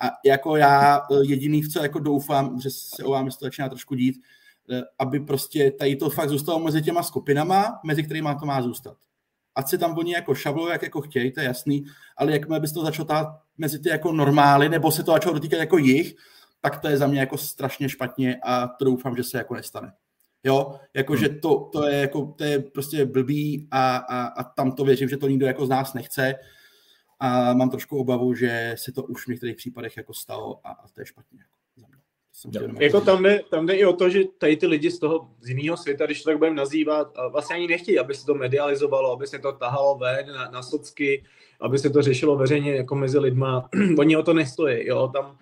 A 0.01 0.09
jako 0.25 0.55
já 0.55 1.01
uh, 1.09 1.23
jediný, 1.23 1.61
v 1.61 1.73
co 1.73 1.83
jako 1.83 1.99
doufám, 1.99 2.59
že 2.59 2.69
se 2.69 3.03
o 3.03 3.11
vám 3.11 3.29
to 3.29 3.45
začíná 3.45 3.69
trošku 3.69 3.95
dít, 3.95 4.15
uh, 4.69 4.77
aby 4.99 5.19
prostě 5.19 5.71
tady 5.71 5.95
to 5.95 6.09
fakt 6.09 6.29
zůstalo 6.29 6.59
mezi 6.59 6.81
těma 6.81 7.03
skupinama, 7.03 7.79
mezi 7.85 8.03
kterými 8.03 8.29
to 8.39 8.45
má 8.45 8.61
zůstat 8.61 8.97
ať 9.55 9.67
si 9.67 9.77
tam 9.77 9.97
oni 9.97 10.13
jako 10.13 10.35
šavlou, 10.35 10.67
jak 10.67 10.81
jako 10.81 11.01
chtějí, 11.01 11.31
to 11.31 11.39
je 11.39 11.45
jasný, 11.45 11.85
ale 12.17 12.31
jakmile 12.31 12.59
bys 12.59 12.71
to 12.71 12.83
začal 12.83 13.05
tát 13.05 13.27
mezi 13.57 13.79
ty 13.79 13.89
jako 13.89 14.11
normály, 14.11 14.69
nebo 14.69 14.91
se 14.91 15.03
to 15.03 15.11
začalo 15.11 15.33
dotýkat 15.33 15.59
jako 15.59 15.77
jich, 15.77 16.15
tak 16.61 16.79
to 16.79 16.87
je 16.87 16.97
za 16.97 17.07
mě 17.07 17.19
jako 17.19 17.37
strašně 17.37 17.89
špatně 17.89 18.39
a 18.43 18.67
to 18.67 18.85
doufám, 18.85 19.15
že 19.15 19.23
se 19.23 19.37
jako 19.37 19.55
nestane. 19.55 19.93
Jo, 20.43 20.79
jakože 20.93 21.27
hmm. 21.27 21.39
to, 21.39 21.69
to, 21.71 21.87
je 21.87 21.97
jako, 21.99 22.33
to 22.37 22.43
je 22.43 22.59
prostě 22.59 23.05
blbý 23.05 23.67
a, 23.71 23.97
a, 23.97 24.25
a 24.25 24.43
tam 24.43 24.71
to 24.71 24.85
věřím, 24.85 25.09
že 25.09 25.17
to 25.17 25.27
nikdo 25.27 25.45
jako 25.45 25.65
z 25.65 25.69
nás 25.69 25.93
nechce 25.93 26.35
a 27.22 27.53
mám 27.53 27.69
trošku 27.69 27.97
obavu, 27.97 28.36
že 28.36 28.76
se 28.78 28.91
to 28.91 29.03
už 29.03 29.26
v 29.26 29.28
některých 29.28 29.55
případech 29.55 29.97
jako 29.97 30.13
stalo 30.13 30.59
a, 30.63 30.72
a 30.72 30.88
to 30.88 31.01
je 31.01 31.05
špatně. 31.05 31.39
Jako 31.78 32.01
za 32.51 32.67
mě. 32.67 32.86
Jako 32.86 33.01
tam 33.01 33.24
jde, 33.24 33.41
tam 33.49 33.65
jde 33.65 33.74
i 33.74 33.86
o 33.86 33.93
to, 33.93 34.09
že 34.09 34.24
tady 34.38 34.57
ty 34.57 34.67
lidi 34.67 34.91
z 34.91 34.99
toho 34.99 35.30
z 35.41 35.49
jiného 35.49 35.78
světa, 35.78 36.05
když 36.05 36.24
to 36.24 36.30
tak 36.30 36.38
budeme 36.38 36.55
nazývat, 36.55 37.17
vlastně 37.32 37.55
ani 37.55 37.67
nechtějí, 37.67 37.99
aby 37.99 38.15
se 38.15 38.26
to 38.26 38.34
medializovalo, 38.34 39.11
aby 39.11 39.28
se 39.28 39.39
to 39.39 39.51
tahalo 39.51 39.97
ven 39.97 40.28
na, 40.28 40.51
na 40.51 40.63
socky, 40.63 41.24
aby 41.59 41.80
se 41.80 41.89
to 41.89 42.01
řešilo 42.01 42.36
veřejně 42.36 42.76
jako 42.76 42.95
mezi 42.95 43.19
lidma. 43.19 43.69
Oni 43.97 44.17
o 44.17 44.24
to 44.24 44.34
nestojí, 44.34 44.88
jo, 44.88 45.07
tam 45.07 45.38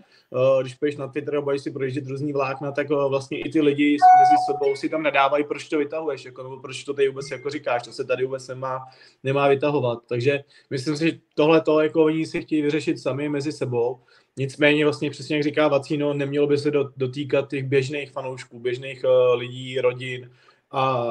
když 0.61 0.75
půjdeš 0.75 0.95
na 0.97 1.07
Twitter 1.07 1.35
a 1.35 1.41
budeš 1.41 1.61
si 1.61 1.71
projíždět 1.71 2.07
různý 2.07 2.33
vlákna, 2.33 2.71
tak 2.71 2.89
vlastně 2.89 3.39
i 3.39 3.49
ty 3.49 3.61
lidi 3.61 3.97
mezi 4.19 4.35
sebou 4.45 4.75
si 4.75 4.89
tam 4.89 5.03
nadávají, 5.03 5.43
proč 5.43 5.69
to 5.69 5.77
vytahuješ, 5.77 6.25
jako, 6.25 6.43
nebo 6.43 6.59
proč 6.59 6.83
to 6.83 6.93
tady 6.93 7.07
vůbec 7.07 7.31
jako 7.31 7.49
říkáš, 7.49 7.83
to 7.83 7.91
se 7.91 8.05
tady 8.05 8.25
vůbec 8.25 8.47
nemá, 8.47 8.79
nemá 9.23 9.47
vytahovat. 9.47 9.99
Takže 10.07 10.43
myslím 10.69 10.97
si, 10.97 11.05
že 11.09 11.19
tohle 11.35 11.61
to 11.61 11.79
jako 11.79 12.05
oni 12.05 12.25
si 12.25 12.41
chtějí 12.41 12.61
vyřešit 12.61 12.99
sami 12.99 13.29
mezi 13.29 13.51
sebou 13.51 13.99
Nicméně 14.39 14.85
vlastně 14.85 15.09
přesně 15.09 15.35
jak 15.35 15.43
říká 15.43 15.67
Vacino, 15.67 16.13
nemělo 16.13 16.47
by 16.47 16.57
se 16.57 16.71
dotýkat 16.97 17.49
těch 17.49 17.63
běžných 17.63 18.11
fanoušků, 18.11 18.59
běžných 18.59 19.03
uh, 19.03 19.39
lidí, 19.39 19.79
rodin 19.79 20.31
a 20.71 21.05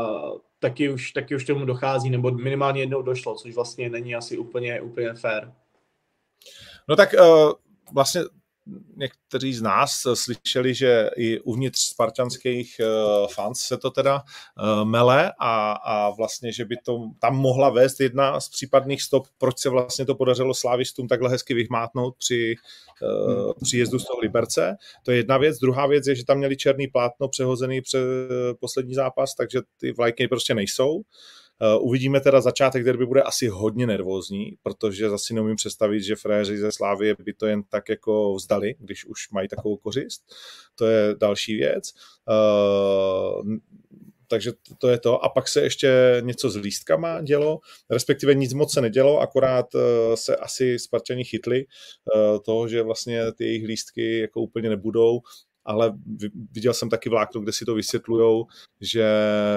taky 0.58 0.90
už, 0.90 1.12
taky 1.12 1.36
už 1.36 1.44
tomu 1.44 1.64
dochází, 1.64 2.10
nebo 2.10 2.30
minimálně 2.30 2.82
jednou 2.82 3.02
došlo, 3.02 3.34
což 3.34 3.54
vlastně 3.54 3.90
není 3.90 4.14
asi 4.14 4.38
úplně, 4.38 4.80
úplně 4.80 5.14
fair. 5.14 5.52
No 6.88 6.96
tak 6.96 7.12
uh, 7.12 7.52
vlastně 7.92 8.20
někteří 8.96 9.54
z 9.54 9.62
nás 9.62 10.06
slyšeli, 10.14 10.74
že 10.74 11.10
i 11.16 11.40
uvnitř 11.40 11.78
spartanských 11.80 12.80
uh, 12.80 13.28
fans 13.28 13.60
se 13.60 13.76
to 13.76 13.90
teda 13.90 14.14
uh, 14.22 14.84
mele 14.84 15.32
a, 15.38 15.72
a 15.72 16.10
vlastně, 16.10 16.52
že 16.52 16.64
by 16.64 16.76
to 16.84 17.10
tam 17.18 17.36
mohla 17.36 17.70
vést 17.70 18.00
jedna 18.00 18.40
z 18.40 18.48
případných 18.48 19.02
stop, 19.02 19.26
proč 19.38 19.58
se 19.58 19.68
vlastně 19.68 20.06
to 20.06 20.14
podařilo 20.14 20.54
slávistům 20.54 21.08
takhle 21.08 21.30
hezky 21.30 21.54
vyhmátnout 21.54 22.14
při 22.18 22.54
uh, 23.02 23.52
příjezdu 23.64 23.98
z 23.98 24.04
toho 24.04 24.20
Liberce. 24.20 24.76
To 25.02 25.10
je 25.10 25.16
jedna 25.16 25.38
věc. 25.38 25.58
Druhá 25.58 25.86
věc 25.86 26.06
je, 26.06 26.14
že 26.14 26.24
tam 26.24 26.38
měli 26.38 26.56
černý 26.56 26.88
plátno 26.88 27.28
přehozený 27.28 27.80
před 27.80 28.04
poslední 28.60 28.94
zápas, 28.94 29.34
takže 29.34 29.60
ty 29.80 29.92
vlajky 29.92 30.28
prostě 30.28 30.54
nejsou. 30.54 31.02
Uvidíme 31.80 32.20
teda 32.20 32.40
začátek 32.40 32.84
derby 32.84 33.06
bude 33.06 33.22
asi 33.22 33.48
hodně 33.48 33.86
nervózní, 33.86 34.56
protože 34.62 35.10
zase 35.10 35.34
neumím 35.34 35.56
představit, 35.56 36.02
že 36.02 36.16
fréři 36.16 36.58
ze 36.58 36.72
Slávy 36.72 37.14
by 37.18 37.32
to 37.32 37.46
jen 37.46 37.62
tak 37.68 37.88
jako 37.88 38.34
vzdali, 38.34 38.74
když 38.78 39.04
už 39.04 39.30
mají 39.30 39.48
takovou 39.48 39.76
kořist. 39.76 40.22
To 40.74 40.86
je 40.86 41.14
další 41.18 41.56
věc. 41.56 41.92
Uh, 42.28 43.56
takže 44.28 44.52
to 44.78 44.88
je 44.88 44.98
to. 44.98 45.24
A 45.24 45.28
pak 45.28 45.48
se 45.48 45.62
ještě 45.62 46.22
něco 46.24 46.50
s 46.50 46.56
lístkama 46.56 47.20
dělo, 47.22 47.58
respektive 47.90 48.34
nic 48.34 48.52
moc 48.52 48.74
se 48.74 48.80
nedělo, 48.80 49.20
akorát 49.20 49.66
se 50.14 50.36
asi 50.36 50.78
Spartani 50.78 51.24
chytli 51.24 51.64
toho, 52.44 52.68
že 52.68 52.82
vlastně 52.82 53.32
ty 53.32 53.44
jejich 53.44 53.64
lístky 53.64 54.18
jako 54.18 54.40
úplně 54.40 54.68
nebudou 54.68 55.20
ale 55.68 55.92
viděl 56.52 56.74
jsem 56.74 56.88
taky 56.88 57.08
vlákno, 57.08 57.40
kde 57.40 57.52
si 57.52 57.64
to 57.64 57.74
vysvětlujou, 57.74 58.46
že 58.80 59.08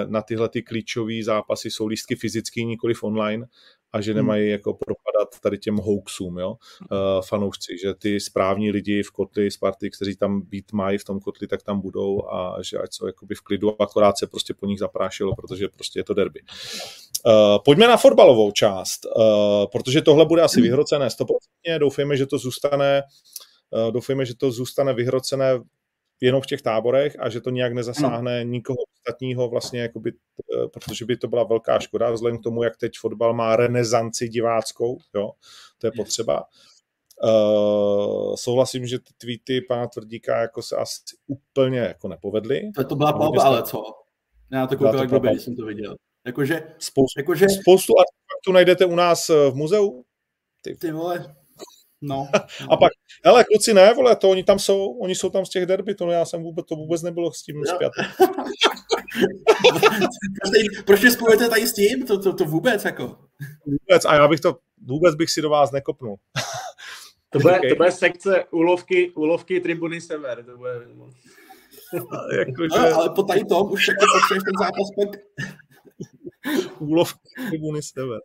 na 0.08 0.22
tyhle 0.22 0.50
ty 0.50 0.62
klíčové 0.62 1.24
zápasy 1.24 1.72
jsou 1.72 1.88
lístky 1.88 2.16
fyzický, 2.16 2.66
nikoli 2.66 2.94
online 3.04 3.46
a 3.94 4.02
že 4.02 4.12
hmm. 4.12 4.16
nemají 4.18 4.50
jako 4.50 4.74
propadat 4.74 5.40
tady 5.42 5.58
těm 5.58 5.78
hoaxům, 5.78 6.38
jo, 6.38 6.50
uh, 6.50 6.98
fanoušci, 7.22 7.78
že 7.82 7.94
ty 7.94 8.20
správní 8.20 8.72
lidi 8.72 9.04
v 9.04 9.12
kotli 9.12 9.52
Sparty, 9.52 9.90
kteří 9.90 10.16
tam 10.16 10.42
být 10.42 10.72
mají 10.74 10.98
v 10.98 11.04
tom 11.04 11.20
kotli, 11.20 11.48
tak 11.48 11.64
tam 11.64 11.82
budou 11.82 12.28
a 12.32 12.58
že 12.62 12.78
ať 12.78 12.94
jsou 12.94 13.06
jakoby 13.08 13.36
v 13.36 13.42
klidu, 13.42 13.82
akorát 13.82 14.18
se 14.18 14.28
prostě 14.28 14.54
po 14.54 14.66
nich 14.66 14.80
zaprášilo, 14.80 15.36
protože 15.36 15.68
prostě 15.68 16.00
je 16.00 16.04
to 16.04 16.14
derby. 16.14 16.40
Uh, 17.26 17.34
pojďme 17.66 17.88
na 17.88 17.98
fotbalovou 17.98 18.52
část, 18.52 19.06
uh, 19.06 19.22
protože 19.72 20.02
tohle 20.02 20.26
bude 20.26 20.42
asi 20.42 20.62
vyhrocené 20.62 21.08
100%, 21.08 21.80
doufejme, 21.80 22.18
že 22.18 22.26
to 22.26 22.38
zůstane 22.38 23.04
doufejme, 23.92 24.26
že 24.26 24.36
to 24.36 24.52
zůstane 24.52 24.94
vyhrocené 24.94 25.60
jenom 26.22 26.42
v 26.42 26.46
těch 26.46 26.62
táborech 26.62 27.16
a 27.20 27.30
že 27.30 27.42
to 27.42 27.50
nějak 27.50 27.74
nezasáhne 27.74 28.46
no. 28.46 28.52
nikoho 28.52 28.78
ostatního 28.98 29.50
vlastně, 29.50 29.82
jakoby, 29.82 30.12
eh, 30.12 30.68
protože 30.68 31.06
by 31.06 31.18
to 31.18 31.28
byla 31.28 31.44
velká 31.44 31.80
škoda, 31.80 32.12
vzhledem 32.12 32.40
k 32.40 32.44
tomu, 32.44 32.64
jak 32.64 32.78
teď 32.78 32.92
fotbal 33.00 33.34
má 33.34 33.56
renesanci 33.56 34.30
diváckou, 34.30 34.98
jo, 35.16 35.32
to 35.78 35.88
je 35.88 35.92
potřeba. 35.92 36.44
Uh, 37.24 38.36
souhlasím, 38.36 38.88
že 38.88 39.00
ty 39.00 39.14
tweety 39.18 39.62
pana 39.62 39.88
Tvrdíka 39.88 40.42
jako 40.42 40.62
se 40.62 40.76
asi 40.76 41.00
úplně 41.28 41.80
jako 41.80 42.08
nepovedly. 42.08 42.72
To, 42.76 42.84
to 42.84 42.96
byla 42.96 43.14
palba, 43.14 43.44
ale 43.44 43.64
co? 43.64 43.84
Já 44.52 44.68
to 44.68 44.78
koukal, 44.78 45.26
jak 45.26 45.40
jsem 45.40 45.56
to 45.56 45.66
viděl. 45.66 45.96
Jakože, 46.26 46.76
spoustu, 46.78 47.20
jakože... 47.20 47.50
spoustu 47.50 47.94
artefaktů 48.00 48.52
najdete 48.52 48.86
u 48.86 48.96
nás 48.96 49.30
eh, 49.30 49.52
v 49.52 49.56
muzeu. 49.56 50.04
Ty, 50.62 50.76
ty 50.76 50.92
vole, 50.92 51.36
No. 52.02 52.28
A 52.70 52.78
pak, 52.78 52.92
hele, 53.26 53.44
kluci 53.44 53.74
ne, 53.74 53.94
vole, 53.94 54.16
to 54.16 54.30
oni 54.30 54.44
tam 54.44 54.60
jsou, 54.60 54.86
oni 54.86 55.16
jsou 55.16 55.30
tam 55.30 55.46
z 55.46 55.50
těch 55.50 55.66
derby, 55.66 55.96
to 55.96 56.12
já 56.12 56.26
jsem 56.26 56.44
vůbec, 56.44 56.66
to 56.66 56.76
vůbec 56.76 57.02
nebylo 57.02 57.32
s 57.32 57.44
tím 57.44 57.64
zpět. 57.76 57.92
Proč 60.86 61.02
mě 61.02 61.12
spojujete 61.12 61.50
tady 61.50 61.68
s 61.68 61.74
tím? 61.74 62.06
To, 62.06 62.20
to, 62.20 62.34
to 62.34 62.46
vůbec, 62.46 62.86
jako. 62.86 63.18
Vůbec, 63.66 64.06
a 64.06 64.16
já 64.16 64.28
bych 64.28 64.40
to, 64.40 64.58
vůbec 64.88 65.16
bych 65.16 65.30
si 65.30 65.42
do 65.42 65.50
vás 65.50 65.72
nekopnul. 65.72 66.16
to, 67.30 67.40
bude, 67.40 67.58
okay. 67.58 67.70
to 67.70 67.76
bude 67.76 67.92
sekce 67.92 68.46
úlovky, 68.52 69.12
úlovky 69.12 69.60
tribuny 69.60 70.02
Sever, 70.02 70.46
to 70.46 70.58
bude... 70.58 70.72
jako, 72.38 72.62
no, 72.62 72.68
že... 72.88 72.94
ale 72.94 73.10
po 73.10 73.24
tady 73.24 73.46
tom 73.46 73.72
už 73.72 73.88
jako 73.88 74.06
potřebuješ 74.14 74.44
ten 74.44 74.54
zápas 74.60 74.88
pak. 74.96 75.10
úlovky 76.80 77.20
tribuny 77.50 77.82
Sever. 77.82 78.20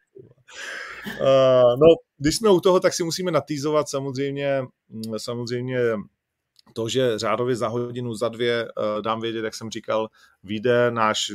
Uh, 1.07 1.78
no, 1.80 1.86
když 2.18 2.36
jsme 2.36 2.50
u 2.50 2.61
toho, 2.61 2.80
tak 2.80 2.94
si 2.94 3.04
musíme 3.04 3.30
natýzovat 3.30 3.88
samozřejmě, 3.88 4.62
mm, 4.88 5.18
samozřejmě 5.18 5.78
to, 6.72 6.88
že 6.88 7.18
řádově 7.18 7.57
za 7.57 7.68
hodinu, 7.68 8.14
za 8.14 8.28
dvě 8.28 8.64
uh, 8.64 9.02
dám 9.02 9.20
vědět, 9.20 9.44
jak 9.44 9.54
jsem 9.54 9.70
říkal, 9.70 10.09
vyjde 10.42 10.90
náš 10.90 11.32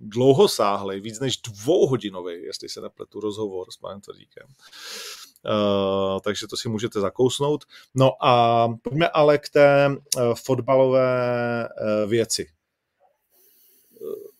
dlouhosáhlej, 0.00 1.00
víc 1.00 1.20
než 1.20 1.36
dvouhodinový, 1.36 2.42
jestli 2.42 2.68
se 2.68 2.80
nepletu, 2.80 3.20
rozhovor 3.20 3.66
s 3.70 3.76
panem 3.76 4.00
Tvrdíkem. 4.00 4.46
uh, 4.46 6.20
takže 6.20 6.46
to 6.46 6.56
si 6.56 6.68
můžete 6.68 7.00
zakousnout. 7.00 7.64
No 7.94 8.24
a 8.24 8.68
pojďme 8.82 9.08
ale 9.08 9.38
k 9.38 9.48
té 9.48 9.88
uh, 9.88 10.34
fotbalové 10.34 11.68
uh, 11.68 12.10
věci. 12.10 12.55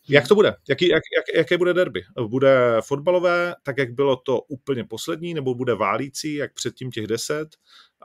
Jak 0.09 0.29
to 0.29 0.35
bude? 0.35 0.57
Jaký, 0.69 0.89
jak, 0.89 1.03
jak, 1.17 1.25
jaké 1.39 1.59
bude 1.59 1.75
derby? 1.75 2.03
Bude 2.27 2.77
fotbalové, 2.81 3.55
tak 3.63 3.79
jak 3.79 3.93
bylo 3.93 4.17
to 4.17 4.41
úplně 4.41 4.85
poslední, 4.85 5.35
nebo 5.35 5.55
bude 5.55 5.75
válící, 5.75 6.35
jak 6.35 6.55
předtím 6.55 6.91
těch 6.91 7.07
deset 7.07 7.49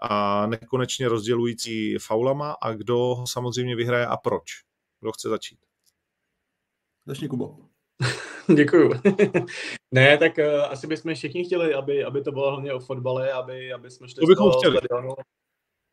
a 0.02 0.48
nekonečně 0.48 1.08
rozdělující 1.08 1.98
faulama 1.98 2.52
a 2.62 2.74
kdo 2.74 2.98
ho 2.98 3.28
samozřejmě 3.28 3.76
vyhraje 3.76 4.06
a 4.06 4.18
proč? 4.18 4.44
Kdo 5.00 5.12
chce 5.12 5.30
začít? 5.30 5.60
Začni, 7.06 7.28
Kubo. 7.28 7.58
Děkuju. 8.56 8.94
ne, 9.92 10.18
tak 10.18 10.38
uh, 10.38 10.64
asi 10.64 10.88
bychom 10.88 11.16
všichni 11.16 11.46
chtěli, 11.46 11.74
aby, 11.74 12.04
aby 12.04 12.22
to 12.22 12.32
bylo 12.32 12.50
hlavně 12.50 12.74
o 12.74 12.80
fotbale, 12.80 13.32
aby, 13.32 13.74
aby 13.74 13.92
jsme 13.92 14.08
šli 14.08 14.20
to 14.20 14.26
bychom 14.26 14.52
chtěli. 14.52 14.78
Stadionu 14.78 15.14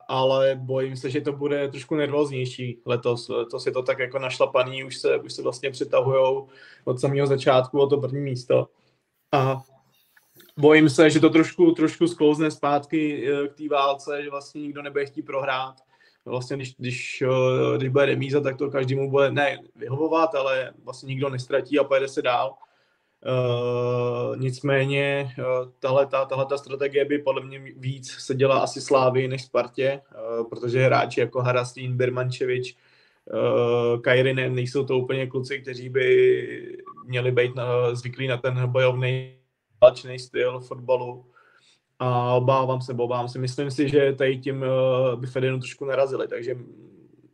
ale 0.09 0.61
bojím 0.63 0.97
se, 0.97 1.11
že 1.11 1.21
to 1.21 1.33
bude 1.33 1.69
trošku 1.69 1.95
nervóznější 1.95 2.83
letos. 2.87 3.29
Letos 3.29 3.67
je 3.67 3.73
to 3.73 3.83
tak 3.83 3.99
jako 3.99 4.19
našlapaný, 4.19 4.85
už 4.85 4.97
se, 4.97 5.17
už 5.17 5.33
se 5.33 5.43
vlastně 5.43 5.71
přitahují 5.71 6.43
od 6.85 7.01
samého 7.01 7.27
začátku 7.27 7.81
o 7.81 7.87
to 7.87 7.97
první 7.97 8.21
místo. 8.21 8.69
A 9.33 9.63
bojím 10.57 10.91
se, 10.91 11.11
že 11.11 11.21
to 11.21 11.31
trošku, 11.31 11.73
trošku 11.73 12.09
sklouzne 12.09 12.51
zpátky 12.51 13.29
eh, 13.29 13.49
k 13.49 13.55
té 13.55 13.69
válce, 13.69 14.23
že 14.23 14.31
vlastně 14.31 14.61
nikdo 14.61 14.83
nebude 14.83 15.07
chtít 15.07 15.23
prohrát. 15.23 15.75
Vlastně 16.25 16.57
když, 16.57 16.75
když, 16.79 17.23
eh, 17.23 17.77
když 17.77 17.89
bude 17.89 18.07
remíza, 18.07 18.41
tak 18.41 18.57
to 18.57 18.71
každému 18.71 19.11
bude 19.11 19.31
ne 19.31 19.59
vyhovovat, 19.77 20.35
ale 20.35 20.73
vlastně 20.85 21.07
nikdo 21.07 21.29
nestratí 21.29 21.79
a 21.79 21.85
pojede 21.85 22.09
se 22.09 22.23
dál. 22.23 22.55
Uh, 23.27 24.37
nicméně 24.37 25.35
uh, 25.39 25.71
tahle, 25.79 26.07
ta, 26.07 26.25
tahle 26.25 26.47
ta 26.47 26.59
strategie 26.59 27.05
by 27.05 27.19
podle 27.19 27.45
mě 27.45 27.59
víc 27.77 28.11
se 28.11 28.35
dělá 28.35 28.59
asi 28.59 28.81
Slávy 28.81 29.29
než 29.29 29.43
Spartě, 29.45 30.01
uh, 30.41 30.49
protože 30.49 30.85
hráči 30.85 31.21
jako 31.21 31.43
Harastín, 31.43 31.97
Birmančevič, 31.97 32.77
Kajrinen 34.01 34.55
nejsou 34.55 34.85
to 34.85 34.99
úplně 34.99 35.27
kluci, 35.27 35.59
kteří 35.59 35.89
by 35.89 36.79
měli 37.05 37.33
být 37.33 37.55
na, 37.55 37.95
zvyklí 37.95 38.27
na 38.27 38.37
ten 38.37 38.67
bojovný 38.67 39.35
válečný 39.81 40.19
styl 40.19 40.61
fotbalu. 40.61 41.25
A 41.99 42.35
obávám 42.35 42.81
se, 42.81 42.93
obávám 42.93 43.29
se. 43.29 43.39
Myslím 43.39 43.71
si, 43.71 43.89
že 43.89 44.13
tady 44.13 44.39
tím 44.39 44.65
by 45.17 45.27
Fedenu 45.27 45.59
trošku 45.59 45.85
narazili, 45.85 46.29
takže 46.29 46.57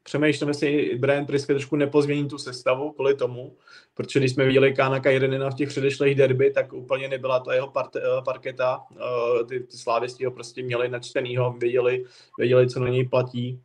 přemýšlím, 0.05 0.49
jestli 0.49 0.99
Brian 0.99 1.27
Priske 1.27 1.55
trošku 1.55 1.77
nepozmění 1.77 2.29
tu 2.29 2.39
sestavu 2.39 2.93
kvůli 2.93 3.15
tomu, 3.15 3.57
protože 3.95 4.21
když 4.21 4.33
jsme 4.33 4.45
viděli 4.45 4.75
Kánaka 4.75 5.11
Jedenina 5.11 5.51
v 5.51 5.55
těch 5.55 5.69
předešlých 5.69 6.15
derby, 6.15 6.51
tak 6.51 6.73
úplně 6.73 7.09
nebyla 7.09 7.41
to 7.41 7.53
jeho 7.53 7.71
part, 7.71 7.97
eh, 7.97 8.01
parketa. 8.25 8.81
Eh, 8.97 9.45
ty, 9.45 9.61
ty 9.61 9.77
slávisti 9.77 10.25
ho 10.25 10.31
prostě 10.31 10.63
měli 10.63 10.89
načtenýho, 10.89 11.53
věděli, 11.53 12.05
věděli, 12.39 12.71
co 12.71 12.81
na 12.81 12.89
něj 12.89 13.09
platí. 13.09 13.61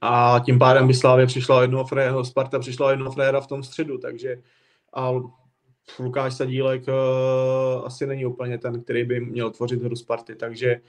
A 0.00 0.40
tím 0.44 0.58
pádem 0.58 0.86
by 0.86 0.94
Slávě 0.94 1.26
přišla 1.26 1.62
jednoho 1.62 1.84
fréra, 1.84 2.24
Sparta 2.24 2.58
přišla 2.58 2.90
jednoho 2.90 3.12
fréra 3.12 3.40
v 3.40 3.46
tom 3.46 3.62
středu, 3.62 3.98
takže 3.98 4.42
a 4.94 5.12
Lukáš 5.98 6.34
Sadílek 6.34 6.82
uh, 6.88 7.86
asi 7.86 8.06
není 8.06 8.26
úplně 8.26 8.58
ten, 8.58 8.82
který 8.82 9.04
by 9.04 9.20
měl 9.20 9.50
tvořit 9.50 9.82
hru 9.82 9.96
Sparty, 9.96 10.34
takže 10.34 10.76
uh, 10.76 10.80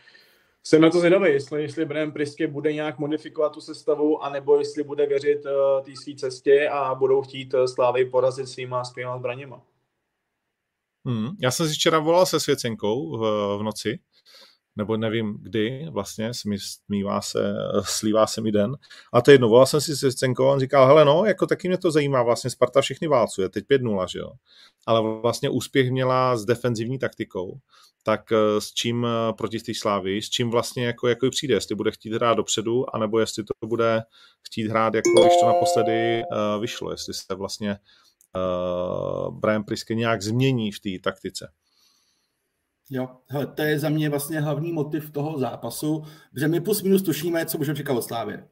jsem 0.64 0.82
na 0.82 0.90
to 0.90 1.00
zvědavý, 1.00 1.32
jestli, 1.32 1.62
jestli 1.62 1.86
Brian 1.86 2.12
Priske 2.12 2.48
bude 2.48 2.74
nějak 2.74 3.00
modifikovat 3.00 3.54
tu 3.54 3.62
sestavu, 3.62 4.24
anebo 4.24 4.60
jestli 4.60 4.84
bude 4.84 5.06
věřit 5.06 5.46
uh, 5.46 5.86
té 5.86 5.92
své 6.04 6.16
cestě 6.16 6.70
a 6.70 6.96
budou 6.96 7.22
chtít 7.22 7.54
uh, 7.54 7.66
Slávy 7.66 8.06
porazit 8.06 8.50
svýma, 8.50 8.84
svýma 8.84 9.18
zbraněma. 9.18 9.62
Hmm. 11.06 11.30
Já 11.42 11.52
jsem 11.52 11.68
si 11.68 11.74
včera 11.74 12.00
volal 12.00 12.26
se 12.26 12.40
Svěcenkou 12.40 13.18
v, 13.18 13.22
v 13.60 13.64
noci 13.64 14.00
nebo 14.80 14.98
nevím 14.98 15.38
kdy 15.42 15.88
vlastně, 15.92 16.32
smívá 16.58 17.22
se, 17.22 17.56
slívá 17.82 18.28
se 18.28 18.42
mi 18.42 18.52
den. 18.52 18.78
A 19.14 19.22
to 19.22 19.32
jedno, 19.32 19.50
volal 19.50 19.66
jsem 19.66 19.82
si 19.82 19.96
se 19.96 20.14
Cenkou 20.14 20.48
a 20.48 20.54
on 20.54 20.60
říkal, 20.60 20.88
hele 20.88 21.06
no, 21.06 21.26
jako 21.26 21.48
taky 21.48 21.68
mě 21.68 21.78
to 21.78 21.92
zajímá, 21.92 22.24
vlastně 22.24 22.50
Sparta 22.50 22.82
všechny 22.82 23.08
válcuje, 23.08 23.50
teď 23.50 23.66
5-0, 23.72 24.08
že 24.08 24.20
jo. 24.20 24.32
Ale 24.88 25.22
vlastně 25.22 25.50
úspěch 25.50 25.92
měla 25.92 26.38
s 26.38 26.46
defenzivní 26.46 27.00
taktikou, 27.00 27.60
tak 28.04 28.32
eh, 28.32 28.62
s 28.62 28.74
čím 28.74 29.06
eh, 29.06 29.34
proti 29.34 29.60
té 29.60 29.74
slávy, 29.74 30.22
s 30.22 30.30
čím 30.30 30.50
vlastně 30.50 30.86
jako, 30.86 31.08
jako 31.08 31.30
přijde, 31.30 31.54
jestli 31.54 31.76
bude 31.76 31.92
chtít 31.92 32.14
hrát 32.14 32.34
dopředu, 32.34 32.96
anebo 32.96 33.20
jestli 33.20 33.44
to 33.44 33.68
bude 33.68 34.02
chtít 34.48 34.68
hrát, 34.68 34.94
jako 34.94 35.10
když 35.22 35.34
to 35.42 35.48
naposledy 35.48 36.22
uh, 36.32 36.62
vyšlo, 36.62 36.92
jestli 36.92 37.14
se 37.14 37.36
vlastně 37.36 37.78
uh, 38.36 39.40
Brian 39.40 39.64
Priske 39.64 39.96
nějak 39.96 40.22
změní 40.22 40.72
v 40.72 40.80
té 40.80 40.90
taktice. 41.04 41.52
Jo, 42.90 43.10
hele, 43.28 43.48
to 43.48 43.62
je 43.62 43.80
za 43.80 43.90
mě 43.90 44.10
vlastně 44.10 44.40
hlavní 44.40 44.74
motiv 44.74 45.12
toho 45.12 45.40
zápasu, 45.40 46.04
že 46.36 46.48
my 46.48 46.62
plus 46.62 46.82
minus 46.82 47.02
tušíme, 47.02 47.46
co 47.46 47.58
můžeme 47.58 47.78
čekat 47.78 47.94
od 47.94 48.02
Slávě. 48.02 48.48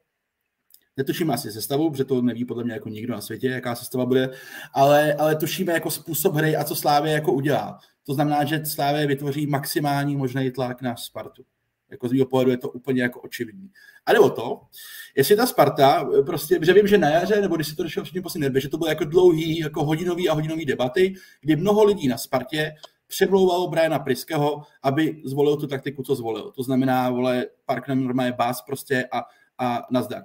Netušíme 0.98 1.34
asi 1.34 1.52
sestavu, 1.52 1.92
protože 1.92 2.04
to 2.04 2.22
neví 2.22 2.46
podle 2.46 2.64
mě 2.64 2.74
jako 2.74 2.90
nikdo 2.90 3.14
na 3.14 3.22
světě, 3.22 3.48
jaká 3.48 3.76
sestava 3.76 4.06
bude, 4.06 4.30
ale, 4.74 5.14
ale 5.14 5.36
tušíme 5.36 5.74
jako 5.74 5.92
způsob 5.92 6.36
hry 6.36 6.56
a 6.56 6.64
co 6.64 6.76
Slávě 6.76 7.14
jako 7.14 7.34
udělá. 7.34 7.80
To 8.06 8.14
znamená, 8.14 8.44
že 8.44 8.66
Slávě 8.66 9.08
vytvoří 9.08 9.48
maximální 9.48 10.16
možný 10.16 10.52
tlak 10.52 10.82
na 10.82 10.96
Spartu. 10.96 11.44
Jako 11.92 12.08
z 12.08 12.12
mého 12.12 12.26
pohledu 12.26 12.52
je 12.52 12.58
to 12.58 12.70
úplně 12.70 13.02
jako 13.02 13.22
očividný. 13.22 13.72
A 14.06 14.14
nebo 14.14 14.30
to, 14.30 14.62
jestli 15.16 15.36
ta 15.36 15.46
Sparta, 15.46 16.10
prostě, 16.26 16.60
že 16.62 16.74
vím, 16.74 16.88
že 16.88 16.98
na 16.98 17.10
jaře, 17.10 17.42
nebo 17.42 17.56
když 17.56 17.68
si 17.68 17.76
to 17.76 17.84
došlo 17.84 18.04
všichni 18.04 18.22
poslední 18.22 18.62
že 18.62 18.70
to 18.70 18.78
bylo 18.78 18.90
jako 18.90 19.04
dlouhý, 19.04 19.60
jako 19.60 19.86
hodinový 19.86 20.30
a 20.30 20.34
hodinový 20.34 20.66
debaty, 20.66 21.16
kdy 21.42 21.56
mnoho 21.56 21.84
lidí 21.84 22.08
na 22.08 22.18
Spartě 22.18 22.76
přemlouvalo 23.08 23.68
Briana 23.68 24.00
Priského, 24.00 24.64
aby 24.84 25.22
zvolil 25.26 25.58
tu 25.58 25.68
taktiku, 25.68 26.04
co 26.04 26.16
zvolil. 26.16 26.52
To 26.52 26.64
znamená, 26.64 27.10
vole, 27.10 27.46
park 27.66 27.88
normálně 27.88 28.32
bás 28.32 28.62
prostě 28.62 29.08
a, 29.12 29.24
a 29.58 29.88
nazdar. 29.92 30.24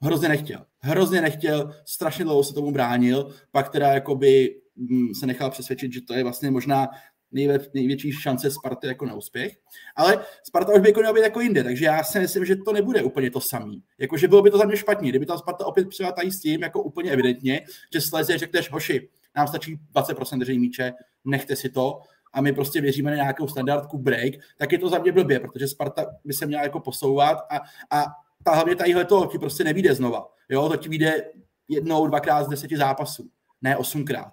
Hrozně 0.00 0.28
nechtěl. 0.28 0.66
Hrozně 0.78 1.20
nechtěl, 1.20 1.74
strašně 1.84 2.24
dlouho 2.24 2.44
se 2.44 2.54
tomu 2.54 2.72
bránil, 2.72 3.34
pak 3.50 3.68
teda 3.68 3.88
jakoby 3.88 4.60
mm, 4.76 5.14
se 5.14 5.26
nechal 5.26 5.50
přesvědčit, 5.50 5.92
že 5.92 6.00
to 6.00 6.14
je 6.14 6.22
vlastně 6.22 6.50
možná 6.50 6.88
nejvě, 7.32 7.60
největší 7.74 8.12
šance 8.12 8.50
Sparty 8.50 8.86
jako 8.86 9.06
na 9.06 9.14
úspěch. 9.14 9.56
Ale 9.96 10.24
Sparta 10.42 10.72
už 10.72 10.80
by 10.80 10.88
jako 10.88 11.00
měla 11.00 11.14
být 11.14 11.20
jako 11.20 11.40
jinde, 11.40 11.64
takže 11.64 11.84
já 11.84 12.04
si 12.04 12.20
myslím, 12.20 12.44
že 12.44 12.56
to 12.56 12.72
nebude 12.72 13.02
úplně 13.02 13.30
to 13.30 13.40
samý. 13.40 13.82
Jakože 13.98 14.28
bylo 14.28 14.42
by 14.42 14.50
to 14.50 14.58
za 14.58 14.64
mě 14.64 14.76
špatně, 14.76 15.08
kdyby 15.08 15.26
ta 15.26 15.38
Sparta 15.38 15.66
opět 15.66 15.88
přijela 15.88 16.12
tady 16.12 16.30
s 16.30 16.40
tím, 16.40 16.62
jako 16.62 16.82
úplně 16.82 17.10
evidentně, 17.10 17.60
že 17.92 18.00
sleze, 18.00 18.38
řekneš, 18.38 18.70
hoši, 18.70 19.08
nám 19.36 19.48
stačí 19.48 19.78
20% 19.94 20.38
držení 20.38 20.58
míče, 20.58 20.92
nechte 21.24 21.56
si 21.56 21.68
to, 21.68 22.00
a 22.32 22.40
my 22.40 22.52
prostě 22.52 22.80
věříme 22.80 23.10
na 23.10 23.16
nějakou 23.16 23.48
standardku 23.48 23.98
break, 23.98 24.34
tak 24.58 24.72
je 24.72 24.78
to 24.78 24.88
za 24.88 24.98
mě 24.98 25.12
blbě, 25.12 25.40
protože 25.40 25.68
Sparta 25.68 26.06
by 26.24 26.32
se 26.32 26.46
měla 26.46 26.62
jako 26.62 26.80
posouvat 26.80 27.38
a, 27.50 27.60
a 27.90 28.04
ta 28.44 28.54
hlavně 28.54 28.76
tadyhle 28.76 29.04
to 29.04 29.26
ti 29.26 29.38
prostě 29.38 29.64
nevíde 29.64 29.94
znova. 29.94 30.28
Jo, 30.48 30.68
to 30.68 30.76
ti 30.76 30.88
vyjde 30.88 31.24
jednou, 31.68 32.06
dvakrát 32.06 32.44
z 32.44 32.48
deseti 32.48 32.76
zápasů, 32.76 33.30
ne 33.62 33.76
osmkrát. 33.76 34.32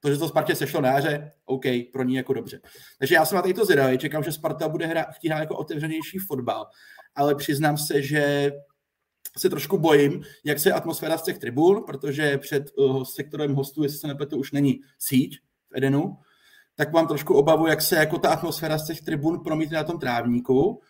To, 0.00 0.10
že 0.10 0.18
to 0.18 0.28
Spartě 0.28 0.54
sešlo 0.54 0.80
na 0.80 0.88
jaře, 0.88 1.32
OK, 1.44 1.64
pro 1.92 2.04
ní 2.04 2.14
jako 2.14 2.32
dobře. 2.32 2.60
Takže 2.98 3.14
já 3.14 3.24
jsem 3.24 3.36
na 3.36 3.42
to 3.42 3.64
zvědavý, 3.64 3.98
čekám, 3.98 4.24
že 4.24 4.32
Sparta 4.32 4.68
bude 4.68 4.86
hra, 4.86 5.06
chtít 5.12 5.28
hrát 5.28 5.40
jako 5.40 5.56
otevřenější 5.56 6.18
fotbal, 6.18 6.66
ale 7.14 7.34
přiznám 7.34 7.78
se, 7.78 8.02
že 8.02 8.52
se 9.38 9.50
trošku 9.50 9.78
bojím, 9.78 10.24
jak 10.44 10.58
se 10.58 10.72
atmosféra 10.72 11.18
z 11.18 11.22
těch 11.22 11.38
tribun, 11.38 11.84
protože 11.86 12.38
před 12.38 12.70
uh, 12.76 13.02
sektorem 13.04 13.54
hostů, 13.54 13.82
jestli 13.82 13.98
se 13.98 14.06
nepletu, 14.06 14.38
už 14.38 14.52
není 14.52 14.80
síť 14.98 15.38
v 15.70 15.76
Edenu, 15.76 16.16
tak 16.74 16.92
mám 16.92 17.06
trošku 17.06 17.34
obavu, 17.34 17.66
jak 17.66 17.82
se 17.82 17.96
jako 17.96 18.18
ta 18.18 18.30
atmosféra 18.30 18.78
z 18.78 18.86
těch 18.86 19.02
tribun 19.02 19.40
promítne 19.40 19.76
na 19.76 19.84
tom 19.84 19.98
trávníku. 19.98 20.80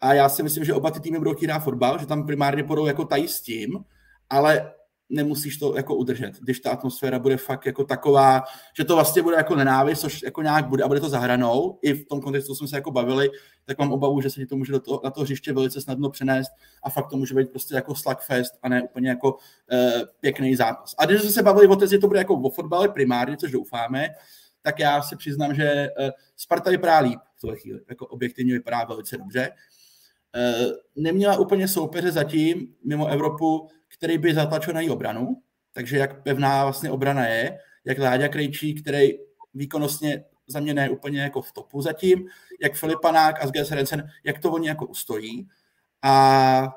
A 0.00 0.14
já 0.14 0.28
si 0.28 0.42
myslím, 0.42 0.64
že 0.64 0.74
oba 0.74 0.90
ty 0.90 1.00
týmy 1.00 1.18
budou 1.18 1.34
chtít 1.34 1.50
fotbal, 1.58 1.98
že 1.98 2.06
tam 2.06 2.26
primárně 2.26 2.64
půjdou 2.64 2.86
jako 2.86 3.04
tají 3.04 3.28
s 3.28 3.40
tím, 3.40 3.84
ale 4.30 4.72
nemusíš 5.08 5.56
to 5.56 5.76
jako 5.76 5.94
udržet, 5.94 6.32
když 6.40 6.60
ta 6.60 6.70
atmosféra 6.70 7.18
bude 7.18 7.36
fakt 7.36 7.66
jako 7.66 7.84
taková, 7.84 8.42
že 8.76 8.84
to 8.84 8.94
vlastně 8.94 9.22
bude 9.22 9.36
jako 9.36 9.54
nenávist, 9.54 10.00
což 10.00 10.22
jako 10.22 10.42
nějak 10.42 10.68
bude 10.68 10.84
a 10.84 10.88
bude 10.88 11.00
to 11.00 11.08
zahranou. 11.08 11.78
I 11.82 11.92
v 11.92 12.06
tom 12.08 12.20
kontextu 12.20 12.54
jsme 12.54 12.68
se 12.68 12.76
jako 12.76 12.90
bavili, 12.90 13.30
tak 13.64 13.78
mám 13.78 13.92
obavu, 13.92 14.20
že 14.20 14.30
se 14.30 14.40
ti 14.40 14.46
to 14.46 14.56
může 14.56 14.72
do 14.72 14.80
toho, 14.80 15.00
na 15.04 15.10
to 15.10 15.20
hřiště 15.20 15.52
velice 15.52 15.80
snadno 15.80 16.10
přenést 16.10 16.50
a 16.82 16.90
fakt 16.90 17.10
to 17.10 17.16
může 17.16 17.34
být 17.34 17.50
prostě 17.50 17.74
jako 17.74 17.94
slugfest 17.94 18.54
a 18.62 18.68
ne 18.68 18.82
úplně 18.82 19.08
jako 19.08 19.36
e, 19.72 20.02
pěkný 20.20 20.56
zápas. 20.56 20.94
A 20.98 21.06
když 21.06 21.20
jsme 21.20 21.30
se 21.30 21.42
bavili 21.42 21.66
o 21.66 21.86
že 21.86 21.98
to 21.98 22.08
bude 22.08 22.18
jako 22.18 22.34
o 22.34 22.50
fotbale 22.50 22.88
primárně, 22.88 23.36
což 23.36 23.50
doufáme, 23.50 24.08
tak 24.64 24.78
já 24.78 25.02
si 25.02 25.16
přiznám, 25.16 25.54
že 25.54 25.64
eh, 25.64 26.10
Sparta 26.36 26.70
vypadá 26.70 26.98
líp 26.98 27.20
v 27.36 27.40
tuhle 27.40 27.56
chvíli. 27.56 27.80
Jako 27.88 28.06
objektivně 28.06 28.52
vypadá 28.52 28.84
velice 28.84 29.18
dobře. 29.18 29.50
Eh, 30.34 30.66
neměla 30.96 31.38
úplně 31.38 31.68
soupeře 31.68 32.12
zatím 32.12 32.74
mimo 32.84 33.06
Evropu, 33.06 33.68
který 33.88 34.18
by 34.18 34.34
zatlačil 34.34 34.74
na 34.74 34.80
její 34.80 34.90
obranu, 34.90 35.42
takže 35.72 35.98
jak 35.98 36.22
pevná 36.22 36.64
vlastně 36.64 36.90
obrana 36.90 37.26
je, 37.26 37.58
jak 37.84 37.98
Láďa 37.98 38.28
Krejčí, 38.28 38.74
který 38.74 39.08
výkonnostně 39.54 40.24
za 40.46 40.60
mě 40.60 40.74
ne 40.74 40.90
úplně 40.90 41.20
jako 41.20 41.42
v 41.42 41.52
topu 41.52 41.82
zatím, 41.82 42.28
jak 42.60 42.74
Filipanák 42.74 43.44
a 43.44 43.46
Sges 43.46 43.70
Rensen, 43.70 44.10
jak 44.24 44.38
to 44.38 44.52
oni 44.52 44.68
jako 44.68 44.86
ustojí. 44.86 45.48
A 46.02 46.74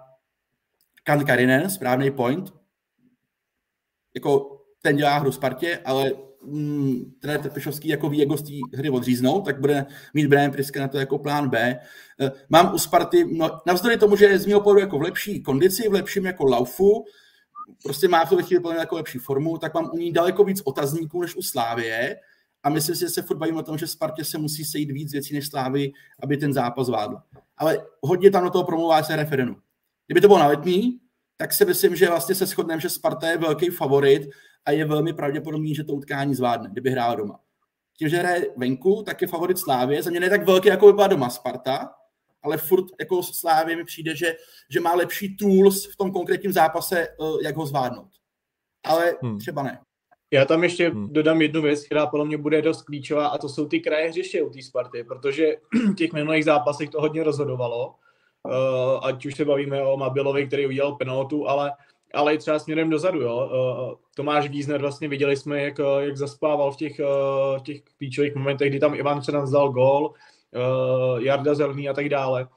Kan 1.04 1.26
Karinen, 1.26 1.70
správný 1.70 2.12
point, 2.12 2.54
jako 4.16 4.62
ten 4.82 4.96
dělá 4.96 5.18
hru 5.18 5.32
Spartě, 5.32 5.82
ale 5.86 6.27
mm, 6.48 7.14
trenér 7.20 7.42
Tepešovský 7.42 7.88
jako 7.88 8.10
ví, 8.10 8.18
jak 8.18 8.30
z 8.38 8.78
hry 8.78 8.90
odříznout, 8.90 9.46
tak 9.46 9.60
bude 9.60 9.86
mít 10.14 10.28
Brian 10.28 10.52
Priske 10.52 10.80
na 10.80 10.88
to 10.88 10.98
jako 10.98 11.20
plán 11.20 11.50
B. 11.50 11.80
Eh, 12.22 12.32
mám 12.50 12.74
u 12.74 12.78
Sparty, 12.78 13.26
no, 13.32 13.60
navzdory 13.66 13.98
tomu, 13.98 14.16
že 14.16 14.26
je 14.26 14.40
z 14.40 14.46
mého 14.46 14.62
pohledu 14.62 14.80
jako 14.80 15.00
v 15.00 15.02
lepší 15.02 15.44
kondici, 15.44 15.90
v 15.90 15.94
lepším 15.94 16.26
jako 16.26 16.46
laufu, 16.46 17.06
prostě 17.84 18.08
má 18.08 18.26
v 18.26 18.30
tuhle 18.30 18.44
chvíli 18.44 18.78
jako 18.78 18.96
lepší 18.96 19.20
formu, 19.20 19.58
tak 19.58 19.74
mám 19.74 19.90
u 19.94 19.98
ní 19.98 20.14
daleko 20.14 20.44
víc 20.44 20.62
otazníků 20.66 21.22
než 21.22 21.36
u 21.36 21.42
Slávie 21.42 22.18
a 22.64 22.70
myslím 22.70 22.96
si, 22.96 23.00
že 23.00 23.10
se 23.10 23.22
furt 23.22 23.52
o 23.56 23.64
tom, 23.64 23.78
že 23.78 23.88
Spartě 23.88 24.24
se 24.24 24.38
musí 24.38 24.66
sejít 24.66 24.92
víc 24.92 25.12
věcí 25.12 25.34
než 25.34 25.48
Slávy, 25.48 25.92
aby 26.24 26.38
ten 26.38 26.54
zápas 26.54 26.86
zvládl. 26.86 27.18
Ale 27.58 27.86
hodně 28.02 28.32
tam 28.32 28.44
do 28.44 28.50
toho 28.50 28.64
promluvá 28.64 29.04
se 29.04 29.16
referenu. 29.16 29.56
Kdyby 30.08 30.22
to 30.22 30.28
bylo 30.28 30.40
na 30.40 30.48
letní, 30.48 31.00
tak 31.38 31.54
si 31.54 31.66
myslím, 31.66 31.96
že 31.96 32.08
vlastně 32.08 32.36
se 32.36 32.46
shodneme, 32.46 32.82
že 32.82 32.90
Sparta 32.90 33.30
je 33.30 33.38
velký 33.38 33.70
favorit 33.70 34.30
a 34.68 34.72
je 34.72 34.86
velmi 34.86 35.14
pravděpodobný, 35.14 35.76
že 35.76 35.84
to 35.84 35.94
utkání 35.94 36.36
zvládne, 36.36 36.70
kdyby 36.72 36.90
hrála 36.90 37.16
doma. 37.16 37.40
Tím, 37.98 38.10
že 38.10 38.18
hraje 38.18 38.48
venku, 38.58 39.04
tak 39.06 39.22
je 39.22 39.28
favorit 39.28 39.58
Slávě. 39.58 40.04
Za 40.04 40.10
mě 40.10 40.20
ne 40.20 40.30
tak 40.30 40.46
velký, 40.46 40.68
jako 40.68 40.86
by 40.86 40.94
byla 40.94 41.08
doma 41.08 41.30
Sparta, 41.30 41.90
ale 42.44 42.58
furt 42.58 42.86
jako 43.00 43.24
Slávě 43.24 43.76
mi 43.76 43.84
přijde, 43.84 44.16
že, 44.16 44.36
že 44.70 44.80
má 44.80 44.94
lepší 44.94 45.38
tools 45.38 45.86
v 45.94 45.96
tom 45.96 46.12
konkrétním 46.12 46.54
zápase, 46.54 47.00
eh, 47.00 47.44
jak 47.44 47.56
ho 47.56 47.66
zvládnout. 47.66 48.10
Ale 48.84 49.16
hmm. 49.22 49.40
třeba 49.40 49.64
ne. 49.64 49.80
Já 50.32 50.46
tam 50.46 50.64
ještě 50.64 50.90
hmm. 50.90 51.14
dodám 51.14 51.42
jednu 51.42 51.62
věc, 51.62 51.86
která 51.86 52.08
podle 52.08 52.26
mě 52.26 52.38
bude 52.38 52.62
dost 52.62 52.82
klíčová, 52.82 53.28
a 53.28 53.38
to 53.38 53.50
jsou 53.50 53.68
ty 53.68 53.80
kraje 53.80 54.10
hřiště 54.10 54.44
u 54.44 54.50
té 54.50 54.62
Sparty, 54.62 55.04
protože 55.04 55.56
v 55.92 55.96
těch 55.98 56.14
minulých 56.14 56.46
zápasech 56.46 56.90
to 56.90 57.02
hodně 57.02 57.24
rozhodovalo. 57.24 57.96
Uh, 58.46 59.06
ať 59.06 59.26
už 59.26 59.36
se 59.36 59.46
bavíme 59.46 59.84
o 59.84 59.98
Mabilovi, 59.98 60.48
který 60.48 60.68
udělal 60.68 60.96
penaltu, 60.96 61.48
ale, 61.48 61.72
ale 62.14 62.34
i 62.34 62.38
třeba 62.38 62.60
směrem 62.60 62.90
dozadu. 62.90 63.22
Jo. 63.22 63.50
Uh, 63.52 63.96
Tomáš 64.16 64.50
Vízner, 64.50 64.82
vlastně 64.82 65.08
viděli 65.08 65.36
jsme, 65.36 65.62
jak, 65.62 65.80
jak 66.00 66.18
zaspával 66.18 66.72
v 66.72 66.78
těch, 66.78 67.00
uh, 67.00 67.60
těch 67.60 67.82
klíčových 67.98 68.36
momentech, 68.36 68.70
kdy 68.70 68.80
tam 68.80 68.96
Ivan 68.96 69.22
Čeran 69.22 69.48
zdal 69.48 69.70
gól, 69.70 70.14
uh, 70.56 71.22
Jarda 71.24 71.56
Zelený 71.56 71.90
a 71.90 71.94
tak 71.94 72.10
dále. 72.10 72.48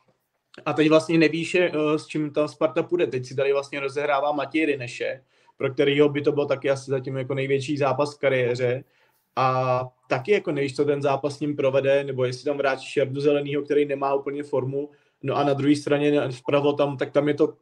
A 0.65 0.73
teď 0.73 0.89
vlastně 0.89 1.19
nevíš, 1.19 1.57
s 1.97 2.07
čím 2.07 2.33
ta 2.33 2.49
Sparta 2.49 2.83
půjde. 2.83 3.07
Teď 3.07 3.27
si 3.27 3.35
tady 3.35 3.53
vlastně 3.53 3.81
rozehrává 3.81 4.33
Matěj 4.33 4.67
Rineše, 4.67 5.23
pro 5.57 5.71
kterého 5.71 6.09
by 6.09 6.23
to 6.23 6.33
byl 6.33 6.47
taky 6.47 6.71
asi 6.71 6.91
zatím 6.91 7.17
jako 7.17 7.35
největší 7.35 7.77
zápas 7.77 8.17
v 8.17 8.19
kariéře. 8.19 8.85
A 9.37 9.81
taky 10.09 10.33
jako 10.33 10.53
nevíš, 10.53 10.77
co 10.77 10.85
ten 10.85 11.03
zápas 11.03 11.37
s 11.37 11.41
ním 11.41 11.57
provede, 11.57 12.05
nebo 12.05 12.25
jestli 12.25 12.45
tam 12.45 12.57
vrátíš 12.57 12.97
Jardu 12.97 13.21
Zelenýho, 13.21 13.63
který 13.63 13.85
nemá 13.85 14.15
úplně 14.15 14.43
formu, 14.43 14.91
no 15.23 15.37
a 15.37 15.45
na 15.45 15.53
druhé 15.53 15.77
straně 15.77 16.29
vpravo 16.31 16.73
tam, 16.73 16.97
tak 16.97 17.11
tam 17.11 17.29
je 17.29 17.35
to 17.35 17.55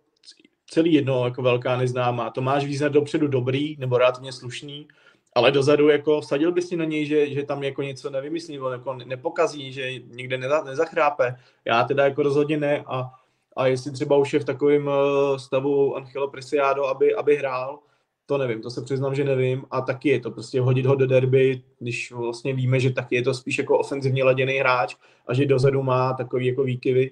celý 0.68 0.92
jedno 0.92 1.24
jako 1.24 1.42
velká 1.42 1.76
neznámá. 1.76 2.30
To 2.30 2.40
máš 2.40 2.64
význat 2.64 2.88
dopředu 2.88 3.28
dobrý, 3.28 3.76
nebo 3.78 3.98
relativně 3.98 4.32
slušný, 4.32 4.88
ale 5.34 5.50
dozadu 5.50 5.88
jako 5.88 6.20
vsadil 6.20 6.52
bys 6.52 6.68
si 6.68 6.76
na 6.76 6.84
něj, 6.84 7.06
že, 7.06 7.34
že 7.34 7.42
tam 7.42 7.62
jako 7.62 7.82
něco 7.82 8.10
nevymyslí, 8.10 8.54
nebo 8.54 8.70
jako 8.70 8.94
nepokazí, 8.94 9.72
že 9.72 9.98
někde 9.98 10.38
neza, 10.38 10.64
nezachrápe. 10.64 11.36
Já 11.64 11.84
teda 11.84 12.04
jako 12.04 12.22
rozhodně 12.22 12.56
ne 12.56 12.84
a, 12.86 13.10
a 13.56 13.66
jestli 13.66 13.92
třeba 13.92 14.16
už 14.16 14.32
je 14.32 14.40
v 14.40 14.44
takovém 14.44 14.88
eh, 14.88 15.38
stavu 15.38 15.96
Angelo 15.96 16.28
Presiado, 16.28 16.86
aby, 16.86 17.14
aby 17.14 17.36
hrál, 17.36 17.78
to 18.26 18.38
nevím, 18.38 18.62
to 18.62 18.70
se 18.70 18.82
přiznám, 18.82 19.14
že 19.14 19.24
nevím 19.24 19.64
a 19.70 19.80
taky 19.80 20.08
je 20.08 20.20
to 20.20 20.30
prostě 20.30 20.60
hodit 20.60 20.86
ho 20.86 20.94
do 20.94 21.06
derby, 21.06 21.62
když 21.78 22.12
vlastně 22.12 22.54
víme, 22.54 22.80
že 22.80 22.90
taky 22.90 23.14
je 23.16 23.22
to 23.22 23.34
spíš 23.34 23.58
jako 23.58 23.78
ofenzivně 23.78 24.24
laděný 24.24 24.58
hráč 24.58 24.96
a 25.26 25.34
že 25.34 25.46
dozadu 25.46 25.82
má 25.82 26.12
takový 26.12 26.46
jako 26.46 26.62
výkyvy. 26.62 27.10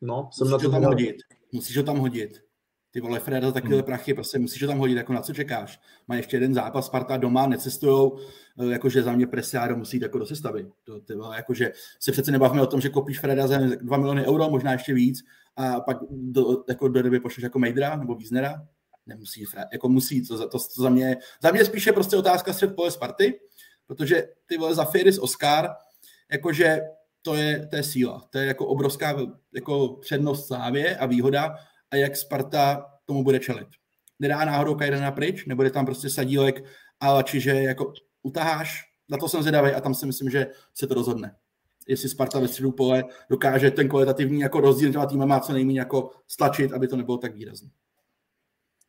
No, 0.00 0.28
jsem 0.32 0.50
musíš 0.50 0.62
na 0.62 0.68
to 0.68 0.72
tam 0.72 0.84
hodit. 0.84 1.16
Musíš 1.52 1.76
ho 1.76 1.82
tam 1.82 1.98
hodit. 1.98 2.46
Ty 2.90 3.00
vole, 3.00 3.20
Fred 3.20 3.44
za 3.44 3.52
takovéhle 3.52 3.78
hmm. 3.78 3.86
prachy, 3.86 4.14
prostě 4.14 4.38
musíš 4.38 4.62
ho 4.62 4.68
tam 4.68 4.78
hodit, 4.78 4.96
jako 4.96 5.12
na 5.12 5.20
co 5.20 5.34
čekáš. 5.34 5.80
Má 6.08 6.16
ještě 6.16 6.36
jeden 6.36 6.54
zápas, 6.54 6.86
Sparta 6.86 7.16
doma, 7.16 7.46
necestujou, 7.46 8.18
eh, 8.58 8.72
jakože 8.72 9.02
za 9.02 9.12
mě 9.12 9.26
Presiáro 9.26 9.76
musí 9.76 10.00
jako 10.00 10.18
do 10.18 10.26
sestavy. 10.26 10.66
To, 10.84 11.00
ty 11.00 11.14
vole, 11.14 11.36
jakože 11.36 11.72
se 12.00 12.12
přece 12.12 12.30
nebavíme 12.32 12.62
o 12.62 12.66
tom, 12.66 12.80
že 12.80 12.88
kopíš 12.88 13.20
Freda 13.20 13.46
za 13.46 13.58
2 13.58 13.96
miliony 13.96 14.26
euro, 14.26 14.50
možná 14.50 14.72
ještě 14.72 14.94
víc, 14.94 15.24
a 15.56 15.80
pak 15.80 15.98
do, 16.10 16.64
jako 16.68 16.88
do 16.88 17.02
doby 17.02 17.20
pošleš 17.20 17.42
jako 17.42 17.58
Mejdra 17.58 17.96
nebo 17.96 18.14
Víznera, 18.14 18.66
nemusí, 19.06 19.44
jako 19.72 19.88
musí, 19.88 20.26
to, 20.26 20.38
to, 20.38 20.58
to 20.58 20.82
za 20.82 20.88
mě, 20.88 21.16
za 21.42 21.50
mě 21.50 21.64
spíše 21.64 21.92
prostě 21.92 22.16
otázka 22.16 22.52
střed 22.52 22.76
pole 22.76 22.90
Sparty, 22.90 23.40
protože 23.86 24.28
ty 24.46 24.58
vole 24.58 24.74
za 24.74 24.84
Firis 24.84 25.18
Oscar, 25.18 25.68
jakože 26.32 26.80
to 27.26 27.34
je, 27.34 27.66
to 27.66 27.76
je 27.76 27.82
síla, 27.82 28.28
to 28.30 28.38
je 28.38 28.46
jako 28.46 28.66
obrovská 28.66 29.16
jako 29.54 29.88
přednost 29.88 30.46
Slávě 30.46 30.96
a 30.96 31.06
výhoda 31.06 31.54
a 31.90 31.96
jak 31.96 32.16
Sparta 32.16 32.86
tomu 33.04 33.24
bude 33.24 33.38
čelit. 33.38 33.68
Nedá 34.18 34.44
náhodou 34.44 34.74
Kajdena 34.74 35.10
pryč, 35.10 35.46
nebude 35.46 35.70
tam 35.70 35.86
prostě 35.86 36.10
sadílek, 36.10 36.64
ale 37.00 37.24
čiže 37.24 37.50
jako 37.50 37.92
utaháš, 38.22 38.82
na 39.08 39.18
to 39.18 39.28
jsem 39.28 39.42
zvědavý 39.42 39.70
a 39.70 39.80
tam 39.80 39.94
si 39.94 40.06
myslím, 40.06 40.30
že 40.30 40.46
se 40.74 40.86
to 40.86 40.94
rozhodne. 40.94 41.36
Jestli 41.88 42.08
Sparta 42.08 42.40
ve 42.40 42.48
středu 42.48 42.72
pole 42.72 43.04
dokáže 43.30 43.70
ten 43.70 43.88
kvalitativní 43.88 44.40
jako 44.40 44.60
rozdíl 44.60 44.92
těma 44.92 45.06
týma 45.06 45.40
co 45.40 45.52
nejméně 45.52 45.80
jako 45.80 46.10
stlačit, 46.26 46.72
aby 46.72 46.88
to 46.88 46.96
nebylo 46.96 47.18
tak 47.18 47.34
výrazné. 47.34 47.68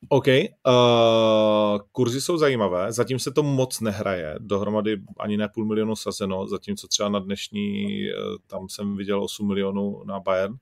OK, 0.10 0.28
uh, 0.28 1.80
kurzy 1.92 2.22
jsou 2.22 2.38
zajímavé, 2.38 2.94
zatím 2.94 3.20
se 3.20 3.32
to 3.32 3.44
moc 3.44 3.80
nehraje, 3.80 4.36
dohromady 4.40 4.98
ani 5.20 5.38
ne 5.38 5.50
půl 5.54 5.66
milionu 5.66 5.96
sazeno, 5.96 6.48
zatímco 6.48 6.88
třeba 6.88 7.10
na 7.10 7.20
dnešní, 7.20 7.86
uh, 7.86 8.38
tam 8.48 8.70
jsem 8.70 8.98
viděl 8.98 9.24
8 9.24 9.48
milionů 9.48 10.04
na 10.06 10.20
Bayern. 10.20 10.54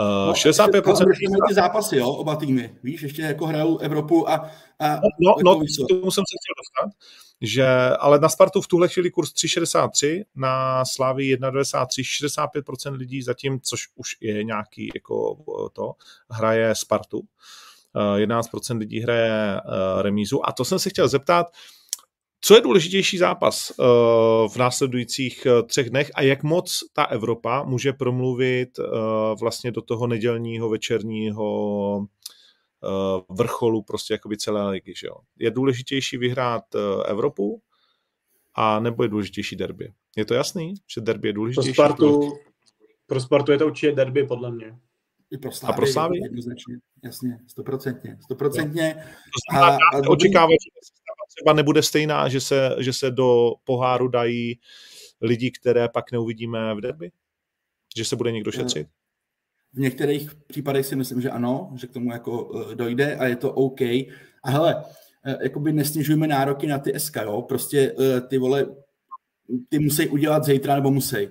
Uh, 0.00 0.26
no, 0.26 0.32
65%... 0.32 1.08
Ještě 1.08 1.26
ty 1.48 1.54
zápasy, 1.54 1.96
jo, 1.96 2.10
oba 2.10 2.36
týmy, 2.36 2.74
víš, 2.82 3.02
ještě 3.02 3.22
jako 3.22 3.46
hrajou 3.46 3.78
Evropu 3.78 4.30
a... 4.30 4.34
a 4.80 4.94
no, 4.94 5.00
no, 5.20 5.34
no 5.44 5.54
k 5.60 5.88
tomu 5.88 6.10
jsem 6.10 6.24
se 6.24 6.36
chtěl 6.40 6.54
dostat, 6.58 6.98
že, 7.40 7.66
ale 7.98 8.18
na 8.18 8.28
Spartu 8.28 8.60
v 8.60 8.66
tuhle 8.66 8.88
chvíli 8.88 9.10
kurz 9.10 9.32
3,63, 9.32 10.24
na 10.34 10.84
Slávy 10.84 11.36
1,93, 11.36 12.48
65% 12.62 12.96
lidí 12.96 13.22
zatím, 13.22 13.60
což 13.60 13.80
už 13.94 14.16
je 14.20 14.44
nějaký 14.44 14.90
jako 14.94 15.36
to, 15.72 15.92
hraje 16.30 16.74
Spartu. 16.74 17.22
11% 18.16 18.78
lidí 18.78 19.00
hraje 19.00 19.56
eh, 19.56 20.02
remízu. 20.02 20.48
A 20.48 20.52
to 20.52 20.64
jsem 20.64 20.78
se 20.78 20.90
chtěl 20.90 21.08
zeptat, 21.08 21.46
co 22.40 22.54
je 22.54 22.60
důležitější 22.60 23.18
zápas 23.18 23.70
eh, 23.70 23.84
v 24.48 24.56
následujících 24.56 25.46
eh, 25.46 25.62
třech 25.62 25.90
dnech 25.90 26.10
a 26.14 26.22
jak 26.22 26.42
moc 26.42 26.78
ta 26.92 27.04
Evropa 27.04 27.62
může 27.62 27.92
promluvit 27.92 28.68
vlastně 29.40 29.70
do 29.70 29.82
toho 29.82 30.06
nedělního 30.06 30.68
večerního 30.68 32.06
vrcholu 33.28 33.82
prostě 33.82 34.14
jakoby 34.14 34.36
celé 34.36 34.70
ligy, 34.70 34.94
že 34.96 35.06
jo? 35.06 35.16
Je 35.38 35.50
důležitější 35.50 36.16
vyhrát 36.16 36.62
Evropu 37.06 37.62
a 38.54 38.80
nebo 38.80 39.02
je 39.02 39.08
důležitější 39.08 39.56
derby? 39.56 39.92
Je 40.16 40.24
to 40.24 40.34
jasný, 40.34 40.74
že 40.94 41.00
derby 41.00 41.28
je 41.28 41.32
důležitější? 41.32 41.76
Pro 41.76 41.84
Spartu, 41.84 42.32
pro 43.06 43.20
Spartu 43.20 43.52
je 43.52 43.58
to 43.58 43.66
určitě 43.66 43.92
derby, 43.92 44.26
podle 44.26 44.50
mě. 44.50 44.78
I 45.30 45.38
pro 45.38 45.52
Slávy, 45.52 45.72
a 45.72 45.76
pro 45.76 45.86
Slávy? 45.86 46.18
Jednoznačně, 46.18 46.76
jasně, 47.04 47.38
stoprocentně. 47.46 48.18
stoprocentně. 48.24 49.04
A, 49.54 49.58
a, 49.58 49.74
a 49.74 50.08
očekávat, 50.08 50.50
že 50.50 50.70
třeba 51.36 51.52
nebude 51.52 51.82
stejná, 51.82 52.28
že 52.28 52.40
se, 52.40 52.76
že 52.78 52.92
se 52.92 53.10
do 53.10 53.52
poháru 53.64 54.08
dají 54.08 54.60
lidi, 55.20 55.50
které 55.50 55.88
pak 55.88 56.12
neuvidíme 56.12 56.74
v 56.74 56.80
derby? 56.80 57.10
Že 57.96 58.04
se 58.04 58.16
bude 58.16 58.32
někdo 58.32 58.52
šetřit? 58.52 58.88
V 59.72 59.78
některých 59.78 60.34
případech 60.34 60.86
si 60.86 60.96
myslím, 60.96 61.20
že 61.20 61.30
ano, 61.30 61.72
že 61.76 61.86
k 61.86 61.92
tomu 61.92 62.12
jako 62.12 62.62
eh, 62.70 62.74
dojde 62.74 63.16
a 63.16 63.26
je 63.26 63.36
to 63.36 63.52
OK. 63.52 63.80
A 63.80 64.10
hele, 64.44 64.84
eh, 65.24 65.38
jakoby 65.42 65.72
nesnižujeme 65.72 66.26
nároky 66.26 66.66
na 66.66 66.78
ty 66.78 67.00
SK, 67.00 67.16
jo? 67.16 67.42
Prostě 67.42 67.94
eh, 68.00 68.20
ty 68.20 68.38
vole, 68.38 68.66
ty 69.68 69.78
musí 69.78 70.08
udělat 70.08 70.44
zítra 70.44 70.74
nebo 70.74 70.90
musí 70.90 71.28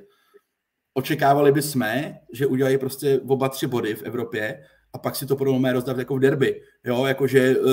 očekávali 0.97 1.51
by 1.51 1.61
jsme, 1.61 2.19
že 2.31 2.47
udělají 2.47 2.77
prostě 2.77 3.19
oba 3.19 3.49
tři 3.49 3.67
body 3.67 3.95
v 3.95 4.03
Evropě 4.03 4.63
a 4.93 4.97
pak 4.97 5.15
si 5.15 5.25
to 5.25 5.35
podobně 5.35 5.73
rozdat 5.73 5.97
jako 5.97 6.15
v 6.15 6.19
derby. 6.19 6.61
Jo, 6.85 7.05
jakože 7.05 7.55
uh, 7.57 7.67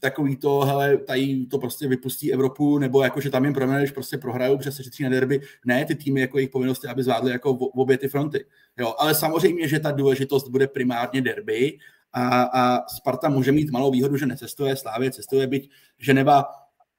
takový 0.00 0.36
to, 0.36 0.60
hele, 0.60 0.96
tady 0.96 1.46
to 1.46 1.58
prostě 1.58 1.88
vypustí 1.88 2.32
Evropu, 2.32 2.78
nebo 2.78 3.02
jakože 3.02 3.30
tam 3.30 3.44
jim 3.44 3.54
proměne, 3.54 3.80
když 3.80 3.90
prostě 3.90 4.18
prohrajou, 4.18 4.58
přes 4.58 4.76
se 4.76 5.02
na 5.02 5.08
derby. 5.08 5.40
Ne, 5.64 5.84
ty 5.84 5.94
týmy 5.94 6.20
jako 6.20 6.38
jejich 6.38 6.50
povinnosti, 6.50 6.88
aby 6.88 7.02
zvládly 7.02 7.30
jako 7.32 7.54
v, 7.54 7.58
v 7.58 7.80
obě 7.80 7.98
ty 7.98 8.08
fronty. 8.08 8.44
Jo, 8.78 8.94
ale 8.98 9.14
samozřejmě, 9.14 9.68
že 9.68 9.80
ta 9.80 9.90
důležitost 9.90 10.48
bude 10.48 10.66
primárně 10.66 11.22
derby 11.22 11.78
a, 12.12 12.42
a 12.42 12.88
Sparta 12.88 13.28
může 13.28 13.52
mít 13.52 13.70
malou 13.70 13.90
výhodu, 13.90 14.16
že 14.16 14.26
necestuje, 14.26 14.76
Slávě 14.76 15.10
cestuje, 15.10 15.46
byť 15.46 15.70
Ženeva 15.98 16.44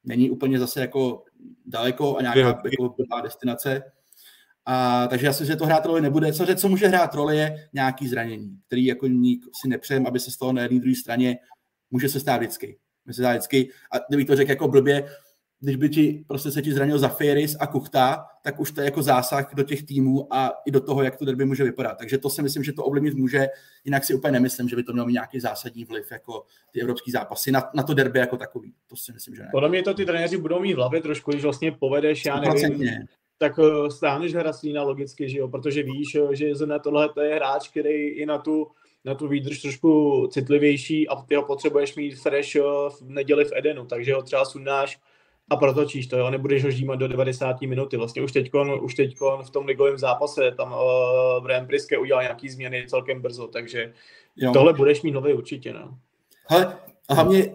není 0.03 0.29
úplně 0.29 0.59
zase 0.59 0.81
jako 0.81 1.23
daleko 1.65 2.17
a 2.17 2.21
nějaká 2.21 2.39
jako 2.39 2.95
destinace, 3.23 3.83
a, 4.65 5.07
takže 5.07 5.25
já 5.25 5.33
si 5.33 5.45
že 5.45 5.55
to 5.55 5.65
hrát 5.65 5.85
roli 5.85 6.01
nebude. 6.01 6.33
Co, 6.33 6.55
co 6.55 6.69
může 6.69 6.87
hrát 6.87 7.15
roli 7.15 7.37
je 7.37 7.69
nějaký 7.73 8.07
zranění, 8.07 8.59
který 8.67 8.85
jako 8.85 9.07
nik 9.07 9.45
si 9.61 9.67
nepřejem, 9.67 10.07
aby 10.07 10.19
se 10.19 10.31
stalo 10.31 10.53
na 10.53 10.61
jedné 10.61 10.79
druhé 10.79 10.95
straně. 10.95 11.37
Může 11.91 12.09
se 12.09 12.19
stát 12.19 12.37
vždycky. 12.37 12.77
Může 13.05 13.15
se 13.15 13.21
stát 13.21 13.31
vždycky. 13.31 13.69
A 13.91 13.97
kdybych 14.09 14.27
to 14.27 14.35
řekl 14.35 14.51
jako 14.51 14.67
blbě, 14.67 15.09
když 15.61 15.75
by 15.75 15.89
ti, 15.89 16.25
prostě 16.27 16.51
se 16.51 16.61
ti 16.61 16.73
zranil 16.73 16.99
Zafiris 16.99 17.55
a 17.59 17.67
Kuchta, 17.67 18.25
tak 18.43 18.59
už 18.59 18.71
to 18.71 18.81
je 18.81 18.85
jako 18.85 19.01
zásah 19.01 19.55
do 19.55 19.63
těch 19.63 19.83
týmů 19.83 20.33
a 20.33 20.51
i 20.65 20.71
do 20.71 20.81
toho, 20.81 21.03
jak 21.03 21.17
to 21.17 21.25
derby 21.25 21.45
může 21.45 21.63
vypadat. 21.63 21.97
Takže 21.97 22.17
to 22.17 22.29
si 22.29 22.41
myslím, 22.41 22.63
že 22.63 22.73
to 22.73 22.83
ovlivnit 22.83 23.13
může, 23.13 23.47
jinak 23.83 24.03
si 24.03 24.13
úplně 24.13 24.31
nemyslím, 24.31 24.69
že 24.69 24.75
by 24.75 24.83
to 24.83 24.93
mělo 24.93 25.07
mít 25.07 25.13
nějaký 25.13 25.39
zásadní 25.39 25.85
vliv, 25.85 26.11
jako 26.11 26.45
ty 26.71 26.81
evropský 26.81 27.11
zápasy 27.11 27.51
na, 27.51 27.69
na 27.73 27.83
to 27.83 27.93
derby 27.93 28.19
jako 28.19 28.37
takový. 28.37 28.73
To 28.87 28.95
si 28.95 29.13
myslím, 29.13 29.35
že 29.35 29.41
ne. 29.41 29.49
Podle 29.51 29.69
mě 29.69 29.83
to 29.83 29.93
ty 29.93 30.05
trenéři 30.05 30.37
budou 30.37 30.59
mít 30.59 30.73
v 30.73 30.77
hlavě 30.77 31.01
trošku, 31.01 31.31
když 31.31 31.43
vlastně 31.43 31.71
povedeš, 31.71 32.25
já 32.25 32.39
nevím, 32.39 33.07
tak 33.39 33.59
eh, 33.59 33.91
stáneš 33.91 34.33
Hraslína 34.33 34.83
logicky, 34.83 35.29
že 35.29 35.37
jo, 35.37 35.47
protože 35.47 35.83
víš, 35.83 36.15
eh, 36.15 36.35
že 36.35 36.55
zrovna 36.55 36.79
tohle 36.79 37.09
to 37.09 37.21
je 37.21 37.35
hráč, 37.35 37.69
který 37.69 38.07
i 38.07 38.25
na 38.25 38.37
tu 38.37 38.67
na 39.05 39.15
tu 39.15 39.27
výdrž 39.27 39.61
trošku 39.61 40.27
citlivější 40.31 41.07
a 41.07 41.15
ty 41.15 41.35
ho 41.35 41.43
potřebuješ 41.43 41.95
mít 41.95 42.19
fresh 42.19 42.55
eh, 42.55 42.61
v 42.89 43.01
neděli 43.01 43.45
v 43.45 43.51
Edenu, 43.55 43.85
takže 43.85 44.13
ho 44.13 44.21
třeba 44.21 44.45
sundáš 44.45 44.99
a 45.49 45.55
protočíš 45.55 46.07
to, 46.07 46.17
jo, 46.17 46.29
nebudeš 46.29 46.63
ho 46.63 46.71
žímat 46.71 46.95
do 46.95 47.07
90 47.07 47.61
minuty. 47.61 47.97
Vlastně 47.97 48.21
už 48.21 48.31
teďkon, 48.31 48.79
už 48.81 48.95
teďkon 48.95 49.43
v 49.43 49.49
tom 49.49 49.65
ligovém 49.65 49.97
zápase 49.97 50.51
tam 50.57 50.71
uh, 50.71 51.43
Brian 51.43 51.67
Priske 51.67 51.97
udělal 51.97 52.23
nějaký 52.23 52.49
změny 52.49 52.85
celkem 52.87 53.21
brzo, 53.21 53.47
takže 53.47 53.93
jo. 54.35 54.53
tohle 54.53 54.73
budeš 54.73 55.01
mít 55.01 55.11
nový 55.11 55.33
určitě, 55.33 55.73
no. 55.73 55.97
Hele, 56.47 56.77
a 57.09 57.13
hlavně, 57.13 57.53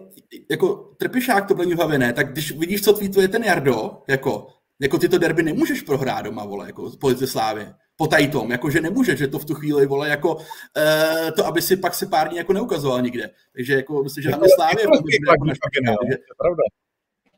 jako 0.51 0.91
trpišák 0.97 1.47
to 1.47 1.53
v 1.53 1.75
hlavě 1.75 1.97
ne, 1.97 2.13
tak 2.13 2.31
když 2.31 2.51
vidíš, 2.51 2.81
co 2.81 2.93
tweetuje 2.93 3.27
ten 3.27 3.43
Jardo, 3.43 3.91
jako, 4.07 4.47
jako 4.79 4.97
ty 4.97 5.09
to 5.09 5.17
derby 5.17 5.43
nemůžeš 5.43 5.81
prohrát 5.81 6.25
doma, 6.25 6.45
vole, 6.45 6.65
jako 6.65 6.91
Police 6.91 7.27
Slávy 7.27 7.67
po 7.95 8.07
tom, 8.31 8.51
jako 8.51 8.69
že 8.69 8.81
nemůže, 8.81 9.17
že 9.17 9.27
to 9.27 9.39
v 9.39 9.45
tu 9.45 9.53
chvíli, 9.53 9.85
vole, 9.85 10.09
jako 10.09 10.35
uh, 10.35 11.31
to, 11.35 11.45
aby 11.45 11.61
si 11.61 11.77
pak 11.77 11.93
se 11.93 12.05
pár 12.05 12.27
dní 12.27 12.37
jako 12.37 12.53
neukazoval 12.53 13.01
nikde. 13.01 13.29
Takže 13.53 13.73
jako 13.73 14.03
myslím, 14.03 14.23
že 14.23 14.29
hlavně 14.29 14.47
Slávě 14.55 14.81
jako, 14.81 14.95
jako, 14.95 15.47
jako, 15.47 16.05
je 16.09 16.17
pravda. 16.37 16.63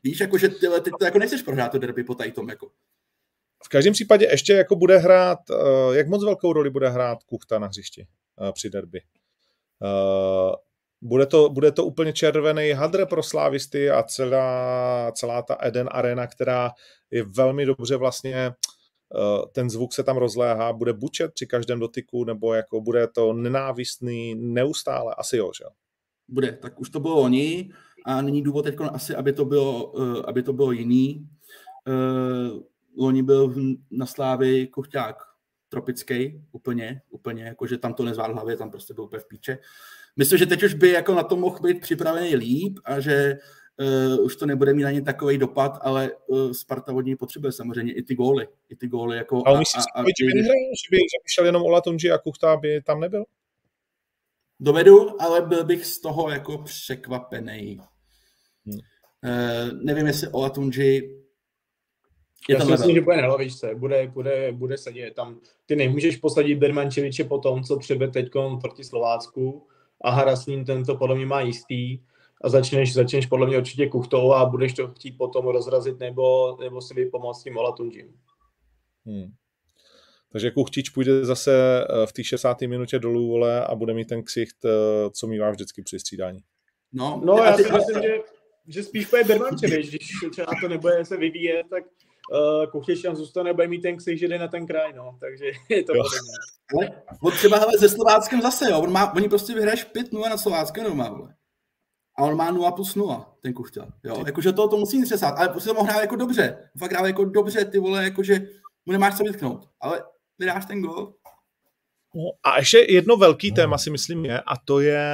Víš, 0.04 0.20
jako, 0.20 0.38
že 0.38 0.48
ty, 0.48 0.66
ty 0.82 0.90
to 0.98 1.04
jako 1.04 1.18
nechceš 1.18 1.42
prohrát 1.42 1.72
to 1.72 1.78
derby 1.78 2.04
po 2.04 2.14
tom, 2.14 2.48
jako. 2.48 2.70
V 3.64 3.68
každém 3.68 3.92
případě 3.92 4.28
ještě 4.30 4.52
jako 4.52 4.76
bude 4.76 4.98
hrát, 4.98 5.38
uh, 5.50 5.94
jak 5.96 6.08
moc 6.08 6.24
velkou 6.24 6.52
roli 6.52 6.70
bude 6.70 6.88
hrát 6.88 7.22
Kuchta 7.22 7.58
na 7.58 7.66
hřišti 7.66 8.06
uh, 8.40 8.52
při 8.52 8.70
derby. 8.70 9.00
Uh, 11.02 11.08
bude 11.08 11.26
to, 11.26 11.48
bude 11.48 11.72
to 11.72 11.84
úplně 11.84 12.12
červený 12.12 12.70
hadr 12.70 13.06
pro 13.06 13.22
slávisty 13.22 13.90
a 13.90 14.02
celá, 14.02 15.12
celá 15.12 15.42
ta 15.42 15.56
Eden 15.62 15.88
Arena, 15.92 16.26
která 16.26 16.70
je 17.10 17.24
velmi 17.24 17.66
dobře 17.66 17.96
vlastně 17.96 18.52
ten 19.52 19.70
zvuk 19.70 19.92
se 19.92 20.02
tam 20.02 20.16
rozléhá, 20.16 20.72
bude 20.72 20.92
bučet 20.92 21.34
při 21.34 21.46
každém 21.46 21.80
dotyku, 21.80 22.24
nebo 22.24 22.54
jako 22.54 22.80
bude 22.80 23.06
to 23.06 23.32
nenávistný 23.32 24.34
neustále? 24.34 25.14
Asi 25.18 25.36
jo, 25.36 25.50
že 25.58 25.64
Bude, 26.28 26.52
tak 26.52 26.80
už 26.80 26.90
to 26.90 27.00
bylo 27.00 27.20
oni 27.20 27.70
a 28.06 28.22
není 28.22 28.42
důvod 28.42 28.62
teď 28.62 28.76
asi, 28.92 29.14
aby 29.14 29.32
to 29.32 29.44
bylo, 29.44 29.92
aby 30.28 30.42
to 30.42 30.52
bylo 30.52 30.72
jiný. 30.72 31.28
Loni 32.98 33.22
byl 33.22 33.54
na 33.90 34.06
Slávy 34.06 34.66
Kochťák 34.66 35.16
tropický, 35.68 36.44
úplně, 36.52 37.02
úplně, 37.10 37.44
jakože 37.44 37.78
tam 37.78 37.94
to 37.94 38.04
nezvládl 38.04 38.34
hlavě, 38.34 38.56
tam 38.56 38.70
prostě 38.70 38.94
byl 38.94 39.04
úplně 39.04 39.20
v 39.20 39.28
píče. 39.28 39.58
Myslím, 40.18 40.38
že 40.38 40.46
teď 40.46 40.62
už 40.62 40.74
by 40.74 40.90
jako 40.90 41.14
na 41.14 41.22
to 41.22 41.36
mohl 41.36 41.58
být 41.60 41.80
připravený 41.80 42.36
líp 42.36 42.78
a 42.84 43.00
že 43.00 43.38
uh, 44.16 44.24
už 44.24 44.36
to 44.36 44.46
nebude 44.46 44.74
mít 44.74 44.84
ani 44.84 45.02
takový 45.02 45.38
dopad, 45.38 45.78
ale 45.80 46.10
uh, 46.26 46.52
Sparta 46.52 46.92
od 46.92 47.00
něj 47.00 47.16
potřebuje 47.16 47.52
samozřejmě 47.52 47.92
i 47.92 48.02
ty 48.02 48.14
góly. 48.14 48.48
I 48.68 48.76
ty 48.76 48.88
góly 48.88 49.16
jako 49.16 49.42
ale 49.46 49.58
myslíš, 49.58 49.84
a, 49.94 50.00
a, 50.00 50.04
že 50.20 50.26
by 50.26 50.34
nehrál, 50.34 50.54
že 50.90 50.96
by 50.96 51.28
šel 51.34 51.46
jenom 51.46 51.62
Ola 51.62 51.80
Tonji 51.80 52.10
a 52.10 52.18
Kuchta 52.18 52.56
by 52.56 52.82
tam 52.82 53.00
nebyl? 53.00 53.24
Dovedu, 54.60 55.22
ale 55.22 55.42
byl 55.42 55.64
bych 55.64 55.86
z 55.86 56.00
toho 56.00 56.30
jako 56.30 56.58
překvapený. 56.58 57.80
Hmm. 58.66 58.78
Uh, 59.24 59.82
nevím, 59.82 60.06
jestli 60.06 60.28
Ola 60.28 60.50
Tonji 60.50 61.18
je 62.48 62.54
Já 62.54 62.60
si 62.60 62.70
myslím, 62.70 62.94
že 62.94 63.00
bude 63.00 63.16
na 63.16 63.28
lavičce, 63.28 63.74
bude, 63.74 64.06
bude, 64.06 64.52
bude 64.52 64.78
sedět 64.78 65.14
tam. 65.14 65.40
Ty 65.66 65.76
nemůžeš 65.76 66.16
posadit 66.16 66.54
Bermančeviče 66.54 67.24
po 67.24 67.38
tom, 67.38 67.62
co 67.62 67.78
přebe 67.78 68.08
teď 68.08 68.30
proti 68.60 68.84
Slovácku 68.84 69.66
a 70.00 70.10
Haraslín 70.10 70.64
tento 70.64 70.96
podle 70.96 71.16
mě 71.16 71.26
má 71.26 71.40
jistý 71.40 71.98
a 72.44 72.48
začneš, 72.48 72.94
začneš 72.94 73.26
podle 73.26 73.46
mě 73.46 73.58
určitě 73.58 73.88
kuchtou 73.88 74.32
a 74.32 74.44
budeš 74.44 74.72
to 74.72 74.88
chtít 74.88 75.18
potom 75.18 75.46
rozrazit 75.46 75.98
nebo, 75.98 76.56
nebo 76.60 76.80
si 76.80 76.94
vypomoct 76.94 77.42
tím 77.42 77.56
Olatunžím. 77.56 78.14
Hmm. 79.06 79.32
Takže 80.32 80.50
Kuchtič 80.50 80.90
půjde 80.90 81.24
zase 81.24 81.84
eh, 81.90 82.06
v 82.06 82.12
té 82.12 82.24
60. 82.24 82.60
minutě 82.60 82.98
dolů 82.98 83.28
vole 83.28 83.64
a 83.64 83.74
bude 83.74 83.94
mít 83.94 84.08
ten 84.08 84.22
ksicht, 84.22 84.64
eh, 84.64 85.10
co 85.10 85.26
mývá 85.26 85.50
vždycky 85.50 85.82
při 85.82 85.98
střídání. 85.98 86.40
No, 86.92 87.20
no 87.24 87.36
já 87.36 87.56
si 87.56 87.72
myslím, 87.72 88.02
že, 88.02 88.18
že 88.68 88.82
spíš 88.82 89.06
půjde 89.06 89.24
Bermančevič, 89.24 89.88
když 89.88 90.08
třeba 90.30 90.52
to 90.60 90.68
nebude 90.68 91.04
se 91.04 91.16
vyvíjet, 91.16 91.66
tak 91.70 91.84
uh, 92.74 93.02
tam 93.02 93.16
zůstane, 93.16 93.54
bude 93.54 93.68
mít 93.68 93.82
ten 93.82 93.96
ksicht, 93.96 94.20
že 94.20 94.28
jde 94.28 94.38
na 94.38 94.48
ten 94.48 94.66
kraj, 94.66 94.92
no, 94.92 95.16
takže 95.20 95.44
je 95.68 95.84
to 95.84 95.92
podobné. 95.92 96.18
Ale 96.76 97.02
on 97.22 97.32
třeba 97.32 97.58
hele, 97.58 97.78
se 97.78 97.88
Slováckem 97.88 98.42
zase, 98.42 98.70
jo, 98.70 98.80
on 98.80 98.92
má, 98.92 99.14
oni 99.14 99.28
prostě 99.28 99.54
vyhráš 99.54 99.86
5-0 99.94 100.30
na 100.30 100.36
Slováckem 100.36 100.84
doma, 100.84 101.08
vole 101.08 101.34
a 102.18 102.22
on 102.22 102.36
má 102.36 102.50
0 102.50 102.72
plus 102.72 102.94
0, 102.94 103.36
ten 103.40 103.52
Kuchta. 103.52 103.88
Jo? 104.04 104.22
Jakože 104.26 104.52
to, 104.52 104.68
to 104.68 104.76
musí 104.76 105.04
přesát, 105.04 105.30
ale 105.30 105.48
prostě 105.48 105.68
to 105.68 105.74
mohl 105.74 105.86
hrát 105.86 106.00
jako 106.00 106.16
dobře. 106.16 106.70
Fakt 106.78 106.92
hrál 106.92 107.06
jako 107.06 107.24
dobře, 107.24 107.64
ty 107.64 107.78
vole, 107.78 108.04
jakože 108.04 108.40
mu 108.86 108.92
nemáš 108.92 109.16
co 109.16 109.24
vytknout. 109.24 109.68
Ale 109.80 110.02
vydáš 110.38 110.66
ten 110.66 110.82
gol. 110.82 111.14
No, 112.14 112.22
a 112.42 112.58
ještě 112.58 112.86
jedno 112.88 113.16
velký 113.16 113.52
téma 113.52 113.78
si 113.78 113.90
myslím 113.90 114.24
je, 114.24 114.40
a 114.40 114.56
to 114.64 114.80
je 114.80 115.06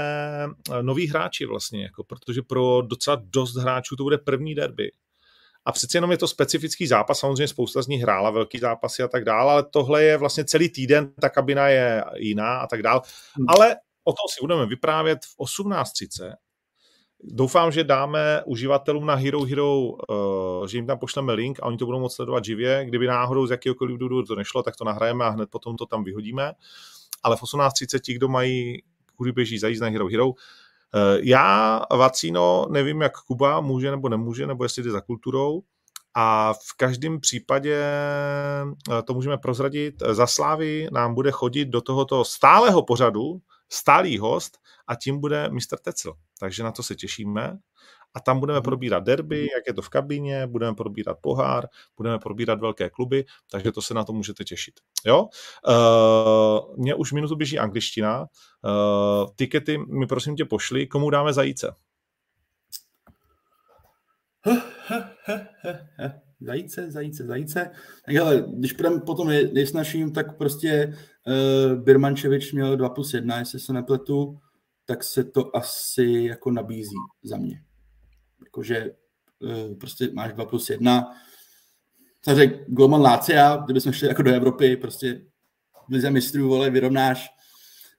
eh, 0.72 0.82
noví 0.82 1.06
hráči 1.08 1.46
vlastně, 1.46 1.82
jako, 1.82 2.04
protože 2.04 2.42
pro 2.42 2.82
docela 2.82 3.22
dost 3.24 3.56
hráčů 3.56 3.96
to 3.96 4.02
bude 4.02 4.18
první 4.18 4.54
derby. 4.54 4.90
A 5.64 5.72
přeci 5.72 5.96
jenom 5.96 6.10
je 6.10 6.18
to 6.18 6.28
specifický 6.28 6.86
zápas, 6.86 7.18
samozřejmě 7.18 7.48
spousta 7.48 7.82
z 7.82 7.86
nich 7.86 8.02
hrála 8.02 8.30
velký 8.30 8.58
zápasy 8.58 9.02
a 9.02 9.08
tak 9.08 9.24
dále, 9.24 9.52
ale 9.52 9.64
tohle 9.70 10.04
je 10.04 10.16
vlastně 10.16 10.44
celý 10.44 10.68
týden, 10.68 11.12
ta 11.20 11.28
kabina 11.28 11.68
je 11.68 12.04
jiná 12.16 12.58
a 12.58 12.66
tak 12.66 12.82
dále. 12.82 13.00
Hmm. 13.36 13.46
Ale 13.48 13.76
o 14.04 14.12
tom 14.12 14.28
si 14.34 14.40
budeme 14.40 14.66
vyprávět 14.66 15.18
v 15.24 15.38
18.30 15.38 16.34
Doufám, 17.26 17.72
že 17.72 17.84
dáme 17.84 18.42
uživatelům 18.44 19.06
na 19.06 19.14
Hero 19.14 19.44
Hero, 19.44 19.80
uh, 19.80 20.66
že 20.66 20.78
jim 20.78 20.86
tam 20.86 20.98
pošleme 20.98 21.32
link 21.32 21.58
a 21.62 21.66
oni 21.66 21.76
to 21.76 21.86
budou 21.86 22.00
moct 22.00 22.14
sledovat 22.14 22.44
živě. 22.44 22.84
Kdyby 22.84 23.06
náhodou 23.06 23.46
z 23.46 23.50
jakéhokoliv 23.50 23.98
důvodu 23.98 24.22
to 24.26 24.34
nešlo, 24.34 24.62
tak 24.62 24.76
to 24.76 24.84
nahrajeme 24.84 25.24
a 25.24 25.28
hned 25.28 25.50
potom 25.50 25.76
to 25.76 25.86
tam 25.86 26.04
vyhodíme. 26.04 26.52
Ale 27.22 27.36
v 27.36 27.42
18.30 27.42 28.00
ti, 28.00 28.14
kdo 28.14 28.28
mají, 28.28 28.82
kudy 29.16 29.32
běží 29.32 29.58
zajíst 29.58 29.82
na 29.82 29.88
Hero 29.88 30.08
Hero, 30.08 30.32
já, 31.22 31.80
Vacino, 31.90 32.66
nevím, 32.70 33.02
jak 33.02 33.12
Kuba 33.20 33.60
může 33.60 33.90
nebo 33.90 34.08
nemůže, 34.08 34.46
nebo 34.46 34.64
jestli 34.64 34.82
jde 34.82 34.90
za 34.90 35.00
kulturou, 35.00 35.62
a 36.14 36.52
v 36.52 36.76
každém 36.76 37.20
případě 37.20 37.82
eh, 37.82 39.02
to 39.02 39.14
můžeme 39.14 39.38
prozradit. 39.38 39.94
Za 40.10 40.26
Slávy 40.26 40.88
nám 40.92 41.14
bude 41.14 41.30
chodit 41.30 41.64
do 41.64 41.80
tohoto 41.80 42.24
stálého 42.24 42.82
pořadu 42.82 43.40
stálý 43.72 44.18
host 44.18 44.58
a 44.86 44.94
tím 44.94 45.20
bude 45.20 45.48
Mr. 45.48 45.78
Tecel. 45.82 46.12
Takže 46.40 46.62
na 46.62 46.72
to 46.72 46.82
se 46.82 46.94
těšíme. 46.94 47.58
A 48.14 48.20
tam 48.20 48.40
budeme 48.40 48.58
mhm. 48.58 48.64
probírat 48.64 49.04
derby, 49.04 49.40
jak 49.40 49.66
je 49.66 49.74
to 49.74 49.82
v 49.82 49.88
kabině, 49.88 50.46
budeme 50.46 50.74
probírat 50.74 51.18
pohár, 51.20 51.68
budeme 51.96 52.18
probírat 52.18 52.60
velké 52.60 52.90
kluby, 52.90 53.24
takže 53.50 53.72
to 53.72 53.82
se 53.82 53.94
na 53.94 54.04
to 54.04 54.12
můžete 54.12 54.44
těšit. 54.44 54.74
Jo? 55.06 55.28
Uh, 55.68 56.78
mně 56.78 56.94
už 56.94 57.12
minutu 57.12 57.36
běží 57.36 57.58
angličtina. 57.58 58.20
Uh, 58.20 59.30
tikety 59.36 59.78
mi 59.78 60.06
prosím 60.06 60.36
tě 60.36 60.44
pošli. 60.44 60.86
Komu 60.86 61.10
dáme 61.10 61.32
zajíce? 61.32 61.74
Zajíce, 66.40 66.90
zajíce, 66.90 67.24
zajíce. 67.24 67.70
Tak 68.06 68.14
hele, 68.14 68.44
když 68.56 68.72
půjdeme 68.72 69.00
potom 69.00 69.28
nejsnažším, 69.28 70.12
tak 70.12 70.38
prostě 70.38 70.96
uh, 71.26 71.82
Birmančevič 71.82 72.52
měl 72.52 72.76
2 72.76 72.88
plus 72.88 73.14
1, 73.14 73.38
jestli 73.38 73.60
se 73.60 73.72
nepletu 73.72 74.38
tak 74.86 75.04
se 75.04 75.24
to 75.24 75.56
asi 75.56 76.04
jako 76.04 76.50
nabízí 76.50 76.96
za 77.24 77.36
mě. 77.36 77.62
Jakože 78.44 78.90
uh, 79.38 79.78
prostě 79.78 80.08
máš 80.12 80.32
2 80.32 80.44
plus 80.44 80.70
1. 80.70 81.16
Takže 82.24 82.46
Golman 82.66 83.02
Lácia, 83.02 83.56
kdybychom 83.56 83.92
šli 83.92 84.08
jako 84.08 84.22
do 84.22 84.34
Evropy, 84.34 84.76
prostě 84.76 85.20
v 85.88 85.92
lize 85.92 86.10
mistrů, 86.10 86.48
vole, 86.48 86.70
vyrovnáš 86.70 87.28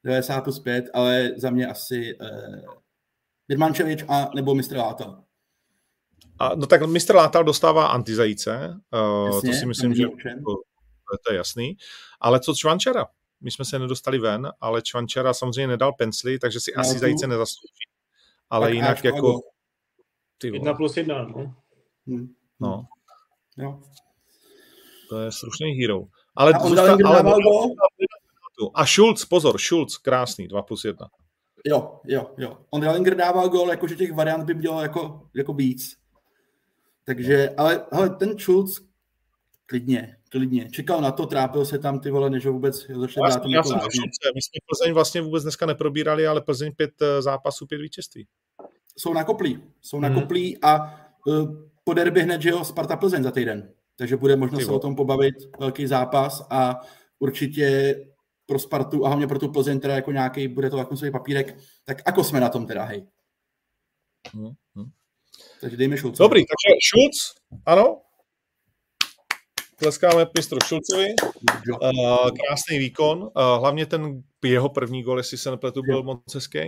90 0.03 0.41
plus 0.41 0.59
5, 0.59 0.85
ale 0.93 1.31
za 1.37 1.49
mě 1.49 1.67
asi 1.67 2.17
uh, 2.21 2.75
Birmančevič 3.47 4.05
a 4.07 4.29
nebo 4.35 4.55
mistr 4.55 4.77
Látal. 4.77 5.23
A, 6.39 6.55
no 6.55 6.67
tak 6.67 6.81
mistr 6.81 7.15
Látal 7.15 7.43
dostává 7.43 7.87
antizajíce, 7.87 8.79
uh, 8.93 9.35
Jasně, 9.35 9.51
to 9.51 9.57
si 9.57 9.65
myslím, 9.65 9.93
že 9.95 10.03
to, 10.03 10.55
to 11.27 11.31
je 11.31 11.37
jasný. 11.37 11.77
Ale 12.19 12.39
co 12.39 12.53
Čvančara? 12.53 13.05
my 13.45 13.51
jsme 13.51 13.65
se 13.65 13.79
nedostali 13.79 14.19
ven, 14.19 14.51
ale 14.61 14.81
Čvančara 14.81 15.33
samozřejmě 15.33 15.67
nedal 15.67 15.93
pensly, 15.93 16.39
takže 16.39 16.59
si 16.59 16.71
no, 16.75 16.81
asi 16.81 16.99
zajíce 16.99 17.27
nezaslouží. 17.27 17.85
Ale 18.49 18.67
tak 18.67 18.73
jinak 18.73 19.03
jako... 19.03 19.41
Ty 20.37 20.47
jedna 20.47 20.73
plus 20.73 20.97
jedna, 20.97 21.23
no. 21.23 21.55
Hmm. 22.07 22.35
No. 22.59 22.87
Jo. 23.57 23.79
To 25.09 25.19
je 25.19 25.31
slušný 25.31 25.71
hero. 25.71 26.03
Ale, 26.35 26.53
a, 26.53 26.59
zůsta, 26.59 26.97
ale 27.05 27.23
a 28.73 28.85
Schulz, 28.85 29.25
pozor, 29.25 29.57
Schulz, 29.57 29.97
krásný, 29.97 30.47
2 30.47 30.61
plus 30.61 30.85
1. 30.85 31.07
Jo, 31.65 31.99
jo, 32.05 32.31
jo. 32.37 32.57
On 32.69 32.81
Dallinger 32.81 33.15
dával 33.15 33.49
gol, 33.49 33.69
jakože 33.69 33.95
těch 33.95 34.13
variant 34.13 34.43
by 34.43 34.53
bylo 34.53 34.81
jako, 34.81 35.29
jako 35.33 35.53
víc. 35.53 35.97
Takže, 37.05 37.49
ale, 37.57 37.85
ale 37.91 38.09
ten 38.09 38.39
Schulz 38.39 38.81
klidně, 39.65 40.17
klidně. 40.29 40.69
Čekal 40.71 41.01
na 41.01 41.11
to, 41.11 41.25
trápil 41.25 41.65
se 41.65 41.79
tam 41.79 41.99
ty 41.99 42.11
vole, 42.11 42.29
než 42.29 42.45
ho 42.45 42.53
vůbec 42.53 42.87
začne 42.95 43.21
dát. 43.29 43.41
Já 43.47 43.63
jsem 43.63 43.77
My 44.35 44.41
jsme 44.41 44.59
Plzeň 44.67 44.93
vlastně 44.93 45.21
vůbec 45.21 45.43
dneska 45.43 45.65
neprobírali, 45.65 46.27
ale 46.27 46.41
Plzeň 46.41 46.71
pět 46.75 47.01
eh, 47.01 47.21
zápasů, 47.21 47.67
pět 47.67 47.81
vítězství. 47.81 48.27
Jsou 48.97 49.13
na 49.13 49.23
koplí. 49.23 49.63
Jsou 49.81 49.99
na 49.99 50.07
hmm. 50.07 50.21
koplí 50.21 50.57
a 50.61 51.01
uh, 51.27 51.65
po 51.83 51.93
derby 51.93 52.21
hned, 52.21 52.41
že 52.41 52.49
jo, 52.49 52.63
Sparta 52.63 52.95
Plzeň 52.95 53.23
za 53.23 53.31
týden. 53.31 53.73
Takže 53.97 54.17
bude 54.17 54.35
možno 54.35 54.59
se 54.59 54.71
o 54.71 54.79
tom 54.79 54.95
pobavit, 54.95 55.35
velký 55.59 55.87
zápas 55.87 56.47
a 56.49 56.79
určitě 57.19 57.95
pro 58.45 58.59
Spartu 58.59 59.05
a 59.05 59.07
hlavně 59.07 59.27
pro 59.27 59.39
tu 59.39 59.51
Plzeň 59.51 59.79
teda 59.79 59.95
jako 59.95 60.11
nějaký, 60.11 60.47
bude 60.47 60.69
to 60.69 60.77
jako 60.77 60.97
svůj 60.97 61.11
papírek, 61.11 61.57
tak 61.85 62.01
jako 62.07 62.23
jsme 62.23 62.39
na 62.39 62.49
tom 62.49 62.67
teda, 62.67 62.83
hej. 62.83 63.07
Hmm. 64.33 64.51
Hmm. 64.75 64.89
Takže 65.61 65.77
dejme 65.77 65.97
Šulce. 65.97 66.23
Dobrý, 66.23 66.41
takže 66.41 66.77
Šulc, 66.89 67.15
ano, 67.65 68.01
tleskáme 69.75 70.25
mistru 70.37 70.59
Šulcovi. 70.65 71.05
Uh, 71.69 72.29
krásný 72.29 72.79
výkon. 72.79 73.21
Uh, 73.23 73.29
hlavně 73.59 73.85
ten 73.85 74.23
jeho 74.43 74.69
první 74.69 75.03
gol, 75.03 75.17
jestli 75.17 75.37
se 75.37 75.51
nepletu, 75.51 75.81
byl 75.81 76.03
moc 76.03 76.35
hezký. 76.35 76.59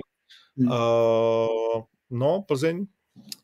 Uh, 0.57 1.83
no, 2.09 2.41
Plzeň. 2.41 2.85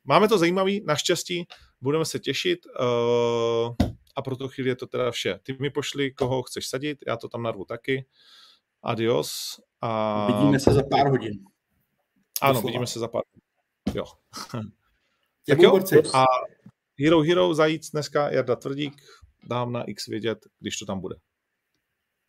Máme 0.06 0.28
to 0.28 0.38
zajímavý, 0.38 0.84
naštěstí. 0.86 1.48
Budeme 1.82 2.06
se 2.06 2.20
těšit. 2.20 2.60
Uh, 2.66 3.76
a 4.16 4.22
pro 4.22 4.36
tu 4.36 4.48
chvíli 4.48 4.70
je 4.70 4.76
to 4.76 4.88
teda 4.88 5.12
vše. 5.12 5.40
Ty 5.44 5.58
mi 5.60 5.70
pošli, 5.70 6.12
koho 6.12 6.44
chceš 6.44 6.68
sadit, 6.68 6.98
já 7.08 7.18
to 7.18 7.30
tam 7.30 7.44
narvu 7.44 7.66
taky. 7.66 8.06
Adios. 8.84 9.60
A... 9.82 10.28
Vidíme 10.28 10.60
se 10.60 10.74
za 10.74 10.84
pár 10.84 11.08
hodin. 11.08 11.46
Ano, 12.42 12.54
Doslova. 12.54 12.68
vidíme 12.68 12.88
se 12.88 13.00
za 13.00 13.08
pár 13.08 13.24
hodin. 13.28 13.42
Jo. 13.98 14.06
tak 15.48 15.60
jo. 15.60 15.80
A 16.14 16.26
Hero 17.00 17.22
Hero 17.22 17.54
zajíc 17.54 17.90
dneska 17.90 18.32
Jarda 18.32 18.56
Tvrdík, 18.56 19.02
dám 19.44 19.72
na 19.72 19.84
X 19.84 20.08
vědět, 20.08 20.40
když 20.60 20.78
to 20.78 20.86
tam 20.86 21.00
bude. 21.00 21.16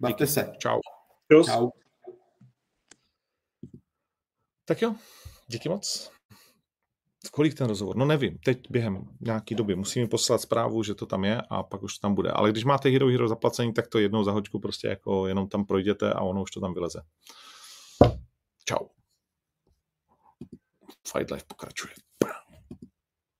Bavte 0.00 0.26
se. 0.26 0.52
Čau. 0.58 0.80
Čau. 1.44 1.70
Tak 4.64 4.82
jo, 4.82 4.96
díky 5.46 5.68
moc. 5.68 6.10
Kolik 7.30 7.54
ten 7.54 7.66
rozhovor? 7.66 7.96
No 7.96 8.04
nevím, 8.04 8.38
teď 8.38 8.70
během 8.70 9.08
nějaký 9.20 9.54
doby 9.54 9.76
musíme 9.76 10.06
poslat 10.06 10.40
zprávu, 10.40 10.82
že 10.82 10.94
to 10.94 11.06
tam 11.06 11.24
je 11.24 11.42
a 11.50 11.62
pak 11.62 11.82
už 11.82 11.98
to 11.98 12.00
tam 12.00 12.14
bude. 12.14 12.30
Ale 12.30 12.50
když 12.50 12.64
máte 12.64 12.88
Hero 12.88 13.08
Hero 13.08 13.28
zaplacení, 13.28 13.72
tak 13.72 13.88
to 13.88 13.98
jednou 13.98 14.24
za 14.24 14.32
hoďku 14.32 14.58
prostě 14.58 14.88
jako 14.88 15.26
jenom 15.26 15.48
tam 15.48 15.64
projděte 15.64 16.12
a 16.12 16.20
ono 16.20 16.42
už 16.42 16.50
to 16.50 16.60
tam 16.60 16.74
vyleze. 16.74 17.02
Čau. 18.64 18.86
Fight 21.12 21.30
Life 21.30 21.44
pokračuje. 21.48 21.94